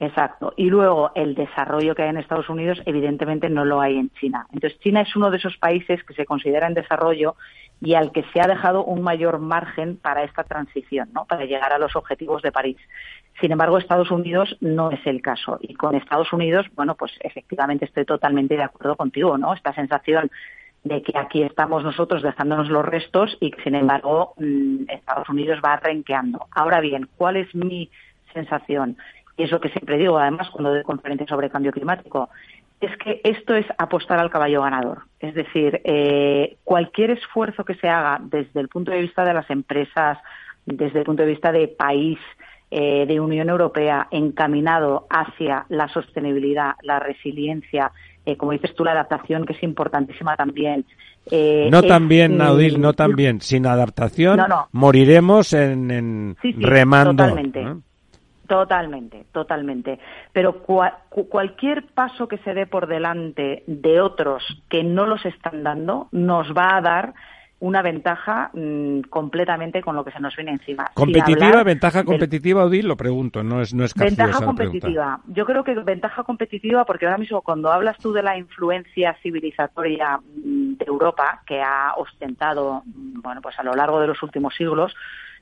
Exacto. 0.00 0.54
Y 0.56 0.70
luego 0.70 1.10
el 1.14 1.34
desarrollo 1.34 1.94
que 1.94 2.02
hay 2.02 2.10
en 2.10 2.18
Estados 2.18 2.48
Unidos, 2.48 2.80
evidentemente 2.86 3.48
no 3.48 3.64
lo 3.64 3.80
hay 3.80 3.96
en 3.96 4.10
China. 4.10 4.46
Entonces, 4.52 4.78
China 4.80 5.00
es 5.00 5.16
uno 5.16 5.30
de 5.30 5.38
esos 5.38 5.56
países 5.56 6.04
que 6.04 6.14
se 6.14 6.24
considera 6.24 6.68
en 6.68 6.74
desarrollo 6.74 7.34
y 7.80 7.94
al 7.94 8.12
que 8.12 8.24
se 8.32 8.40
ha 8.40 8.46
dejado 8.46 8.84
un 8.84 9.02
mayor 9.02 9.38
margen 9.38 9.96
para 9.96 10.22
esta 10.24 10.44
transición, 10.44 11.10
¿no? 11.12 11.24
para 11.24 11.44
llegar 11.44 11.72
a 11.72 11.78
los 11.78 11.94
objetivos 11.96 12.42
de 12.42 12.52
París. 12.52 12.76
Sin 13.40 13.52
embargo, 13.52 13.78
Estados 13.78 14.10
Unidos 14.10 14.56
no 14.60 14.90
es 14.90 15.04
el 15.06 15.22
caso. 15.22 15.58
Y 15.60 15.74
con 15.74 15.94
Estados 15.94 16.32
Unidos, 16.32 16.66
bueno, 16.74 16.94
pues 16.96 17.12
efectivamente 17.20 17.84
estoy 17.84 18.04
totalmente 18.04 18.56
de 18.56 18.64
acuerdo 18.64 18.96
contigo, 18.96 19.38
¿no? 19.38 19.54
Esta 19.54 19.72
sensación 19.74 20.30
de 20.84 21.02
que 21.02 21.16
aquí 21.16 21.42
estamos 21.42 21.84
nosotros 21.84 22.22
dejándonos 22.22 22.68
los 22.68 22.84
restos 22.84 23.36
y 23.40 23.50
que, 23.50 23.62
sin 23.62 23.74
embargo, 23.74 24.34
mm, 24.38 24.88
Estados 24.88 25.28
Unidos 25.28 25.60
va 25.64 25.76
renqueando. 25.76 26.46
Ahora 26.50 26.80
bien, 26.80 27.08
¿cuál 27.16 27.36
es 27.36 27.52
mi 27.54 27.90
sensación? 28.32 28.96
Y 29.38 29.44
es 29.44 29.50
lo 29.50 29.60
que 29.60 29.70
siempre 29.70 29.96
digo, 29.96 30.18
además, 30.18 30.50
cuando 30.50 30.70
doy 30.70 30.82
conferencias 30.82 31.28
sobre 31.28 31.48
cambio 31.48 31.72
climático, 31.72 32.28
es 32.80 32.90
que 32.98 33.20
esto 33.24 33.54
es 33.54 33.66
apostar 33.78 34.18
al 34.18 34.30
caballo 34.30 34.62
ganador. 34.62 35.02
Es 35.20 35.34
decir, 35.34 35.80
eh, 35.84 36.56
cualquier 36.64 37.12
esfuerzo 37.12 37.64
que 37.64 37.76
se 37.76 37.88
haga 37.88 38.18
desde 38.20 38.60
el 38.60 38.68
punto 38.68 38.90
de 38.90 39.00
vista 39.00 39.24
de 39.24 39.34
las 39.34 39.48
empresas, 39.48 40.18
desde 40.66 40.98
el 40.98 41.04
punto 41.04 41.22
de 41.22 41.28
vista 41.28 41.52
de 41.52 41.68
país, 41.68 42.18
eh, 42.70 43.06
de 43.06 43.18
Unión 43.18 43.48
Europea, 43.48 44.08
encaminado 44.10 45.06
hacia 45.08 45.64
la 45.70 45.88
sostenibilidad, 45.88 46.72
la 46.82 46.98
resiliencia, 46.98 47.92
eh, 48.26 48.36
como 48.36 48.52
dices 48.52 48.74
tú, 48.74 48.84
la 48.84 48.92
adaptación, 48.92 49.46
que 49.46 49.54
es 49.54 49.62
importantísima 49.62 50.36
también. 50.36 50.84
Eh, 51.30 51.68
no 51.70 51.82
tan 51.82 52.08
bien, 52.08 52.36
Naudil, 52.36 52.78
no 52.78 52.92
tan 52.92 53.12
bien. 53.16 53.40
Sin 53.40 53.66
adaptación 53.66 54.36
no, 54.36 54.48
no. 54.48 54.68
moriremos 54.72 55.54
en, 55.54 55.90
en 55.90 56.36
sí, 56.42 56.52
sí, 56.52 56.60
remando. 56.60 57.22
Totalmente. 57.22 57.87
Totalmente, 58.48 59.26
totalmente. 59.30 59.98
Pero 60.32 60.62
cua 60.62 61.00
cualquier 61.10 61.84
paso 61.88 62.28
que 62.28 62.38
se 62.38 62.54
dé 62.54 62.66
por 62.66 62.86
delante 62.86 63.62
de 63.66 64.00
otros 64.00 64.42
que 64.70 64.82
no 64.82 65.06
los 65.06 65.24
están 65.26 65.62
dando 65.62 66.08
nos 66.12 66.54
va 66.54 66.76
a 66.76 66.80
dar 66.80 67.14
una 67.60 67.82
ventaja 67.82 68.50
mmm, 68.54 69.00
completamente 69.10 69.82
con 69.82 69.96
lo 69.96 70.02
que 70.02 70.12
se 70.12 70.20
nos 70.20 70.34
viene 70.34 70.52
encima. 70.52 70.90
¿Competitiva, 70.94 71.62
ventaja 71.62 72.04
competitiva, 72.04 72.64
Odil? 72.64 72.88
Lo 72.88 72.96
pregunto, 72.96 73.42
no 73.42 73.60
es, 73.60 73.74
no 73.74 73.84
es 73.84 73.92
Ventaja 73.94 74.42
competitiva. 74.42 75.20
Yo 75.26 75.44
creo 75.44 75.62
que 75.62 75.74
ventaja 75.74 76.22
competitiva 76.22 76.86
porque 76.86 77.04
ahora 77.04 77.18
mismo 77.18 77.42
cuando 77.42 77.70
hablas 77.70 77.98
tú 77.98 78.14
de 78.14 78.22
la 78.22 78.38
influencia 78.38 79.14
civilizatoria 79.22 80.20
de 80.24 80.84
Europa 80.86 81.42
que 81.46 81.60
ha 81.60 81.92
ostentado, 81.98 82.82
bueno, 82.86 83.42
pues 83.42 83.58
a 83.58 83.62
lo 83.62 83.74
largo 83.74 84.00
de 84.00 84.06
los 84.06 84.22
últimos 84.22 84.54
siglos, 84.54 84.94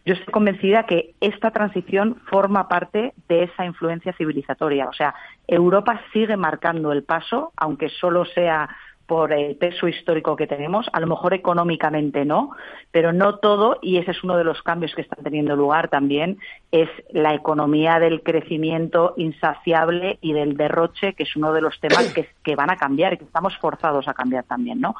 yo 0.06 0.14
estoy 0.14 0.32
convencida 0.32 0.84
que 0.84 1.14
esta 1.20 1.50
transición 1.50 2.20
forma 2.30 2.68
parte 2.68 3.12
de 3.28 3.42
esa 3.42 3.66
influencia 3.66 4.12
civilizatoria. 4.12 4.88
O 4.88 4.92
sea, 4.92 5.16
Europa 5.48 6.00
sigue 6.12 6.36
marcando 6.36 6.92
el 6.92 7.02
paso, 7.02 7.52
aunque 7.56 7.88
solo 7.88 8.24
sea 8.24 8.68
por 9.06 9.32
el 9.32 9.56
peso 9.56 9.88
histórico 9.88 10.36
que 10.36 10.46
tenemos, 10.46 10.86
a 10.92 11.00
lo 11.00 11.08
mejor 11.08 11.34
económicamente 11.34 12.24
no, 12.24 12.50
pero 12.90 13.12
no 13.12 13.38
todo, 13.38 13.78
y 13.82 13.98
ese 13.98 14.12
es 14.12 14.22
uno 14.24 14.36
de 14.36 14.44
los 14.44 14.62
cambios 14.62 14.94
que 14.94 15.02
están 15.02 15.22
teniendo 15.22 15.54
lugar 15.54 15.88
también, 15.88 16.38
es 16.72 16.88
la 17.12 17.34
economía 17.34 17.98
del 17.98 18.22
crecimiento 18.22 19.14
insaciable 19.16 20.18
y 20.20 20.32
del 20.32 20.56
derroche, 20.56 21.14
que 21.14 21.22
es 21.24 21.36
uno 21.36 21.52
de 21.52 21.60
los 21.60 21.78
temas 21.80 22.12
que, 22.14 22.28
que 22.42 22.56
van 22.56 22.70
a 22.70 22.76
cambiar 22.76 23.14
y 23.14 23.18
que 23.18 23.24
estamos 23.24 23.56
forzados 23.58 24.08
a 24.08 24.14
cambiar 24.14 24.44
también, 24.44 24.80
¿no? 24.80 24.94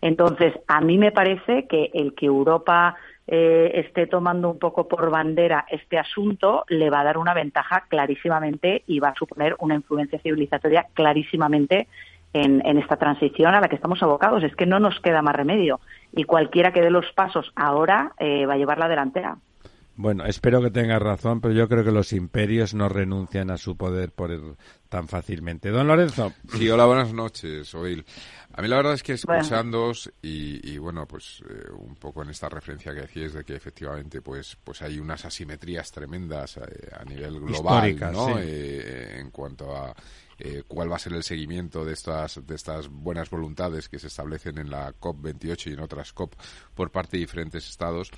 Entonces, 0.00 0.54
a 0.66 0.80
mí 0.80 0.98
me 0.98 1.12
parece 1.12 1.66
que 1.68 1.90
el 1.94 2.14
que 2.14 2.26
Europa 2.26 2.96
eh, 3.34 3.80
esté 3.80 4.06
tomando 4.06 4.50
un 4.50 4.58
poco 4.58 4.86
por 4.86 5.08
bandera 5.08 5.64
este 5.70 5.98
asunto 5.98 6.66
le 6.68 6.90
va 6.90 7.00
a 7.00 7.04
dar 7.04 7.16
una 7.16 7.32
ventaja 7.32 7.86
clarísimamente 7.88 8.82
y 8.86 9.00
va 9.00 9.08
a 9.08 9.14
suponer 9.14 9.56
una 9.60 9.74
influencia 9.74 10.18
civilizatoria 10.18 10.88
clarísimamente 10.92 11.88
en, 12.34 12.60
esta 12.76 12.98
transición 12.98 13.54
a 13.54 13.62
la 13.62 13.68
que 13.68 13.76
estamos 13.76 14.02
abocados. 14.02 14.44
Es 14.44 14.54
que 14.54 14.66
no 14.66 14.80
nos 14.80 15.00
queda 15.00 15.22
más 15.22 15.34
remedio 15.34 15.80
y 16.12 16.24
cualquiera 16.24 16.74
que 16.74 16.82
dé 16.82 16.90
los 16.90 17.10
pasos 17.12 17.50
ahora 17.56 18.12
eh, 18.18 18.44
va 18.44 18.52
a 18.52 18.58
llevar 18.58 18.78
la 18.78 18.88
delantera. 18.88 19.38
Bueno, 19.96 20.26
espero 20.26 20.60
que 20.60 20.70
tengas 20.70 21.00
razón, 21.00 21.40
pero 21.40 21.54
yo 21.54 21.70
creo 21.70 21.84
que 21.84 21.90
los 21.90 22.12
imperios 22.12 22.74
no 22.74 22.90
renuncian 22.90 23.50
a 23.50 23.56
su 23.56 23.78
poder 23.78 24.10
por 24.10 24.30
el, 24.30 24.56
tan 24.92 25.08
fácilmente. 25.08 25.70
Don 25.70 25.86
Lorenzo. 25.86 26.34
Sí, 26.52 26.68
hola, 26.68 26.84
buenas 26.84 27.14
noches, 27.14 27.74
Oil. 27.74 28.04
A 28.52 28.60
mí 28.60 28.68
la 28.68 28.76
verdad 28.76 28.92
es 28.92 29.02
que 29.02 29.14
escuchándoos 29.14 30.12
y, 30.20 30.70
y, 30.70 30.76
bueno, 30.76 31.06
pues 31.06 31.42
eh, 31.48 31.70
un 31.72 31.96
poco 31.96 32.22
en 32.22 32.28
esta 32.28 32.50
referencia 32.50 32.92
que 32.92 33.00
decíais 33.00 33.32
de 33.32 33.42
que 33.42 33.54
efectivamente 33.54 34.20
pues 34.20 34.58
pues 34.62 34.82
hay 34.82 34.98
unas 34.98 35.24
asimetrías 35.24 35.90
tremendas 35.90 36.58
eh, 36.58 36.90
a 36.94 37.06
nivel 37.06 37.40
global, 37.40 37.88
Históricas, 37.88 38.12
¿no? 38.12 38.26
sí. 38.26 38.32
Eh, 38.36 39.16
en 39.18 39.30
cuanto 39.30 39.74
a 39.74 39.94
eh, 40.44 40.64
cuál 40.66 40.90
va 40.90 40.96
a 40.96 40.98
ser 40.98 41.12
el 41.12 41.22
seguimiento 41.22 41.84
de 41.84 41.92
estas 41.92 42.44
de 42.44 42.56
estas 42.56 42.88
buenas 42.88 43.30
voluntades 43.30 43.88
que 43.88 44.00
se 44.00 44.08
establecen 44.08 44.58
en 44.58 44.70
la 44.70 44.92
COP 44.92 45.22
28 45.22 45.70
y 45.70 45.72
en 45.74 45.80
otras 45.80 46.12
COP 46.12 46.34
por 46.74 46.90
parte 46.90 47.16
de 47.16 47.20
diferentes 47.20 47.68
estados. 47.68 48.10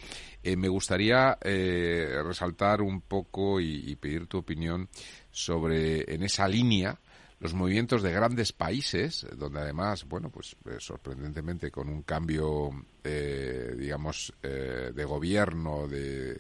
Eh, 0.43 0.57
me 0.57 0.69
gustaría 0.69 1.37
eh, 1.43 2.23
resaltar 2.25 2.81
un 2.81 3.03
poco 3.03 3.61
y, 3.61 3.91
y, 3.91 3.97
pedir 3.97 4.27
tu 4.27 4.39
opinión 4.39 4.89
sobre 5.35 6.15
en 6.15 6.23
esa 6.23 6.47
línea 6.47 6.99
los 7.41 7.53
movimientos 7.53 8.03
de 8.03 8.13
grandes 8.13 8.53
países, 8.53 9.27
donde 9.37 9.61
además, 9.61 10.07
bueno, 10.09 10.31
pues 10.31 10.57
eh, 10.65 10.77
sorprendentemente 10.79 11.71
con 11.71 11.89
un 11.89 12.03
cambio, 12.03 12.71
eh, 13.03 13.75
digamos, 13.77 14.33
eh, 14.43 14.93
de 14.95 15.05
gobierno, 15.05 15.87
de 15.87 16.35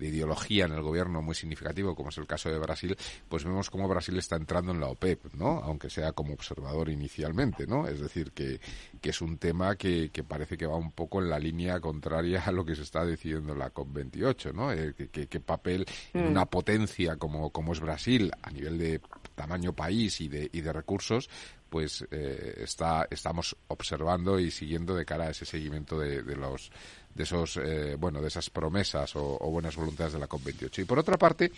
de 0.00 0.08
ideología 0.08 0.64
en 0.64 0.72
el 0.72 0.82
gobierno 0.82 1.22
muy 1.22 1.34
significativo, 1.34 1.94
como 1.94 2.08
es 2.08 2.18
el 2.18 2.26
caso 2.26 2.48
de 2.50 2.58
Brasil, 2.58 2.96
pues 3.28 3.44
vemos 3.44 3.70
cómo 3.70 3.86
Brasil 3.86 4.16
está 4.18 4.36
entrando 4.36 4.72
en 4.72 4.80
la 4.80 4.86
OPEP, 4.88 5.34
¿no? 5.34 5.58
Aunque 5.62 5.90
sea 5.90 6.12
como 6.12 6.32
observador 6.34 6.88
inicialmente, 6.88 7.66
¿no? 7.66 7.86
Es 7.86 8.00
decir, 8.00 8.32
que, 8.32 8.60
que 9.00 9.10
es 9.10 9.20
un 9.20 9.38
tema 9.38 9.76
que, 9.76 10.10
que 10.10 10.24
parece 10.24 10.56
que 10.56 10.66
va 10.66 10.76
un 10.76 10.90
poco 10.92 11.20
en 11.22 11.28
la 11.30 11.38
línea 11.38 11.78
contraria 11.80 12.42
a 12.44 12.50
lo 12.52 12.64
que 12.64 12.74
se 12.74 12.82
está 12.82 13.04
decidiendo 13.04 13.52
en 13.52 13.58
la 13.58 13.72
COP28, 13.72 14.52
¿no? 14.54 14.72
Eh, 14.72 14.94
que, 15.12 15.26
que- 15.28 15.40
papel 15.40 15.86
en 16.14 16.24
Mm. 16.26 16.28
una 16.30 16.46
potencia 16.46 17.16
como, 17.16 17.50
como 17.50 17.72
es 17.72 17.80
Brasil 17.80 18.30
a 18.42 18.50
nivel 18.50 18.78
de 18.78 19.00
tamaño 19.34 19.72
país 19.74 20.20
y 20.20 20.28
de, 20.28 20.48
y 20.52 20.60
de 20.60 20.72
recursos, 20.72 21.28
pues 21.68 22.04
eh, 22.10 22.54
está, 22.58 23.06
estamos 23.10 23.56
observando 23.68 24.38
y 24.38 24.50
siguiendo 24.50 24.94
de 24.94 25.04
cara 25.04 25.26
a 25.26 25.30
ese 25.30 25.44
seguimiento 25.46 25.98
de, 25.98 26.22
de 26.22 26.36
los 26.36 26.70
de 27.14 27.22
esos 27.22 27.56
eh, 27.56 27.96
bueno 27.98 28.20
de 28.20 28.28
esas 28.28 28.50
promesas 28.50 29.14
o, 29.16 29.38
buenas 29.50 29.76
voluntades 29.76 30.12
de 30.12 30.18
la 30.18 30.28
COP28 30.28 30.80
y 30.80 30.84
por 30.84 30.98
otra 30.98 31.18
parte 31.18 31.50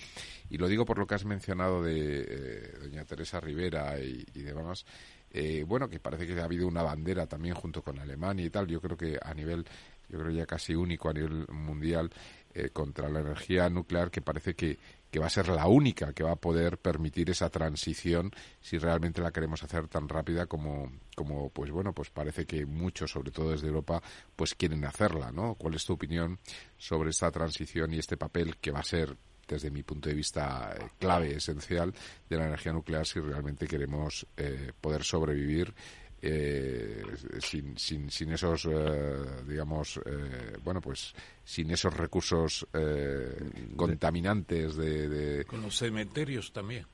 y 0.50 0.56
lo 0.56 0.66
digo 0.68 0.84
por 0.84 0.98
lo 0.98 1.06
que 1.06 1.14
has 1.14 1.24
mencionado 1.24 1.82
de 1.82 2.26
eh, 2.28 2.72
doña 2.82 3.04
Teresa 3.04 3.40
Rivera 3.40 3.98
y, 4.00 4.24
y 4.34 4.40
demás 4.40 4.84
eh, 5.30 5.64
bueno 5.66 5.88
que 5.88 5.98
parece 5.98 6.26
que 6.26 6.40
ha 6.40 6.44
habido 6.44 6.66
una 6.66 6.82
bandera 6.82 7.26
también 7.26 7.54
junto 7.54 7.82
con 7.82 7.98
Alemania 7.98 8.44
y 8.46 8.50
tal 8.50 8.66
yo 8.66 8.80
creo 8.80 8.96
que 8.96 9.18
a 9.20 9.34
nivel 9.34 9.66
yo 10.08 10.18
creo 10.18 10.30
ya 10.30 10.46
casi 10.46 10.74
único 10.74 11.08
a 11.08 11.12
nivel 11.12 11.46
mundial 11.48 12.10
eh, 12.54 12.68
contra 12.68 13.08
la 13.08 13.20
energía 13.20 13.70
nuclear 13.70 14.10
que 14.10 14.20
parece 14.20 14.54
que, 14.54 14.78
que 15.12 15.20
va 15.20 15.26
a 15.26 15.30
ser 15.30 15.48
la 15.48 15.66
única 15.66 16.14
que 16.14 16.24
va 16.24 16.32
a 16.32 16.36
poder 16.36 16.78
permitir 16.78 17.28
esa 17.28 17.50
transición 17.50 18.32
si 18.62 18.78
realmente 18.78 19.20
la 19.20 19.30
queremos 19.30 19.62
hacer 19.62 19.86
tan 19.86 20.08
rápida 20.08 20.46
como, 20.46 20.90
como 21.14 21.50
pues 21.50 21.70
bueno, 21.70 21.92
pues 21.92 22.08
parece 22.08 22.46
que 22.46 22.64
muchos, 22.64 23.10
sobre 23.10 23.30
todo 23.30 23.50
desde 23.50 23.66
Europa, 23.66 24.02
pues 24.34 24.54
quieren 24.54 24.86
hacerla, 24.86 25.30
¿no? 25.30 25.54
¿Cuál 25.54 25.74
es 25.74 25.84
tu 25.84 25.92
opinión 25.92 26.38
sobre 26.78 27.10
esta 27.10 27.30
transición 27.30 27.92
y 27.92 27.98
este 27.98 28.16
papel 28.16 28.56
que 28.56 28.70
va 28.70 28.80
a 28.80 28.84
ser 28.84 29.14
desde 29.46 29.70
mi 29.70 29.82
punto 29.82 30.08
de 30.08 30.14
vista 30.14 30.74
eh, 30.78 30.88
clave, 30.98 31.36
esencial 31.36 31.92
de 32.30 32.36
la 32.38 32.46
energía 32.46 32.72
nuclear 32.72 33.06
si 33.06 33.20
realmente 33.20 33.66
queremos 33.66 34.26
eh, 34.38 34.72
poder 34.80 35.04
sobrevivir 35.04 35.74
eh, 36.22 37.02
sin, 37.40 37.76
sin, 37.76 38.10
sin 38.10 38.30
esos, 38.32 38.64
eh, 38.70 39.18
digamos, 39.48 40.00
eh, 40.06 40.56
bueno, 40.64 40.80
pues 40.80 41.12
sin 41.44 41.70
esos 41.72 41.92
recursos 41.96 42.66
eh, 42.72 43.36
contaminantes 43.76 44.76
de, 44.76 45.08
de- 45.08 45.44
Con 45.44 45.62
los 45.62 45.76
cementerios 45.76 46.52
también. 46.52 46.86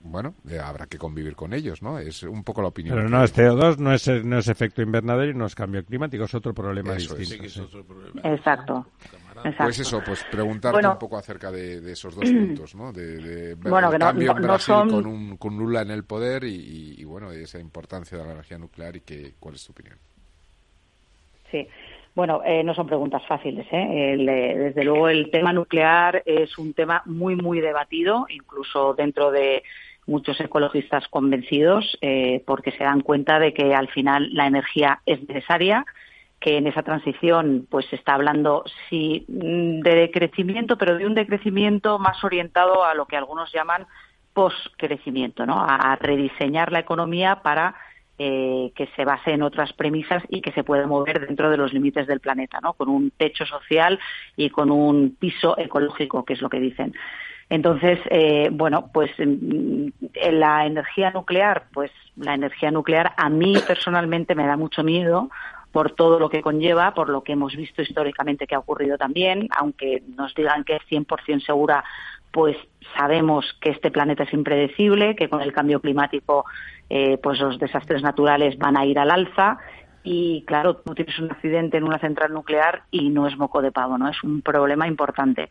Bueno, 0.00 0.34
eh, 0.48 0.58
habrá 0.58 0.86
que 0.86 0.96
convivir 0.98 1.34
con 1.34 1.52
ellos, 1.52 1.82
¿no? 1.82 1.98
Es 1.98 2.22
un 2.22 2.44
poco 2.44 2.62
la 2.62 2.68
opinión. 2.68 2.96
Pero 2.96 3.08
no 3.08 3.22
es 3.22 3.36
CO2, 3.36 3.78
no 3.78 3.92
es, 3.92 4.08
no 4.24 4.38
es 4.38 4.48
efecto 4.48 4.80
invernadero 4.80 5.32
y 5.32 5.34
no 5.34 5.46
es 5.46 5.54
cambio 5.54 5.84
climático, 5.84 6.24
es 6.24 6.34
otro 6.34 6.54
problema 6.54 6.94
Eso 6.96 7.14
es. 7.14 7.20
distinto. 7.20 7.34
Sí, 7.34 7.40
que 7.40 7.46
es 7.46 7.52
sí. 7.54 7.60
otro 7.60 7.84
problema. 7.84 8.20
Exacto. 8.34 8.86
Exacto. 9.38 9.64
Pues 9.64 9.78
eso, 9.78 10.02
pues 10.04 10.24
preguntarte 10.30 10.74
Bueno. 10.76 10.92
un 10.92 10.98
poco 10.98 11.16
acerca 11.16 11.52
de, 11.52 11.80
de 11.80 11.92
esos 11.92 12.14
dos 12.14 12.28
puntos, 12.28 12.74
¿no? 12.74 12.92
De, 12.92 13.18
de 13.18 13.54
ver 13.54 13.70
Bueno, 13.70 13.86
el 13.88 13.92
que 13.92 13.98
no- 14.00 14.06
cambio 14.06 14.26
no- 14.32 14.36
en 14.36 14.42
no 14.42 14.48
Brasil 14.48 14.74
son- 14.74 14.90
con, 14.90 15.06
un, 15.06 15.36
con 15.36 15.56
Lula 15.56 15.82
en 15.82 15.90
el 15.92 16.04
poder 16.04 16.42
y, 16.44 16.54
y- 16.56 16.94
y, 16.98 17.04
bueno, 17.04 17.32
y 17.32 17.42
esa 17.42 17.60
importancia 17.60 18.18
de 18.18 18.24
la 18.24 18.32
energía 18.32 18.58
nuclear 18.58 18.96
y 18.96 19.00
que, 19.02 19.34
cuál 19.38 19.54
es 19.54 19.64
tu 19.64 19.70
opinión. 19.72 19.96
Sí. 21.50 21.68
Bueno, 22.14 22.42
eh, 22.44 22.64
no 22.64 22.74
son 22.74 22.88
preguntas 22.88 23.22
fáciles. 23.28 23.66
¿eh? 23.70 24.14
El, 24.14 24.28
eh, 24.28 24.58
desde 24.58 24.82
luego, 24.82 25.08
el 25.08 25.30
tema 25.30 25.52
nuclear 25.52 26.20
es 26.26 26.58
un 26.58 26.74
tema 26.74 27.00
muy, 27.06 27.36
muy 27.36 27.60
debatido, 27.60 28.26
incluso 28.28 28.92
dentro 28.94 29.30
de 29.30 29.62
muchos 30.08 30.40
ecologistas 30.40 31.06
convencidos, 31.08 31.98
eh, 32.00 32.42
porque 32.46 32.72
se 32.72 32.82
dan 32.82 33.02
cuenta 33.02 33.38
de 33.38 33.54
que 33.54 33.74
al 33.74 33.88
final 33.88 34.30
la 34.32 34.46
energía 34.46 35.00
es 35.06 35.20
necesaria, 35.28 35.84
que 36.40 36.56
en 36.56 36.66
esa 36.66 36.82
transición 36.82 37.66
pues 37.70 37.86
se 37.86 37.96
está 37.96 38.14
hablando 38.14 38.64
sí 38.88 39.24
mm, 39.28 39.80
de 39.80 39.94
decrecimiento, 39.94 40.78
pero 40.78 40.96
de 40.96 41.06
un 41.06 41.14
decrecimiento 41.14 41.98
más 41.98 42.22
orientado 42.24 42.84
a 42.84 42.94
lo 42.94 43.06
que 43.06 43.16
algunos 43.16 43.52
llaman 43.52 43.86
post-crecimiento, 44.32 45.46
¿no? 45.46 45.60
A 45.60 45.96
rediseñar 45.96 46.70
la 46.70 46.78
economía 46.78 47.42
para 47.42 47.74
eh, 48.20 48.72
que 48.74 48.88
se 48.96 49.04
base 49.04 49.32
en 49.32 49.42
otras 49.42 49.72
premisas 49.72 50.22
y 50.28 50.40
que 50.40 50.52
se 50.52 50.64
pueda 50.64 50.86
mover 50.86 51.26
dentro 51.26 51.50
de 51.50 51.56
los 51.56 51.72
límites 51.72 52.06
del 52.06 52.20
planeta, 52.20 52.60
¿no? 52.60 52.72
Con 52.74 52.88
un 52.88 53.10
techo 53.10 53.46
social 53.46 53.98
y 54.36 54.50
con 54.50 54.70
un 54.70 55.16
piso 55.18 55.58
ecológico, 55.58 56.24
que 56.24 56.32
es 56.32 56.40
lo 56.40 56.48
que 56.48 56.60
dicen. 56.60 56.94
Entonces, 57.50 57.98
eh, 58.10 58.50
bueno, 58.52 58.90
pues 58.92 59.10
mm, 59.18 59.88
en 60.14 60.40
la 60.40 60.66
energía 60.66 61.10
nuclear, 61.10 61.64
pues 61.72 61.90
la 62.16 62.34
energía 62.34 62.70
nuclear 62.70 63.12
a 63.16 63.28
mí 63.28 63.54
personalmente 63.66 64.34
me 64.34 64.46
da 64.46 64.56
mucho 64.56 64.84
miedo 64.84 65.30
por 65.72 65.92
todo 65.92 66.18
lo 66.18 66.28
que 66.28 66.42
conlleva, 66.42 66.94
por 66.94 67.08
lo 67.08 67.22
que 67.22 67.32
hemos 67.32 67.54
visto 67.54 67.82
históricamente 67.82 68.46
que 68.46 68.54
ha 68.54 68.58
ocurrido 68.58 68.96
también, 68.98 69.48
aunque 69.56 70.02
nos 70.16 70.34
digan 70.34 70.64
que 70.64 70.76
es 70.76 70.82
100% 70.90 71.44
segura, 71.44 71.84
pues 72.32 72.56
sabemos 72.96 73.56
que 73.60 73.70
este 73.70 73.90
planeta 73.90 74.24
es 74.24 74.32
impredecible, 74.32 75.14
que 75.14 75.28
con 75.28 75.40
el 75.40 75.52
cambio 75.52 75.80
climático 75.80 76.44
eh, 76.90 77.18
pues 77.22 77.38
los 77.38 77.58
desastres 77.58 78.02
naturales 78.02 78.56
van 78.58 78.76
a 78.76 78.86
ir 78.86 78.98
al 78.98 79.10
alza 79.10 79.58
y 80.10 80.42
claro, 80.46 80.76
tú 80.76 80.94
tienes 80.94 81.18
un 81.18 81.30
accidente 81.30 81.76
en 81.76 81.84
una 81.84 81.98
central 81.98 82.32
nuclear 82.32 82.84
y 82.90 83.10
no 83.10 83.26
es 83.26 83.36
moco 83.36 83.60
de 83.60 83.72
pavo, 83.72 83.98
¿no? 83.98 84.08
Es 84.08 84.24
un 84.24 84.40
problema 84.40 84.88
importante. 84.88 85.50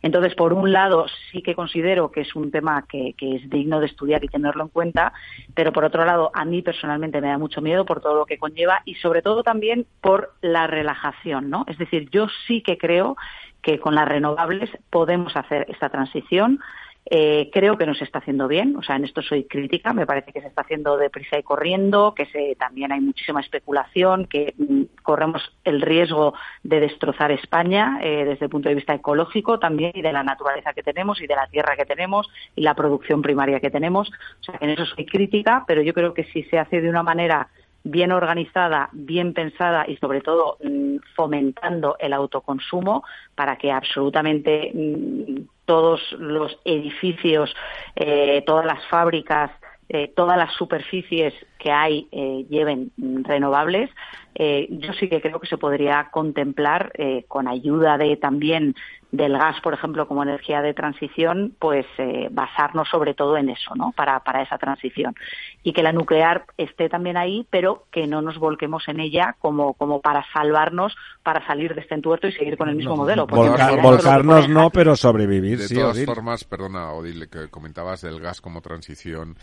Entonces, 0.00 0.36
por 0.36 0.52
un 0.52 0.72
lado, 0.72 1.06
sí 1.32 1.42
que 1.42 1.56
considero 1.56 2.12
que 2.12 2.20
es 2.20 2.36
un 2.36 2.52
tema 2.52 2.84
que, 2.88 3.14
que 3.18 3.34
es 3.34 3.50
digno 3.50 3.80
de 3.80 3.86
estudiar 3.86 4.22
y 4.22 4.28
tenerlo 4.28 4.62
en 4.62 4.68
cuenta, 4.68 5.12
pero 5.56 5.72
por 5.72 5.84
otro 5.84 6.04
lado, 6.04 6.30
a 6.34 6.44
mí 6.44 6.62
personalmente 6.62 7.20
me 7.20 7.26
da 7.26 7.38
mucho 7.38 7.60
miedo 7.60 7.84
por 7.84 8.00
todo 8.00 8.14
lo 8.14 8.26
que 8.26 8.38
conlleva 8.38 8.82
y 8.84 8.94
sobre 8.94 9.22
todo 9.22 9.42
también 9.42 9.86
por 10.00 10.34
la 10.40 10.68
relajación, 10.68 11.50
¿no? 11.50 11.64
Es 11.66 11.76
decir, 11.76 12.08
yo 12.10 12.28
sí 12.46 12.62
que 12.62 12.78
creo 12.78 13.16
que 13.60 13.80
con 13.80 13.96
las 13.96 14.06
renovables 14.06 14.70
podemos 14.88 15.36
hacer 15.36 15.66
esta 15.68 15.88
transición. 15.88 16.60
Eh, 17.08 17.50
creo 17.52 17.78
que 17.78 17.86
no 17.86 17.94
se 17.94 18.02
está 18.02 18.18
haciendo 18.18 18.48
bien, 18.48 18.76
o 18.76 18.82
sea, 18.82 18.96
en 18.96 19.04
esto 19.04 19.22
soy 19.22 19.44
crítica, 19.44 19.92
me 19.92 20.06
parece 20.06 20.32
que 20.32 20.40
se 20.40 20.48
está 20.48 20.62
haciendo 20.62 20.96
deprisa 20.96 21.38
y 21.38 21.44
corriendo, 21.44 22.14
que 22.14 22.26
se, 22.26 22.56
también 22.56 22.90
hay 22.90 23.00
muchísima 23.00 23.40
especulación, 23.40 24.26
que 24.26 24.54
mm, 24.58 25.02
corremos 25.04 25.40
el 25.62 25.82
riesgo 25.82 26.34
de 26.64 26.80
destrozar 26.80 27.30
España 27.30 28.00
eh, 28.02 28.24
desde 28.24 28.46
el 28.46 28.50
punto 28.50 28.68
de 28.68 28.74
vista 28.74 28.92
ecológico 28.92 29.60
también 29.60 29.92
y 29.94 30.02
de 30.02 30.12
la 30.12 30.24
naturaleza 30.24 30.72
que 30.72 30.82
tenemos 30.82 31.20
y 31.20 31.28
de 31.28 31.36
la 31.36 31.46
tierra 31.46 31.76
que 31.76 31.84
tenemos 31.84 32.28
y 32.56 32.62
la 32.62 32.74
producción 32.74 33.22
primaria 33.22 33.60
que 33.60 33.70
tenemos. 33.70 34.10
O 34.40 34.42
sea, 34.42 34.58
en 34.60 34.70
eso 34.70 34.84
soy 34.84 35.06
crítica, 35.06 35.62
pero 35.64 35.82
yo 35.82 35.94
creo 35.94 36.12
que 36.12 36.24
si 36.24 36.42
se 36.44 36.58
hace 36.58 36.80
de 36.80 36.88
una 36.88 37.04
manera 37.04 37.48
bien 37.84 38.10
organizada, 38.10 38.88
bien 38.92 39.32
pensada 39.32 39.84
y 39.86 39.96
sobre 39.98 40.20
todo 40.20 40.58
mm, 40.60 40.96
fomentando 41.14 41.96
el 42.00 42.12
autoconsumo 42.12 43.04
para 43.36 43.56
que 43.58 43.70
absolutamente 43.70 44.72
mm, 44.74 45.55
todos 45.66 46.00
los 46.12 46.58
edificios, 46.64 47.54
eh, 47.96 48.42
todas 48.46 48.64
las 48.64 48.84
fábricas, 48.86 49.50
eh, 49.88 50.12
todas 50.16 50.36
las 50.36 50.52
superficies 50.54 51.32
que 51.60 51.70
hay 51.70 52.08
eh, 52.10 52.44
lleven 52.50 52.90
renovables, 53.22 53.88
eh, 54.34 54.66
yo 54.68 54.92
sí 54.94 55.08
que 55.08 55.20
creo 55.20 55.38
que 55.38 55.46
se 55.46 55.58
podría 55.58 56.08
contemplar 56.10 56.92
con 57.28 57.46
ayuda 57.46 57.96
de 57.96 58.16
también 58.16 58.74
del 59.16 59.38
gas, 59.38 59.60
por 59.62 59.74
ejemplo, 59.74 60.06
como 60.06 60.22
energía 60.22 60.62
de 60.62 60.74
transición, 60.74 61.54
pues 61.58 61.86
eh, 61.98 62.28
basarnos 62.30 62.88
sobre 62.88 63.14
todo 63.14 63.36
en 63.36 63.48
eso, 63.48 63.74
¿no? 63.74 63.92
Para, 63.92 64.20
para 64.20 64.42
esa 64.42 64.58
transición. 64.58 65.14
Y 65.62 65.72
que 65.72 65.82
la 65.82 65.92
nuclear 65.92 66.44
esté 66.56 66.88
también 66.88 67.16
ahí, 67.16 67.46
pero 67.50 67.84
que 67.90 68.06
no 68.06 68.22
nos 68.22 68.38
volquemos 68.38 68.86
en 68.88 69.00
ella 69.00 69.36
como, 69.38 69.74
como 69.74 70.00
para 70.00 70.24
salvarnos, 70.32 70.94
para 71.22 71.46
salir 71.46 71.74
de 71.74 71.80
este 71.80 71.94
entuerto 71.94 72.28
y 72.28 72.32
seguir 72.32 72.56
con 72.56 72.68
el 72.68 72.76
mismo 72.76 72.96
modelo. 72.96 73.26
volcarnos 73.26 74.48
no, 74.48 74.70
pero 74.70 74.96
sobrevivir, 74.96 75.58
De 75.58 75.68
sí, 75.68 75.74
todas 75.74 75.96
Odil. 75.96 76.06
formas, 76.06 76.44
perdona, 76.44 76.92
Odil, 76.92 77.28
que 77.28 77.48
comentabas 77.48 78.02
del 78.02 78.20
gas 78.20 78.40
como 78.40 78.60
transición 78.60 79.36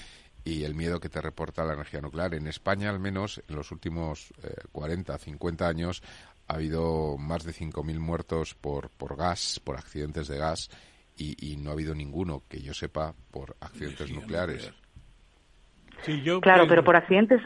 y 0.45 0.63
el 0.63 0.75
miedo 0.75 0.99
que 0.99 1.09
te 1.09 1.21
reporta 1.21 1.63
la 1.63 1.73
energía 1.73 2.01
nuclear. 2.01 2.33
En 2.33 2.47
España, 2.47 2.89
al 2.89 2.99
menos, 2.99 3.41
en 3.47 3.55
los 3.55 3.71
últimos 3.71 4.33
eh, 4.43 4.53
40, 4.71 5.17
50 5.17 5.67
años, 5.67 6.03
ha 6.47 6.55
habido 6.55 7.17
más 7.17 7.43
de 7.43 7.53
5.000 7.53 7.99
muertos 7.99 8.53
por, 8.55 8.89
por 8.89 9.15
gas, 9.15 9.59
por 9.63 9.77
accidentes 9.77 10.27
de 10.27 10.37
gas, 10.37 10.69
y, 11.15 11.35
y 11.53 11.57
no 11.57 11.69
ha 11.69 11.73
habido 11.73 11.93
ninguno, 11.95 12.43
que 12.49 12.61
yo 12.61 12.73
sepa, 12.73 13.13
por 13.31 13.55
accidentes 13.59 14.11
nucleares. 14.11 14.63
nuclear. 14.63 14.83
Sí, 16.03 16.21
yo 16.23 16.41
Claro, 16.41 16.63
creo- 16.63 16.69
pero 16.69 16.83
por 16.83 16.95
accidentes. 16.95 17.41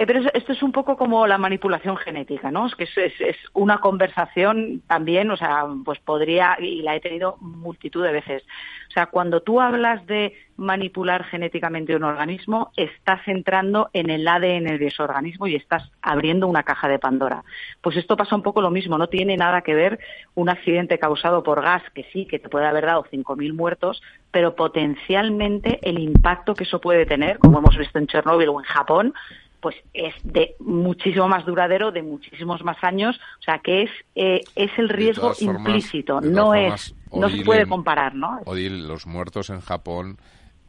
Eh, 0.00 0.06
pero 0.06 0.22
esto 0.32 0.52
es 0.52 0.62
un 0.62 0.72
poco 0.72 0.96
como 0.96 1.26
la 1.26 1.36
manipulación 1.36 1.94
genética, 1.98 2.50
¿no? 2.50 2.66
Es 2.66 2.74
que 2.74 2.84
es 2.84 3.36
una 3.52 3.80
conversación 3.80 4.80
también, 4.86 5.30
o 5.30 5.36
sea, 5.36 5.66
pues 5.84 5.98
podría, 5.98 6.56
y 6.58 6.80
la 6.80 6.96
he 6.96 7.00
tenido 7.00 7.36
multitud 7.42 8.02
de 8.02 8.12
veces. 8.12 8.42
O 8.88 8.92
sea, 8.92 9.08
cuando 9.08 9.42
tú 9.42 9.60
hablas 9.60 10.06
de 10.06 10.32
manipular 10.56 11.24
genéticamente 11.24 11.94
un 11.94 12.04
organismo, 12.04 12.72
estás 12.78 13.20
entrando 13.28 13.90
en 13.92 14.08
el 14.08 14.26
ADN 14.26 14.78
de 14.78 14.86
ese 14.86 15.02
organismo 15.02 15.46
y 15.46 15.56
estás 15.56 15.92
abriendo 16.00 16.46
una 16.46 16.62
caja 16.62 16.88
de 16.88 16.98
Pandora. 16.98 17.44
Pues 17.82 17.98
esto 17.98 18.16
pasa 18.16 18.34
un 18.34 18.42
poco 18.42 18.62
lo 18.62 18.70
mismo, 18.70 18.96
no 18.96 19.08
tiene 19.08 19.36
nada 19.36 19.60
que 19.60 19.74
ver 19.74 19.98
un 20.34 20.48
accidente 20.48 20.98
causado 20.98 21.42
por 21.42 21.60
gas, 21.60 21.82
que 21.94 22.04
sí, 22.10 22.24
que 22.24 22.38
te 22.38 22.48
puede 22.48 22.66
haber 22.66 22.86
dado 22.86 23.04
5.000 23.04 23.52
muertos, 23.52 24.02
pero 24.30 24.56
potencialmente 24.56 25.78
el 25.82 25.98
impacto 25.98 26.54
que 26.54 26.64
eso 26.64 26.80
puede 26.80 27.04
tener, 27.04 27.38
como 27.38 27.58
hemos 27.58 27.76
visto 27.76 27.98
en 27.98 28.06
Chernóbil 28.06 28.48
o 28.48 28.60
en 28.60 28.64
Japón, 28.64 29.14
pues 29.60 29.76
es 29.92 30.14
de 30.24 30.54
muchísimo 30.58 31.28
más 31.28 31.44
duradero, 31.46 31.92
de 31.92 32.02
muchísimos 32.02 32.62
más 32.64 32.76
años, 32.82 33.16
o 33.40 33.42
sea 33.42 33.58
que 33.58 33.82
es 33.82 33.90
eh, 34.14 34.40
es 34.54 34.70
el 34.78 34.88
riesgo 34.88 35.34
formas- 35.34 35.42
implícito, 35.42 36.20
no 36.20 36.54
es 36.54 36.94
no 37.12 37.28
se 37.28 37.44
puede 37.44 37.66
comparar, 37.66 38.14
¿no? 38.14 38.40
Odile, 38.46 38.78
los 38.86 39.06
muertos 39.06 39.50
en 39.50 39.60
Japón, 39.60 40.16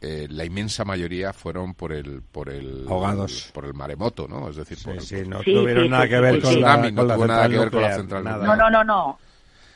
eh, 0.00 0.26
la 0.28 0.44
inmensa 0.44 0.84
mayoría 0.84 1.32
fueron 1.32 1.74
por 1.74 1.92
el 1.92 2.22
por 2.22 2.48
el 2.50 2.86
Ahogados. 2.88 3.50
por 3.54 3.64
el 3.64 3.74
maremoto, 3.74 4.26
¿no? 4.28 4.48
Es 4.48 4.56
decir, 4.56 4.76
por 4.84 4.94
el, 4.94 5.00
Sí, 5.02 5.22
no 5.26 5.42
Sí, 5.42 5.54
tuvieron 5.54 5.84
sí, 5.84 5.88
nada 5.90 6.02
sí, 6.04 6.08
que 6.10 6.20
ver 6.20 6.34
sí, 6.34 6.40
con 6.40 6.50
sí. 6.50 6.60
la, 6.60 6.66
Tsunami, 6.72 6.92
no 6.92 6.96
con 7.02 7.08
la 7.08 7.14
tuvo 7.14 7.26
nada 7.26 7.42
central 7.42 7.50
que 7.52 7.58
ver 7.58 7.70
con 7.70 7.82
la 7.82 7.88
nuclear, 7.88 8.00
central 8.00 8.24
nada. 8.24 8.46
No, 8.46 8.56
no, 8.56 8.70
no, 8.70 8.84
no. 8.84 9.18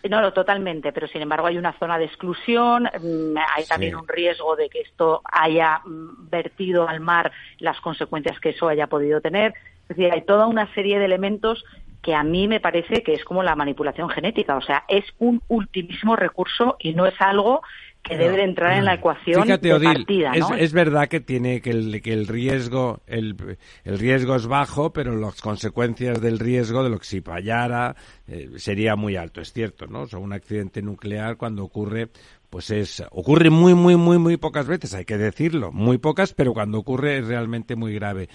No, 0.09 0.20
no, 0.20 0.33
totalmente, 0.33 0.93
pero 0.93 1.07
sin 1.09 1.23
embargo 1.23 1.47
hay 1.47 1.59
una 1.59 1.73
zona 1.78 1.99
de 1.99 2.05
exclusión, 2.07 2.85
mm, 2.85 3.37
hay 3.55 3.65
también 3.66 3.93
Sí. 3.93 3.97
un 4.01 4.09
riesgo 4.09 4.57
de 4.57 4.69
que 4.69 4.81
esto 4.81 5.23
haya 5.24 5.81
mm, 5.85 6.28
vertido 6.31 6.89
al 6.89 7.01
mar 7.01 7.33
las 7.59 7.81
consecuencias 7.81 8.39
que 8.41 8.51
eso 8.51 8.69
haya 8.69 8.87
podido 8.87 9.20
tener. 9.20 9.55
Es 9.89 9.97
decir, 9.97 10.12
hay 10.12 10.23
toda 10.23 10.47
una 10.47 10.73
serie 10.74 10.99
de 10.99 11.05
elementos 11.05 11.65
que 12.03 12.15
a 12.15 12.23
mí 12.23 12.47
me 12.47 12.61
parece 12.61 13.03
que 13.03 13.15
es 13.15 13.24
como 13.24 13.43
la 13.43 13.57
manipulación 13.57 14.09
genética, 14.09 14.57
o 14.57 14.61
sea, 14.62 14.85
es 14.87 15.05
un 15.19 15.43
ultimísimo 15.49 16.15
recurso 16.15 16.77
y 16.78 16.95
no 16.95 17.05
es 17.07 17.20
algo 17.20 17.62
que 18.09 18.16
debe 18.16 18.37
de 18.37 18.45
entrar 18.45 18.78
en 18.78 18.85
la 18.85 18.95
ecuación 18.95 19.43
Fíjate, 19.43 19.69
de 19.69 19.74
Odil, 19.74 19.93
partida, 19.95 20.33
es, 20.35 20.41
¿no? 20.41 20.55
es 20.55 20.73
verdad 20.73 21.09
que 21.09 21.20
tiene 21.20 21.61
que 21.61 21.70
el, 21.70 22.03
que 22.03 22.12
el 22.12 22.27
riesgo 22.27 23.01
el, 23.07 23.37
el 23.85 23.99
riesgo 23.99 24.37
es 24.37 24.47
bajo, 24.47 24.93
pero 24.93 25.16
las 25.16 25.41
consecuencias 25.41 26.20
del 26.20 26.39
riesgo 26.39 26.83
de 26.83 26.91
lo 26.91 26.99
que 26.99 27.07
si 27.07 27.20
fallara 27.20 27.97
eh, 28.27 28.51
sería 28.57 28.97
muy 28.97 29.16
alto, 29.16 29.41
es 29.41 29.53
cierto, 29.53 29.87
¿no? 29.87 30.03
O 30.03 30.07
sea, 30.07 30.19
un 30.19 30.33
accidente 30.33 30.83
nuclear 30.83 31.37
cuando 31.37 31.65
ocurre 31.65 32.09
pues 32.51 32.70
es 32.70 33.03
ocurre 33.11 33.51
muy 33.51 33.74
muy 33.74 33.97
muy 33.97 34.19
muy 34.19 34.37
pocas 34.37 34.66
veces, 34.66 34.95
hay 34.95 35.05
que 35.05 35.19
decirlo, 35.19 35.73
muy 35.73 35.99
pocas, 35.99 36.33
pero 36.33 36.53
cuando 36.55 36.78
ocurre 36.78 37.19
es 37.19 37.27
realmente 37.27 37.77
muy 37.77 37.93
grave. 37.95 38.28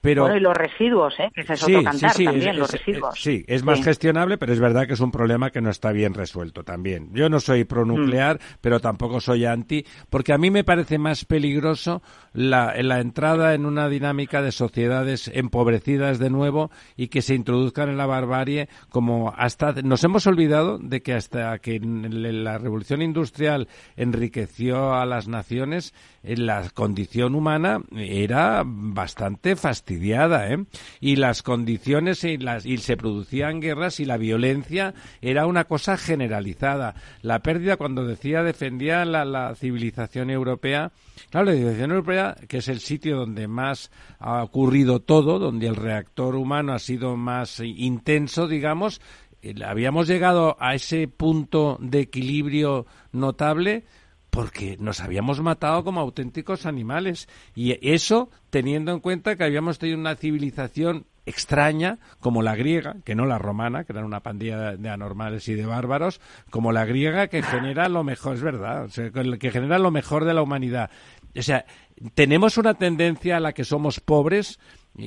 Pero 0.00 0.22
Bueno, 0.22 0.36
y 0.36 0.40
los 0.40 0.56
residuos, 0.56 1.14
¿eh? 1.18 1.28
ese 1.34 1.54
es 1.54 1.60
Sí, 1.60 1.74
otro 1.74 1.90
cantar 1.90 2.12
sí, 2.12 2.24
también, 2.24 2.50
es- 2.50 2.56
los 2.56 2.72
es- 2.72 2.80
residuos. 2.86 3.14
es- 3.16 3.20
sí, 3.22 3.44
es 3.48 3.64
más 3.64 3.82
gestionable, 3.82 4.38
pero 4.38 4.52
es 4.52 4.60
verdad 4.60 4.86
que 4.86 4.92
es 4.92 5.00
un 5.00 5.10
problema 5.10 5.50
que 5.50 5.60
no 5.60 5.70
está 5.70 5.90
bien 5.90 6.14
resuelto 6.14 6.62
también. 6.62 7.10
Yo 7.14 7.28
no 7.28 7.40
soy 7.40 7.64
pronuclear, 7.64 8.36
Mm. 8.36 8.58
pero 8.60 8.78
tampoco 8.80 9.20
soy 9.20 9.44
anti, 9.44 9.84
porque 10.08 10.32
a 10.32 10.38
mí 10.38 10.50
me 10.52 10.62
parece 10.62 10.98
más 10.98 11.24
peligroso 11.24 12.00
la, 12.32 12.74
la 12.80 13.00
entrada 13.00 13.54
en 13.54 13.66
una 13.66 13.88
dinámica 13.88 14.40
de 14.40 14.52
sociedades 14.52 15.28
empobrecidas 15.34 16.20
de 16.20 16.30
nuevo 16.30 16.70
y 16.96 17.08
que 17.08 17.20
se 17.22 17.34
introduzcan 17.34 17.88
en 17.88 17.96
la 17.96 18.06
barbarie 18.06 18.68
como 18.90 19.34
hasta 19.36 19.72
nos 19.82 20.04
hemos 20.04 20.26
olvidado 20.28 20.78
de 20.78 21.02
que 21.02 21.14
hasta 21.14 21.58
que 21.58 21.80
la 21.80 22.58
revolución 22.58 23.02
industrial 23.02 23.66
enriqueció 23.96 24.94
a 24.94 25.04
las 25.06 25.28
naciones 25.28 25.92
eh, 26.22 26.36
la 26.36 26.70
condición 26.70 27.34
humana 27.34 27.80
era 27.96 28.62
bastante 28.64 29.56
fastidiada, 29.88 30.52
¿eh? 30.52 30.64
Y 31.00 31.16
las 31.16 31.42
condiciones 31.42 32.22
y, 32.24 32.36
las, 32.36 32.66
y 32.66 32.76
se 32.78 32.96
producían 32.96 33.60
guerras 33.60 34.00
y 34.00 34.04
la 34.04 34.18
violencia 34.18 34.94
era 35.22 35.46
una 35.46 35.64
cosa 35.64 35.96
generalizada. 35.96 36.94
La 37.22 37.40
pérdida, 37.40 37.76
cuando 37.76 38.04
decía, 38.04 38.42
defendía 38.42 39.04
la, 39.04 39.24
la 39.24 39.54
civilización 39.54 40.30
europea, 40.30 40.92
claro, 41.30 41.46
la 41.46 41.52
civilización 41.52 41.90
europea, 41.90 42.36
que 42.48 42.58
es 42.58 42.68
el 42.68 42.80
sitio 42.80 43.16
donde 43.16 43.48
más 43.48 43.90
ha 44.18 44.42
ocurrido 44.42 45.00
todo, 45.00 45.38
donde 45.38 45.66
el 45.66 45.76
reactor 45.76 46.36
humano 46.36 46.74
ha 46.74 46.78
sido 46.78 47.16
más 47.16 47.60
intenso, 47.60 48.46
digamos, 48.46 49.00
eh, 49.40 49.54
habíamos 49.64 50.06
llegado 50.06 50.56
a 50.60 50.74
ese 50.74 51.08
punto 51.08 51.78
de 51.80 52.00
equilibrio 52.00 52.86
notable 53.12 53.84
porque 54.30 54.76
nos 54.78 55.00
habíamos 55.00 55.40
matado 55.40 55.84
como 55.84 56.00
auténticos 56.00 56.66
animales. 56.66 57.28
Y 57.54 57.78
eso 57.88 58.30
teniendo 58.50 58.92
en 58.92 59.00
cuenta 59.00 59.36
que 59.36 59.44
habíamos 59.44 59.78
tenido 59.78 59.98
una 59.98 60.16
civilización 60.16 61.06
extraña, 61.26 61.98
como 62.20 62.42
la 62.42 62.56
griega, 62.56 62.96
que 63.04 63.14
no 63.14 63.26
la 63.26 63.38
romana, 63.38 63.84
que 63.84 63.92
eran 63.92 64.04
una 64.04 64.20
pandilla 64.20 64.76
de 64.76 64.88
anormales 64.88 65.46
y 65.48 65.54
de 65.54 65.66
bárbaros, 65.66 66.20
como 66.50 66.72
la 66.72 66.86
griega 66.86 67.28
que 67.28 67.42
genera 67.42 67.88
lo 67.88 68.02
mejor, 68.02 68.36
es 68.36 68.42
verdad, 68.42 68.84
o 68.84 68.88
sea, 68.88 69.10
que 69.10 69.50
genera 69.50 69.78
lo 69.78 69.90
mejor 69.90 70.24
de 70.24 70.32
la 70.32 70.42
humanidad. 70.42 70.90
O 71.36 71.42
sea, 71.42 71.66
tenemos 72.14 72.56
una 72.56 72.74
tendencia 72.74 73.36
a 73.36 73.40
la 73.40 73.52
que 73.52 73.64
somos 73.64 74.00
pobres, 74.00 74.58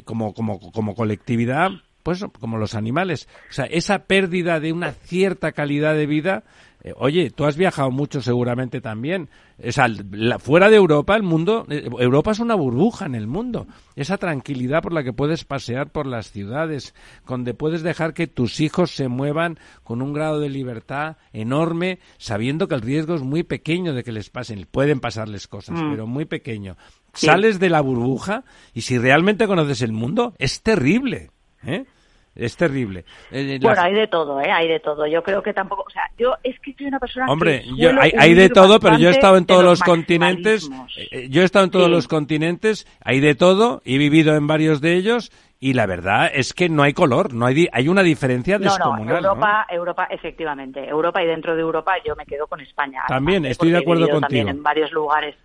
como, 0.06 0.34
como, 0.34 0.60
como 0.60 0.94
colectividad, 0.94 1.72
pues 2.04 2.24
como 2.40 2.58
los 2.58 2.76
animales. 2.76 3.28
O 3.50 3.54
sea, 3.54 3.66
esa 3.66 4.06
pérdida 4.06 4.60
de 4.60 4.74
una 4.74 4.92
cierta 4.92 5.52
calidad 5.52 5.96
de 5.96 6.06
vida 6.06 6.44
eh, 6.84 6.94
oye, 6.98 7.30
tú 7.30 7.46
has 7.46 7.58
viajado 7.58 7.92
mucho 7.92 8.22
seguramente 8.22 8.82
también. 8.82 9.30
O 9.64 9.72
sea, 9.72 9.88
la- 10.12 10.40
fuera 10.40 10.70
de 10.70 10.76
Europa, 10.78 11.16
el 11.16 11.24
mundo, 11.24 11.66
eh, 11.70 11.88
Europa 12.00 12.32
es 12.32 12.40
una 12.40 12.56
burbuja 12.56 13.06
en 13.06 13.14
el 13.16 13.28
mundo. 13.28 13.68
Esa 13.96 14.18
tranquilidad 14.18 14.82
por 14.82 14.92
la 14.94 15.04
que 15.04 15.14
puedes 15.14 15.44
pasear 15.46 15.92
por 15.92 16.08
las 16.08 16.32
ciudades, 16.32 16.96
donde 17.28 17.54
puedes 17.54 17.84
dejar 17.84 18.14
que 18.14 18.28
tus 18.28 18.60
hijos 18.60 18.92
se 18.92 19.08
muevan 19.08 19.60
con 19.84 20.02
un 20.02 20.14
grado 20.14 20.40
de 20.40 20.50
libertad 20.50 21.18
enorme, 21.34 22.00
sabiendo 22.18 22.68
que 22.68 22.76
el 22.76 22.82
riesgo 22.82 23.14
es 23.16 23.22
muy 23.22 23.44
pequeño 23.44 23.94
de 23.94 24.04
que 24.04 24.12
les 24.12 24.30
pasen. 24.30 24.68
Pueden 24.72 25.00
pasarles 25.00 25.48
cosas, 25.48 25.80
Mm. 25.80 25.92
pero 25.92 26.08
muy 26.08 26.26
pequeño. 26.26 26.78
Sí. 27.14 27.26
Sales 27.28 27.60
de 27.60 27.70
la 27.70 27.82
burbuja 27.82 28.44
y 28.74 28.82
si 28.82 28.98
realmente 28.98 29.46
conoces 29.46 29.82
el 29.82 29.92
mundo, 29.92 30.34
es 30.40 30.62
terrible. 30.62 31.30
¿eh? 31.64 31.86
Es 32.34 32.56
terrible. 32.56 33.04
Eh, 33.30 33.60
la- 33.62 33.70
Bueno, 33.70 33.82
hay 33.84 33.94
de 33.94 34.08
todo, 34.08 34.40
¿eh? 34.40 34.50
Hay 34.52 34.68
de 34.70 34.80
todo. 34.80 35.06
Yo 35.06 35.22
creo 35.22 35.44
que 35.44 35.54
tampoco, 35.54 35.84
o 35.86 35.90
sea, 35.90 36.04
yo 36.18 36.34
es 36.44 36.58
que 36.62 36.74
soy 36.74 36.86
una 36.88 36.98
persona 37.00 37.26
Hombre, 37.28 37.62
que 37.62 37.76
yo, 37.76 37.90
hay, 38.00 38.14
hay 38.18 38.34
de 38.34 38.50
todo, 38.50 38.80
pero 38.80 38.98
yo 38.98 39.10
he 39.10 39.12
estado 39.12 39.36
en 39.38 39.46
todos 39.46 39.64
los, 39.64 39.80
los 39.80 39.84
continentes. 39.84 40.70
eh, 41.12 41.28
Yo 41.30 41.42
he 41.42 41.46
estado 41.46 41.66
en 41.66 41.72
todos 41.72 41.88
Sí. 41.88 41.92
los 41.92 42.08
continentes, 42.08 42.88
hay 43.04 43.20
de 43.20 43.36
todo, 43.36 43.82
he 43.84 43.98
vivido 43.98 44.36
en 44.36 44.48
varios 44.48 44.80
de 44.80 44.96
ellos 44.96 45.30
y 45.60 45.74
la 45.74 45.86
verdad 45.86 46.32
es 46.34 46.54
que 46.54 46.70
no 46.70 46.84
hay 46.84 46.94
color, 46.94 47.34
no 47.34 47.46
hay, 47.48 47.54
di- 47.54 47.70
hay 47.74 47.90
una 47.90 48.02
diferencia 48.02 48.58
No, 48.58 48.64
no, 48.66 48.72
descomunal. 48.72 49.08
¿no? 49.22 49.30
Europa, 49.30 49.66
Europa, 49.70 50.08
efectivamente. 50.10 50.88
Europa 50.88 51.22
y 51.22 51.28
dentro 51.28 51.54
de 51.56 51.62
Europa 51.62 51.96
yo 52.06 52.16
me 52.16 52.26
quedo 52.26 52.48
con 52.48 52.62
España. 52.62 53.02
También, 53.10 53.40
Además, 53.44 53.52
estoy 53.52 53.72
de 53.72 53.78
acuerdo 53.78 54.04
contigo. 54.08 54.22
También 54.22 54.48
en 54.48 54.64
varios 54.64 54.92
lugares. 54.94 55.36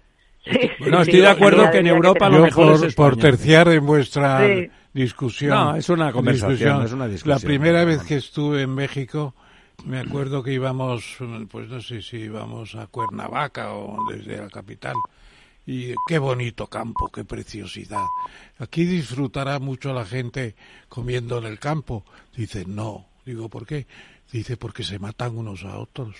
No, 0.88 1.00
estoy 1.00 1.20
de 1.20 1.28
acuerdo 1.28 1.68
que 1.72 1.78
en 1.78 1.88
Europa 1.88 2.28
lo 2.28 2.36
Yo 2.38 2.42
mejor 2.44 2.72
es 2.74 2.78
por, 2.80 2.86
España. 2.88 3.08
por 3.10 3.16
terciar 3.18 3.68
en 3.68 3.84
vuestra 3.84 4.46
Sí. 4.46 4.70
Discusión. 4.96 5.50
No, 5.50 5.76
es 5.76 5.88
una 5.88 6.10
conversación, 6.10 6.82
es 6.82 6.92
una 6.92 7.06
discusión. 7.06 7.34
La 7.34 7.38
primera 7.38 7.84
vez 7.84 8.02
que 8.02 8.16
estuve 8.16 8.62
en 8.62 8.74
México, 8.74 9.34
me 9.84 10.00
acuerdo 10.00 10.42
que 10.42 10.52
íbamos, 10.52 11.16
pues 11.50 11.68
no 11.68 11.80
sé 11.80 12.02
si 12.02 12.16
íbamos 12.16 12.74
a 12.74 12.86
Cuernavaca 12.86 13.74
o 13.74 13.98
desde 14.10 14.38
la 14.38 14.48
capital. 14.48 14.96
Y 15.66 15.94
qué 16.06 16.18
bonito 16.18 16.68
campo, 16.68 17.10
qué 17.12 17.24
preciosidad. 17.24 18.04
Aquí 18.58 18.84
disfrutará 18.84 19.58
mucho 19.58 19.92
la 19.92 20.04
gente 20.04 20.54
comiendo 20.88 21.38
en 21.38 21.44
el 21.44 21.58
campo. 21.58 22.04
Dice, 22.36 22.64
no. 22.66 23.06
Digo, 23.24 23.48
¿por 23.48 23.66
qué? 23.66 23.86
Dice, 24.32 24.56
porque 24.56 24.84
se 24.84 24.98
matan 24.98 25.36
unos 25.36 25.64
a 25.64 25.78
otros. 25.78 26.14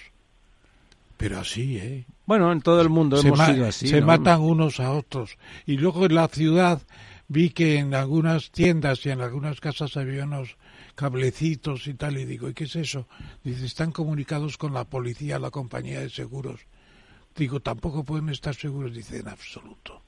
Pero 1.17 1.39
así, 1.39 1.79
¿eh? 1.79 2.05
Bueno, 2.27 2.53
en 2.53 2.61
todo 2.61 2.83
el 2.83 2.89
mundo 2.91 3.17
se, 3.19 3.29
hemos 3.29 3.47
sido 3.47 3.67
así. 3.67 3.87
se 3.87 4.01
¿no? 4.01 4.09
matan 4.09 4.41
unos 4.41 4.81
a 4.81 4.91
otros. 4.91 5.39
Y 5.65 5.77
luego 5.77 6.07
en 6.07 6.15
la 6.17 6.29
ciudad 6.29 6.83
vi 7.29 7.51
que 7.51 7.79
en 7.79 7.95
algunas 7.95 8.51
tiendas 8.51 9.05
y 9.07 9.11
en 9.11 9.21
algunas 9.21 9.61
casas 9.61 9.97
había 9.97 10.25
unos 10.25 10.57
cablecitos 10.95 11.87
y 11.87 11.95
tal. 11.95 12.19
Y 12.19 12.25
digo, 12.25 12.49
¿y 12.49 12.55
qué 12.55 12.65
es 12.65 12.77
eso? 12.77 13.07
Dice, 13.45 13.67
están 13.67 13.93
comunicados 13.93 14.59
con 14.59 14.75
la 14.75 14.85
policía, 14.85 15.39
la 15.39 15.51
compañía 15.51 16.01
de 16.01 16.11
seguros. 16.11 16.61
Digo, 17.35 17.61
tampoco 17.61 18.05
pueden 18.05 18.29
estar 18.31 18.55
seguros. 18.55 18.95
Dice, 18.95 19.19
en 19.19 19.29
absoluto. 19.29 20.03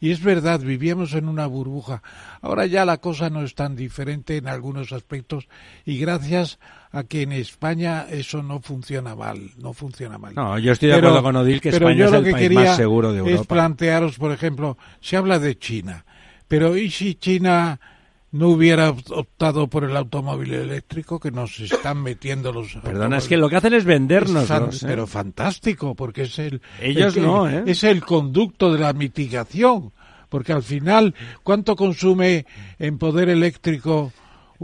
Y 0.00 0.10
es 0.10 0.20
verdad, 0.20 0.58
vivíamos 0.58 1.14
en 1.14 1.28
una 1.28 1.46
burbuja. 1.46 2.02
Ahora 2.40 2.66
ya 2.66 2.84
la 2.84 2.96
cosa 2.96 3.30
no 3.30 3.44
es 3.44 3.54
tan 3.54 3.76
diferente 3.76 4.36
en 4.36 4.48
algunos 4.48 4.90
aspectos 4.90 5.46
y 5.84 5.96
gracias 5.98 6.58
a 6.90 7.04
que 7.04 7.22
en 7.22 7.30
España 7.30 8.06
eso 8.10 8.42
no 8.42 8.58
funciona 8.58 9.14
mal, 9.14 9.52
no 9.58 9.72
funciona 9.72 10.18
mal. 10.18 10.34
No, 10.34 10.58
yo 10.58 10.72
estoy 10.72 10.88
de 10.88 10.96
acuerdo 10.96 11.22
con 11.22 11.36
Odil 11.36 11.60
que 11.60 11.68
España 11.68 11.94
yo 11.94 12.06
es 12.06 12.12
el 12.14 12.24
que 12.24 12.32
país 12.32 12.50
más 12.50 12.76
seguro 12.76 13.12
de 13.12 13.20
Es 13.20 13.28
Europa. 13.28 13.54
plantearos, 13.54 14.18
por 14.18 14.32
ejemplo, 14.32 14.76
se 15.00 15.16
habla 15.16 15.38
de 15.38 15.56
China, 15.56 16.04
pero 16.52 16.76
¿y 16.76 16.90
si 16.90 17.14
China 17.14 17.80
no 18.32 18.48
hubiera 18.48 18.90
optado 18.90 19.68
por 19.68 19.84
el 19.84 19.96
automóvil 19.96 20.52
eléctrico 20.52 21.18
que 21.18 21.30
nos 21.30 21.58
están 21.60 22.02
metiendo 22.02 22.52
los 22.52 22.74
Perdona, 22.74 23.16
es 23.16 23.26
que 23.26 23.38
lo 23.38 23.48
que 23.48 23.56
hacen 23.56 23.72
es 23.72 23.86
vendernos. 23.86 24.42
es 24.42 24.48
fan- 24.48 24.68
pero 24.82 25.06
fantástico, 25.06 25.94
porque 25.94 26.24
es 26.24 26.38
el, 26.38 26.60
Ellos 26.78 27.16
el 27.16 27.22
no, 27.22 27.48
¿eh? 27.48 27.62
es 27.66 27.84
el 27.84 28.04
conducto 28.04 28.70
de 28.70 28.80
la 28.80 28.92
mitigación, 28.92 29.92
porque 30.28 30.52
al 30.52 30.62
final, 30.62 31.14
¿cuánto 31.42 31.74
consume 31.74 32.44
en 32.78 32.98
poder 32.98 33.30
eléctrico 33.30 34.12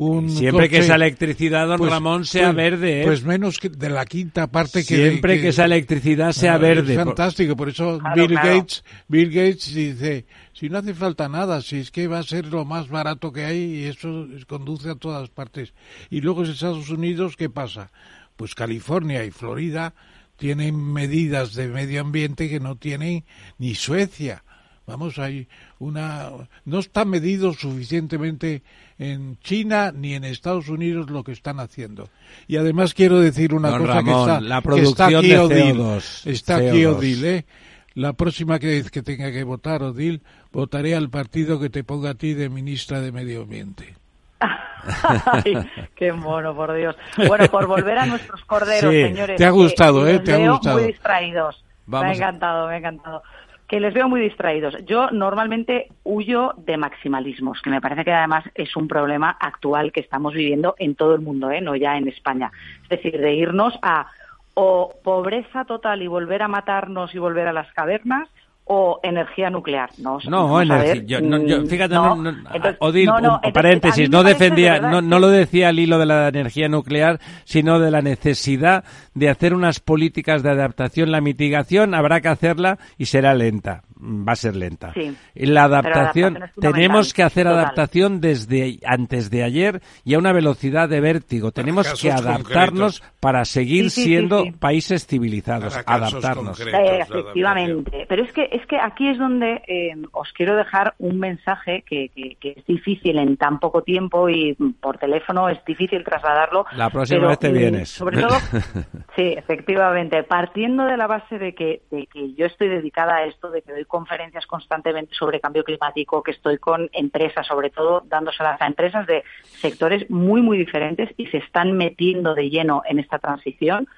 un 0.01 0.31
Siempre 0.31 0.69
que 0.69 0.79
esa 0.79 0.95
electricidad, 0.95 1.67
don 1.67 1.79
Pues- 1.79 1.91
Ramón, 1.91 2.25
sea 2.25 2.53
pues- 2.53 2.57
verde. 2.57 3.01
¿eh? 3.01 3.05
Pues 3.05 3.25
menos 3.25 3.59
que 3.59 3.69
de 3.69 3.91
la 3.91 4.07
quinta 4.07 4.47
parte 4.47 4.85
que 4.85 4.95
Siempre 4.95 5.41
que, 5.41 5.49
esa 5.49 5.65
electricidad 5.65 6.31
sea 6.33 6.55
Ah, 6.55 6.59
verde. 6.59 6.93
Es 6.95 6.99
fantástico, 7.05 7.57
por 7.57 7.69
eso 7.69 7.99
Claro, 7.99 8.15
Bill 8.15 8.31
claro. 8.39 8.49
Gates, 8.59 8.85
Bill 9.09 9.29
Gates 9.31 9.75
dice, 9.75 10.27
si 10.53 10.69
no 10.69 10.79
hace 10.79 10.95
falta 10.95 11.29
nada, 11.29 11.61
si 11.63 11.79
es 11.79 11.91
que 11.91 12.07
va 12.07 12.21
a 12.21 12.23
ser 12.23 12.47
lo 12.47 12.65
más 12.65 12.89
barato 12.89 13.33
que 13.33 13.45
hay 13.45 13.59
y 13.59 13.85
eso 13.87 14.27
es- 14.37 14.45
conduce 14.45 14.89
a 14.91 14.95
todas 14.95 15.31
partes. 15.31 15.75
Y 16.11 16.21
luego 16.21 16.45
en 16.45 16.53
Estados 16.53 16.91
Unidos, 16.91 17.37
¿qué 17.37 17.51
pasa? 17.51 17.91
Pues 18.37 18.55
California 18.55 19.25
y 19.25 19.33
Florida 19.33 19.95
tienen 20.37 20.77
medidas 20.93 21.55
de 21.55 21.67
medio 21.67 22.01
ambiente 22.01 22.49
que 22.49 22.61
no 22.61 22.77
tienen 22.77 23.25
ni 23.59 23.75
Suecia. 23.75 24.45
Vamos, 24.89 25.19
hay 25.19 25.47
una. 25.79 26.31
No 26.65 26.79
está 26.79 27.05
medido 27.05 27.53
suficientemente 27.53 28.63
en 28.99 29.39
China 29.41 29.93
ni 29.95 30.15
en 30.15 30.25
Estados 30.25 30.69
Unidos 30.71 31.11
lo 31.11 31.23
que 31.23 31.33
están 31.33 31.61
haciendo. 31.61 32.09
Y 32.47 32.57
además 32.57 32.95
quiero 32.95 33.21
decir 33.21 33.53
una 33.55 33.69
Don 33.69 33.81
cosa 33.83 33.95
Ramón, 33.97 34.15
que 34.15 34.21
está, 34.21 34.41
la 34.41 34.63
que 34.63 34.81
está 34.81 35.07
producción 35.07 35.17
aquí 35.19 35.29
de 35.29 35.39
Odil. 35.39 35.77
CO2, 35.77 36.27
Está 36.31 36.57
aquí 36.57 36.67
CO2. 36.83 36.97
Odil, 36.97 37.25
¿eh? 37.27 37.47
La 37.95 38.13
próxima 38.15 38.59
vez 38.59 38.91
que 38.91 39.03
tenga 39.03 39.31
que 39.31 39.45
votar, 39.45 39.83
Odil, 39.83 40.23
votaré 40.53 40.95
al 40.95 41.11
partido 41.11 41.61
que 41.61 41.69
te 41.69 41.85
ponga 41.85 42.11
a 42.11 42.15
ti 42.15 42.33
de 42.33 42.49
ministra 42.49 43.01
de 43.01 43.13
Medio 43.13 43.43
Ambiente. 43.43 43.95
Ay, 44.41 45.55
qué 45.97 46.13
mono, 46.13 46.55
por 46.55 46.75
Dios. 46.75 46.97
Bueno, 47.27 47.45
por 47.51 47.67
volver 47.67 47.99
a 47.99 48.07
nuestros 48.07 48.45
corderos, 48.45 48.93
Sí, 48.93 49.03
señores. 49.03 49.37
te 49.37 49.45
ha 49.45 49.49
que 49.49 49.53
gustado, 49.53 50.07
¿eh? 50.07 50.19
Te 50.21 50.33
ha 50.35 50.51
gustado. 50.51 50.79
muy 50.79 50.87
distraídos. 50.89 51.63
Vamos 51.87 52.05
me 52.05 52.09
ha 52.09 52.13
a- 52.13 52.17
encantado, 52.17 52.69
me 52.69 52.75
ha 52.75 52.79
encantado. 52.79 53.23
Que 53.69 53.81
les 53.81 53.93
veo 53.93 54.09
muy 54.09 54.21
distraídos. 54.23 54.75
Yo 54.87 55.11
normalmente 55.11 55.89
huyo 56.03 56.55
de 56.57 56.79
maximalismos, 56.79 57.61
que 57.63 57.69
me 57.71 57.81
parece 57.83 58.03
que 58.05 58.13
además 58.13 58.45
es 58.55 58.75
un 58.77 58.89
problema 58.89 59.37
actual 59.39 59.93
que 59.93 60.01
estamos 60.01 60.33
viviendo 60.33 60.75
en 60.79 60.95
todo 60.95 61.15
el 61.15 61.21
mundo, 61.21 61.51
¿eh? 61.51 61.61
no 61.61 61.77
ya 61.77 61.97
en 61.99 62.09
España. 62.09 62.51
Es 62.85 62.89
decir, 62.89 63.19
de 63.21 63.35
irnos 63.35 63.79
a 63.83 64.07
o 64.55 64.93
pobreza 65.05 65.65
total 65.67 66.03
y 66.03 66.07
volver 66.09 66.43
a 66.43 66.49
matarnos 66.49 67.15
y 67.15 67.19
volver 67.19 67.47
a 67.47 67.53
las 67.53 67.71
cavernas 67.75 68.29
o 68.71 69.01
energía 69.03 69.49
nuclear. 69.49 69.89
No, 69.97 70.19
No, 70.29 70.61
energía- 70.61 71.03
yo- 71.07 71.21
no, 71.23 71.39
yo- 71.47 71.63
mm, 71.63 71.67
fíjate, 71.69 71.95
no. 71.95 72.17
no, 72.17 72.33
no, 72.33 72.39
Entonces, 72.53 72.77
Odil, 72.81 73.07
no, 73.07 73.13
no, 73.13 73.19
un 73.19 73.25
entonces, 73.37 73.49
a 73.49 73.53
paréntesis, 73.53 74.11
no 74.11 74.23
de 74.23 74.29
defendía, 74.35 74.79
no, 74.81 75.01
no 75.01 75.19
lo 75.21 75.29
decía 75.29 75.69
al 75.71 75.79
hilo 75.79 75.97
de 75.99 76.05
la 76.05 76.29
energía 76.29 76.69
nuclear, 76.69 77.19
sino 77.45 77.79
de 77.79 77.91
la 77.91 78.03
necesidad 78.03 78.85
de 79.19 79.29
hacer 79.29 79.55
unas 79.55 79.81
políticas 79.81 80.43
de 80.43 80.51
adaptación. 80.51 81.11
La 81.13 81.21
mitigación 81.21 81.95
habrá 81.95 82.21
que 82.21 82.29
hacerla 82.29 82.79
y 82.97 83.07
será 83.07 83.35
lenta, 83.35 83.83
mm, 83.97 84.27
va 84.29 84.33
a 84.33 84.37
ser 84.37 84.57
lenta. 84.57 84.93
Sí. 84.95 85.15
La 85.35 85.65
adaptación, 85.65 86.39
tenemos 86.61 87.13
que 87.15 87.23
hacer 87.23 87.45
total. 87.47 87.59
adaptación 87.59 88.21
desde 88.21 88.79
antes 88.85 89.31
de 89.31 89.43
ayer 89.45 89.81
y 90.05 90.15
a 90.15 90.19
una 90.19 90.33
velocidad 90.33 90.89
de 90.89 91.01
vértigo. 91.01 91.53
Tenemos 91.53 92.01
que 92.01 92.11
adaptarnos 92.11 93.01
concretos. 93.01 93.19
para 93.21 93.45
seguir 93.45 93.91
Sí, 93.91 93.91
sí, 93.91 94.03
sí, 94.03 94.07
siendo 94.09 94.43
sí. 94.45 94.53
países 94.53 95.07
civilizados, 95.07 95.77
Para 95.79 96.07
adaptarnos. 96.07 96.61
Eh, 96.61 97.01
efectivamente. 97.01 98.07
Pero 98.09 98.25
es 98.25 98.33
que 98.33 98.49
es 98.53 98.65
que 98.67 98.77
aquí 98.79 99.09
es 99.09 99.19
donde 99.19 99.63
eh, 99.67 99.91
os 100.13 100.33
quiero 100.33 100.57
dejar 100.57 100.95
un 100.99 101.19
mensaje 101.19 101.85
que, 101.87 102.09
que- 102.15 102.37
que 102.41 102.55
es 102.57 102.67
difícil 102.67 103.19
en 103.19 103.37
tan 103.37 103.59
poco 103.59 103.83
tiempo 103.83 104.29
y 104.29 104.55
por 104.81 104.99
teléfono 104.99 105.49
es 105.49 105.59
difícil 105.65 106.05
trasladarlo. 106.05 106.67
La 106.73 106.91
próxima 106.91 107.19
pero, 107.21 107.29
vez 107.31 107.39
te 107.39 107.51
mm, 107.51 107.53
vienes. 107.53 107.89
Sobre 107.89 108.21
todo, 108.23 108.37
sí, 109.17 109.35
efectivamente. 109.37 110.23
Partiendo 110.23 110.85
de 110.85 110.97
la 110.97 111.07
base 111.07 111.39
de 111.39 111.55
que, 111.55 111.83
de 111.91 112.07
que 112.07 112.35
yo 112.35 112.47
estoy 112.47 112.69
dedicada 112.69 113.17
a 113.17 113.25
esto, 113.25 113.51
de 113.51 113.63
que 113.63 113.73
doy 113.73 113.85
conferencias 113.85 114.47
constantemente 114.47 115.15
sobre 115.15 115.41
cambio 115.41 115.65
climático, 115.65 116.23
que 116.23 116.33
estoy 116.33 116.59
con 116.59 116.89
empresas, 116.93 117.47
sobre 117.47 117.71
todo 117.71 118.03
dándoselas 118.07 118.61
a 118.61 118.67
empresas 118.67 119.07
de 119.07 119.25
sectores 119.43 120.09
muy, 120.11 120.43
muy 120.43 120.59
diferentes 120.59 121.11
y 121.17 121.27
se 121.27 121.39
están 121.39 121.73
metiendo 121.77 122.35
de 122.35 122.51
lleno 122.51 122.83
en 122.87 122.99
esta 122.99 123.19
transición. 123.19 123.89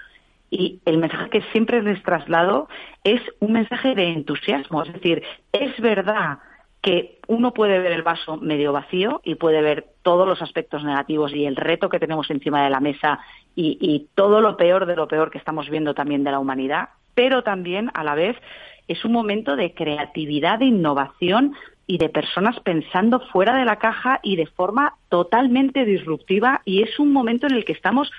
Y 0.50 0.80
el 0.84 0.98
mensaje 0.98 1.30
que 1.30 1.42
siempre 1.52 1.82
les 1.82 2.02
traslado 2.02 2.68
es 3.04 3.20
un 3.38 3.52
mensaje 3.52 3.94
de 3.94 4.08
entusiasmo. 4.08 4.82
Es 4.82 4.92
decir, 4.92 5.22
es 5.52 5.78
verdad 5.80 6.38
que 6.82 7.18
uno 7.28 7.52
puede 7.52 7.78
ver 7.78 7.92
el 7.92 8.02
vaso 8.02 8.38
medio 8.38 8.72
vacío 8.72 9.20
y 9.24 9.34
puede 9.34 9.60
ver 9.60 9.86
todos 10.02 10.26
los 10.26 10.40
aspectos 10.40 10.82
negativos 10.82 11.32
y 11.34 11.44
el 11.44 11.56
reto 11.56 11.88
que 11.88 11.98
tenemos 11.98 12.30
encima 12.30 12.64
de 12.64 12.70
la 12.70 12.80
mesa 12.80 13.20
y, 13.54 14.08
todo 14.14 14.40
lo 14.40 14.56
peor 14.56 14.86
de 14.86 14.96
lo 14.96 15.06
peor 15.06 15.30
que 15.30 15.36
estamos 15.36 15.68
viendo 15.68 15.92
también 15.92 16.24
de 16.24 16.30
la 16.30 16.38
humanidad, 16.38 16.90
pero 17.14 17.42
también 17.42 17.90
a 17.92 18.04
la 18.04 18.14
vez 18.14 18.36
es 18.88 19.04
un 19.04 19.12
momento 19.12 19.56
de 19.56 19.74
creatividad, 19.74 20.60
de 20.60 20.66
innovación 20.66 21.54
y 21.86 21.98
de 21.98 22.08
personas 22.08 22.58
pensando 22.60 23.20
fuera 23.32 23.54
de 23.56 23.66
la 23.66 23.76
caja 23.76 24.20
y 24.22 24.36
de 24.36 24.46
forma 24.46 24.94
totalmente 25.10 25.84
disruptiva. 25.84 26.62
Y 26.64 26.82
es 26.82 26.98
un 26.98 27.12
momento 27.12 27.46
en 27.46 27.54
el 27.54 27.64
que 27.64 27.72
estamos 27.72 28.10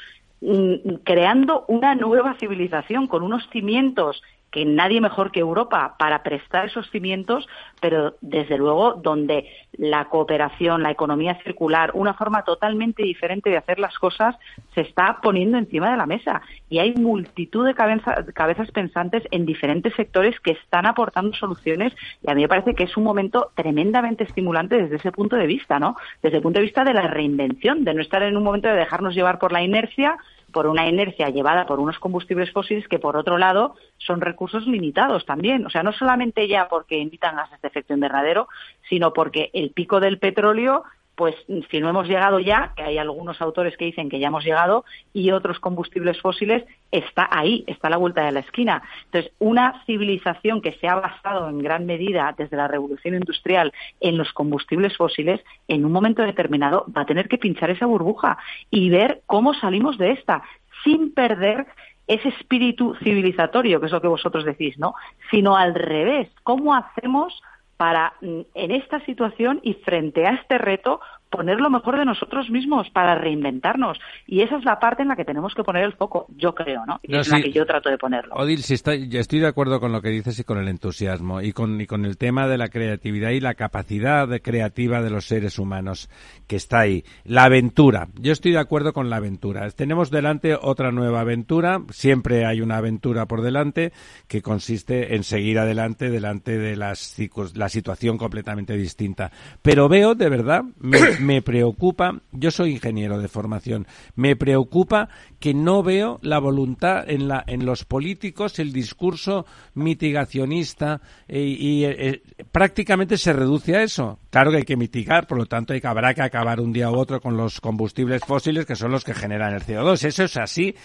mm, 0.42 0.96
creando 1.04 1.66
una 1.68 1.96
nueva 1.96 2.36
civilización 2.40 3.08
con 3.08 3.24
unos 3.24 3.48
cimientos 3.50 4.22
que 4.52 4.66
nadie 4.66 5.02
mejor 5.02 5.32
que 5.32 5.40
Europa 5.40 5.96
para 5.98 6.24
prestar 6.24 6.66
esos 6.66 6.90
cimientos, 6.92 7.48
pero 7.80 8.16
desde 8.22 8.58
luego 8.58 8.94
donde 8.94 9.50
la 9.74 10.06
cooperación, 10.06 10.84
la 10.84 10.92
economía 10.92 11.40
circular, 11.44 11.92
una 11.94 12.14
forma 12.14 12.44
totalmente 12.44 13.04
diferente 13.04 13.50
de 13.50 13.58
hacer 13.58 13.80
las 13.80 13.98
cosas 13.98 14.36
se 14.76 14.82
está 14.82 15.20
poniendo 15.22 15.58
encima 15.58 15.90
de 15.90 15.98
la 15.98 16.06
mesa. 16.06 16.42
Y 16.70 16.80
hay 16.80 16.94
multitud 16.94 17.66
de 17.66 17.74
cabeza- 17.74 18.26
cabezas 18.34 18.70
pensantes 18.72 19.24
en 19.32 19.46
diferentes 19.46 19.94
sectores 19.96 20.40
que 20.42 20.52
están 20.52 20.86
aportando 20.86 21.34
soluciones 21.34 21.94
y 22.22 22.30
a 22.30 22.36
mí 22.36 22.42
me 22.42 22.50
parece 22.50 22.76
que 22.76 22.84
es 22.84 22.98
un 22.98 23.06
momento 23.06 23.52
tremendamente 23.56 24.26
estimulante 24.26 24.78
desde 24.78 24.98
ese 24.98 25.12
punto 25.12 25.38
de 25.38 25.48
vista, 25.48 25.80
¿no? 25.80 25.96
Desde 26.22 26.38
el 26.38 26.44
punto 26.44 26.60
de 26.60 26.66
vista 26.66 26.84
de 26.84 26.94
la 26.94 27.08
reinvención, 27.08 27.86
de 27.86 27.94
no 27.94 28.02
estar 28.02 28.22
en 28.24 28.36
un 28.36 28.44
momento 28.44 28.68
de 28.68 28.76
dejarnos 28.76 29.16
llevar 29.16 29.40
por 29.40 29.54
la 29.54 29.64
inercia, 29.64 30.18
por 30.52 30.68
una 30.68 30.88
inercia 30.88 31.30
llevada 31.30 31.66
por 31.66 31.80
unos 31.80 32.00
combustibles 32.00 32.52
fósiles 32.52 32.88
que, 32.88 33.00
por 33.00 33.18
otro 33.18 33.38
lado, 33.38 33.76
son 33.98 34.22
recursos 34.22 34.68
limitados 34.68 35.26
también. 35.26 35.66
O 35.66 35.70
sea, 35.70 35.84
no 35.84 35.94
solamente 35.94 36.48
ya 36.48 36.68
porque 36.68 37.02
emitan 37.02 37.36
gases 37.36 37.62
de 37.62 37.68
efecto 37.68 37.94
invernadero, 37.94 38.48
sino 38.90 39.14
porque 39.14 39.50
el 39.54 39.72
pico 39.72 40.00
del 40.00 40.20
petróleo, 40.20 40.84
pues 41.22 41.36
si 41.70 41.80
no 41.80 41.88
hemos 41.88 42.08
llegado 42.08 42.40
ya, 42.40 42.74
que 42.76 42.82
hay 42.82 42.98
algunos 42.98 43.40
autores 43.44 43.78
que 43.78 43.86
dicen 43.86 44.10
que 44.10 44.18
ya 44.18 44.30
hemos 44.30 44.44
llegado, 44.44 44.86
y 45.14 45.30
otros 45.30 45.60
combustibles 45.60 46.20
fósiles, 46.20 46.64
está 46.90 47.30
ahí, 47.30 47.64
está 47.68 47.90
a 47.90 47.92
la 47.92 47.98
vuelta 47.98 48.26
de 48.26 48.32
la 48.32 48.40
esquina. 48.40 48.82
Entonces, 49.06 49.32
una 49.38 49.84
civilización 49.86 50.64
que 50.64 50.72
se 50.72 50.88
ha 50.88 50.96
basado 50.96 51.48
en 51.48 51.60
gran 51.60 51.86
medida 51.86 52.34
desde 52.36 52.58
la 52.58 52.68
revolución 52.68 53.14
industrial 53.14 53.72
en 54.00 54.18
los 54.18 54.34
combustibles 54.34 54.98
fósiles, 54.98 55.40
en 55.68 55.86
un 55.86 55.92
momento 55.92 56.24
determinado 56.24 56.88
va 56.98 57.02
a 57.04 57.06
tener 57.06 57.30
que 57.30 57.38
pinchar 57.38 57.70
esa 57.70 57.86
burbuja 57.86 58.40
y 58.72 58.90
ver 58.90 59.22
cómo 59.28 59.54
salimos 59.54 60.00
de 60.00 60.14
esta, 60.14 60.42
sin 60.84 61.14
perder 61.14 61.68
ese 62.08 62.30
espíritu 62.30 62.96
civilizatorio, 63.04 63.80
que 63.80 63.86
es 63.86 63.92
lo 63.92 64.02
que 64.02 64.08
vosotros 64.08 64.44
decís, 64.44 64.76
¿no? 64.80 64.96
Sino 65.30 65.56
al 65.56 65.76
revés, 65.76 66.30
¿cómo 66.42 66.74
hacemos 66.74 67.44
para 67.82 68.14
mm, 68.22 68.42
en 68.54 68.70
esta 68.70 69.04
situación 69.06 69.60
y 69.64 69.74
frente 69.74 70.28
a 70.28 70.36
este 70.36 70.60
reto 70.60 71.02
poner 71.32 71.60
lo 71.60 71.72
mejor 71.72 71.98
de 71.98 72.06
nosotros 72.06 72.50
mismos 72.52 72.90
para 72.92 73.16
reinventarnos? 73.16 74.00
Y 74.28 74.42
esa 74.42 74.58
es 74.58 74.66
la 74.66 74.80
parte 74.80 75.02
en 75.02 75.08
la 75.08 75.16
que 75.16 75.26
tenemos 75.26 75.56
que 75.56 75.64
poner 75.64 75.84
el 75.84 75.94
foco, 75.94 76.28
yo 76.36 76.54
creo, 76.54 76.86
¿no? 76.86 77.00
Y 77.02 77.12
No, 77.12 77.22
es 77.22 77.28
en 77.32 77.40
la 77.40 77.44
que 77.44 77.52
yo 77.52 77.66
trato 77.66 77.90
de 77.90 77.98
ponerlo. 77.98 78.36
Odil, 78.36 78.62
si 78.62 78.76
estoy, 78.76 79.08
yo 79.10 79.20
estoy 79.20 79.40
de 79.40 79.48
acuerdo 79.48 79.80
con 79.80 79.92
lo 79.92 80.02
que 80.02 80.10
dices 80.10 80.38
y 80.38 80.44
con 80.44 80.60
el 80.60 80.68
entusiasmo 80.68 81.42
y 81.42 81.54
con, 81.54 81.82
y 81.82 81.88
con 81.88 82.06
el 82.06 82.18
tema 82.18 82.48
de 82.48 82.58
la 82.58 82.68
creatividad 82.68 83.32
y 83.32 83.40
la 83.40 83.56
capacidad 83.56 84.28
creativa 84.42 85.02
de 85.02 85.10
los 85.10 85.26
seres 85.26 85.58
humanos 85.58 86.10
que 86.48 86.58
está 86.58 86.80
ahí. 86.82 87.04
La 87.24 87.46
aventura. 87.46 88.10
Yo 88.20 88.32
estoy 88.32 88.52
de 88.52 88.60
acuerdo 88.60 88.94
con 88.94 89.10
la 89.10 89.18
aventura. 89.18 89.70
Tenemos 89.72 90.12
delante 90.12 90.56
otra 90.56 90.92
nueva 90.92 91.22
aventura. 91.22 91.82
Siempre 91.90 92.46
hay 92.46 92.62
una 92.62 92.78
aventura 92.78 93.26
por 93.26 93.42
delante 93.42 93.94
que 94.28 94.42
consiste 94.42 95.16
en 95.16 95.24
seguir 95.24 95.60
adelante 95.60 96.10
delante 96.10 96.58
de 96.58 96.76
las, 96.76 97.16
la 97.56 97.70
situación 97.70 98.18
completamente 98.18 98.76
distinta. 98.76 99.32
Pero 99.62 99.90
veo, 99.90 100.16
de 100.16 100.30
verdad, 100.30 100.64
me, 100.80 101.00
me 101.22 101.42
preocupa, 101.42 102.22
yo 102.32 102.52
soy 102.52 102.72
ingeniero 102.72 103.20
de 103.20 103.28
formación, 103.28 103.88
me 104.16 104.36
preocupa 104.36 105.10
que 105.40 105.54
no 105.54 105.84
veo 105.84 106.20
la 106.22 106.40
voluntad 106.40 107.10
en, 107.10 107.28
la, 107.28 107.44
en 107.48 107.66
los 107.66 107.86
políticos, 107.86 108.60
el 108.60 108.74
discurso 108.74 109.46
mitigacionista 109.74 111.02
eh, 111.28 111.42
y 111.42 111.86
eh, 111.86 111.96
eh, 111.98 112.24
prácticamente 112.52 113.18
se 113.18 113.34
reduce 113.34 113.76
a 113.76 113.84
eso. 113.84 114.20
Claro 114.30 114.52
que 114.52 114.58
hay 114.58 114.64
que 114.64 114.78
mitigar, 114.78 115.28
por 115.28 115.38
lo 115.38 115.46
tanto 115.46 115.74
hay 115.74 115.82
que, 115.82 115.88
habrá 115.88 116.14
que 116.14 116.22
acabar 116.22 116.60
un 116.60 116.74
día 116.74 116.90
u 116.90 116.96
otro 116.96 117.22
con 117.22 117.38
los 117.38 117.62
combustibles 117.62 118.22
fósiles 118.26 118.66
que 118.66 118.76
son 118.76 118.92
los 118.92 119.04
que 119.04 119.14
generan 119.14 119.54
el 119.54 119.62
CO2. 119.62 120.04
Eso 120.06 120.24
es 120.24 120.38
así 120.38 120.76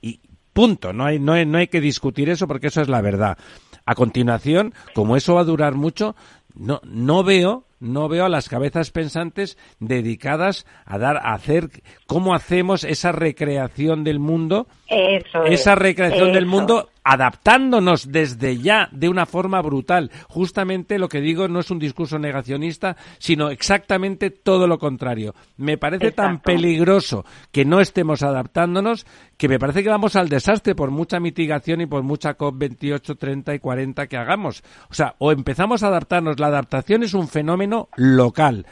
y 0.00 0.20
punto. 0.52 0.92
No 0.92 1.06
hay, 1.06 1.18
no 1.18 1.42
no 1.44 1.58
hay 1.58 1.68
que 1.68 1.80
discutir 1.80 2.28
eso 2.30 2.46
porque 2.46 2.68
eso 2.68 2.80
es 2.80 2.88
la 2.88 3.00
verdad. 3.00 3.38
A 3.84 3.94
continuación, 3.94 4.74
como 4.94 5.16
eso 5.16 5.34
va 5.34 5.40
a 5.40 5.44
durar 5.44 5.74
mucho, 5.74 6.14
no, 6.54 6.80
no 6.84 7.24
veo 7.24 7.66
no 7.82 8.08
veo 8.08 8.24
a 8.24 8.28
las 8.28 8.48
cabezas 8.48 8.90
pensantes 8.90 9.58
dedicadas 9.80 10.66
a 10.86 10.98
dar 10.98 11.16
a 11.16 11.34
hacer 11.34 11.68
cómo 12.06 12.34
hacemos 12.34 12.84
esa 12.84 13.12
recreación 13.12 14.04
del 14.04 14.20
mundo. 14.20 14.68
Eso 14.86 15.44
es, 15.44 15.60
esa 15.60 15.74
recreación 15.74 16.32
del 16.32 16.46
mundo 16.46 16.90
adaptándonos 17.04 18.10
desde 18.10 18.58
ya 18.58 18.88
de 18.92 19.08
una 19.08 19.26
forma 19.26 19.60
brutal. 19.60 20.10
Justamente 20.28 20.98
lo 20.98 21.08
que 21.08 21.20
digo 21.20 21.48
no 21.48 21.60
es 21.60 21.70
un 21.70 21.78
discurso 21.78 22.18
negacionista, 22.18 22.96
sino 23.18 23.50
exactamente 23.50 24.30
todo 24.30 24.66
lo 24.66 24.78
contrario. 24.78 25.34
Me 25.56 25.78
parece 25.78 26.12
tan 26.12 26.40
peligroso 26.40 27.24
que 27.50 27.64
no 27.64 27.80
estemos 27.80 28.22
adaptándonos 28.22 29.06
que 29.36 29.48
me 29.48 29.58
parece 29.58 29.82
que 29.82 29.88
vamos 29.88 30.14
al 30.14 30.28
desastre 30.28 30.76
por 30.76 30.92
mucha 30.92 31.18
mitigación 31.18 31.80
y 31.80 31.86
por 31.86 32.04
mucha 32.04 32.38
COP28, 32.38 33.18
30 33.18 33.54
y 33.54 33.58
40 33.58 34.06
que 34.06 34.16
hagamos. 34.16 34.62
O 34.88 34.94
sea, 34.94 35.16
o 35.18 35.32
empezamos 35.32 35.82
a 35.82 35.88
adaptarnos. 35.88 36.38
La 36.38 36.46
adaptación 36.46 37.02
es 37.02 37.12
un 37.12 37.26
fenómeno 37.26 37.88
local 37.96 38.66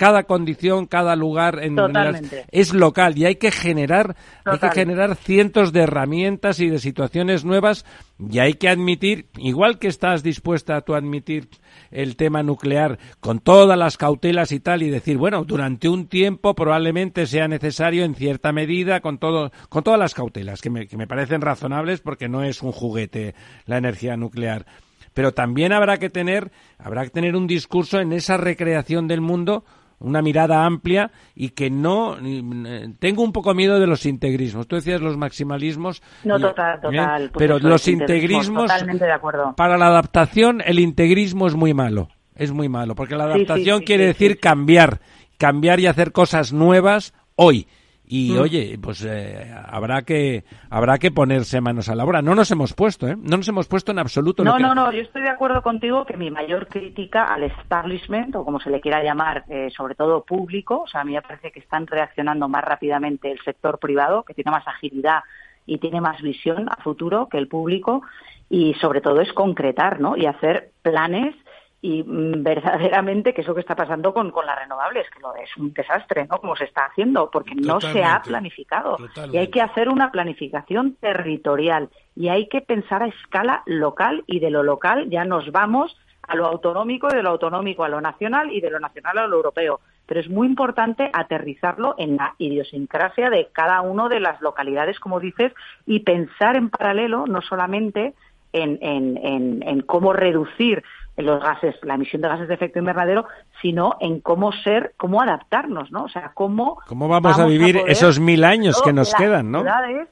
cada 0.00 0.22
condición, 0.22 0.86
cada 0.86 1.14
lugar 1.14 1.56
en, 1.58 1.72
en 1.72 1.76
las- 1.76 1.86
Totalmente. 1.88 2.44
es 2.50 2.72
local 2.72 3.18
y 3.18 3.26
hay 3.26 3.36
que 3.36 3.50
generar, 3.50 4.16
hay 4.46 4.58
que 4.58 4.70
generar 4.70 5.14
cientos 5.14 5.74
de 5.74 5.80
herramientas 5.82 6.58
y 6.58 6.70
de 6.70 6.78
situaciones 6.78 7.44
nuevas 7.44 7.84
y 8.18 8.38
hay 8.38 8.54
que 8.54 8.70
admitir, 8.70 9.26
igual 9.36 9.78
que 9.78 9.88
estás 9.88 10.22
dispuesta 10.22 10.80
tú 10.80 10.94
a 10.94 10.98
admitir 10.98 11.48
el 11.90 12.16
tema 12.16 12.42
nuclear 12.42 12.98
con 13.20 13.40
todas 13.40 13.76
las 13.78 13.98
cautelas 13.98 14.52
y 14.52 14.60
tal 14.60 14.82
y 14.82 14.88
decir, 14.88 15.18
bueno, 15.18 15.44
durante 15.44 15.90
un 15.90 16.06
tiempo 16.06 16.54
probablemente 16.54 17.26
sea 17.26 17.46
necesario 17.46 18.02
en 18.04 18.14
cierta 18.14 18.52
medida 18.52 19.00
con 19.00 19.18
todo, 19.18 19.52
con 19.68 19.84
todas 19.84 20.00
las 20.00 20.14
cautelas 20.14 20.62
que 20.62 20.70
me, 20.70 20.86
que 20.86 20.96
me 20.96 21.06
parecen 21.06 21.42
razonables 21.42 22.00
porque 22.00 22.26
no 22.26 22.42
es 22.42 22.62
un 22.62 22.72
juguete 22.72 23.34
la 23.66 23.76
energía 23.76 24.16
nuclear. 24.16 24.64
Pero 25.12 25.34
también 25.34 25.72
habrá 25.74 25.98
que 25.98 26.08
tener, 26.08 26.52
habrá 26.78 27.02
que 27.04 27.10
tener 27.10 27.36
un 27.36 27.46
discurso 27.48 27.98
en 28.00 28.12
esa 28.12 28.38
recreación 28.38 29.08
del 29.08 29.20
mundo 29.20 29.64
una 30.00 30.22
mirada 30.22 30.64
amplia 30.64 31.10
y 31.34 31.50
que 31.50 31.70
no 31.70 32.16
eh, 32.20 32.88
tengo 32.98 33.22
un 33.22 33.32
poco 33.32 33.54
miedo 33.54 33.78
de 33.78 33.86
los 33.86 34.04
integrismos. 34.06 34.66
Tú 34.66 34.76
decías 34.76 35.00
los 35.00 35.16
maximalismos. 35.16 36.02
No, 36.24 36.40
total, 36.40 36.80
total. 36.80 37.24
¿eh? 37.24 37.28
pues 37.32 37.38
Pero 37.46 37.58
los 37.58 37.86
integrismos, 37.86 38.62
Totalmente 38.64 39.04
de 39.04 39.12
acuerdo. 39.12 39.54
para 39.56 39.78
la 39.78 39.86
adaptación 39.86 40.62
el 40.64 40.78
integrismo 40.78 41.46
es 41.46 41.54
muy 41.54 41.74
malo. 41.74 42.08
Es 42.34 42.52
muy 42.52 42.68
malo 42.68 42.94
porque 42.94 43.16
la 43.16 43.24
Sí, 43.26 43.30
sí, 43.32 43.36
adaptación 43.44 43.78
sí, 43.80 43.84
quiere 43.84 44.06
decir 44.06 44.40
cambiar, 44.40 45.00
cambiar 45.38 45.78
y 45.80 45.86
hacer 45.86 46.12
cosas 46.12 46.52
nuevas 46.52 47.12
hoy. 47.36 47.68
Y 48.12 48.32
Mm. 48.32 48.40
oye, 48.40 48.78
pues 48.82 49.04
eh, 49.04 49.54
habrá 49.68 50.02
que 50.02 50.42
habrá 50.68 50.98
que 50.98 51.12
ponerse 51.12 51.60
manos 51.60 51.88
a 51.88 51.94
la 51.94 52.04
obra. 52.04 52.20
No 52.22 52.34
nos 52.34 52.50
hemos 52.50 52.74
puesto, 52.74 53.06
¿eh? 53.06 53.14
No 53.16 53.36
nos 53.36 53.46
hemos 53.46 53.68
puesto 53.68 53.92
en 53.92 54.00
absoluto. 54.00 54.42
lo 54.42 54.50
No, 54.50 54.56
que- 54.56 54.62
no, 54.64 54.74
no, 54.74 54.90
yo 54.90 55.00
estoy 55.02 55.22
de 55.22 55.28
acuerdo 55.28 55.62
contigo 55.62 56.04
que 56.04 56.16
mi 56.16 56.28
mayor 56.28 56.66
crítica 56.66 57.24
al 57.32 57.44
establishment, 57.44 58.34
o 58.34 58.44
como 58.44 58.58
se 58.58 58.68
le 58.70 58.80
quiera 58.80 59.04
llamar, 59.04 59.44
eh, 59.48 59.70
sobre 59.76 59.94
todo 59.94 60.24
público, 60.24 60.82
o 60.82 60.88
sea, 60.88 61.02
a 61.02 61.04
mí 61.04 61.12
me 61.12 61.22
parece 61.22 61.52
que 61.52 61.60
están 61.60 61.86
reaccionando 61.86 62.48
más 62.48 62.64
rápidamente 62.64 63.30
el 63.30 63.38
sector 63.44 63.78
privado, 63.78 64.24
que 64.24 64.34
tiene 64.34 64.50
más 64.50 64.66
agilidad 64.66 65.20
y 65.64 65.78
tiene 65.78 66.00
más 66.00 66.20
visión 66.20 66.68
a 66.68 66.82
futuro 66.82 67.28
que 67.30 67.38
el 67.38 67.46
público, 67.46 68.02
y 68.48 68.74
sobre 68.80 69.00
todo 69.00 69.20
es 69.20 69.32
concretar, 69.32 70.00
¿no? 70.00 70.16
Y 70.16 70.26
hacer 70.26 70.72
planes 70.82 71.36
y 71.82 72.02
mm, 72.02 72.42
verdaderamente 72.42 73.32
que 73.32 73.40
es 73.40 73.46
lo 73.46 73.54
que 73.54 73.60
está 73.60 73.74
pasando 73.74 74.12
con, 74.12 74.30
con 74.30 74.44
las 74.46 74.58
renovables, 74.58 75.08
que 75.10 75.20
lo 75.20 75.34
es 75.34 75.54
un 75.56 75.72
desastre, 75.72 76.26
¿no? 76.30 76.38
Como 76.38 76.56
se 76.56 76.64
está 76.64 76.86
haciendo, 76.86 77.30
porque 77.30 77.54
no 77.54 77.80
se 77.80 78.02
ha 78.04 78.20
planificado. 78.22 78.96
Totalmente. 78.96 79.36
Y 79.36 79.40
hay 79.40 79.48
que 79.48 79.62
hacer 79.62 79.88
una 79.88 80.10
planificación 80.10 80.96
territorial 81.00 81.88
y 82.16 82.28
hay 82.28 82.48
que 82.48 82.60
pensar 82.60 83.02
a 83.02 83.06
escala 83.06 83.62
local 83.66 84.24
y 84.26 84.40
de 84.40 84.50
lo 84.50 84.62
local 84.62 85.08
ya 85.10 85.24
nos 85.24 85.50
vamos 85.52 85.96
a 86.28 86.36
lo 86.36 86.46
autonómico, 86.46 87.08
y 87.10 87.16
de 87.16 87.22
lo 87.24 87.30
autonómico 87.30 87.82
a 87.82 87.88
lo 87.88 88.00
nacional 88.00 88.52
y 88.52 88.60
de 88.60 88.70
lo 88.70 88.78
nacional 88.78 89.18
a 89.18 89.26
lo 89.26 89.36
europeo. 89.36 89.80
Pero 90.06 90.20
es 90.20 90.28
muy 90.28 90.46
importante 90.46 91.10
aterrizarlo 91.12 91.94
en 91.98 92.16
la 92.16 92.34
idiosincrasia 92.38 93.30
de 93.30 93.48
cada 93.52 93.80
una 93.80 94.08
de 94.08 94.20
las 94.20 94.40
localidades, 94.40 95.00
como 95.00 95.18
dices, 95.18 95.52
y 95.86 96.00
pensar 96.00 96.56
en 96.56 96.68
paralelo 96.70 97.26
no 97.26 97.40
solamente 97.42 98.14
en, 98.52 98.78
en- 98.82 99.16
en- 99.24 99.62
en 99.66 99.80
cómo 99.82 100.12
reducir 100.12 100.82
los 101.22 101.42
gases, 101.42 101.74
la 101.82 101.94
emisión 101.94 102.22
de 102.22 102.28
gases 102.28 102.48
de 102.48 102.54
efecto 102.54 102.78
invernadero, 102.78 103.26
sino 103.60 103.96
en 104.00 104.20
cómo 104.20 104.52
ser, 104.52 104.94
cómo 104.96 105.20
adaptarnos, 105.20 105.90
¿no? 105.90 106.04
O 106.04 106.08
sea, 106.08 106.32
cómo 106.34 106.80
¿Cómo 106.86 107.08
vamos, 107.08 107.38
a 107.38 107.46
vivir 107.46 107.82
esos 107.86 108.18
mil 108.20 108.44
años 108.44 108.80
que 108.82 108.92
nos 108.92 109.14
quedan, 109.14 109.50
no? 109.50 109.60
ciudades, 109.60 110.08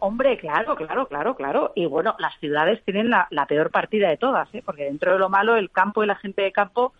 hombre, 0.00 0.36
claro, 0.38 0.74
claro, 0.76 1.06
claro, 1.06 1.34
claro. 1.36 1.72
Y 1.74 1.86
bueno, 1.86 2.16
las 2.18 2.38
ciudades 2.38 2.82
tienen 2.84 3.10
la, 3.10 3.28
la 3.30 3.46
peor 3.46 3.70
partida 3.70 4.08
de 4.08 4.16
todas, 4.16 4.52
¿eh? 4.54 4.62
porque 4.64 4.84
dentro 4.84 5.12
de 5.12 5.18
lo 5.18 5.28
malo, 5.28 5.56
el 5.56 5.70
campo 5.70 6.02
y 6.02 6.06
la 6.06 6.16
gente 6.16 6.42
de 6.42 6.52
campo, 6.52 6.92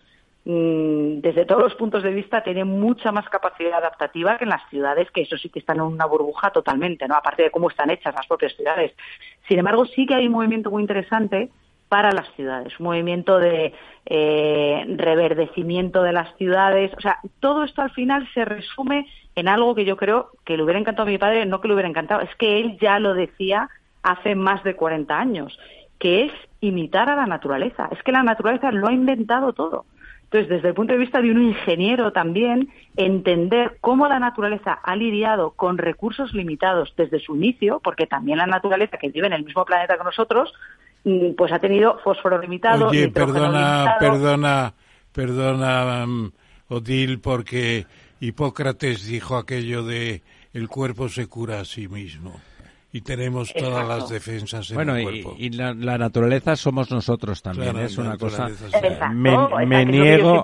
mm, 0.45 1.21
desde 1.21 1.45
todos 1.45 1.63
los 1.63 1.75
puntos 1.75 2.03
de 2.03 2.13
vista, 2.13 2.43
tienen 2.43 2.69
mucha 2.69 3.13
más 3.13 3.29
capacidad 3.29 3.75
adaptativa 3.75 4.39
que 4.39 4.45
en 4.45 4.51
las 4.51 4.69
ciudades, 4.71 5.11
que 5.11 5.23
eso 5.23 5.37
sí 5.37 5.49
que 5.49 5.59
están 5.59 5.77
en 5.79 5.83
una 5.83 6.07
burbuja 6.07 6.51
totalmente, 6.51 7.09
¿no? 7.09 7.17
Aparte 7.17 7.43
de 7.43 7.51
cómo 7.51 7.71
están 7.71 7.91
hechas 7.91 8.15
las 8.15 8.27
propias 8.27 8.55
ciudades. 8.55 8.93
Sin 9.49 9.59
embargo, 9.59 9.85
sí 9.87 10.07
que 10.07 10.15
hay 10.15 10.27
un 10.27 10.33
movimiento 10.33 10.71
muy 10.71 10.83
interesante 10.83 11.51
para 11.91 12.13
las 12.13 12.33
ciudades, 12.37 12.79
un 12.79 12.85
movimiento 12.85 13.41
de 13.41 13.75
eh, 14.07 14.85
reverdecimiento 14.97 16.05
de 16.05 16.13
las 16.13 16.33
ciudades. 16.37 16.93
O 16.97 17.01
sea, 17.01 17.19
todo 17.41 17.65
esto 17.65 17.83
al 17.83 17.91
final 17.91 18.29
se 18.33 18.45
resume 18.45 19.09
en 19.35 19.49
algo 19.49 19.75
que 19.75 19.85
yo 19.85 19.97
creo 19.97 20.31
que 20.45 20.57
le 20.57 20.63
hubiera 20.63 20.79
encantado 20.79 21.09
a 21.09 21.11
mi 21.11 21.19
padre, 21.19 21.45
no 21.47 21.61
que 21.61 21.67
le 21.67 21.75
hubiera 21.75 21.89
encantado, 21.89 22.21
es 22.21 22.33
que 22.37 22.61
él 22.61 22.79
ya 22.81 23.01
lo 23.01 23.13
decía 23.13 23.69
hace 24.05 24.37
más 24.37 24.63
de 24.63 24.77
40 24.77 25.19
años, 25.19 25.59
que 25.99 26.27
es 26.27 26.33
imitar 26.61 27.11
a 27.11 27.17
la 27.17 27.27
naturaleza. 27.27 27.89
Es 27.91 28.01
que 28.05 28.13
la 28.13 28.23
naturaleza 28.23 28.71
lo 28.71 28.87
ha 28.87 28.93
inventado 28.93 29.53
todo. 29.53 29.85
Entonces, 30.31 30.49
desde 30.49 30.69
el 30.69 30.75
punto 30.75 30.93
de 30.93 31.01
vista 31.01 31.21
de 31.21 31.33
un 31.33 31.43
ingeniero 31.43 32.13
también, 32.13 32.69
entender 32.97 33.79
cómo 33.81 34.07
la 34.07 34.21
naturaleza 34.21 34.75
ha 34.81 34.95
lidiado 34.95 35.51
con 35.57 35.77
recursos 35.77 36.33
limitados 36.35 36.95
desde 36.97 37.19
su 37.19 37.35
inicio, 37.35 37.81
porque 37.83 38.07
también 38.07 38.39
la 38.39 38.47
naturaleza 38.47 38.97
que 38.97 39.09
vive 39.09 39.27
en 39.27 39.33
el 39.33 39.45
mismo 39.45 39.65
planeta 39.65 39.99
que 39.99 40.05
nosotros, 40.05 40.55
pues 41.37 41.53
ha 41.53 41.59
tenido 41.59 41.99
fósforo 42.05 42.39
limitado, 42.41 42.89
Oye, 42.89 43.09
perdona, 43.09 43.85
limitado. 43.85 43.99
perdona, 44.01 44.75
perdona, 45.13 46.07
mm, 46.07 46.33
Odil, 46.69 47.21
porque 47.21 47.87
Hipócrates 48.21 49.07
dijo 49.07 49.37
aquello 49.37 49.83
de 49.85 50.23
el 50.53 50.69
cuerpo 50.69 51.09
se 51.09 51.27
cura 51.27 51.61
a 51.61 51.65
sí 51.65 51.89
mismo 51.89 52.39
y 52.93 53.03
tenemos 53.03 53.53
todas 53.55 53.71
Exacto. 53.83 53.89
las 53.89 54.09
defensas 54.09 54.71
en 54.71 54.75
Bueno, 54.77 54.97
el 54.97 55.03
y, 55.03 55.23
cuerpo. 55.23 55.37
y 55.39 55.51
la, 55.51 55.73
la 55.75 55.97
naturaleza 55.97 56.57
somos 56.57 56.91
nosotros 56.91 57.41
también. 57.41 57.71
Claro, 57.71 57.87
es 57.87 57.97
una 57.99 58.17
cosa. 58.19 58.49
Exacto, 58.49 59.09
Me, 59.15 59.31
que 59.79 59.87
niego 59.87 60.43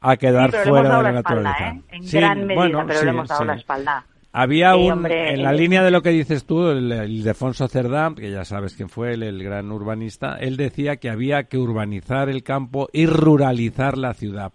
a 0.00 0.16
quedar 0.18 0.50
Sí, 0.50 0.56
pero 0.62 0.64
le 0.64 0.70
fuera 0.70 0.96
de 0.98 1.02
la 1.02 1.12
la 1.12 1.18
espalda, 1.20 1.42
naturaleza. 1.50 1.68
¿eh? 1.68 1.96
En 1.96 2.02
Sí, 2.04 2.16
gran 2.18 2.38
medida, 2.46 2.54
bueno, 2.54 2.84
pero 2.86 2.98
sí, 2.98 3.04
le 3.06 3.10
hemos 3.10 3.28
dado 3.28 3.40
sí. 3.40 3.46
la 3.46 3.54
espalda. 3.54 4.04
Había 4.32 4.74
Sí, 4.74 4.80
un, 4.86 4.92
hombre, 4.92 5.34
en 5.34 5.42
la 5.42 5.52
eh, 5.52 5.56
línea 5.58 5.82
de 5.82 5.90
lo 5.90 6.02
que 6.02 6.10
dices 6.10 6.44
tú, 6.44 6.68
el, 6.68 6.92
el 6.92 7.10
Ildefonso 7.10 7.66
Cerdá, 7.66 8.12
que 8.16 8.30
ya 8.30 8.44
sabes 8.44 8.74
quién 8.76 8.88
fue 8.88 9.14
el, 9.14 9.24
el 9.24 9.42
gran 9.42 9.72
urbanista, 9.72 10.36
él 10.38 10.56
decía 10.56 10.96
que 10.96 11.10
había 11.10 11.44
que 11.44 11.58
urbanizar 11.58 12.28
el 12.28 12.44
campo 12.44 12.88
y 12.92 13.06
ruralizar 13.06 13.98
la 13.98 14.14
ciudad. 14.14 14.52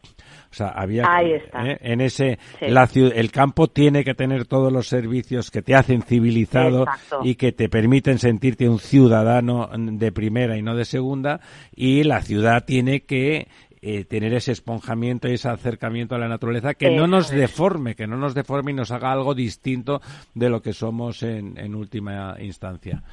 O 0.49 0.53
sea, 0.57 0.67
había 0.69 1.03
que- 1.03 1.09
Ahí 1.11 1.31
está. 1.33 1.69
¿eh? 1.69 1.77
en 1.81 1.99
ese 1.99 2.39
Sí. 2.59 2.67
la 2.69 2.89
el 2.95 3.31
campo 3.31 3.67
tiene 3.67 4.05
que 4.05 4.13
tener 4.15 4.45
todos 4.45 4.71
los 4.71 4.87
servicios 4.87 5.51
que 5.51 5.61
te 5.61 5.75
hacen 5.75 6.01
civilizado 6.03 6.83
Exacto. 6.83 7.19
y 7.23 7.35
que 7.35 7.51
te 7.51 7.67
permiten 7.67 8.19
sentirte 8.19 8.69
un 8.69 8.79
ciudadano 8.79 9.69
de 9.77 10.11
primera 10.13 10.57
y 10.57 10.61
no 10.61 10.73
de 10.75 10.85
segunda 10.85 11.41
y 11.75 12.03
la 12.03 12.21
ciudad 12.21 12.63
tiene 12.63 13.01
que 13.01 13.49
eh, 13.87 14.03
tener 14.05 14.33
ese 14.33 14.51
esponjamiento 14.51 15.27
y 15.29 15.33
ese 15.33 15.47
acercamiento 15.47 16.15
a 16.15 16.17
la 16.17 16.27
naturaleza 16.27 16.73
que 16.73 16.89
no 16.89 17.05
nos 17.05 17.29
deforme, 17.29 17.93
que 17.95 18.07
no 18.07 18.17
nos 18.17 18.33
deforme 18.33 18.71
y 18.71 18.73
nos 18.73 18.89
haga 18.89 19.11
algo 19.11 19.35
distinto 19.35 20.01
de 20.33 20.49
lo 20.49 20.61
que 20.61 20.73
somos 20.73 21.21
en, 21.21 21.57
en 21.59 21.75
última 21.75 22.35
instancia. 22.39 23.03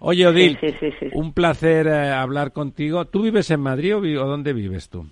Oye, 0.00 0.26
Odil, 0.26 0.58
Sí, 0.60 0.68
sí, 0.68 0.76
sí, 0.80 0.96
sí. 1.00 1.06
un 1.12 1.32
placer 1.32 1.86
eh, 1.86 2.10
hablar 2.10 2.52
contigo. 2.52 3.04
¿Tú 3.04 3.22
vives 3.22 3.50
en 3.50 3.60
Madrid 3.60 3.96
o, 3.96 4.00
vi- 4.00 4.16
o 4.16 4.26
dónde 4.26 4.52
vives 4.52 4.88
tú? 4.90 5.06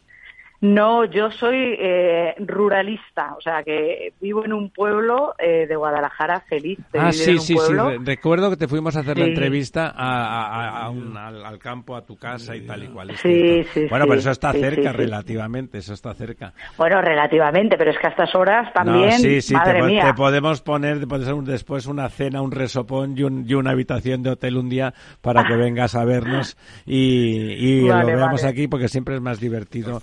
No, 0.65 1.05
yo 1.05 1.31
soy 1.31 1.77
eh, 1.79 2.35
ruralista, 2.39 3.35
o 3.37 3.41
sea 3.43 3.63
que 3.63 4.15
vivo 4.19 4.47
en 4.47 4.55
un 4.55 4.71
pueblo 4.71 5.35
eh, 5.39 5.67
de 5.67 5.77
Guadalajara 5.77 6.41
feliz 6.49 6.79
de 6.91 7.01
Ah, 7.01 7.13
sí, 7.13 7.39
sí, 7.39 7.39
sí. 7.39 7.55
pueblo. 7.55 7.93
Recuerdo 8.03 8.49
que 8.49 8.57
te 8.57 8.67
fuimos 8.67 8.97
a 8.97 9.01
hacer 9.01 9.19
la 9.19 9.27
entrevista 9.27 9.93
a- 9.95 10.25
a- 10.25 10.47
a- 10.47 10.85
a 10.87 10.91
un- 10.91 11.15
al, 11.19 11.45
al 11.45 11.59
campo, 11.59 11.95
a 11.97 12.07
tu 12.07 12.17
casa 12.17 12.57
y 12.57 12.63
tal 12.63 12.83
y 12.83 12.87
cual. 12.87 13.11
es 13.11 13.21
Sí, 13.21 13.63
sí, 13.75 13.87
Bueno, 13.91 14.05
sí, 14.07 14.09
pero 14.09 14.15
eso 14.21 14.31
está 14.31 14.53
sí, 14.53 14.61
cerca, 14.61 14.83
sí, 14.85 14.89
sí. 14.89 14.97
relativamente, 14.97 15.77
eso 15.79 15.93
está 15.93 16.15
cerca. 16.15 16.55
Bueno, 16.79 17.03
relativamente, 17.03 17.77
pero 17.77 17.91
es 17.91 17.99
que 17.99 18.07
a 18.07 18.11
estas 18.11 18.35
horas 18.35 18.73
también, 18.73 19.11
no, 19.11 19.19
sí, 19.19 19.43
sí, 19.43 19.49
te, 19.53 19.59
madre 19.59 19.81
po- 19.81 19.87
mía. 19.87 20.03
te 20.07 20.15
podemos 20.15 20.63
poner, 20.63 21.07
te 21.07 21.19
ser 21.25 21.35
un- 21.35 21.45
después 21.45 21.85
una 21.87 22.09
cena, 22.09 22.41
un 22.41 22.53
resopón 22.53 23.19
y, 23.19 23.23
un- 23.25 23.45
y 23.47 23.53
una 23.53 23.73
habitación 23.73 24.23
de 24.23 24.31
hotel 24.31 24.57
un 24.57 24.71
día 24.71 24.95
para 25.21 25.45
que 25.45 25.57
vengas 25.57 25.95
a 25.95 26.07
vernos 26.07 26.57
y, 26.87 27.53
y 27.53 27.87
Vale, 27.87 28.01
lo 28.01 28.07
veamos 28.17 28.43
vale. 28.45 28.51
aquí 28.53 28.67
porque 28.67 28.89
siempre 28.89 29.15
es 29.17 29.21
más 29.21 29.41
divertido. 29.41 30.01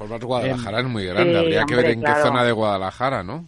Guadalajara 0.53 0.79
es 0.79 0.85
muy 0.85 1.05
grande. 1.05 1.31
Sí, 1.33 1.37
Habría 1.39 1.63
que 1.65 1.75
ver 1.75 1.85
en 1.85 1.99
claro. 2.01 2.15
qué 2.15 2.21
zona 2.21 2.43
de 2.43 2.51
Guadalajara, 2.51 3.23
¿no? 3.23 3.45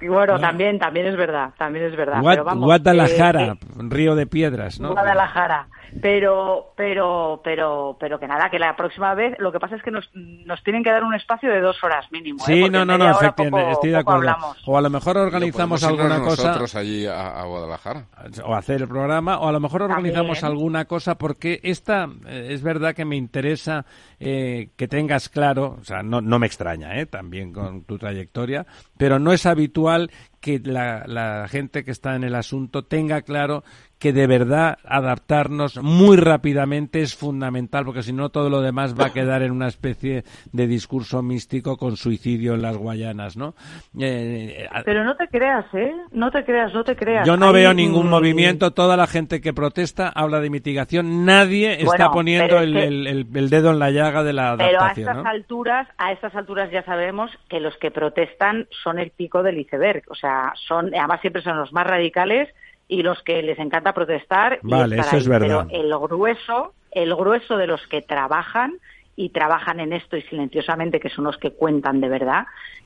Y 0.00 0.08
bueno, 0.08 0.38
también, 0.40 0.78
también 0.78 1.06
es 1.06 1.16
verdad, 1.16 1.50
también 1.58 1.86
es 1.86 1.96
verdad. 1.96 2.20
Guad- 2.20 2.32
pero 2.34 2.44
vamos, 2.44 2.64
Guadalajara, 2.64 3.42
eh, 3.52 3.58
Río 3.88 4.14
de 4.14 4.26
Piedras, 4.26 4.78
eh, 4.78 4.82
¿no? 4.82 4.90
Guadalajara. 4.92 5.66
Pero, 6.00 6.72
pero, 6.76 7.40
pero, 7.44 7.96
pero 8.00 8.18
que 8.18 8.26
nada, 8.26 8.48
que 8.50 8.58
la 8.58 8.74
próxima 8.76 9.14
vez, 9.14 9.34
lo 9.38 9.52
que 9.52 9.60
pasa 9.60 9.76
es 9.76 9.82
que 9.82 9.90
nos, 9.90 10.08
nos 10.14 10.62
tienen 10.64 10.82
que 10.82 10.90
dar 10.90 11.04
un 11.04 11.14
espacio 11.14 11.50
de 11.50 11.60
dos 11.60 11.82
horas 11.84 12.10
mínimo. 12.10 12.38
¿eh? 12.42 12.46
Sí, 12.46 12.70
no, 12.70 12.84
no, 12.84 12.96
no, 12.96 13.10
efectivamente, 13.10 13.50
poco- 13.60 13.72
estoy 13.72 13.90
de 13.90 13.96
acuerdo. 13.98 14.20
hablamos. 14.20 14.62
O 14.66 14.78
a 14.78 14.80
lo 14.80 14.90
mejor 14.90 15.16
organizamos 15.18 15.84
alguna 15.84 16.20
cosa. 16.22 16.46
nosotros 16.48 16.74
allí 16.76 17.06
a, 17.06 17.40
a 17.40 17.44
Guadalajara. 17.44 18.06
o 18.44 18.54
hacer 18.54 18.82
el 18.82 18.88
programa 18.88 19.38
o 19.38 19.48
a 19.48 19.52
lo 19.52 19.60
mejor 19.60 19.82
organizamos 19.82 20.40
También. 20.40 20.58
alguna 20.58 20.84
cosa 20.86 21.16
porque 21.18 21.60
esta 21.62 22.08
eh, 22.26 22.48
es 22.50 22.62
verdad 22.62 22.94
que 22.94 23.04
me 23.04 23.16
interesa 23.16 23.84
eh, 24.18 24.70
que 24.76 24.88
tengas 24.88 25.28
claro, 25.28 25.76
o 25.80 25.84
sea, 25.84 26.02
no, 26.02 26.20
no 26.20 26.38
me 26.38 26.46
extraña, 26.46 26.98
¿eh? 26.98 27.06
también 27.06 27.52
con 27.52 27.84
tu 27.84 27.98
trayectoria, 27.98 28.66
pero 28.96 29.18
no 29.18 29.32
es 29.32 29.46
habitual 29.46 30.10
que 30.40 30.60
la, 30.64 31.04
la 31.06 31.46
gente 31.48 31.84
que 31.84 31.92
está 31.92 32.16
en 32.16 32.24
el 32.24 32.34
asunto 32.34 32.82
tenga 32.84 33.22
claro 33.22 33.62
que 34.02 34.12
de 34.12 34.26
verdad 34.26 34.78
adaptarnos 34.84 35.80
muy 35.80 36.16
rápidamente 36.16 37.02
es 37.02 37.14
fundamental, 37.14 37.84
porque 37.84 38.02
si 38.02 38.12
no 38.12 38.30
todo 38.30 38.50
lo 38.50 38.60
demás 38.60 38.98
va 38.98 39.06
a 39.06 39.12
quedar 39.12 39.42
en 39.42 39.52
una 39.52 39.68
especie 39.68 40.24
de 40.52 40.66
discurso 40.66 41.22
místico 41.22 41.76
con 41.76 41.96
suicidio 41.96 42.54
en 42.54 42.62
las 42.62 42.76
Guayanas, 42.76 43.36
¿no? 43.36 43.54
Eh, 44.00 44.66
Pero 44.84 45.04
no 45.04 45.14
te 45.14 45.28
creas, 45.28 45.66
¿eh? 45.74 45.92
No 46.10 46.32
te 46.32 46.44
creas, 46.44 46.74
no 46.74 46.82
te 46.82 46.96
creas. 46.96 47.24
yo 47.24 47.36
no 47.36 47.52
veo 47.52 47.72
ningún 47.72 48.08
movimiento, 48.10 48.72
toda 48.72 48.96
la 48.96 49.06
gente 49.06 49.40
que 49.40 49.52
protesta 49.52 50.08
habla 50.08 50.40
de 50.40 50.50
mitigación, 50.50 51.24
nadie 51.24 51.80
está 51.80 52.10
poniendo 52.10 52.56
es 52.56 52.62
el, 52.64 52.72
que- 52.72 52.84
el- 52.84 53.06
el- 53.06 53.26
el 53.32 53.50
dedo 53.50 53.70
en 53.70 53.78
la 53.78 53.90
llaga 53.92 54.24
de 54.24 54.32
la 54.32 54.56
Pero 54.56 54.80
a 54.80 54.86
adaptación, 54.86 55.08
estas 55.10 55.22
¿no? 55.22 55.30
alturas, 55.30 55.88
a 55.96 56.10
estas 56.10 56.34
alturas 56.34 56.72
ya 56.72 56.82
sabemos 56.84 57.30
que 57.48 57.60
los 57.60 57.76
que 57.76 57.92
protestan 57.92 58.66
son 58.82 58.98
el 58.98 59.10
pico 59.12 59.44
del 59.44 59.58
iceberg, 59.58 60.02
o 60.08 60.16
sea, 60.16 60.52
son 60.66 60.92
además 60.92 61.20
siempre 61.20 61.42
son 61.42 61.56
los 61.56 61.72
más 61.72 61.86
radicales 61.86 62.48
y 62.92 63.02
los 63.02 63.22
que 63.22 63.42
les 63.42 63.58
encanta 63.58 63.94
protestar. 63.94 64.58
y 64.62 64.70
Vale, 64.70 64.96
estar 64.96 65.08
eso 65.08 65.16
es 65.16 65.24
ahí. 65.24 65.30
verdad. 65.40 65.66
Pero 65.70 65.82
el 65.82 65.98
grueso, 66.08 66.74
el 66.90 67.14
grueso 67.14 67.56
de 67.56 67.66
los 67.66 67.86
que 67.86 68.02
trabajan 68.02 68.74
y 69.16 69.30
trabajan 69.30 69.80
en 69.80 69.94
esto 69.94 70.16
y 70.18 70.22
silenciosamente, 70.22 71.00
que 71.00 71.08
son 71.08 71.24
los 71.24 71.38
que 71.38 71.52
cuentan 71.52 72.00
de 72.02 72.08
verdad, 72.10 72.44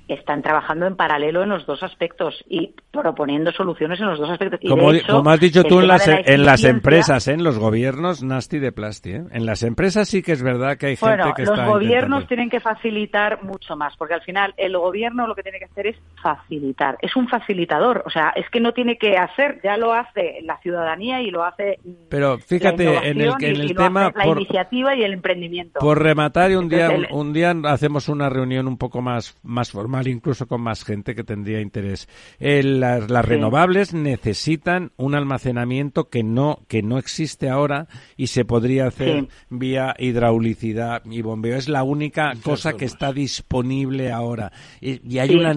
están 0.09 0.43
trabajando 0.43 0.87
en 0.87 0.97
paralelo 0.97 1.43
en 1.43 1.49
los 1.49 1.66
dos 1.66 1.83
aspectos 1.83 2.45
y 2.49 2.74
proponiendo 2.91 3.51
soluciones 3.53 4.01
en 4.01 4.07
los 4.07 4.19
dos 4.19 4.31
aspectos. 4.31 4.61
Y 4.62 4.69
de 4.69 4.70
Como, 4.74 4.93
hecho, 4.93 5.12
como 5.12 5.31
has 5.31 5.41
dicho 5.41 5.65
tú 5.65 5.81
en 5.81 5.89
las, 5.89 6.07
de 6.07 6.12
la 6.12 6.20
en 6.27 6.45
las 6.45 6.65
empresas, 6.65 7.28
¿eh? 7.28 7.33
en 7.33 7.43
los 7.45 7.59
gobiernos, 7.59 8.23
nasty 8.23 8.59
de 8.59 8.73
plasti. 8.73 9.12
¿eh? 9.12 9.24
En 9.33 9.47
las 9.47 9.62
empresas 9.62 10.09
sí 10.09 10.23
que 10.23 10.33
es 10.33 10.43
verdad 10.43 10.77
que 10.77 10.87
hay 10.87 10.97
gente 10.97 11.16
Bueno, 11.16 11.35
que 11.35 11.43
los 11.43 11.51
está 11.59 11.66
gobiernos 11.66 12.23
intentando- 12.23 12.27
tienen 12.28 12.51
que 12.51 12.61
facilitar 12.61 13.43
mucho 13.43 13.77
más, 13.77 13.97
porque 13.97 14.15
al 14.15 14.23
final 14.23 14.55
el 14.57 14.77
gobierno 14.77 15.27
lo 15.27 15.35
que 15.35 15.43
tiene 15.43 15.59
que 15.59 15.65
hacer 15.66 15.89
es 15.89 15.97
facilitar. 16.23 16.97
Es 17.03 17.16
un 17.16 17.28
facilitador, 17.28 18.03
o 18.07 18.11
sea, 18.11 18.31
es 18.37 18.49
que 18.51 18.61
no 18.61 18.73
tiene 18.73 18.99
que 18.99 19.16
hacer, 19.16 19.61
ya 19.62 19.77
lo 19.77 19.93
hace 19.93 20.41
la 20.43 20.59
ciudadanía 20.59 21.20
y 21.23 21.31
lo 21.31 21.45
hace 21.45 21.78
mm, 21.85 21.91
Pero 22.09 22.35
la 22.35 22.39
fíjate, 22.39 22.85
en 23.09 23.20
el, 23.20 23.33
en 23.41 23.57
el 23.61 23.70
y 23.70 23.74
tema, 23.74 24.12
la 24.15 24.24
por, 24.24 24.37
iniciativa 24.39 24.95
y 24.95 25.03
el 25.03 25.12
emprendimiento. 25.12 25.81
por 25.81 26.03
rematar, 26.03 26.51
y 26.51 26.55
un 26.57 26.69
día, 26.69 26.87
el- 26.89 27.09
un 27.11 27.33
día 27.33 27.55
hacemos 27.65 28.09
una 28.09 28.28
reunión 28.28 28.66
un 28.69 28.78
poco 28.78 29.01
más, 29.03 29.37
más 29.43 29.70
formal, 29.70 29.95
incluso 30.06 30.47
con 30.47 30.60
más 30.60 30.85
gente 30.85 31.14
que 31.14 31.24
tendría 31.24 31.60
interés. 31.60 32.09
El- 32.39 32.81
las 32.81 33.10
las 33.10 33.24
Sí. 33.24 33.31
renovables 33.31 33.94
necesitan 33.94 34.93
un 34.97 35.14
almacenamiento 35.14 36.09
que 36.09 36.23
no, 36.23 36.60
que 36.68 36.82
no 36.82 36.98
existe 36.98 37.48
ahora 37.48 37.86
y 38.16 38.27
se 38.28 38.44
podría 38.44 38.86
hacer 38.89 39.20
Sí. 39.20 39.28
vía 39.51 39.94
hidraulicidad 39.98 41.02
y 41.05 41.23
bombeo. 41.23 41.56
Es 41.56 41.68
la 41.68 41.82
única 41.82 42.32
cosa 42.43 42.74
que 42.74 42.85
está 42.85 43.12
disponible 43.12 44.10
ahora. 44.12 44.52
Y, 44.81 45.01
y 45.14 45.18
hay, 45.18 45.28
Sí, 45.28 45.36
una 45.36 45.55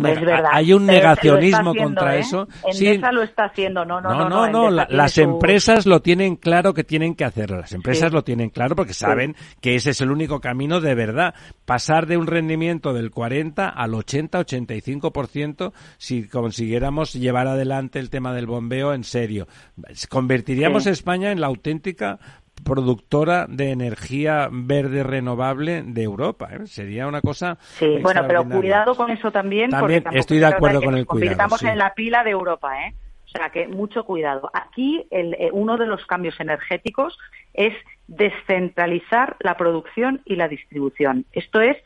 hay 0.52 0.74
un 0.74 0.86
negacionismo 0.86 1.72
haciendo, 1.72 1.84
contra 1.84 2.16
¿eh? 2.16 2.20
eso. 2.20 2.48
Endesa 2.72 3.11
lo 3.11 3.24
está 3.24 3.45
haciendo, 3.45 3.86
no, 3.86 3.99
no, 4.02 4.10
No, 4.10 4.30
no. 4.30 4.30
no, 4.30 4.49
no, 4.49 4.70
la- 4.70 4.88
las 4.90 5.14
su- 5.14 5.22
empresas 5.22 5.86
lo 5.86 6.02
tienen 6.02 6.36
claro 6.36 6.74
que 6.74 6.84
tienen 6.84 7.16
que 7.16 7.26
hacerlo. 7.26 7.57
Las 7.60 7.74
empresas 7.74 8.10
Sí. 8.10 8.16
lo 8.16 8.24
tienen 8.24 8.49
claro 8.49 8.76
porque 8.76 8.94
saben 8.94 9.36
que 9.61 9.76
ese 9.76 9.90
es 9.91 10.02
el 10.02 10.11
único 10.11 10.40
camino 10.40 10.80
de 10.82 10.95
verdad. 10.95 11.34
Pasar 11.66 12.06
de 12.06 12.18
un 12.18 12.28
rendimiento 12.28 12.94
del 12.94 13.11
40 13.11 13.68
al 13.70 13.94
80, 13.95 14.28
85% 14.38 15.73
si 15.97 16.27
consiguiéramos 16.27 17.14
llevar 17.14 17.47
adelante 17.47 17.99
el 17.99 18.10
tema 18.10 18.34
del 18.34 18.45
bombeo 18.45 18.93
en 18.93 19.03
serio. 19.03 19.47
Convertiríamos 20.10 20.84
Sí. 20.84 20.89
a 20.89 20.91
España 20.91 21.31
en 21.31 21.41
la 21.41 21.47
auténtica 21.47 22.19
productora 22.64 23.45
de 23.47 23.72
energía 23.72 24.49
verde 24.51 25.03
renovable 25.03 25.84
de 25.84 26.03
Europa. 26.03 26.49
¿eh? 26.51 26.68
Sería 26.68 27.07
una 27.07 27.22
cosa 27.22 27.57
Sí, 27.61 27.97
bueno, 28.01 28.23
pero 28.27 28.43
cuidado 28.47 28.95
con 28.95 29.10
eso 29.11 29.31
también. 29.31 29.69
También 29.72 30.03
porque 30.03 30.19
estoy 30.19 30.39
de 30.39 30.45
acuerdo 30.45 30.81
con 30.81 30.95
el 30.95 31.06
cuidado, 31.06 31.27
convirtamos 31.27 31.60
sí. 31.60 31.68
en 31.68 31.77
la 31.77 31.93
pila 31.93 32.23
de 32.23 32.31
Europa, 32.31 32.85
¿eh? 32.85 32.93
O 33.26 33.31
sea, 33.31 33.49
que 33.51 33.68
mucho 33.68 34.03
cuidado. 34.06 34.49
Aquí 34.53 35.06
el, 35.11 35.35
eh, 35.35 35.49
uno 35.53 35.77
de 35.77 35.85
los 35.85 36.03
cambios 36.07 36.39
energéticos 36.39 37.18
es 37.53 37.73
descentralizar 38.07 39.35
la 39.39 39.56
producción 39.56 40.22
y 40.26 40.35
la 40.35 40.47
distribución. 40.47 41.26
Esto 41.31 41.61
es 41.61 41.77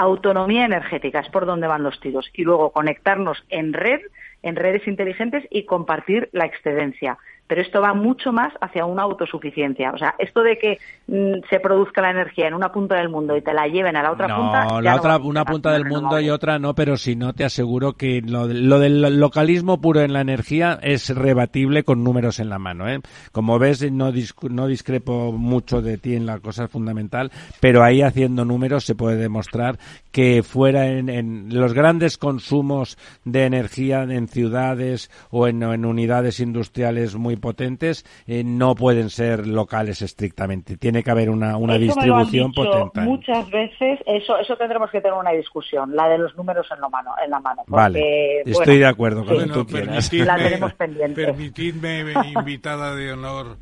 autonomía 0.00 0.64
energética, 0.64 1.20
es 1.20 1.28
por 1.28 1.44
donde 1.44 1.66
van 1.66 1.82
los 1.82 2.00
tiros. 2.00 2.30
Y 2.32 2.44
luego 2.44 2.72
conectarnos 2.72 3.44
en 3.50 3.74
red, 3.74 4.00
en 4.42 4.56
redes 4.56 4.86
inteligentes 4.88 5.46
y 5.50 5.64
compartir 5.64 6.30
la 6.32 6.46
excedencia. 6.46 7.18
Pero 7.50 7.62
esto 7.62 7.80
va 7.80 7.94
mucho 7.94 8.30
más 8.30 8.52
hacia 8.60 8.84
una 8.84 9.02
autosuficiencia. 9.02 9.90
O 9.90 9.98
sea, 9.98 10.14
esto 10.20 10.40
de 10.44 10.56
que 10.56 10.78
mm, 11.08 11.40
se 11.50 11.58
produzca 11.58 12.00
la 12.00 12.12
energía 12.12 12.46
en 12.46 12.54
una 12.54 12.70
punta 12.70 12.94
del 12.94 13.08
mundo 13.08 13.36
y 13.36 13.42
te 13.42 13.52
la 13.52 13.66
lleven 13.66 13.96
a 13.96 14.04
la 14.04 14.12
otra 14.12 14.28
no, 14.28 14.36
punta. 14.36 14.66
ya 14.76 14.80
la 14.82 14.90
no 14.92 14.96
otra, 14.98 15.18
una 15.18 15.44
punta 15.44 15.72
del 15.72 15.82
mundo 15.82 15.96
renovable. 15.98 16.26
y 16.26 16.30
otra 16.30 16.58
no, 16.60 16.74
pero 16.76 16.96
si 16.96 17.16
no 17.16 17.32
te 17.32 17.42
aseguro 17.44 17.94
que 17.94 18.22
lo, 18.24 18.46
lo 18.46 18.78
del 18.78 19.18
localismo 19.18 19.80
puro 19.80 20.00
en 20.00 20.12
la 20.12 20.20
energía 20.20 20.78
es 20.80 21.12
rebatible 21.12 21.82
con 21.82 22.04
números 22.04 22.38
en 22.38 22.50
la 22.50 22.60
mano. 22.60 22.88
¿eh? 22.88 23.00
Como 23.32 23.58
ves, 23.58 23.90
no, 23.90 24.12
discu- 24.12 24.48
no 24.48 24.68
discrepo 24.68 25.32
mucho 25.32 25.82
de 25.82 25.98
ti 25.98 26.14
en 26.14 26.26
la 26.26 26.38
cosa 26.38 26.68
fundamental, 26.68 27.32
pero 27.60 27.82
ahí 27.82 28.00
haciendo 28.02 28.44
números 28.44 28.84
se 28.84 28.94
puede 28.94 29.16
demostrar 29.16 29.76
que 30.12 30.44
fuera 30.44 30.86
en, 30.86 31.08
en 31.08 31.48
los 31.50 31.72
grandes 31.74 32.16
consumos 32.16 32.96
de 33.24 33.44
energía 33.46 34.02
en 34.04 34.28
ciudades 34.28 35.10
o 35.30 35.48
en, 35.48 35.64
o 35.64 35.74
en 35.74 35.84
unidades 35.84 36.38
industriales 36.38 37.16
muy 37.16 37.36
potentes 37.40 38.04
eh, 38.26 38.42
no 38.44 38.74
pueden 38.74 39.10
ser 39.10 39.46
locales 39.46 40.02
estrictamente. 40.02 40.76
Tiene 40.76 41.02
que 41.02 41.10
haber 41.10 41.30
una, 41.30 41.56
una 41.56 41.74
lo 41.74 41.80
distribución 41.80 42.52
potente. 42.52 43.00
Muchas 43.00 43.50
veces, 43.50 44.00
eso, 44.06 44.38
eso 44.38 44.56
tendremos 44.56 44.90
que 44.90 45.00
tener 45.00 45.16
una 45.16 45.32
discusión, 45.32 45.94
la 45.94 46.08
de 46.08 46.18
los 46.18 46.36
números 46.36 46.66
en 46.74 46.80
la 46.80 46.88
mano. 46.88 47.10
En 47.24 47.30
la 47.30 47.40
mano 47.40 47.62
porque, 47.66 47.80
Vale, 47.80 48.40
estoy 48.40 48.52
bueno, 48.54 48.80
de 48.80 48.86
acuerdo 48.86 49.24
con 49.24 49.34
sí. 49.34 49.40
lo 49.40 49.46
que 49.46 49.52
tú 49.52 49.66
quieras. 49.66 50.12
La 50.12 50.36
tenemos 50.36 50.74
pendiente. 50.74 51.24
Permitidme, 51.24 52.04
invitada 52.38 52.94
de 52.94 53.12
honor 53.12 53.56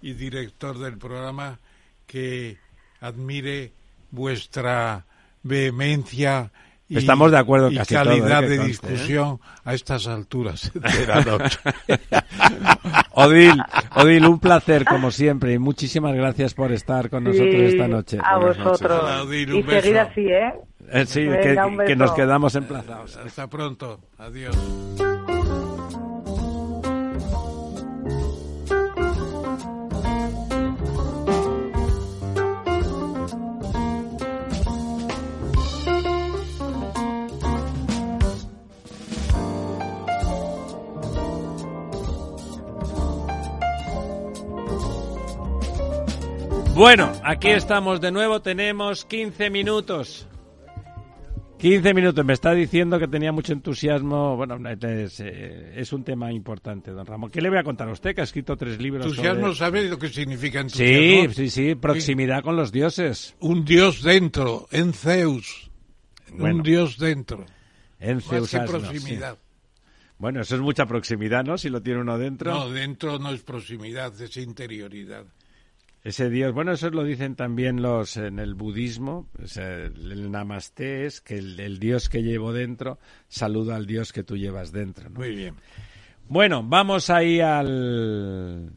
y 0.00 0.14
director 0.14 0.78
del 0.78 0.98
programa, 0.98 1.58
que 2.06 2.58
admire 3.00 3.72
vuestra 4.10 5.04
vehemencia 5.42 6.50
y, 6.92 6.98
Estamos 6.98 7.30
de 7.30 7.38
acuerdo 7.38 7.68
en 7.68 7.72
y 7.72 7.76
casi 7.76 7.94
todo, 7.94 8.04
calidad 8.04 8.42
¿eh? 8.44 8.46
que 8.46 8.50
de 8.50 8.56
conste, 8.58 8.88
discusión 8.88 9.40
a 9.64 9.74
estas 9.74 10.06
alturas 10.06 10.70
de 10.74 11.06
la 11.06 11.20
noche. 11.22 11.58
Odil, 13.12 13.62
Odil, 13.96 14.26
un 14.26 14.38
placer 14.38 14.84
como 14.84 15.10
siempre 15.10 15.52
y 15.54 15.58
muchísimas 15.58 16.14
gracias 16.14 16.54
por 16.54 16.70
estar 16.72 17.08
con 17.10 17.24
nosotros 17.24 17.54
Sí, 17.54 17.62
esta 17.64 17.88
noche. 17.88 18.18
A 18.22 18.38
vosotros. 18.38 19.00
Hola, 19.02 19.22
Odil, 19.22 19.52
un 19.54 19.60
y 19.60 19.62
seguir 19.62 19.94
beso. 19.94 20.00
así, 20.10 20.20
¿eh? 20.26 20.52
Eh, 20.90 21.06
sí, 21.06 21.26
Venga, 21.26 21.68
que, 21.78 21.84
que 21.86 21.96
nos 21.96 22.12
quedamos 22.12 22.54
emplazados. 22.54 23.16
Hasta 23.16 23.46
pronto. 23.48 24.00
Adiós. 24.18 24.56
Bueno, 46.74 47.12
aquí 47.22 47.48
estamos 47.48 48.00
de 48.00 48.10
nuevo, 48.10 48.40
tenemos 48.40 49.04
15 49.04 49.50
minutos. 49.50 50.26
15 51.58 51.94
minutos, 51.94 52.24
me 52.24 52.32
está 52.32 52.52
diciendo 52.54 52.98
que 52.98 53.06
tenía 53.06 53.30
mucho 53.30 53.52
entusiasmo. 53.52 54.36
Bueno, 54.36 54.58
es, 54.68 55.20
eh, 55.20 55.74
es 55.76 55.92
un 55.92 56.02
tema 56.02 56.32
importante, 56.32 56.90
don 56.90 57.06
Ramón. 57.06 57.30
¿Qué 57.30 57.40
le 57.40 57.50
voy 57.50 57.58
a 57.58 57.62
contar 57.62 57.88
a 57.88 57.92
usted 57.92 58.14
que 58.14 58.22
ha 58.22 58.24
escrito 58.24 58.56
tres 58.56 58.80
libros? 58.80 59.06
Entusiasmo, 59.06 59.42
sobre- 59.52 59.54
¿sabe 59.56 59.88
lo 59.88 59.98
que 59.98 60.08
significa 60.08 60.66
Sí, 60.68 60.82
entusiasmo? 60.82 61.34
sí, 61.34 61.50
sí, 61.50 61.74
proximidad 61.76 62.42
con 62.42 62.56
los 62.56 62.72
dioses. 62.72 63.36
Un 63.38 63.64
dios 63.64 64.02
dentro, 64.02 64.66
en 64.72 64.92
Zeus. 64.92 65.70
Bueno. 66.32 66.56
Un 66.56 66.62
dios 66.62 66.98
dentro. 66.98 67.44
En 68.00 68.16
Más 68.16 68.24
que 68.50 68.58
proximidad. 68.60 69.34
sí. 69.34 69.40
Bueno, 70.18 70.40
eso 70.40 70.56
es 70.56 70.60
mucha 70.60 70.86
proximidad, 70.86 71.44
¿no? 71.44 71.58
Si 71.58 71.68
lo 71.68 71.80
tiene 71.82 72.00
uno 72.00 72.18
dentro. 72.18 72.50
No, 72.52 72.70
dentro 72.70 73.18
no 73.20 73.30
es 73.30 73.42
proximidad, 73.42 74.20
es 74.20 74.36
interioridad. 74.36 75.26
Ese 76.04 76.30
Dios, 76.30 76.52
bueno, 76.52 76.72
eso 76.72 76.90
lo 76.90 77.04
dicen 77.04 77.36
también 77.36 77.80
los 77.80 78.16
en 78.16 78.40
el 78.40 78.54
budismo, 78.54 79.28
o 79.40 79.46
sea, 79.46 79.84
el 79.84 80.32
namaste 80.32 81.06
es 81.06 81.20
que 81.20 81.38
el, 81.38 81.60
el 81.60 81.78
Dios 81.78 82.08
que 82.08 82.24
llevo 82.24 82.52
dentro 82.52 82.98
saluda 83.28 83.76
al 83.76 83.86
Dios 83.86 84.12
que 84.12 84.24
tú 84.24 84.36
llevas 84.36 84.72
dentro. 84.72 85.10
¿no? 85.10 85.20
Muy 85.20 85.36
bien. 85.36 85.54
Bueno, 86.28 86.62
vamos 86.64 87.08
ahí 87.08 87.40
al... 87.40 88.72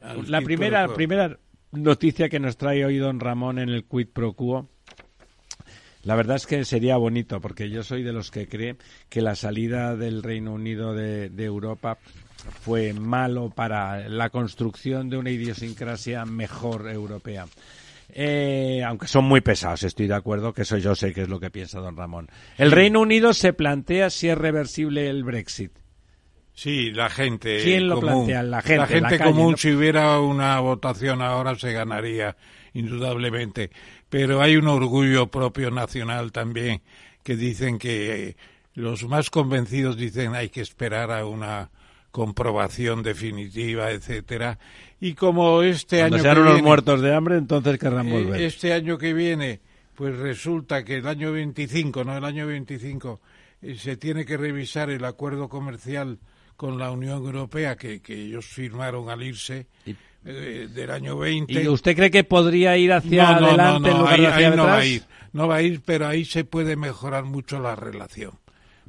Al 0.00 0.30
la 0.30 0.40
primera, 0.40 0.88
primera 0.94 1.38
noticia 1.72 2.30
que 2.30 2.40
nos 2.40 2.56
trae 2.56 2.84
hoy 2.84 2.96
don 2.96 3.20
Ramón 3.20 3.58
en 3.58 3.68
el 3.68 3.84
quid 3.84 4.08
pro 4.08 4.32
quo. 4.32 4.68
La 6.04 6.16
verdad 6.16 6.36
es 6.36 6.46
que 6.46 6.64
sería 6.64 6.96
bonito, 6.96 7.40
porque 7.40 7.70
yo 7.70 7.82
soy 7.82 8.02
de 8.02 8.12
los 8.12 8.30
que 8.30 8.48
cree 8.48 8.76
que 9.08 9.20
la 9.20 9.36
salida 9.36 9.94
del 9.94 10.22
Reino 10.22 10.52
Unido 10.52 10.94
de, 10.94 11.28
de 11.28 11.44
Europa 11.44 11.98
fue 12.60 12.92
malo 12.92 13.50
para 13.50 14.08
la 14.08 14.30
construcción 14.30 15.08
de 15.10 15.16
una 15.16 15.30
idiosincrasia 15.30 16.24
mejor 16.24 16.88
europea. 16.90 17.46
Eh, 18.14 18.82
aunque 18.86 19.06
son 19.08 19.24
muy 19.24 19.40
pesados, 19.40 19.84
estoy 19.84 20.06
de 20.06 20.14
acuerdo, 20.14 20.52
que 20.52 20.62
eso 20.62 20.76
yo 20.76 20.94
sé 20.94 21.14
que 21.14 21.22
es 21.22 21.28
lo 21.28 21.40
que 21.40 21.50
piensa 21.50 21.80
don 21.80 21.96
Ramón. 21.96 22.28
El 22.58 22.70
Reino 22.70 23.00
Unido 23.00 23.32
se 23.32 23.52
plantea 23.52 24.10
si 24.10 24.28
es 24.28 24.36
reversible 24.36 25.08
el 25.08 25.24
Brexit. 25.24 25.72
Sí, 26.54 26.90
la 26.90 27.08
gente 27.08 27.62
¿Quién 27.62 27.88
lo 27.88 27.96
común. 27.96 28.26
plantea? 28.26 28.42
La 28.42 28.60
gente, 28.60 28.98
en 28.98 29.02
la 29.04 29.08
calle, 29.08 29.24
común, 29.24 29.52
¿no? 29.52 29.56
si 29.56 29.72
hubiera 29.72 30.20
una 30.20 30.60
votación 30.60 31.22
ahora, 31.22 31.54
se 31.54 31.72
ganaría, 31.72 32.36
indudablemente. 32.74 33.70
Pero 34.10 34.42
hay 34.42 34.56
un 34.56 34.68
orgullo 34.68 35.28
propio 35.28 35.70
nacional 35.70 36.32
también, 36.32 36.82
que 37.22 37.36
dicen 37.36 37.78
que 37.78 38.36
los 38.74 39.04
más 39.04 39.30
convencidos 39.30 39.96
dicen 39.96 40.34
hay 40.34 40.50
que 40.50 40.60
esperar 40.60 41.10
a 41.10 41.24
una 41.24 41.70
comprobación 42.12 43.02
definitiva, 43.02 43.90
etcétera. 43.90 44.58
Y 45.00 45.14
como 45.14 45.62
este 45.62 45.98
Cuando 45.98 46.16
año 46.16 46.22
sean 46.22 46.34
que 46.36 46.40
unos 46.42 46.52
viene- 46.54 46.68
muertos 46.68 47.00
de 47.00 47.14
hambre, 47.14 47.36
entonces 47.38 47.78
querrán 47.78 48.06
eh, 48.08 48.12
volver. 48.12 48.40
Este 48.42 48.72
año 48.72 48.98
que 48.98 49.12
viene, 49.14 49.60
pues 49.96 50.16
resulta 50.18 50.84
que 50.84 50.96
el 50.98 51.06
año 51.08 51.32
25, 51.32 52.04
no 52.04 52.16
el 52.16 52.24
año 52.24 52.46
25, 52.46 53.20
eh, 53.62 53.76
se 53.76 53.96
tiene 53.96 54.24
que 54.24 54.36
revisar 54.36 54.90
el 54.90 55.04
acuerdo 55.04 55.48
comercial 55.48 56.18
con 56.56 56.78
la 56.78 56.92
Unión 56.92 57.24
Europea 57.24 57.74
que, 57.76 58.00
que 58.00 58.14
ellos 58.14 58.44
firmaron 58.46 59.08
al 59.08 59.22
irse 59.22 59.66
eh, 60.24 60.68
del 60.72 60.90
año 60.90 61.16
20. 61.18 61.52
¿Y 61.62 61.66
usted 61.66 61.96
cree 61.96 62.10
que 62.10 62.22
podría 62.24 62.76
ir 62.76 62.92
hacia 62.92 63.32
no, 63.32 63.40
no, 63.40 63.46
adelante 63.48 63.80
no, 63.80 63.86
en 63.88 63.92
no, 63.94 63.98
lugar 64.00 64.14
ahí, 64.14 64.20
de 64.20 64.26
hacia 64.28 64.48
ahí 64.50 64.56
no 64.56 64.64
va 64.64 64.76
a 64.76 64.84
ir, 64.86 65.02
no 65.32 65.48
va 65.48 65.56
a 65.56 65.62
ir, 65.62 65.80
pero 65.84 66.06
ahí 66.06 66.24
se 66.24 66.44
puede 66.44 66.76
mejorar 66.76 67.24
mucho 67.24 67.58
la 67.58 67.74
relación. 67.74 68.32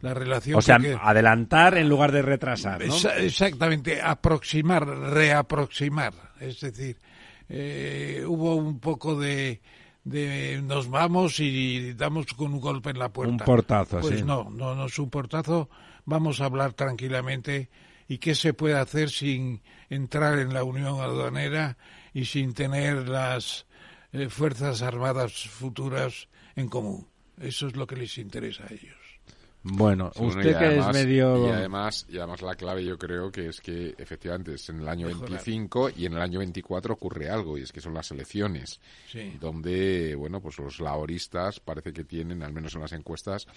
La 0.03 0.13
relación 0.13 0.57
O 0.59 0.61
sea, 0.61 0.75
adelantar 1.01 1.77
en 1.77 1.87
lugar 1.89 2.11
de 2.11 2.21
retrasar, 2.21 2.85
¿no? 2.85 2.93
Exa- 2.93 3.15
Exactamente, 3.17 4.01
aproximar, 4.01 4.85
reaproximar. 4.85 6.13
Es 6.41 6.59
decir, 6.59 6.97
eh, 7.47 8.23
hubo 8.27 8.55
un 8.55 8.79
poco 8.81 9.17
de, 9.17 9.61
de 10.03 10.61
nos 10.61 10.89
vamos 10.89 11.39
y 11.39 11.93
damos 11.93 12.25
con 12.33 12.53
un 12.53 12.59
golpe 12.59 12.89
en 12.89 12.99
la 12.99 13.09
puerta. 13.13 13.31
Un 13.31 13.37
portazo, 13.39 14.01
Pues 14.01 14.19
sí. 14.19 14.25
no, 14.25 14.49
no, 14.49 14.75
no 14.75 14.85
es 14.87 14.99
un 14.99 15.09
portazo. 15.09 15.69
Vamos 16.03 16.41
a 16.41 16.45
hablar 16.45 16.73
tranquilamente 16.73 17.69
y 18.09 18.17
qué 18.17 18.35
se 18.35 18.53
puede 18.53 18.77
hacer 18.77 19.09
sin 19.09 19.61
entrar 19.89 20.37
en 20.39 20.53
la 20.53 20.65
Unión 20.65 20.99
Aduanera 20.99 21.77
y 22.13 22.25
sin 22.25 22.53
tener 22.53 23.07
las 23.07 23.65
eh, 24.11 24.27
Fuerzas 24.27 24.81
Armadas 24.81 25.31
futuras 25.47 26.27
en 26.57 26.67
común. 26.67 27.07
Eso 27.39 27.67
es 27.67 27.77
lo 27.77 27.87
que 27.87 27.95
les 27.95 28.17
interesa 28.17 28.65
a 28.69 28.73
ellos. 28.73 28.97
Bueno, 29.63 30.11
Sí, 30.13 30.23
usted 30.25 30.57
que 30.59 30.65
además- 30.65 30.95
es 30.95 31.05
medio... 31.05 31.47
Y 31.47 31.49
además, 31.51 32.05
y 32.09 32.17
además 32.17 32.41
la 32.41 32.55
clave 32.55 32.83
yo 32.83 32.97
creo 32.97 33.31
que 33.31 33.47
es 33.47 33.61
que 33.61 33.95
efectivamente 33.97 34.55
es 34.55 34.67
en 34.69 34.79
el 34.81 34.87
año 34.89 35.07
Mejorar. 35.07 35.29
25 35.29 35.89
y 35.95 36.05
en 36.05 36.13
el 36.13 36.21
año 36.21 36.39
24 36.39 36.93
ocurre 36.93 37.29
algo 37.29 37.57
y 37.57 37.61
es 37.61 37.71
que 37.71 37.79
son 37.79 37.93
las 37.93 38.11
elecciones 38.11 38.81
Sí. 39.09 39.37
donde, 39.39 40.15
bueno, 40.15 40.41
pues 40.41 40.57
los 40.59 40.79
laboristas 40.81 41.61
parece 41.61 41.93
que 41.93 42.03
tienen, 42.03 42.43
al 42.43 42.51
menos 42.51 42.75
en 42.75 42.81
las 42.81 42.91
encuestas, 42.91 43.47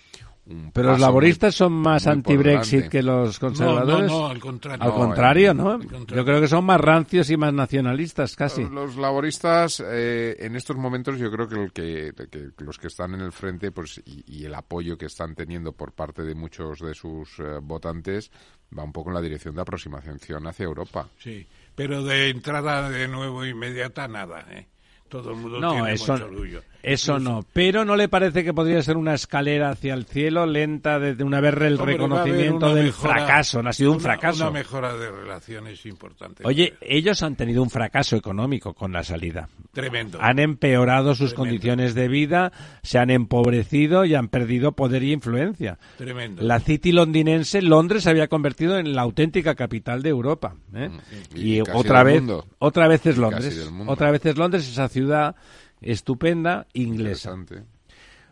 un 0.46 0.70
Pero 0.72 0.90
los 0.90 1.00
laboristas 1.00 1.54
muy- 1.54 1.58
son 1.58 1.72
más 1.72 2.06
anti-Brexit 2.06 2.88
que 2.88 3.02
los 3.02 3.38
conservadores. 3.40 4.08
No, 4.08 4.16
no, 4.16 4.20
no, 4.20 4.26
al 4.28 4.38
contrario. 4.38 4.84
Al 4.84 4.90
No, 4.90 4.94
contrario, 4.96 5.50
eh, 5.50 5.54
¿no? 5.54 5.70
al 5.72 5.86
contrario. 5.88 6.16
Yo 6.22 6.24
creo 6.24 6.40
que 6.40 6.48
son 6.48 6.64
más 6.64 6.80
rancios 6.80 7.30
y 7.30 7.36
más 7.36 7.52
nacionalistas, 7.52 8.36
casi. 8.36 8.62
Los 8.64 8.96
laboristas 8.96 9.82
eh, 9.84 10.36
en 10.38 10.54
estos 10.54 10.76
momentos 10.76 11.18
yo 11.18 11.32
creo 11.32 11.48
que, 11.48 11.56
el 11.56 11.72
que, 11.72 12.12
que 12.56 12.64
los 12.64 12.78
que 12.78 12.86
están 12.86 13.14
en 13.14 13.22
el 13.22 13.32
frente 13.32 13.72
pues 13.72 14.00
y, 14.04 14.22
y 14.26 14.44
el 14.44 14.54
apoyo 14.54 14.96
que 14.96 15.06
están 15.06 15.34
teniendo 15.34 15.72
por 15.72 15.95
parte 15.96 16.22
de 16.22 16.34
muchos 16.34 16.78
de 16.80 16.94
sus 16.94 17.38
eh, 17.40 17.58
votantes 17.60 18.30
va 18.76 18.84
un 18.84 18.92
poco 18.92 19.10
en 19.10 19.14
la 19.14 19.20
dirección 19.22 19.54
de 19.54 19.62
aproximación 19.62 20.46
hacia 20.46 20.64
Europa. 20.64 21.08
Sí, 21.18 21.46
pero 21.74 22.04
de 22.04 22.30
entrada 22.30 22.88
de 22.90 23.08
nuevo 23.08 23.44
inmediata 23.44 24.06
nada, 24.06 24.46
¿eh? 24.50 24.68
Todo 25.08 25.30
el 25.30 25.36
mundo 25.36 25.60
No, 25.60 25.72
tiene 25.72 25.92
eso, 25.92 26.12
mucho 26.12 26.24
orgullo. 26.26 26.62
Eso 26.82 27.18
no. 27.18 27.44
Pero 27.52 27.84
¿no 27.84 27.96
le 27.96 28.08
parece 28.08 28.44
que 28.44 28.52
podría 28.54 28.82
ser 28.82 28.96
una 28.96 29.14
escalera 29.14 29.70
hacia 29.70 29.94
el 29.94 30.04
cielo 30.06 30.46
lenta 30.46 30.98
de, 30.98 31.14
de 31.14 31.24
una 31.24 31.40
vez 31.40 31.54
el 31.60 31.78
reconocimiento 31.78 32.74
del 32.74 32.86
mejora- 32.86 33.14
fracaso? 33.14 33.62
No 33.62 33.70
ha 33.70 33.72
sido 33.72 33.90
un 33.90 33.96
una- 33.96 34.02
fracaso. 34.04 34.44
Una 34.44 34.50
mejora 34.58 34.96
de 34.96 35.10
relaciones 35.10 35.84
importante. 35.86 36.42
Oye, 36.46 36.74
ellos 36.80 37.22
han 37.22 37.36
tenido 37.36 37.62
un 37.62 37.70
fracaso 37.70 38.16
económico 38.16 38.74
con 38.74 38.92
la 38.92 39.02
salida. 39.02 39.48
Tremendo. 39.72 40.18
Han 40.20 40.38
empeorado 40.38 41.14
sus 41.14 41.30
Tremendo. 41.30 41.36
condiciones 41.36 41.94
de 41.94 42.08
vida, 42.08 42.52
se 42.82 42.98
han 42.98 43.10
empobrecido 43.10 44.04
y 44.04 44.14
han 44.14 44.28
perdido 44.28 44.72
poder 44.72 45.02
y 45.02 45.12
influencia. 45.12 45.78
Tremendo. 45.98 46.42
La 46.42 46.60
City 46.60 46.92
londinense, 46.92 47.62
Londres 47.62 48.04
se 48.04 48.10
había 48.10 48.28
convertido 48.28 48.78
en 48.78 48.94
la 48.94 49.02
auténtica 49.02 49.54
capital 49.54 50.02
de 50.02 50.08
Europa. 50.10 50.54
¿eh? 50.74 50.88
Mm, 50.88 51.36
Y 51.36 51.60
otra 51.60 52.02
vez, 52.02 52.20
mundo. 52.22 52.46
otra 52.58 52.88
vez 52.88 53.04
es 53.06 53.16
Londres. 53.18 53.70
Otra 53.86 54.10
vez 54.10 54.24
es 54.26 54.36
Londres, 54.36 54.68
esa 54.68 54.88
ciudad 54.88 55.36
estupenda 55.80 56.66
inglesa. 56.74 57.30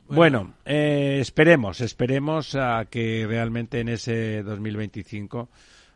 Bueno, 0.09 0.55
eh, 0.67 1.19
esperemos, 1.21 1.81
esperemos 1.81 2.55
a 2.57 2.85
que 2.91 3.25
realmente 3.27 3.81
en 3.81 3.89
ese 3.89 4.43
2025 4.43 5.49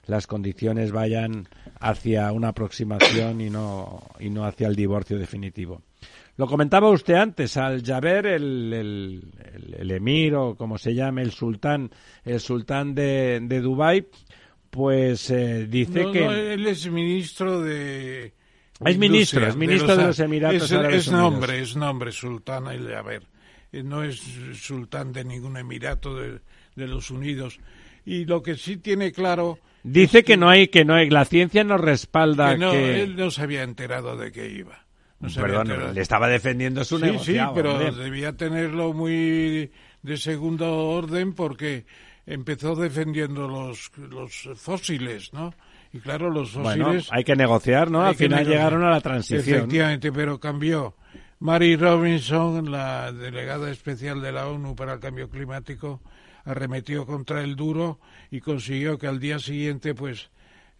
las 0.06 0.26
condiciones 0.26 0.92
vayan 0.92 1.46
hacia 1.80 2.32
una 2.32 2.48
aproximación 2.48 3.42
y 3.42 3.50
no, 3.50 4.02
y 4.18 4.30
no 4.30 4.44
hacia 4.46 4.68
el 4.68 4.76
divorcio 4.76 5.18
definitivo. 5.18 5.82
Lo 6.38 6.46
comentaba 6.46 6.88
usted 6.88 7.14
antes, 7.14 7.56
al 7.58 7.84
Jaber, 7.84 8.24
el, 8.26 8.72
el, 8.72 9.22
el- 9.54 9.74
el 9.80 9.90
emir 9.90 10.34
o 10.36 10.54
como 10.56 10.78
se 10.78 10.94
llame, 10.94 11.20
el 11.22 11.32
sultán, 11.32 11.90
el 12.24 12.40
sultán 12.40 12.94
de, 12.94 13.40
de 13.42 13.60
Dubái, 13.60 14.06
pues 14.70 15.28
eh, 15.30 15.66
dice 15.68 16.04
No, 16.04 16.12
que... 16.12 16.20
no, 16.24 16.32
él 16.32 16.66
es 16.66 16.88
ministro 16.90 17.60
de... 17.60 18.32
Es 18.84 18.96
ministro, 18.98 19.46
es 19.46 19.56
ministro 19.56 19.96
de 19.96 20.04
los 20.06 20.20
Emiratos 20.20 20.62
es, 20.62 20.72
Árabes 20.72 20.96
es 21.02 21.08
Unidos. 21.08 21.32
nombre, 21.32 21.60
es 21.60 21.76
nombre, 21.76 22.12
sultán 22.12 22.66
el 22.68 22.88
Jaber. 22.88 23.22
Eh, 23.72 23.82
No 23.82 24.02
es 24.04 24.22
sultán 24.54 25.12
de 25.12 25.24
ningún 25.24 25.56
emirato 25.56 26.14
de, 26.16 26.40
de 26.76 26.86
los 26.86 27.10
Unidos. 27.10 27.58
Y 28.04 28.24
lo 28.24 28.42
que 28.42 28.56
sí 28.56 28.76
tiene 28.76 29.12
claro... 29.12 29.58
Dice 29.82 30.18
es 30.20 30.24
que 30.24 30.36
no 30.36 30.48
hay, 30.48 30.68
que 30.68 30.84
no 30.84 30.94
hay, 30.94 31.10
la 31.10 31.24
ciencia 31.24 31.64
no 31.64 31.76
respalda 31.78 32.52
que 32.52 32.58
no, 32.58 32.72
que... 32.72 33.02
él 33.02 33.16
no 33.16 33.30
se 33.30 33.42
había 33.42 33.62
enterado 33.62 34.16
de 34.16 34.32
que 34.32 34.48
iba. 34.48 34.84
No 35.20 35.28
se 35.28 35.40
había 35.40 35.62
Perdón, 35.62 35.94
le 35.94 36.00
estaba 36.00 36.28
defendiendo 36.28 36.84
su 36.84 36.98
sí, 36.98 37.04
negociado. 37.04 37.50
Sí, 37.50 37.54
pero 37.56 37.72
hombre. 37.74 37.92
debía 37.92 38.36
tenerlo 38.36 38.92
muy 38.92 39.70
de 40.02 40.16
segundo 40.16 40.72
orden 40.88 41.32
porque 41.34 41.86
empezó 42.26 42.74
defendiendo 42.76 43.48
los, 43.48 43.90
los 43.96 44.48
fósiles, 44.56 45.32
¿no? 45.32 45.54
Y 45.92 46.00
claro, 46.00 46.30
los 46.30 46.54
Bueno, 46.54 46.86
fósiles... 46.86 47.08
hay 47.10 47.24
que 47.24 47.34
negociar, 47.36 47.90
¿no? 47.90 48.02
Al 48.04 48.14
final 48.14 48.40
negociar. 48.40 48.56
llegaron 48.56 48.84
a 48.84 48.90
la 48.90 49.00
transición. 49.00 49.56
Efectivamente, 49.58 50.12
pero 50.12 50.38
cambió. 50.38 50.94
Mary 51.40 51.76
Robinson, 51.76 52.70
la 52.70 53.12
delegada 53.12 53.70
especial 53.70 54.20
de 54.20 54.32
la 54.32 54.48
ONU 54.48 54.74
para 54.74 54.94
el 54.94 55.00
cambio 55.00 55.30
climático, 55.30 56.02
arremetió 56.44 57.06
contra 57.06 57.42
el 57.42 57.56
duro 57.56 58.00
y 58.30 58.40
consiguió 58.40 58.98
que 58.98 59.06
al 59.06 59.20
día 59.20 59.38
siguiente, 59.38 59.94
pues, 59.94 60.30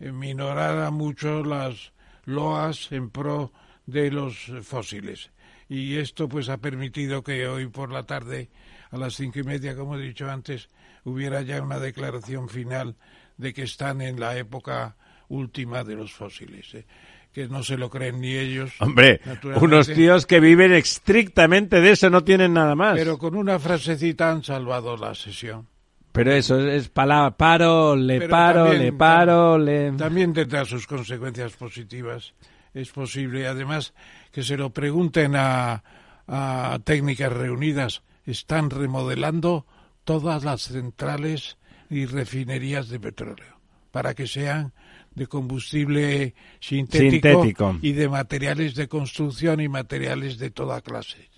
eh, 0.01 0.13
minorara 0.13 0.91
mucho 0.91 1.45
las 1.45 1.93
loas 2.25 2.91
en 2.93 3.11
pro 3.11 3.53
de 3.87 4.11
los 4.11 4.51
fósiles. 4.63 5.31
Y 5.69 5.97
esto, 5.99 6.29
pues, 6.29 6.49
ha 6.49 6.59
permitido 6.59 7.23
que 7.23 7.47
hoy 7.47 7.69
por 7.69 7.93
la 7.93 8.05
tarde, 8.05 8.51
a 8.91 8.97
las 8.97 9.15
cinco 9.15 9.39
y 9.39 9.45
media, 9.45 9.77
como 9.77 9.97
he 9.97 10.03
dicho 10.03 10.29
antes, 10.31 10.69
hubiera 11.05 11.43
ya 11.43 11.63
una 11.63 11.79
declaración 11.79 12.49
final 12.49 12.97
de 13.39 13.55
que 13.55 13.63
están 13.63 14.03
en 14.03 14.21
la 14.21 14.37
época 14.37 14.97
última 15.29 15.83
de 15.85 15.95
los 15.95 16.13
fósiles. 16.13 16.75
¿eh? 16.75 16.85
que 17.33 17.47
no 17.47 17.63
se 17.63 17.77
lo 17.77 17.89
creen 17.91 18.21
ni 18.21 18.33
ellos. 18.35 18.73
Hombre, 18.81 19.21
unos 19.61 19.87
tíos 19.87 20.27
que 20.27 20.41
viven 20.41 20.73
estrictamente 20.73 21.81
de 21.81 21.93
eso, 21.93 22.09
no 22.11 22.25
tienen 22.25 22.55
nada 22.55 22.75
más. 22.75 22.97
Pero 22.97 23.19
con 23.19 23.37
una 23.37 23.59
frasecita 23.59 24.31
han 24.31 24.43
salvado 24.43 24.97
la 24.97 25.15
sesión. 25.15 25.69
Pero 26.11 26.33
eso 26.33 26.59
es, 26.59 26.85
es 26.85 26.89
palabra, 26.89 27.37
paro, 27.37 27.95
le 27.95 28.19
Pero 28.19 28.31
paro, 28.31 28.65
también- 28.65 28.83
le 28.83 28.93
paro, 28.93 29.59
le... 29.59 29.93
También 29.93 30.33
tendrá 30.33 30.65
sus 30.65 30.87
consecuencias 30.87 31.53
positivas. 31.53 32.33
Es 32.75 32.91
posible, 32.91 33.47
además, 33.47 33.93
que 34.33 34.43
se 34.43 34.57
lo 34.57 34.71
pregunten 34.71 35.37
a, 35.37 35.85
a 36.27 36.79
técnicas 36.83 37.33
reunidas. 37.33 38.03
Están 38.25 38.71
remodelando 38.71 39.67
todas 40.05 40.45
las 40.45 40.63
centrales 40.63 41.58
y 41.91 42.07
refinerías 42.07 42.89
de 42.89 43.01
petróleo 43.01 43.59
para 43.91 44.15
que 44.15 44.27
sean 44.27 44.73
de 45.15 45.27
combustible 45.27 46.35
sintético, 46.61 47.29
Sintético. 47.43 47.77
y 47.83 47.93
de 47.93 48.09
materiales 48.09 48.75
de 48.75 48.89
construcción 48.89 49.61
y 49.61 49.69
materiales 49.69 50.39
de 50.39 50.51
toda 50.51 50.81
clase. 50.81 51.29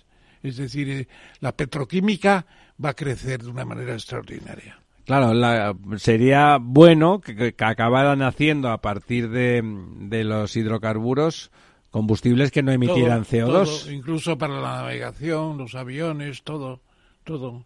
Es 0.43 0.57
decir, 0.57 0.89
eh, 0.89 1.07
la 1.39 1.51
petroquímica 1.55 2.45
va 2.83 2.89
a 2.89 2.93
crecer 2.95 3.41
de 3.43 3.49
una 3.49 3.65
manera 3.65 3.93
extraordinaria. 3.93 4.79
Claro, 5.05 5.33
la- 5.33 5.75
sería 5.97 6.57
bueno 6.61 7.21
que, 7.21 7.55
acabaran 7.59 8.21
haciendo 8.21 8.69
a 8.69 8.81
partir 8.81 9.29
de, 9.29 9.61
de 9.63 10.23
los 10.23 10.55
hidrocarburos 10.55 11.51
combustibles 11.89 12.51
que 12.51 12.63
no 12.63 12.71
emitieran 12.71 13.23
Todo, 13.25 13.63
CO2. 13.65 13.81
todo, 13.83 13.91
incluso 13.91 14.37
para 14.37 14.59
la 14.61 14.75
navegación, 14.81 15.57
los 15.57 15.75
aviones, 15.75 16.43
todo, 16.43 16.81
todo. 17.23 17.65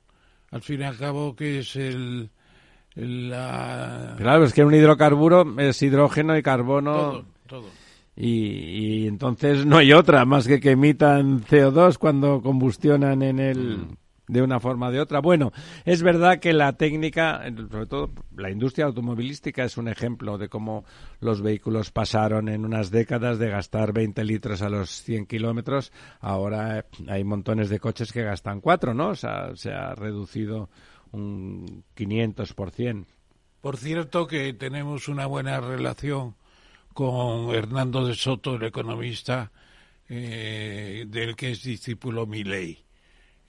Al 0.52 0.62
fin 0.62 0.82
y 0.82 0.84
al 0.86 0.98
cabo, 0.98 1.36
que 1.36 1.60
es 1.60 1.76
el- 1.76 2.30
la, 2.96 4.16
Claro, 4.18 4.46
es 4.46 4.54
que 4.54 4.64
un 4.64 4.74
hidrocarburo 4.74 5.46
es 5.60 5.82
hidrógeno 5.82 6.38
y 6.38 6.42
carbono 6.44 6.94
todo, 6.94 7.26
todo. 7.48 7.70
y, 8.16 9.04
y 9.04 9.08
entonces 9.08 9.66
no 9.66 9.78
hay 9.78 9.94
otra 9.94 10.24
más 10.26 10.48
que 10.48 10.60
que 10.60 10.72
emitan 10.72 11.44
CO2 11.44 11.98
cuando 11.98 12.42
combustionan 12.42 13.22
en 13.22 13.40
el... 13.40 13.88
de 14.28 14.42
una 14.42 14.60
forma 14.60 14.88
o 14.88 14.92
de 14.92 15.00
otra. 15.02 15.20
Bueno, 15.20 15.52
es 15.84 16.02
verdad 16.02 16.40
que 16.40 16.52
la 16.54 16.74
técnica, 16.74 17.44
sobre 17.70 17.86
todo 17.86 18.12
la 18.36 18.50
industria 18.50 18.86
automovilística, 18.86 19.64
es 19.64 19.78
un 19.78 19.88
ejemplo 19.88 20.38
de 20.38 20.50
cómo 20.50 20.84
los 21.20 21.42
vehículos 21.42 21.92
pasaron 21.92 22.50
en 22.50 22.66
unas 22.66 22.90
décadas 22.90 23.38
de 23.38 23.50
gastar 23.50 23.94
20 23.94 24.24
litros 24.24 24.62
a 24.64 24.70
los 24.70 24.90
100 25.04 25.26
kilómetros. 25.28 25.92
Ahora 26.22 26.86
hay 27.08 27.24
montones 27.24 27.70
de 27.70 27.80
coches 27.80 28.12
que 28.12 28.24
gastan 28.24 28.62
4, 28.62 28.94
¿no? 28.96 29.10
O 29.10 29.16
sea, 29.16 29.56
se 29.56 29.72
ha 29.72 29.94
reducido 29.94 30.70
un 31.16 31.84
500%. 31.96 33.06
Por 33.62 33.78
cierto 33.78 34.28
que 34.28 34.54
tenemos 34.54 35.08
una 35.08 35.26
buena 35.26 35.60
relación 35.60 36.36
con 36.94 37.54
Hernando 37.54 38.06
de 38.06 38.16
Soto, 38.16 38.56
el 38.56 38.64
economista, 38.64 39.52
eh, 40.08 41.06
del 41.08 41.36
que 41.36 41.52
es 41.52 41.64
discípulo 41.64 42.28
Milei. 42.28 42.86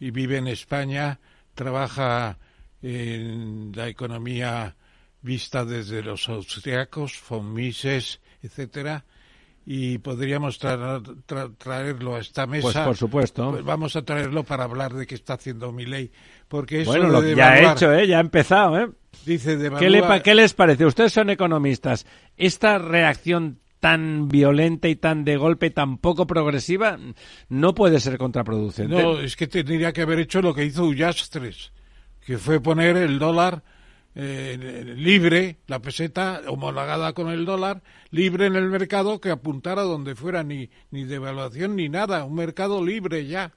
Y 0.01 0.11
vive 0.11 0.39
en 0.39 0.49
España, 0.49 1.21
trabaja 1.55 2.39
en 2.83 3.73
la 3.75 3.89
economía 3.89 4.77
vista 5.23 5.65
desde 5.65 6.03
los 6.03 6.29
austriacos, 6.29 7.21
von 7.29 7.53
Mises, 7.53 8.21
etcétera, 8.43 9.05
y 9.69 9.99
podríamos 9.99 10.63
tra- 10.63 11.03
tra- 11.27 11.53
traerlo 11.59 12.15
a 12.15 12.21
esta 12.21 12.47
mesa. 12.47 12.63
Pues 12.63 12.77
por 12.77 12.97
supuesto. 12.97 13.51
Pues 13.51 13.65
vamos 13.65 13.97
a 13.97 14.03
traerlo 14.03 14.45
para 14.45 14.63
hablar 14.65 14.95
de 14.95 15.07
qué 15.07 15.17
está 15.17 15.35
haciendo 15.35 15.73
Milei, 15.73 16.13
porque 16.47 16.83
eso 16.83 16.91
Bueno, 16.93 17.09
lo 17.09 17.21
de 17.21 17.31
que 17.31 17.37
ya 17.37 17.49
ha 17.53 17.57
devaluar- 17.57 17.77
hecho, 17.77 17.93
¿eh? 17.93 18.07
Ya 18.07 18.19
ha 18.19 18.21
empezado, 18.21 18.79
¿eh? 18.79 18.89
Dice 19.25 19.57
de 19.57 19.71
¿Qué, 19.73 19.91
le 19.91 20.03
qué 20.23 20.35
les 20.37 20.55
parece? 20.55 20.87
Ustedes 20.87 21.13
son 21.13 21.31
economistas. 21.31 22.07
¿Esta 22.37 22.79
reacción 22.79 23.59
tan 23.81 24.29
violenta 24.29 24.89
y 24.89 24.95
tan 24.97 25.25
de 25.25 25.37
golpe, 25.37 25.71
tan 25.71 25.99
poco 25.99 26.27
progresiva, 26.29 26.97
no 27.49 27.75
puede 27.75 27.99
ser 27.99 28.19
contraproducente? 28.19 29.03
No, 29.03 29.19
es 29.21 29.35
que 29.35 29.49
tendría 29.49 29.93
que 29.93 30.03
haber 30.03 30.21
hecho 30.21 30.41
lo 30.43 30.55
que 30.55 30.65
hizo 30.65 30.85
Ullastres, 30.85 31.73
que 32.25 32.39
fue 32.39 32.61
poner 32.61 32.97
el 32.97 33.19
dólar 33.19 33.65
eh, 34.19 34.95
libre, 34.97 35.59
la 35.67 35.81
peseta 35.81 36.41
homologada 36.49 37.13
con 37.13 37.29
el 37.29 37.45
dólar, 37.45 37.83
libre 38.11 38.47
en 38.47 38.57
el 38.57 38.69
mercado, 38.71 39.21
que 39.21 39.31
apuntara 39.31 39.83
donde 39.83 40.15
fuera, 40.15 40.43
ni, 40.43 40.71
ni 40.91 41.05
devaluación 41.05 41.77
ni 41.77 41.89
nada, 41.91 42.25
un 42.25 42.35
mercado 42.35 42.83
libre 42.85 43.27
ya, 43.27 43.53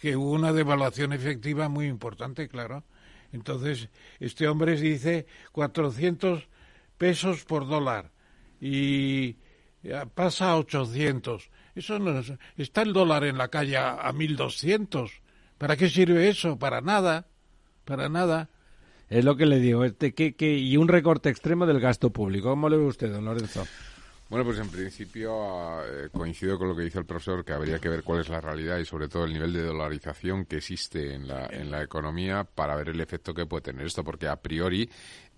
que 0.00 0.16
hubo 0.16 0.30
una 0.30 0.52
devaluación 0.52 1.12
efectiva 1.12 1.68
muy 1.68 1.86
importante, 1.86 2.48
claro. 2.48 2.84
Entonces, 3.32 3.88
este 4.20 4.46
hombre 4.48 4.76
dice 4.80 5.26
400 5.52 6.48
pesos 6.96 7.44
por 7.44 7.66
dólar 7.68 8.12
y 8.60 9.36
pasa 10.14 10.50
a 10.52 10.56
800. 10.56 11.50
Eso 11.74 11.98
no 11.98 12.18
es- 12.20 12.32
está 12.56 12.82
el 12.82 12.92
dólar 12.92 13.24
en 13.24 13.36
la 13.36 13.48
calle 13.48 13.76
a, 13.76 13.94
a 14.00 14.12
1200. 14.12 15.10
¿Para 15.58 15.76
qué 15.76 15.88
sirve 15.88 16.28
eso? 16.28 16.58
Para 16.58 16.80
nada. 16.80 17.26
Para 17.84 18.08
nada. 18.08 18.48
Es 19.08 19.24
lo 19.24 19.36
que 19.36 19.46
le 19.46 19.58
digo. 19.58 19.84
Este, 19.84 20.12
que, 20.12 20.34
que, 20.34 20.58
y 20.58 20.76
un 20.76 20.88
recorte 20.88 21.28
extremo 21.28 21.66
del 21.66 21.80
gasto 21.80 22.10
público. 22.10 22.50
¿Cómo 22.50 22.68
le 22.68 22.76
ve 22.76 22.84
usted, 22.84 23.10
don 23.10 23.24
Lorenzo? 23.24 23.64
Bueno, 24.28 24.44
pues 24.44 24.58
en 24.58 24.68
principio 24.68 25.82
eh, 25.84 26.10
coincido 26.12 26.58
con 26.58 26.68
lo 26.68 26.76
que 26.76 26.82
dice 26.82 26.98
el 26.98 27.06
profesor, 27.06 27.42
que 27.44 27.54
habría 27.54 27.78
que 27.78 27.88
ver 27.88 28.02
cuál 28.02 28.20
es 28.20 28.28
la 28.28 28.40
realidad 28.42 28.76
y 28.78 28.84
sobre 28.84 29.08
todo 29.08 29.24
el 29.24 29.32
nivel 29.32 29.54
de 29.54 29.62
dolarización 29.62 30.44
que 30.44 30.56
existe 30.56 31.14
en 31.14 31.26
la, 31.26 31.46
en 31.46 31.70
la 31.70 31.82
economía 31.82 32.44
para 32.44 32.76
ver 32.76 32.90
el 32.90 33.00
efecto 33.00 33.32
que 33.32 33.46
puede 33.46 33.62
tener 33.62 33.86
esto, 33.86 34.04
porque 34.04 34.28
a 34.28 34.36
priori, 34.36 34.88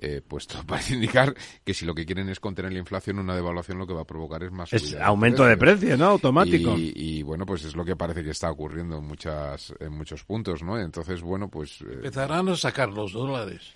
eh, 0.01 0.21
pues 0.27 0.49
todo 0.49 0.63
parece 0.67 0.95
indicar 0.95 1.33
que 1.65 1.73
si 1.73 1.85
lo 1.85 1.95
que 1.95 2.05
quieren 2.05 2.29
es 2.31 2.41
contener 2.41 2.73
la 2.73 2.81
inflación, 2.81 3.21
una 3.21 3.37
devaluación 3.37 3.79
lo 3.79 3.87
que 3.87 3.95
va 3.95 4.01
a 4.01 4.07
preocar 4.07 4.43
es 4.43 4.51
más 4.51 4.73
Es 4.73 4.95
aumento 4.97 5.45
de 5.45 5.57
precio, 5.57 5.97
¿no? 5.97 6.07
Automático. 6.07 6.77
Y, 6.77 6.93
y, 6.97 7.23
bueno, 7.23 7.47
pues 7.47 7.65
es 7.65 7.77
lo 7.77 7.85
que 7.85 7.95
parece 7.95 8.25
que 8.25 8.31
está 8.31 8.51
ocurriendo 8.51 8.99
en, 8.99 9.05
muchas, 9.05 9.73
en 9.79 9.93
muchos 9.93 10.25
puntos, 10.25 10.65
¿no? 10.65 10.77
Entonces, 10.77 11.23
bueno, 11.23 11.49
pues... 11.49 11.81
eh, 11.83 11.95
Empezarán 11.95 12.49
a 12.49 12.57
sacar 12.57 12.89
los 12.89 13.13
dólares. 13.13 13.73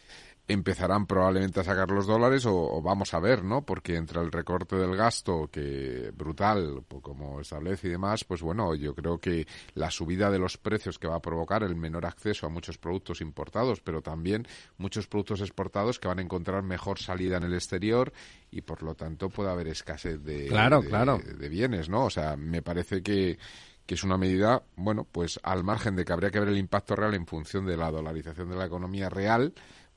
Empezarán 0.46 1.06
probablemente 1.06 1.60
a 1.60 1.64
sacar 1.64 1.90
los 1.90 2.06
dólares 2.06 2.44
o, 2.44 2.54
o 2.54 2.82
vamos 2.82 3.14
a 3.14 3.18
ver, 3.20 3.42
¿no? 3.44 3.62
Porque 3.62 3.96
entre 3.96 4.20
el 4.20 4.30
recorte 4.30 4.76
del 4.76 4.94
gasto 4.94 5.48
que 5.50 6.10
brutal, 6.14 6.84
como 7.02 7.40
establece 7.40 7.88
y 7.88 7.90
demás, 7.92 8.24
pues 8.24 8.42
bueno, 8.42 8.74
yo 8.74 8.94
creo 8.94 9.18
que 9.18 9.46
la 9.74 9.90
subida 9.90 10.30
de 10.30 10.38
los 10.38 10.58
precios 10.58 10.98
que 10.98 11.08
va 11.08 11.16
a 11.16 11.22
provocar 11.22 11.62
el 11.62 11.76
menor 11.76 12.04
acceso 12.04 12.46
a 12.46 12.50
muchos 12.50 12.76
productos 12.76 13.22
importados, 13.22 13.80
pero 13.80 14.02
también 14.02 14.46
muchos 14.76 15.06
productos 15.06 15.40
exportados 15.40 15.98
que 15.98 16.08
van 16.08 16.18
a 16.18 16.22
encontrar 16.22 16.62
mejor 16.62 16.98
salida 16.98 17.38
en 17.38 17.44
el 17.44 17.54
exterior 17.54 18.12
y 18.50 18.60
por 18.60 18.82
lo 18.82 18.94
tanto 18.94 19.30
puede 19.30 19.50
haber 19.50 19.68
escasez 19.68 20.22
de, 20.22 20.46
Claro, 20.48 20.82
de- 20.82 20.88
claro. 20.88 21.18
de 21.24 21.48
bienes, 21.48 21.88
¿no? 21.88 22.04
O 22.04 22.10
sea, 22.10 22.36
me 22.36 22.60
parece 22.62 23.02
que 23.02 23.38
que 23.86 23.96
es 23.96 24.02
una 24.02 24.16
medida, 24.16 24.62
bueno, 24.76 25.04
pues 25.04 25.38
al 25.42 25.62
margen 25.62 25.94
de 25.94 26.06
que 26.06 26.12
habría 26.14 26.30
que 26.30 26.40
ver 26.40 26.48
el 26.48 26.56
impacto 26.56 26.96
real 26.96 27.12
en 27.12 27.26
función 27.26 27.66
de 27.66 27.76
la 27.76 27.90
dolarización 27.90 28.48
de 28.48 28.56
la 28.56 28.64
economía 28.64 29.10
real, 29.10 29.52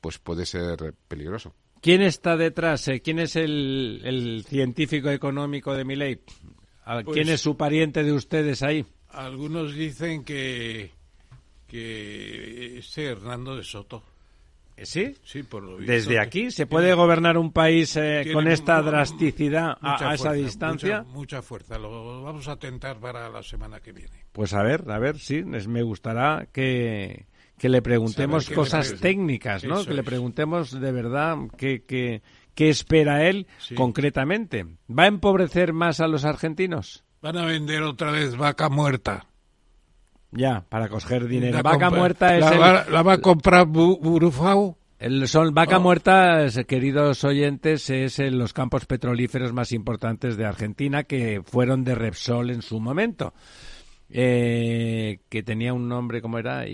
pues 0.08 0.20
puede 0.20 0.46
ser 0.46 0.94
peligroso. 1.10 1.54
¿Quién 1.82 2.02
está 2.02 2.38
detrás? 2.38 2.88
eh? 2.88 3.02
¿Quién 3.02 3.20
es 3.20 3.36
el, 3.36 4.00
el 4.06 4.46
científico 4.48 5.10
económico 5.10 5.74
de 5.74 5.84
Milei? 5.84 6.22
¿A- 6.86 7.02
Pues- 7.04 7.14
¿Quién 7.14 7.28
es 7.28 7.42
su 7.42 7.58
pariente 7.58 8.06
de 8.06 8.14
ustedes 8.14 8.64
ahí? 8.64 8.86
Algunos 9.10 9.76
dicen 9.76 10.24
que, 10.24 10.92
que 11.68 12.78
este 12.78 13.04
Hernando 13.06 13.58
de 13.58 13.64
Soto. 13.64 14.02
¿Sí? 14.82 15.14
Sí, 15.26 15.44
por 15.44 15.62
lo 15.64 15.76
visto. 15.76 15.92
Desde 15.92 16.20
aquí 16.22 16.52
se 16.52 16.68
puede 16.68 16.94
gobernar 16.94 17.38
un 17.38 17.52
país 17.52 17.98
eh, 17.98 18.20
Tiene 18.24 18.34
con 18.34 18.48
esta 18.48 18.82
drasticidad 18.82 19.72
a, 19.82 19.92
mucha 19.92 20.10
a 20.12 20.14
esa 20.14 20.24
fuerza, 20.30 20.32
distancia. 20.46 20.98
Mucha, 21.02 21.12
mucha 21.18 21.42
fuerza. 21.42 21.78
Lo 21.80 22.22
vamos 22.24 22.48
a 22.48 22.56
tentar 22.58 22.98
para 23.00 23.28
la 23.30 23.44
semana 23.44 23.82
que 23.82 23.92
viene. 23.92 24.24
Pues 24.32 24.54
a 24.54 24.64
ver, 24.64 24.90
a 24.90 25.00
ver, 25.00 25.18
sí, 25.20 25.44
es- 25.54 25.68
me 25.68 25.82
gustará 25.84 26.48
que, 26.54 27.26
que 27.58 27.70
le 27.70 27.82
preguntemos 27.82 28.50
cosas 28.50 28.92
le- 28.92 28.98
técnicas, 29.00 29.64
¿no? 29.64 29.80
Eso 29.80 29.88
que 29.90 29.94
le 29.96 30.02
es. 30.02 30.06
preguntemos 30.06 30.72
de 30.80 30.92
verdad 30.92 31.38
qué, 31.58 31.84
qué, 31.88 32.22
qué 32.56 32.70
espera 32.70 33.28
él 33.28 33.48
Sí. 33.60 33.76
concretamente. 33.76 34.66
¿Va 34.88 35.04
a 35.04 35.08
empobrecer 35.08 35.74
más 35.74 36.00
a 36.00 36.08
los 36.08 36.24
argentinos? 36.26 37.04
Van 37.22 37.38
a 37.38 37.46
vender 37.46 37.82
otra 37.84 38.12
vez 38.12 38.36
vaca 38.38 38.70
muerta. 38.70 39.26
Ya, 40.32 40.66
para 40.70 40.90
coger 40.90 41.28
dinero. 41.28 41.56
La 41.56 41.64
vaca 41.64 41.90
muerta 41.90 42.36
es 42.36 42.42
la, 42.42 42.52
el- 42.52 42.62
va, 42.62 42.86
la 42.90 43.02
va 43.02 43.14
a 43.14 43.18
comprar 43.22 43.66
Bu- 43.68 44.00
Burufau. 44.00 44.78
El 45.00 45.28
son 45.28 45.54
vaca 45.54 45.78
Oh. 45.78 45.82
muerta, 45.82 46.48
queridos 46.68 47.24
oyentes, 47.24 47.90
es 47.92 48.18
en 48.20 48.40
los 48.40 48.52
campos 48.52 48.86
petrolíferos 48.88 49.54
más 49.54 49.72
importantes 49.72 50.38
de 50.38 50.46
Argentina 50.46 51.04
que 51.04 51.42
fueron 51.46 51.84
de 51.84 51.94
Repsol 51.96 52.50
en 52.50 52.62
su 52.64 52.80
momento. 52.80 53.34
Eh, 54.10 55.20
que 55.30 55.44
tenía 55.44 55.74
un 55.74 55.88
nombre, 55.90 56.22
¿cómo 56.22 56.38
era? 56.40 56.66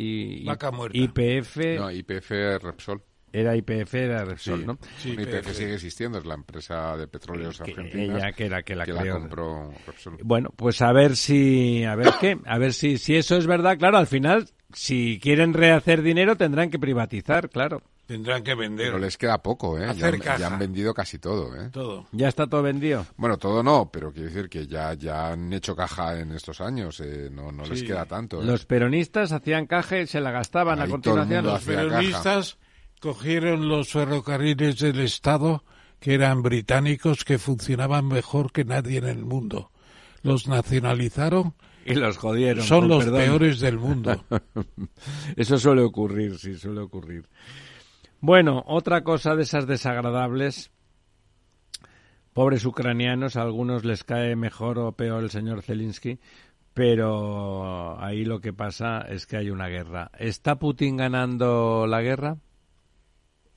Muerta. 0.72 0.98
IPF. 0.98 1.58
No, 1.80 1.92
YPF 1.92 2.32
Repsol. 2.62 3.02
Era 3.36 3.56
IPF, 3.56 3.96
era 3.96 4.24
Repsol, 4.26 4.60
Sí. 4.60 4.66
¿no? 4.68 4.78
Sí, 5.00 5.14
pero- 5.16 5.52
sigue 5.56 5.74
existiendo, 5.74 6.20
es 6.20 6.26
la 6.26 6.36
empresa 6.36 6.96
de 6.96 7.08
petróleos 7.08 7.58
Que 7.60 7.72
argentinas 7.72 8.18
ella 8.22 8.32
que 8.32 8.46
era 8.46 8.62
que 8.62 8.76
la 8.76 8.86
que 8.86 8.92
creó. 8.94 9.06
la 9.16 9.20
compró 9.20 9.74
Repsol. 9.88 10.18
Bueno, 10.24 10.52
pues 10.56 10.84
a 10.84 10.92
ver 10.94 11.16
si, 11.16 11.84
a 11.84 11.96
ver 11.96 12.10
qué, 12.22 12.38
a 12.46 12.60
ver 12.60 12.74
si, 12.74 13.00
si 13.00 13.16
eso 13.16 13.36
es 13.36 13.48
verdad, 13.48 13.80
claro, 13.80 13.98
al 13.98 14.06
final, 14.06 14.50
si 14.72 15.20
quieren 15.20 15.54
rehacer 15.56 16.04
dinero 16.04 16.36
tendrán 16.36 16.70
que 16.70 16.78
privatizar, 16.78 17.50
claro. 17.50 17.82
Tendrán 18.06 18.44
que 18.44 18.54
vender 18.54 18.88
Pero 18.88 19.00
les 19.00 19.18
queda 19.18 19.42
poco, 19.42 19.78
¿eh? 19.78 19.84
Ya 19.86 19.92
Hacer 19.92 20.14
han, 20.16 20.20
ya 20.20 20.26
caja. 20.26 20.48
han 20.48 20.60
vendido 20.60 20.94
casi 20.94 21.20
todo, 21.20 21.56
¿eh? 21.56 21.70
todo. 21.72 22.06
Ya 22.12 22.28
está 22.28 22.48
todo 22.48 22.62
vendido. 22.62 23.06
Bueno, 23.16 23.38
todo 23.38 23.64
no, 23.64 23.90
pero 23.92 24.12
quiero 24.12 24.28
decir 24.30 24.50
que 24.50 24.68
ya, 24.68 24.94
ya 24.94 25.30
han 25.32 25.54
hecho 25.54 25.74
caja 25.76 26.20
en 26.20 26.34
estos 26.34 26.60
años, 26.60 27.00
eh, 27.00 27.30
no, 27.32 27.52
no 27.54 27.66
les 27.66 27.80
Sí. 27.80 27.86
queda 27.86 28.06
tanto. 28.06 28.42
¿eh? 28.42 28.46
Los 28.46 28.66
peronistas 28.66 29.32
hacían 29.32 29.68
caja 29.68 30.00
y 30.00 30.08
se 30.08 30.20
la 30.20 30.32
gastaban 30.32 30.80
a 30.80 30.82
Ahí 30.84 30.88
el 30.88 30.92
continuación. 30.92 31.46
Los 31.46 31.54
hacía 31.62 31.76
caja. 31.76 31.88
peronistas 31.90 32.58
cogieron 33.00 33.70
los 33.70 33.90
ferrocarriles 33.94 34.80
del 34.80 35.00
Estado, 35.00 35.64
que 36.02 36.14
eran 36.14 36.42
británicos, 36.44 37.24
que 37.24 37.38
funcionaban 37.38 38.08
mejor 38.10 38.52
que 38.52 38.66
nadie 38.66 38.98
en 38.98 39.06
el 39.08 39.24
mundo. 39.24 39.72
Los 40.24 40.48
nacionalizaron, 40.50 41.54
Y 41.86 41.96
los 41.96 42.18
jodieron. 42.18 42.64
son 42.66 42.90
los 42.90 43.06
perdón. 43.06 43.22
peores 43.22 43.60
del 43.62 43.78
mundo. 43.78 44.24
Eso 45.38 45.58
suele 45.58 45.82
ocurrir, 45.82 46.38
sí, 46.38 46.56
suele 46.58 46.82
ocurrir. 46.82 47.28
Bueno, 48.24 48.64
otra 48.68 49.04
cosa 49.04 49.36
de 49.36 49.44
esas 49.44 49.68
desagradables. 49.68 50.72
Pobres 52.32 52.66
ucranianos, 52.66 53.36
a 53.36 53.42
algunos 53.42 53.84
les 53.84 54.06
cae 54.06 54.38
mejor 54.38 54.80
o 54.80 54.94
peor 54.94 55.26
el 55.26 55.30
señor 55.30 55.62
Zelensky, 55.62 56.20
pero 56.74 58.02
ahí 58.02 58.24
lo 58.24 58.40
que 58.40 58.54
pasa 58.54 59.02
es 59.02 59.28
que 59.28 59.36
hay 59.36 59.50
una 59.50 59.68
guerra. 59.68 60.10
¿Está 60.18 60.56
Putin 60.58 60.96
ganando 60.96 61.86
la 61.86 62.02
guerra? 62.02 62.38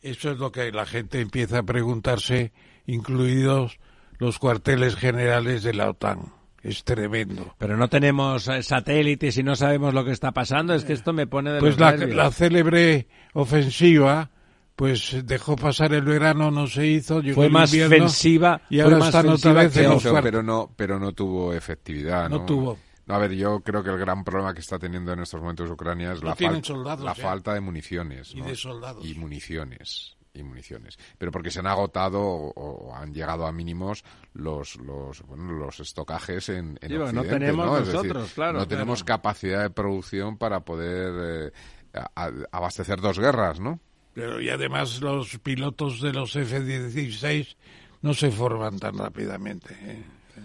Eso 0.03 0.33
es 0.33 0.39
lo 0.39 0.51
que 0.51 0.73
la 0.73 0.85
gente 0.85 1.21
empieza 1.21 1.59
a 1.61 1.63
preguntarse, 1.63 2.53
incluidos 2.87 3.79
los 4.19 4.41
cuarteles 4.41 4.97
generales 4.97 5.63
de 5.63 5.75
la 5.75 5.91
OTAN. 5.91 6.33
Es 6.65 6.83
tremendo. 6.83 7.55
Pero 7.59 7.77
no 7.77 7.87
tenemos 7.89 8.49
eh, 8.49 8.65
satélites 8.65 9.39
y 9.39 9.45
no 9.45 9.55
sabemos 9.55 9.95
lo 9.95 10.05
que 10.05 10.11
está 10.11 10.33
pasando. 10.33 10.75
Es 10.75 10.85
que 10.85 10.93
esto 10.93 11.13
me 11.13 11.29
pone 11.29 11.53
de 11.53 11.61
Pues 11.61 11.75
los 11.75 11.81
la, 11.81 11.93
nervios. 11.93 12.17
la 12.17 12.33
célebre 12.33 13.07
ofensiva, 13.33 14.33
pues 14.77 15.17
dejó 15.25 15.57
pasar 15.57 15.93
el 15.95 16.05
verano, 16.05 16.51
no 16.51 16.67
se 16.67 16.87
hizo. 16.87 17.21
llegó 17.21 17.37
Fue 17.37 17.47
el 17.47 17.53
más 17.53 17.73
invierno, 17.73 17.97
ofensiva, 18.05 18.61
y 18.69 18.77
fue 18.77 18.85
ahora 18.85 18.99
más 18.99 19.09
están 19.09 19.29
otra 19.31 19.53
vez 19.55 19.77
en 19.79 19.91
los 19.91 20.05
Eso, 20.05 20.19
pero 20.23 20.43
no, 20.43 20.71
pero 20.77 20.99
no 21.01 21.13
tuvo 21.13 21.53
efectividad, 21.55 22.29
¿no? 22.29 22.39
No 22.41 22.45
tuvo. 22.47 22.79
No, 23.07 23.15
a 23.15 23.19
ver, 23.19 23.33
yo 23.33 23.61
creo 23.61 23.83
que 23.85 23.91
el 23.91 23.99
gran 23.99 24.25
problema 24.25 24.53
que 24.53 24.61
está 24.61 24.79
teniendo 24.79 25.13
en 25.13 25.21
estos 25.21 25.41
momentos 25.41 25.71
Ucrania 25.71 26.13
es 26.13 26.23
No 26.23 26.29
la, 26.31 26.37
fal- 26.37 26.63
soldados 26.65 27.05
la 27.05 27.15
falta 27.15 27.55
de 27.55 27.61
municiones. 27.61 28.35
Y 28.35 28.41
de 28.43 28.55
soldados. 28.57 29.07
Y 29.07 29.15
municiones. 29.15 30.17
Y 30.35 30.43
municiones. 30.43 30.99
Pero 31.17 31.31
porque 31.33 31.51
se 31.51 31.61
han 31.61 31.67
agotado 31.69 32.21
o, 32.21 32.51
o 32.51 32.95
han 32.95 33.15
llegado 33.15 33.47
a 33.47 33.53
mínimos 33.53 34.05
los 34.35 34.77
los 34.77 35.23
bueno, 35.23 35.53
los 35.53 35.81
estocajes 35.81 36.49
en, 36.51 36.79
en 36.83 36.99
no 36.99 37.05
Occidente, 37.05 37.29
tenemos 37.31 37.67
¿no? 37.67 37.77
Decir, 37.79 37.95
nosotros, 37.95 38.33
claro, 38.35 38.59
No 38.59 38.69
tenemos 38.69 39.03
capacidad 39.05 39.63
de 39.63 39.71
producción 39.71 40.37
para 40.37 40.61
poder 40.61 41.15
eh, 41.47 41.53
a- 41.95 42.27
a- 42.27 42.33
abastecer 42.53 43.01
dos 43.01 43.19
guerras, 43.19 43.61
¿no? 43.61 43.81
Pero 44.17 44.41
y 44.41 44.49
además 44.49 44.99
los 45.03 45.39
pilotos 45.41 46.01
de 46.01 46.11
los 46.15 46.35
F-16 46.35 47.55
no 48.01 48.15
se 48.15 48.31
forman 48.31 48.79
tan 48.79 48.97
rápidamente. 48.97 49.77
¿eh? 49.83 50.03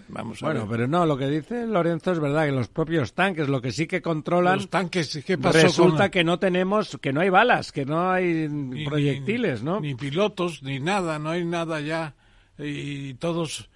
Vamos 0.08 0.42
a 0.42 0.46
Bueno, 0.46 0.60
ver. 0.66 0.68
pero 0.76 0.88
no, 0.88 1.06
lo 1.06 1.16
que 1.16 1.26
dice 1.28 1.66
Lorenzo 1.66 2.12
es 2.12 2.18
verdad, 2.20 2.44
que 2.44 2.52
los 2.52 2.68
propios 2.68 3.14
tanques, 3.14 3.48
lo 3.48 3.62
que 3.62 3.72
sí 3.72 3.86
que 3.86 4.02
controlan, 4.02 4.56
Los 4.56 4.68
tanques, 4.68 5.22
¿qué 5.24 5.38
pasó 5.38 5.58
resulta 5.62 6.04
con- 6.04 6.10
que 6.10 6.22
no 6.22 6.38
tenemos, 6.38 6.98
que 7.00 7.14
no 7.14 7.22
hay 7.22 7.30
balas, 7.30 7.72
que 7.72 7.86
no 7.86 8.10
hay 8.10 8.46
ni- 8.50 8.84
proyectiles, 8.84 9.62
ni- 9.62 9.66
¿no? 9.70 9.80
Ni 9.80 9.94
pilotos, 9.94 10.62
ni 10.62 10.78
nada, 10.78 11.18
no 11.18 11.30
hay 11.30 11.46
nada 11.46 11.80
ya. 11.80 12.14
Y 12.58 13.14
todos 13.14 13.70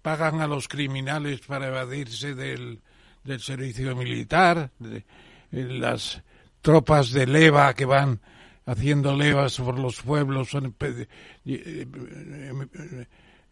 pagan 0.00 0.40
a 0.40 0.46
los 0.46 0.66
criminales 0.66 1.40
para 1.42 1.68
evadirse 1.68 2.34
del, 2.34 2.80
del 3.22 3.40
servicio 3.40 3.94
militar, 3.94 4.70
de, 4.78 5.04
eh, 5.52 5.66
las 5.78 6.22
tropas 6.62 7.10
de 7.12 7.26
leva 7.26 7.74
que 7.74 7.84
van 7.84 8.18
haciendo 8.66 9.16
levas 9.16 9.56
por 9.58 9.78
los 9.78 10.00
pueblos 10.02 10.50
son 10.50 10.74
eh, 10.80 11.06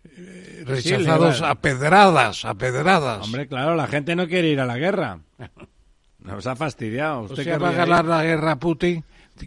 eh, 0.04 0.64
rechazados 0.66 1.40
leva. 1.40 1.50
a 1.50 1.54
pedradas, 1.60 2.44
a 2.44 2.54
pedradas. 2.54 3.24
Hombre, 3.24 3.46
claro, 3.48 3.74
la 3.74 3.86
gente 3.86 4.16
no 4.16 4.26
quiere 4.26 4.48
ir 4.48 4.60
a 4.60 4.66
la 4.66 4.78
guerra. 4.78 5.20
Nos 6.20 6.46
ha 6.46 6.54
fastidiado. 6.56 7.20
O 7.20 7.24
Usted 7.24 7.44
sea, 7.44 7.58
va 7.58 7.70
a 7.70 7.72
ganar 7.72 8.04
ir. 8.04 8.10
la 8.10 8.22
guerra 8.24 8.56
Putin. 8.56 9.04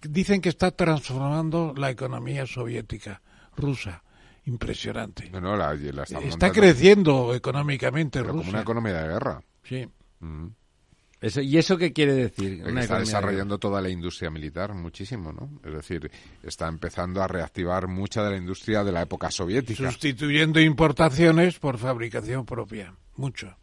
Dicen 0.10 0.42
que 0.42 0.50
está 0.50 0.72
transformando 0.72 1.74
la 1.78 1.92
economía 1.92 2.48
soviética, 2.48 3.22
rusa. 3.56 4.04
Impresionante. 4.46 5.30
No, 5.30 5.40
no, 5.40 5.56
la, 5.56 5.74
la 5.76 6.04
Está 6.04 6.52
creciendo 6.52 7.34
económicamente 7.34 8.20
pero 8.20 8.32
como 8.32 8.42
Rusia. 8.42 8.54
una 8.54 8.62
economía 8.62 9.02
de 9.02 9.08
guerra. 9.08 9.42
Sí. 9.64 9.88
Mm. 10.20 10.48
Eso- 11.24 11.42
¿Y 11.42 11.58
eso 11.58 11.78
qué 11.78 11.94
quiere 11.94 12.14
decir? 12.14 12.62
Una 12.66 12.82
está 12.82 12.96
de 12.96 13.00
desarrollando 13.02 13.58
toda 13.58 13.82
la 13.82 13.90
industria 13.90 14.30
militar 14.30 14.74
muchísimo, 14.74 15.32
¿no? 15.32 15.50
Es 15.64 15.74
decir, 15.74 16.12
está 16.44 16.68
empezando 16.68 17.24
a 17.24 17.28
reactivar 17.28 17.88
mucha 17.88 18.24
de 18.24 18.32
la 18.32 18.38
industria 18.38 18.84
de 18.84 18.92
la 18.92 19.02
época 19.04 19.32
soviética. 19.32 19.90
Sustituyendo 19.90 20.60
importaciones 20.60 21.58
por 21.60 21.78
fabricación 21.78 22.46
propia. 22.46 22.94
Mucho. 23.16 23.56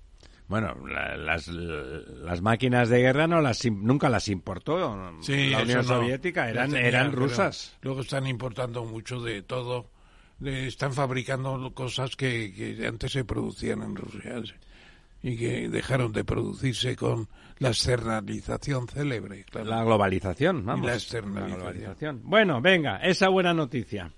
Bueno, 0.49 0.74
la- 0.89 1.16
las, 1.16 1.47
las 1.49 2.41
máquinas 2.43 2.89
de 2.89 2.99
guerra 3.01 3.27
no 3.28 3.41
las 3.41 3.65
nunca 3.66 4.09
las 4.09 4.27
importó 4.28 4.77
Sí, 5.20 5.51
la 5.51 5.62
Unión 5.62 5.78
no. 5.78 5.85
Soviética, 5.85 6.49
eran, 6.51 6.70
tenía, 6.70 6.89
eran 6.89 7.12
rusas. 7.12 7.77
Luego 7.82 8.01
están 8.01 8.27
importando 8.27 8.85
mucho 8.85 9.20
de 9.20 9.43
todo. 9.43 9.91
De- 10.39 10.66
están 10.66 10.93
fabricando 10.95 11.73
cosas 11.74 12.16
que, 12.16 12.53
que 12.53 12.87
antes 12.87 13.12
se 13.12 13.24
producían 13.24 13.82
en 13.82 13.95
Rusia 13.95 14.43
y 15.23 15.37
que 15.37 15.69
dejaron 15.69 16.12
de 16.12 16.24
producirse 16.24 16.97
con 16.97 17.28
la 17.61 17.69
externalización 17.69 18.89
célebre. 18.89 19.45
claro. 19.45 19.69
La 19.69 19.85
globalización, 19.85 20.65
vamos. 20.65 20.87
la 20.87 20.95
externalización. 20.95 21.51
La 21.51 21.57
globalización. 21.57 22.20
Bueno, 22.24 22.61
venga, 22.61 22.97
esa 22.97 23.28
buena 23.28 23.55
noticia. 23.55 24.12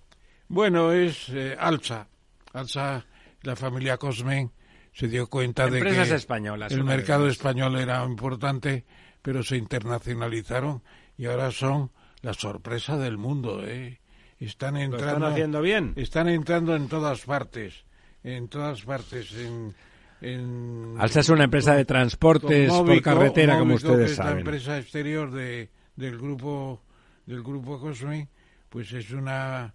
Bueno, 0.49 0.93
es 0.93 1.29
eh, 1.29 1.57
Alsa. 1.59 2.07
Alsa, 2.53 3.05
la 3.43 3.57
familia 3.57 3.97
Cosme, 3.99 4.51
se 4.93 5.09
dio 5.09 5.27
cuenta 5.27 5.69
de 5.69 5.79
Empresas 5.79 6.09
que 6.11 6.15
españolas, 6.15 6.73
el 6.73 6.85
mercado 6.85 7.27
español 7.27 7.77
era 7.79 8.05
importante, 8.05 8.85
pero 9.23 9.43
se 9.43 9.57
internacionalizaron 9.57 10.83
y 11.19 11.27
ahora 11.27 11.51
son 11.51 11.91
la 12.21 12.35
sorpresa 12.35 12.97
del 12.97 13.19
mundo. 13.19 13.63
¿eh? 13.65 14.01
Están 14.39 14.75
¿Lo 14.75 14.81
entrando, 14.81 15.07
están 15.09 15.33
haciendo 15.33 15.61
bien? 15.63 15.95
están 15.97 16.29
entrando 16.29 16.77
en 16.77 16.89
todas 16.89 17.23
partes, 17.23 17.85
en 18.23 18.47
todas 18.49 18.83
partes. 18.83 19.33
En, 19.33 19.75
en- 20.23 20.95
Alsa 20.99 21.21
es 21.21 21.29
una 21.29 21.45
empresa 21.45 21.75
de 21.75 21.85
transportes 21.85 22.71
con 22.71 22.87
por 22.87 23.03
carretera, 23.03 23.59
como 23.59 23.71
que 23.77 23.87
ustedes 23.87 24.13
es 24.13 24.19
la 24.19 24.25
saben. 24.25 24.39
empresa 24.39 24.79
exterior 24.79 25.31
de, 25.31 25.69
del 25.97 26.17
grupo 26.19 26.81
del 27.27 27.43
grupo 27.43 27.79
Cosme, 27.81 28.29
pues 28.69 28.93
es 28.93 29.11
una 29.13 29.75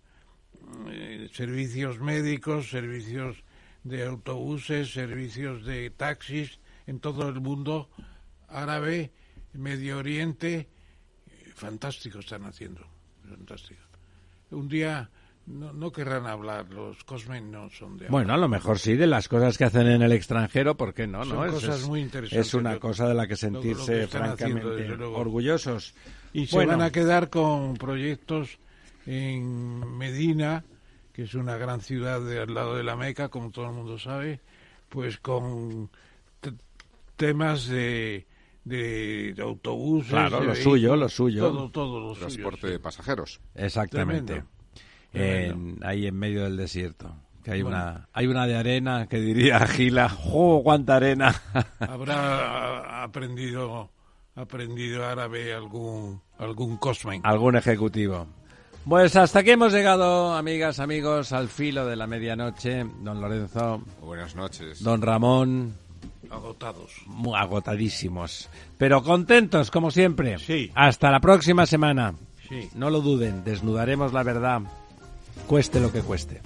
eh, 0.90 1.30
servicios 1.34 1.99
médicos, 1.99 2.69
servicios 2.69 3.44
de 3.84 4.06
autobuses, 4.06 4.91
servicios 4.91 5.65
de 5.65 5.90
taxis 5.91 6.60
en 6.88 6.99
todo 6.99 7.30
el 7.30 7.40
mundo 7.40 7.90
árabe, 8.49 9.11
Medio 9.53 9.98
Oriente, 9.99 10.68
eh, 11.28 11.52
fantástico 11.56 12.19
están 12.19 12.44
haciendo, 12.45 12.86
fantástico. 13.30 13.82
Un 14.52 14.68
día 14.68 15.10
no, 15.48 15.74
no 15.74 15.91
querrán 15.91 16.28
hablar, 16.28 16.69
los 16.72 17.03
Cosme 17.03 17.41
no 17.41 17.69
son 17.69 17.98
de 17.98 18.07
Bueno, 18.10 18.34
a 18.34 18.38
lo 18.38 18.48
mejor 18.48 18.80
sí, 18.80 18.95
de 18.95 19.07
las 19.07 19.28
cosas 19.28 19.57
que 19.57 19.64
hacen 19.64 19.88
en 19.88 20.02
el 20.02 20.11
extranjero, 20.11 20.76
¿por 20.76 20.94
qué 20.94 21.07
no? 21.07 21.24
Son 21.26 21.36
no? 21.38 21.45
Es- 21.45 21.52
cosas 21.53 21.80
es, 21.82 21.88
muy 21.88 22.02
interesantes, 22.02 22.48
Es 22.48 22.53
una 22.53 22.74
lo- 22.74 22.80
cosa 22.80 23.07
de 23.07 23.14
la 23.14 23.24
que 23.28 23.34
lo- 23.34 23.49
lo 23.52 23.61
sentirse 23.61 23.94
que 23.94 24.03
están 24.03 24.24
haciendo, 24.32 24.61
francamente 24.74 25.03
orgullosos. 25.06 25.94
Y 26.34 26.45
se 26.48 26.56
Bueno. 26.56 26.72
van 26.74 26.82
a 26.82 26.91
quedar 26.91 27.30
con 27.30 27.76
proyectos 27.76 28.60
en 29.06 29.98
Medina, 29.98 30.64
que 31.14 31.24
es 31.24 31.34
una 31.34 31.57
gran 31.57 31.82
ciudad 31.82 32.22
de, 32.22 32.40
al 32.41 32.53
lado 32.53 32.76
de 32.76 32.84
la 32.84 32.95
Meca, 32.95 33.30
como 33.30 33.49
todo 33.49 33.65
el 33.68 33.72
mundo 33.74 33.98
sabe, 33.98 34.41
pues 34.90 35.18
con 35.18 35.90
te- 36.41 36.53
temas 37.15 37.68
de, 37.68 38.28
de 38.65 39.34
autobuses. 39.41 40.10
Claro, 40.11 40.41
de 40.41 40.48
lo 40.48 40.56
suyo, 40.56 40.95
lo 40.98 41.07
suyo. 41.10 41.49
Todo, 41.49 41.69
todo 41.72 41.99
lo 42.02 42.14
suyo. 42.15 42.28
Transporte 42.28 42.68
de 42.68 42.80
pasajeros. 42.80 43.40
Exactamente. 43.56 44.34
Tremendo. 44.34 44.56
En- 45.13 45.77
ahí 45.84 46.07
en 46.07 46.15
medio 46.17 46.43
del 46.43 46.57
desierto. 46.57 47.13
Que 47.43 47.51
hay 47.53 47.61
Bueno. 47.61 47.77
una 47.77 48.09
hay 48.13 48.27
una 48.27 48.45
de 48.45 48.57
arena 48.57 49.07
que 49.07 49.19
diría 49.19 49.59
Gila, 49.67 50.09
¡jo, 50.09 50.61
cuánta 50.63 50.97
arena! 50.97 51.34
Habrá 51.79 53.03
aprendido 53.03 53.89
aprendido 54.35 55.05
árabe 55.05 55.53
algún 55.53 56.21
algún 56.38 56.77
cosmen. 56.77 57.21
Algún 57.23 57.55
ejecutivo. 57.55 58.27
Pues 58.88 59.15
hasta 59.17 59.39
aquí 59.39 59.51
hemos 59.51 59.73
llegado, 59.73 60.34
amigas, 60.35 60.79
amigos, 60.79 61.34
al 61.34 61.49
filo 61.49 61.85
de 61.85 61.95
la 61.97 62.07
medianoche. 62.07 62.85
Don 63.01 63.19
Lorenzo, 63.19 63.81
Buenas 64.01 64.34
noches. 64.35 64.81
don 64.81 65.01
Ramón, 65.01 65.73
agotados. 66.29 66.91
muy 67.05 67.34
agotadísimos. 67.38 68.49
Pero 68.77 69.03
contentos, 69.03 69.71
como 69.71 69.91
siempre. 69.91 70.38
Sí. 70.39 70.71
Hasta 70.75 71.11
la 71.11 71.19
próxima 71.19 71.65
semana. 71.65 72.13
Sí. 72.47 72.69
No 72.75 72.89
lo 72.89 73.01
duden, 73.01 73.43
desnudaremos 73.43 74.13
la 74.13 74.23
verdad, 74.23 74.61
cueste 75.45 75.80
lo 75.80 75.91
que 75.91 76.01
cueste. 76.01 76.41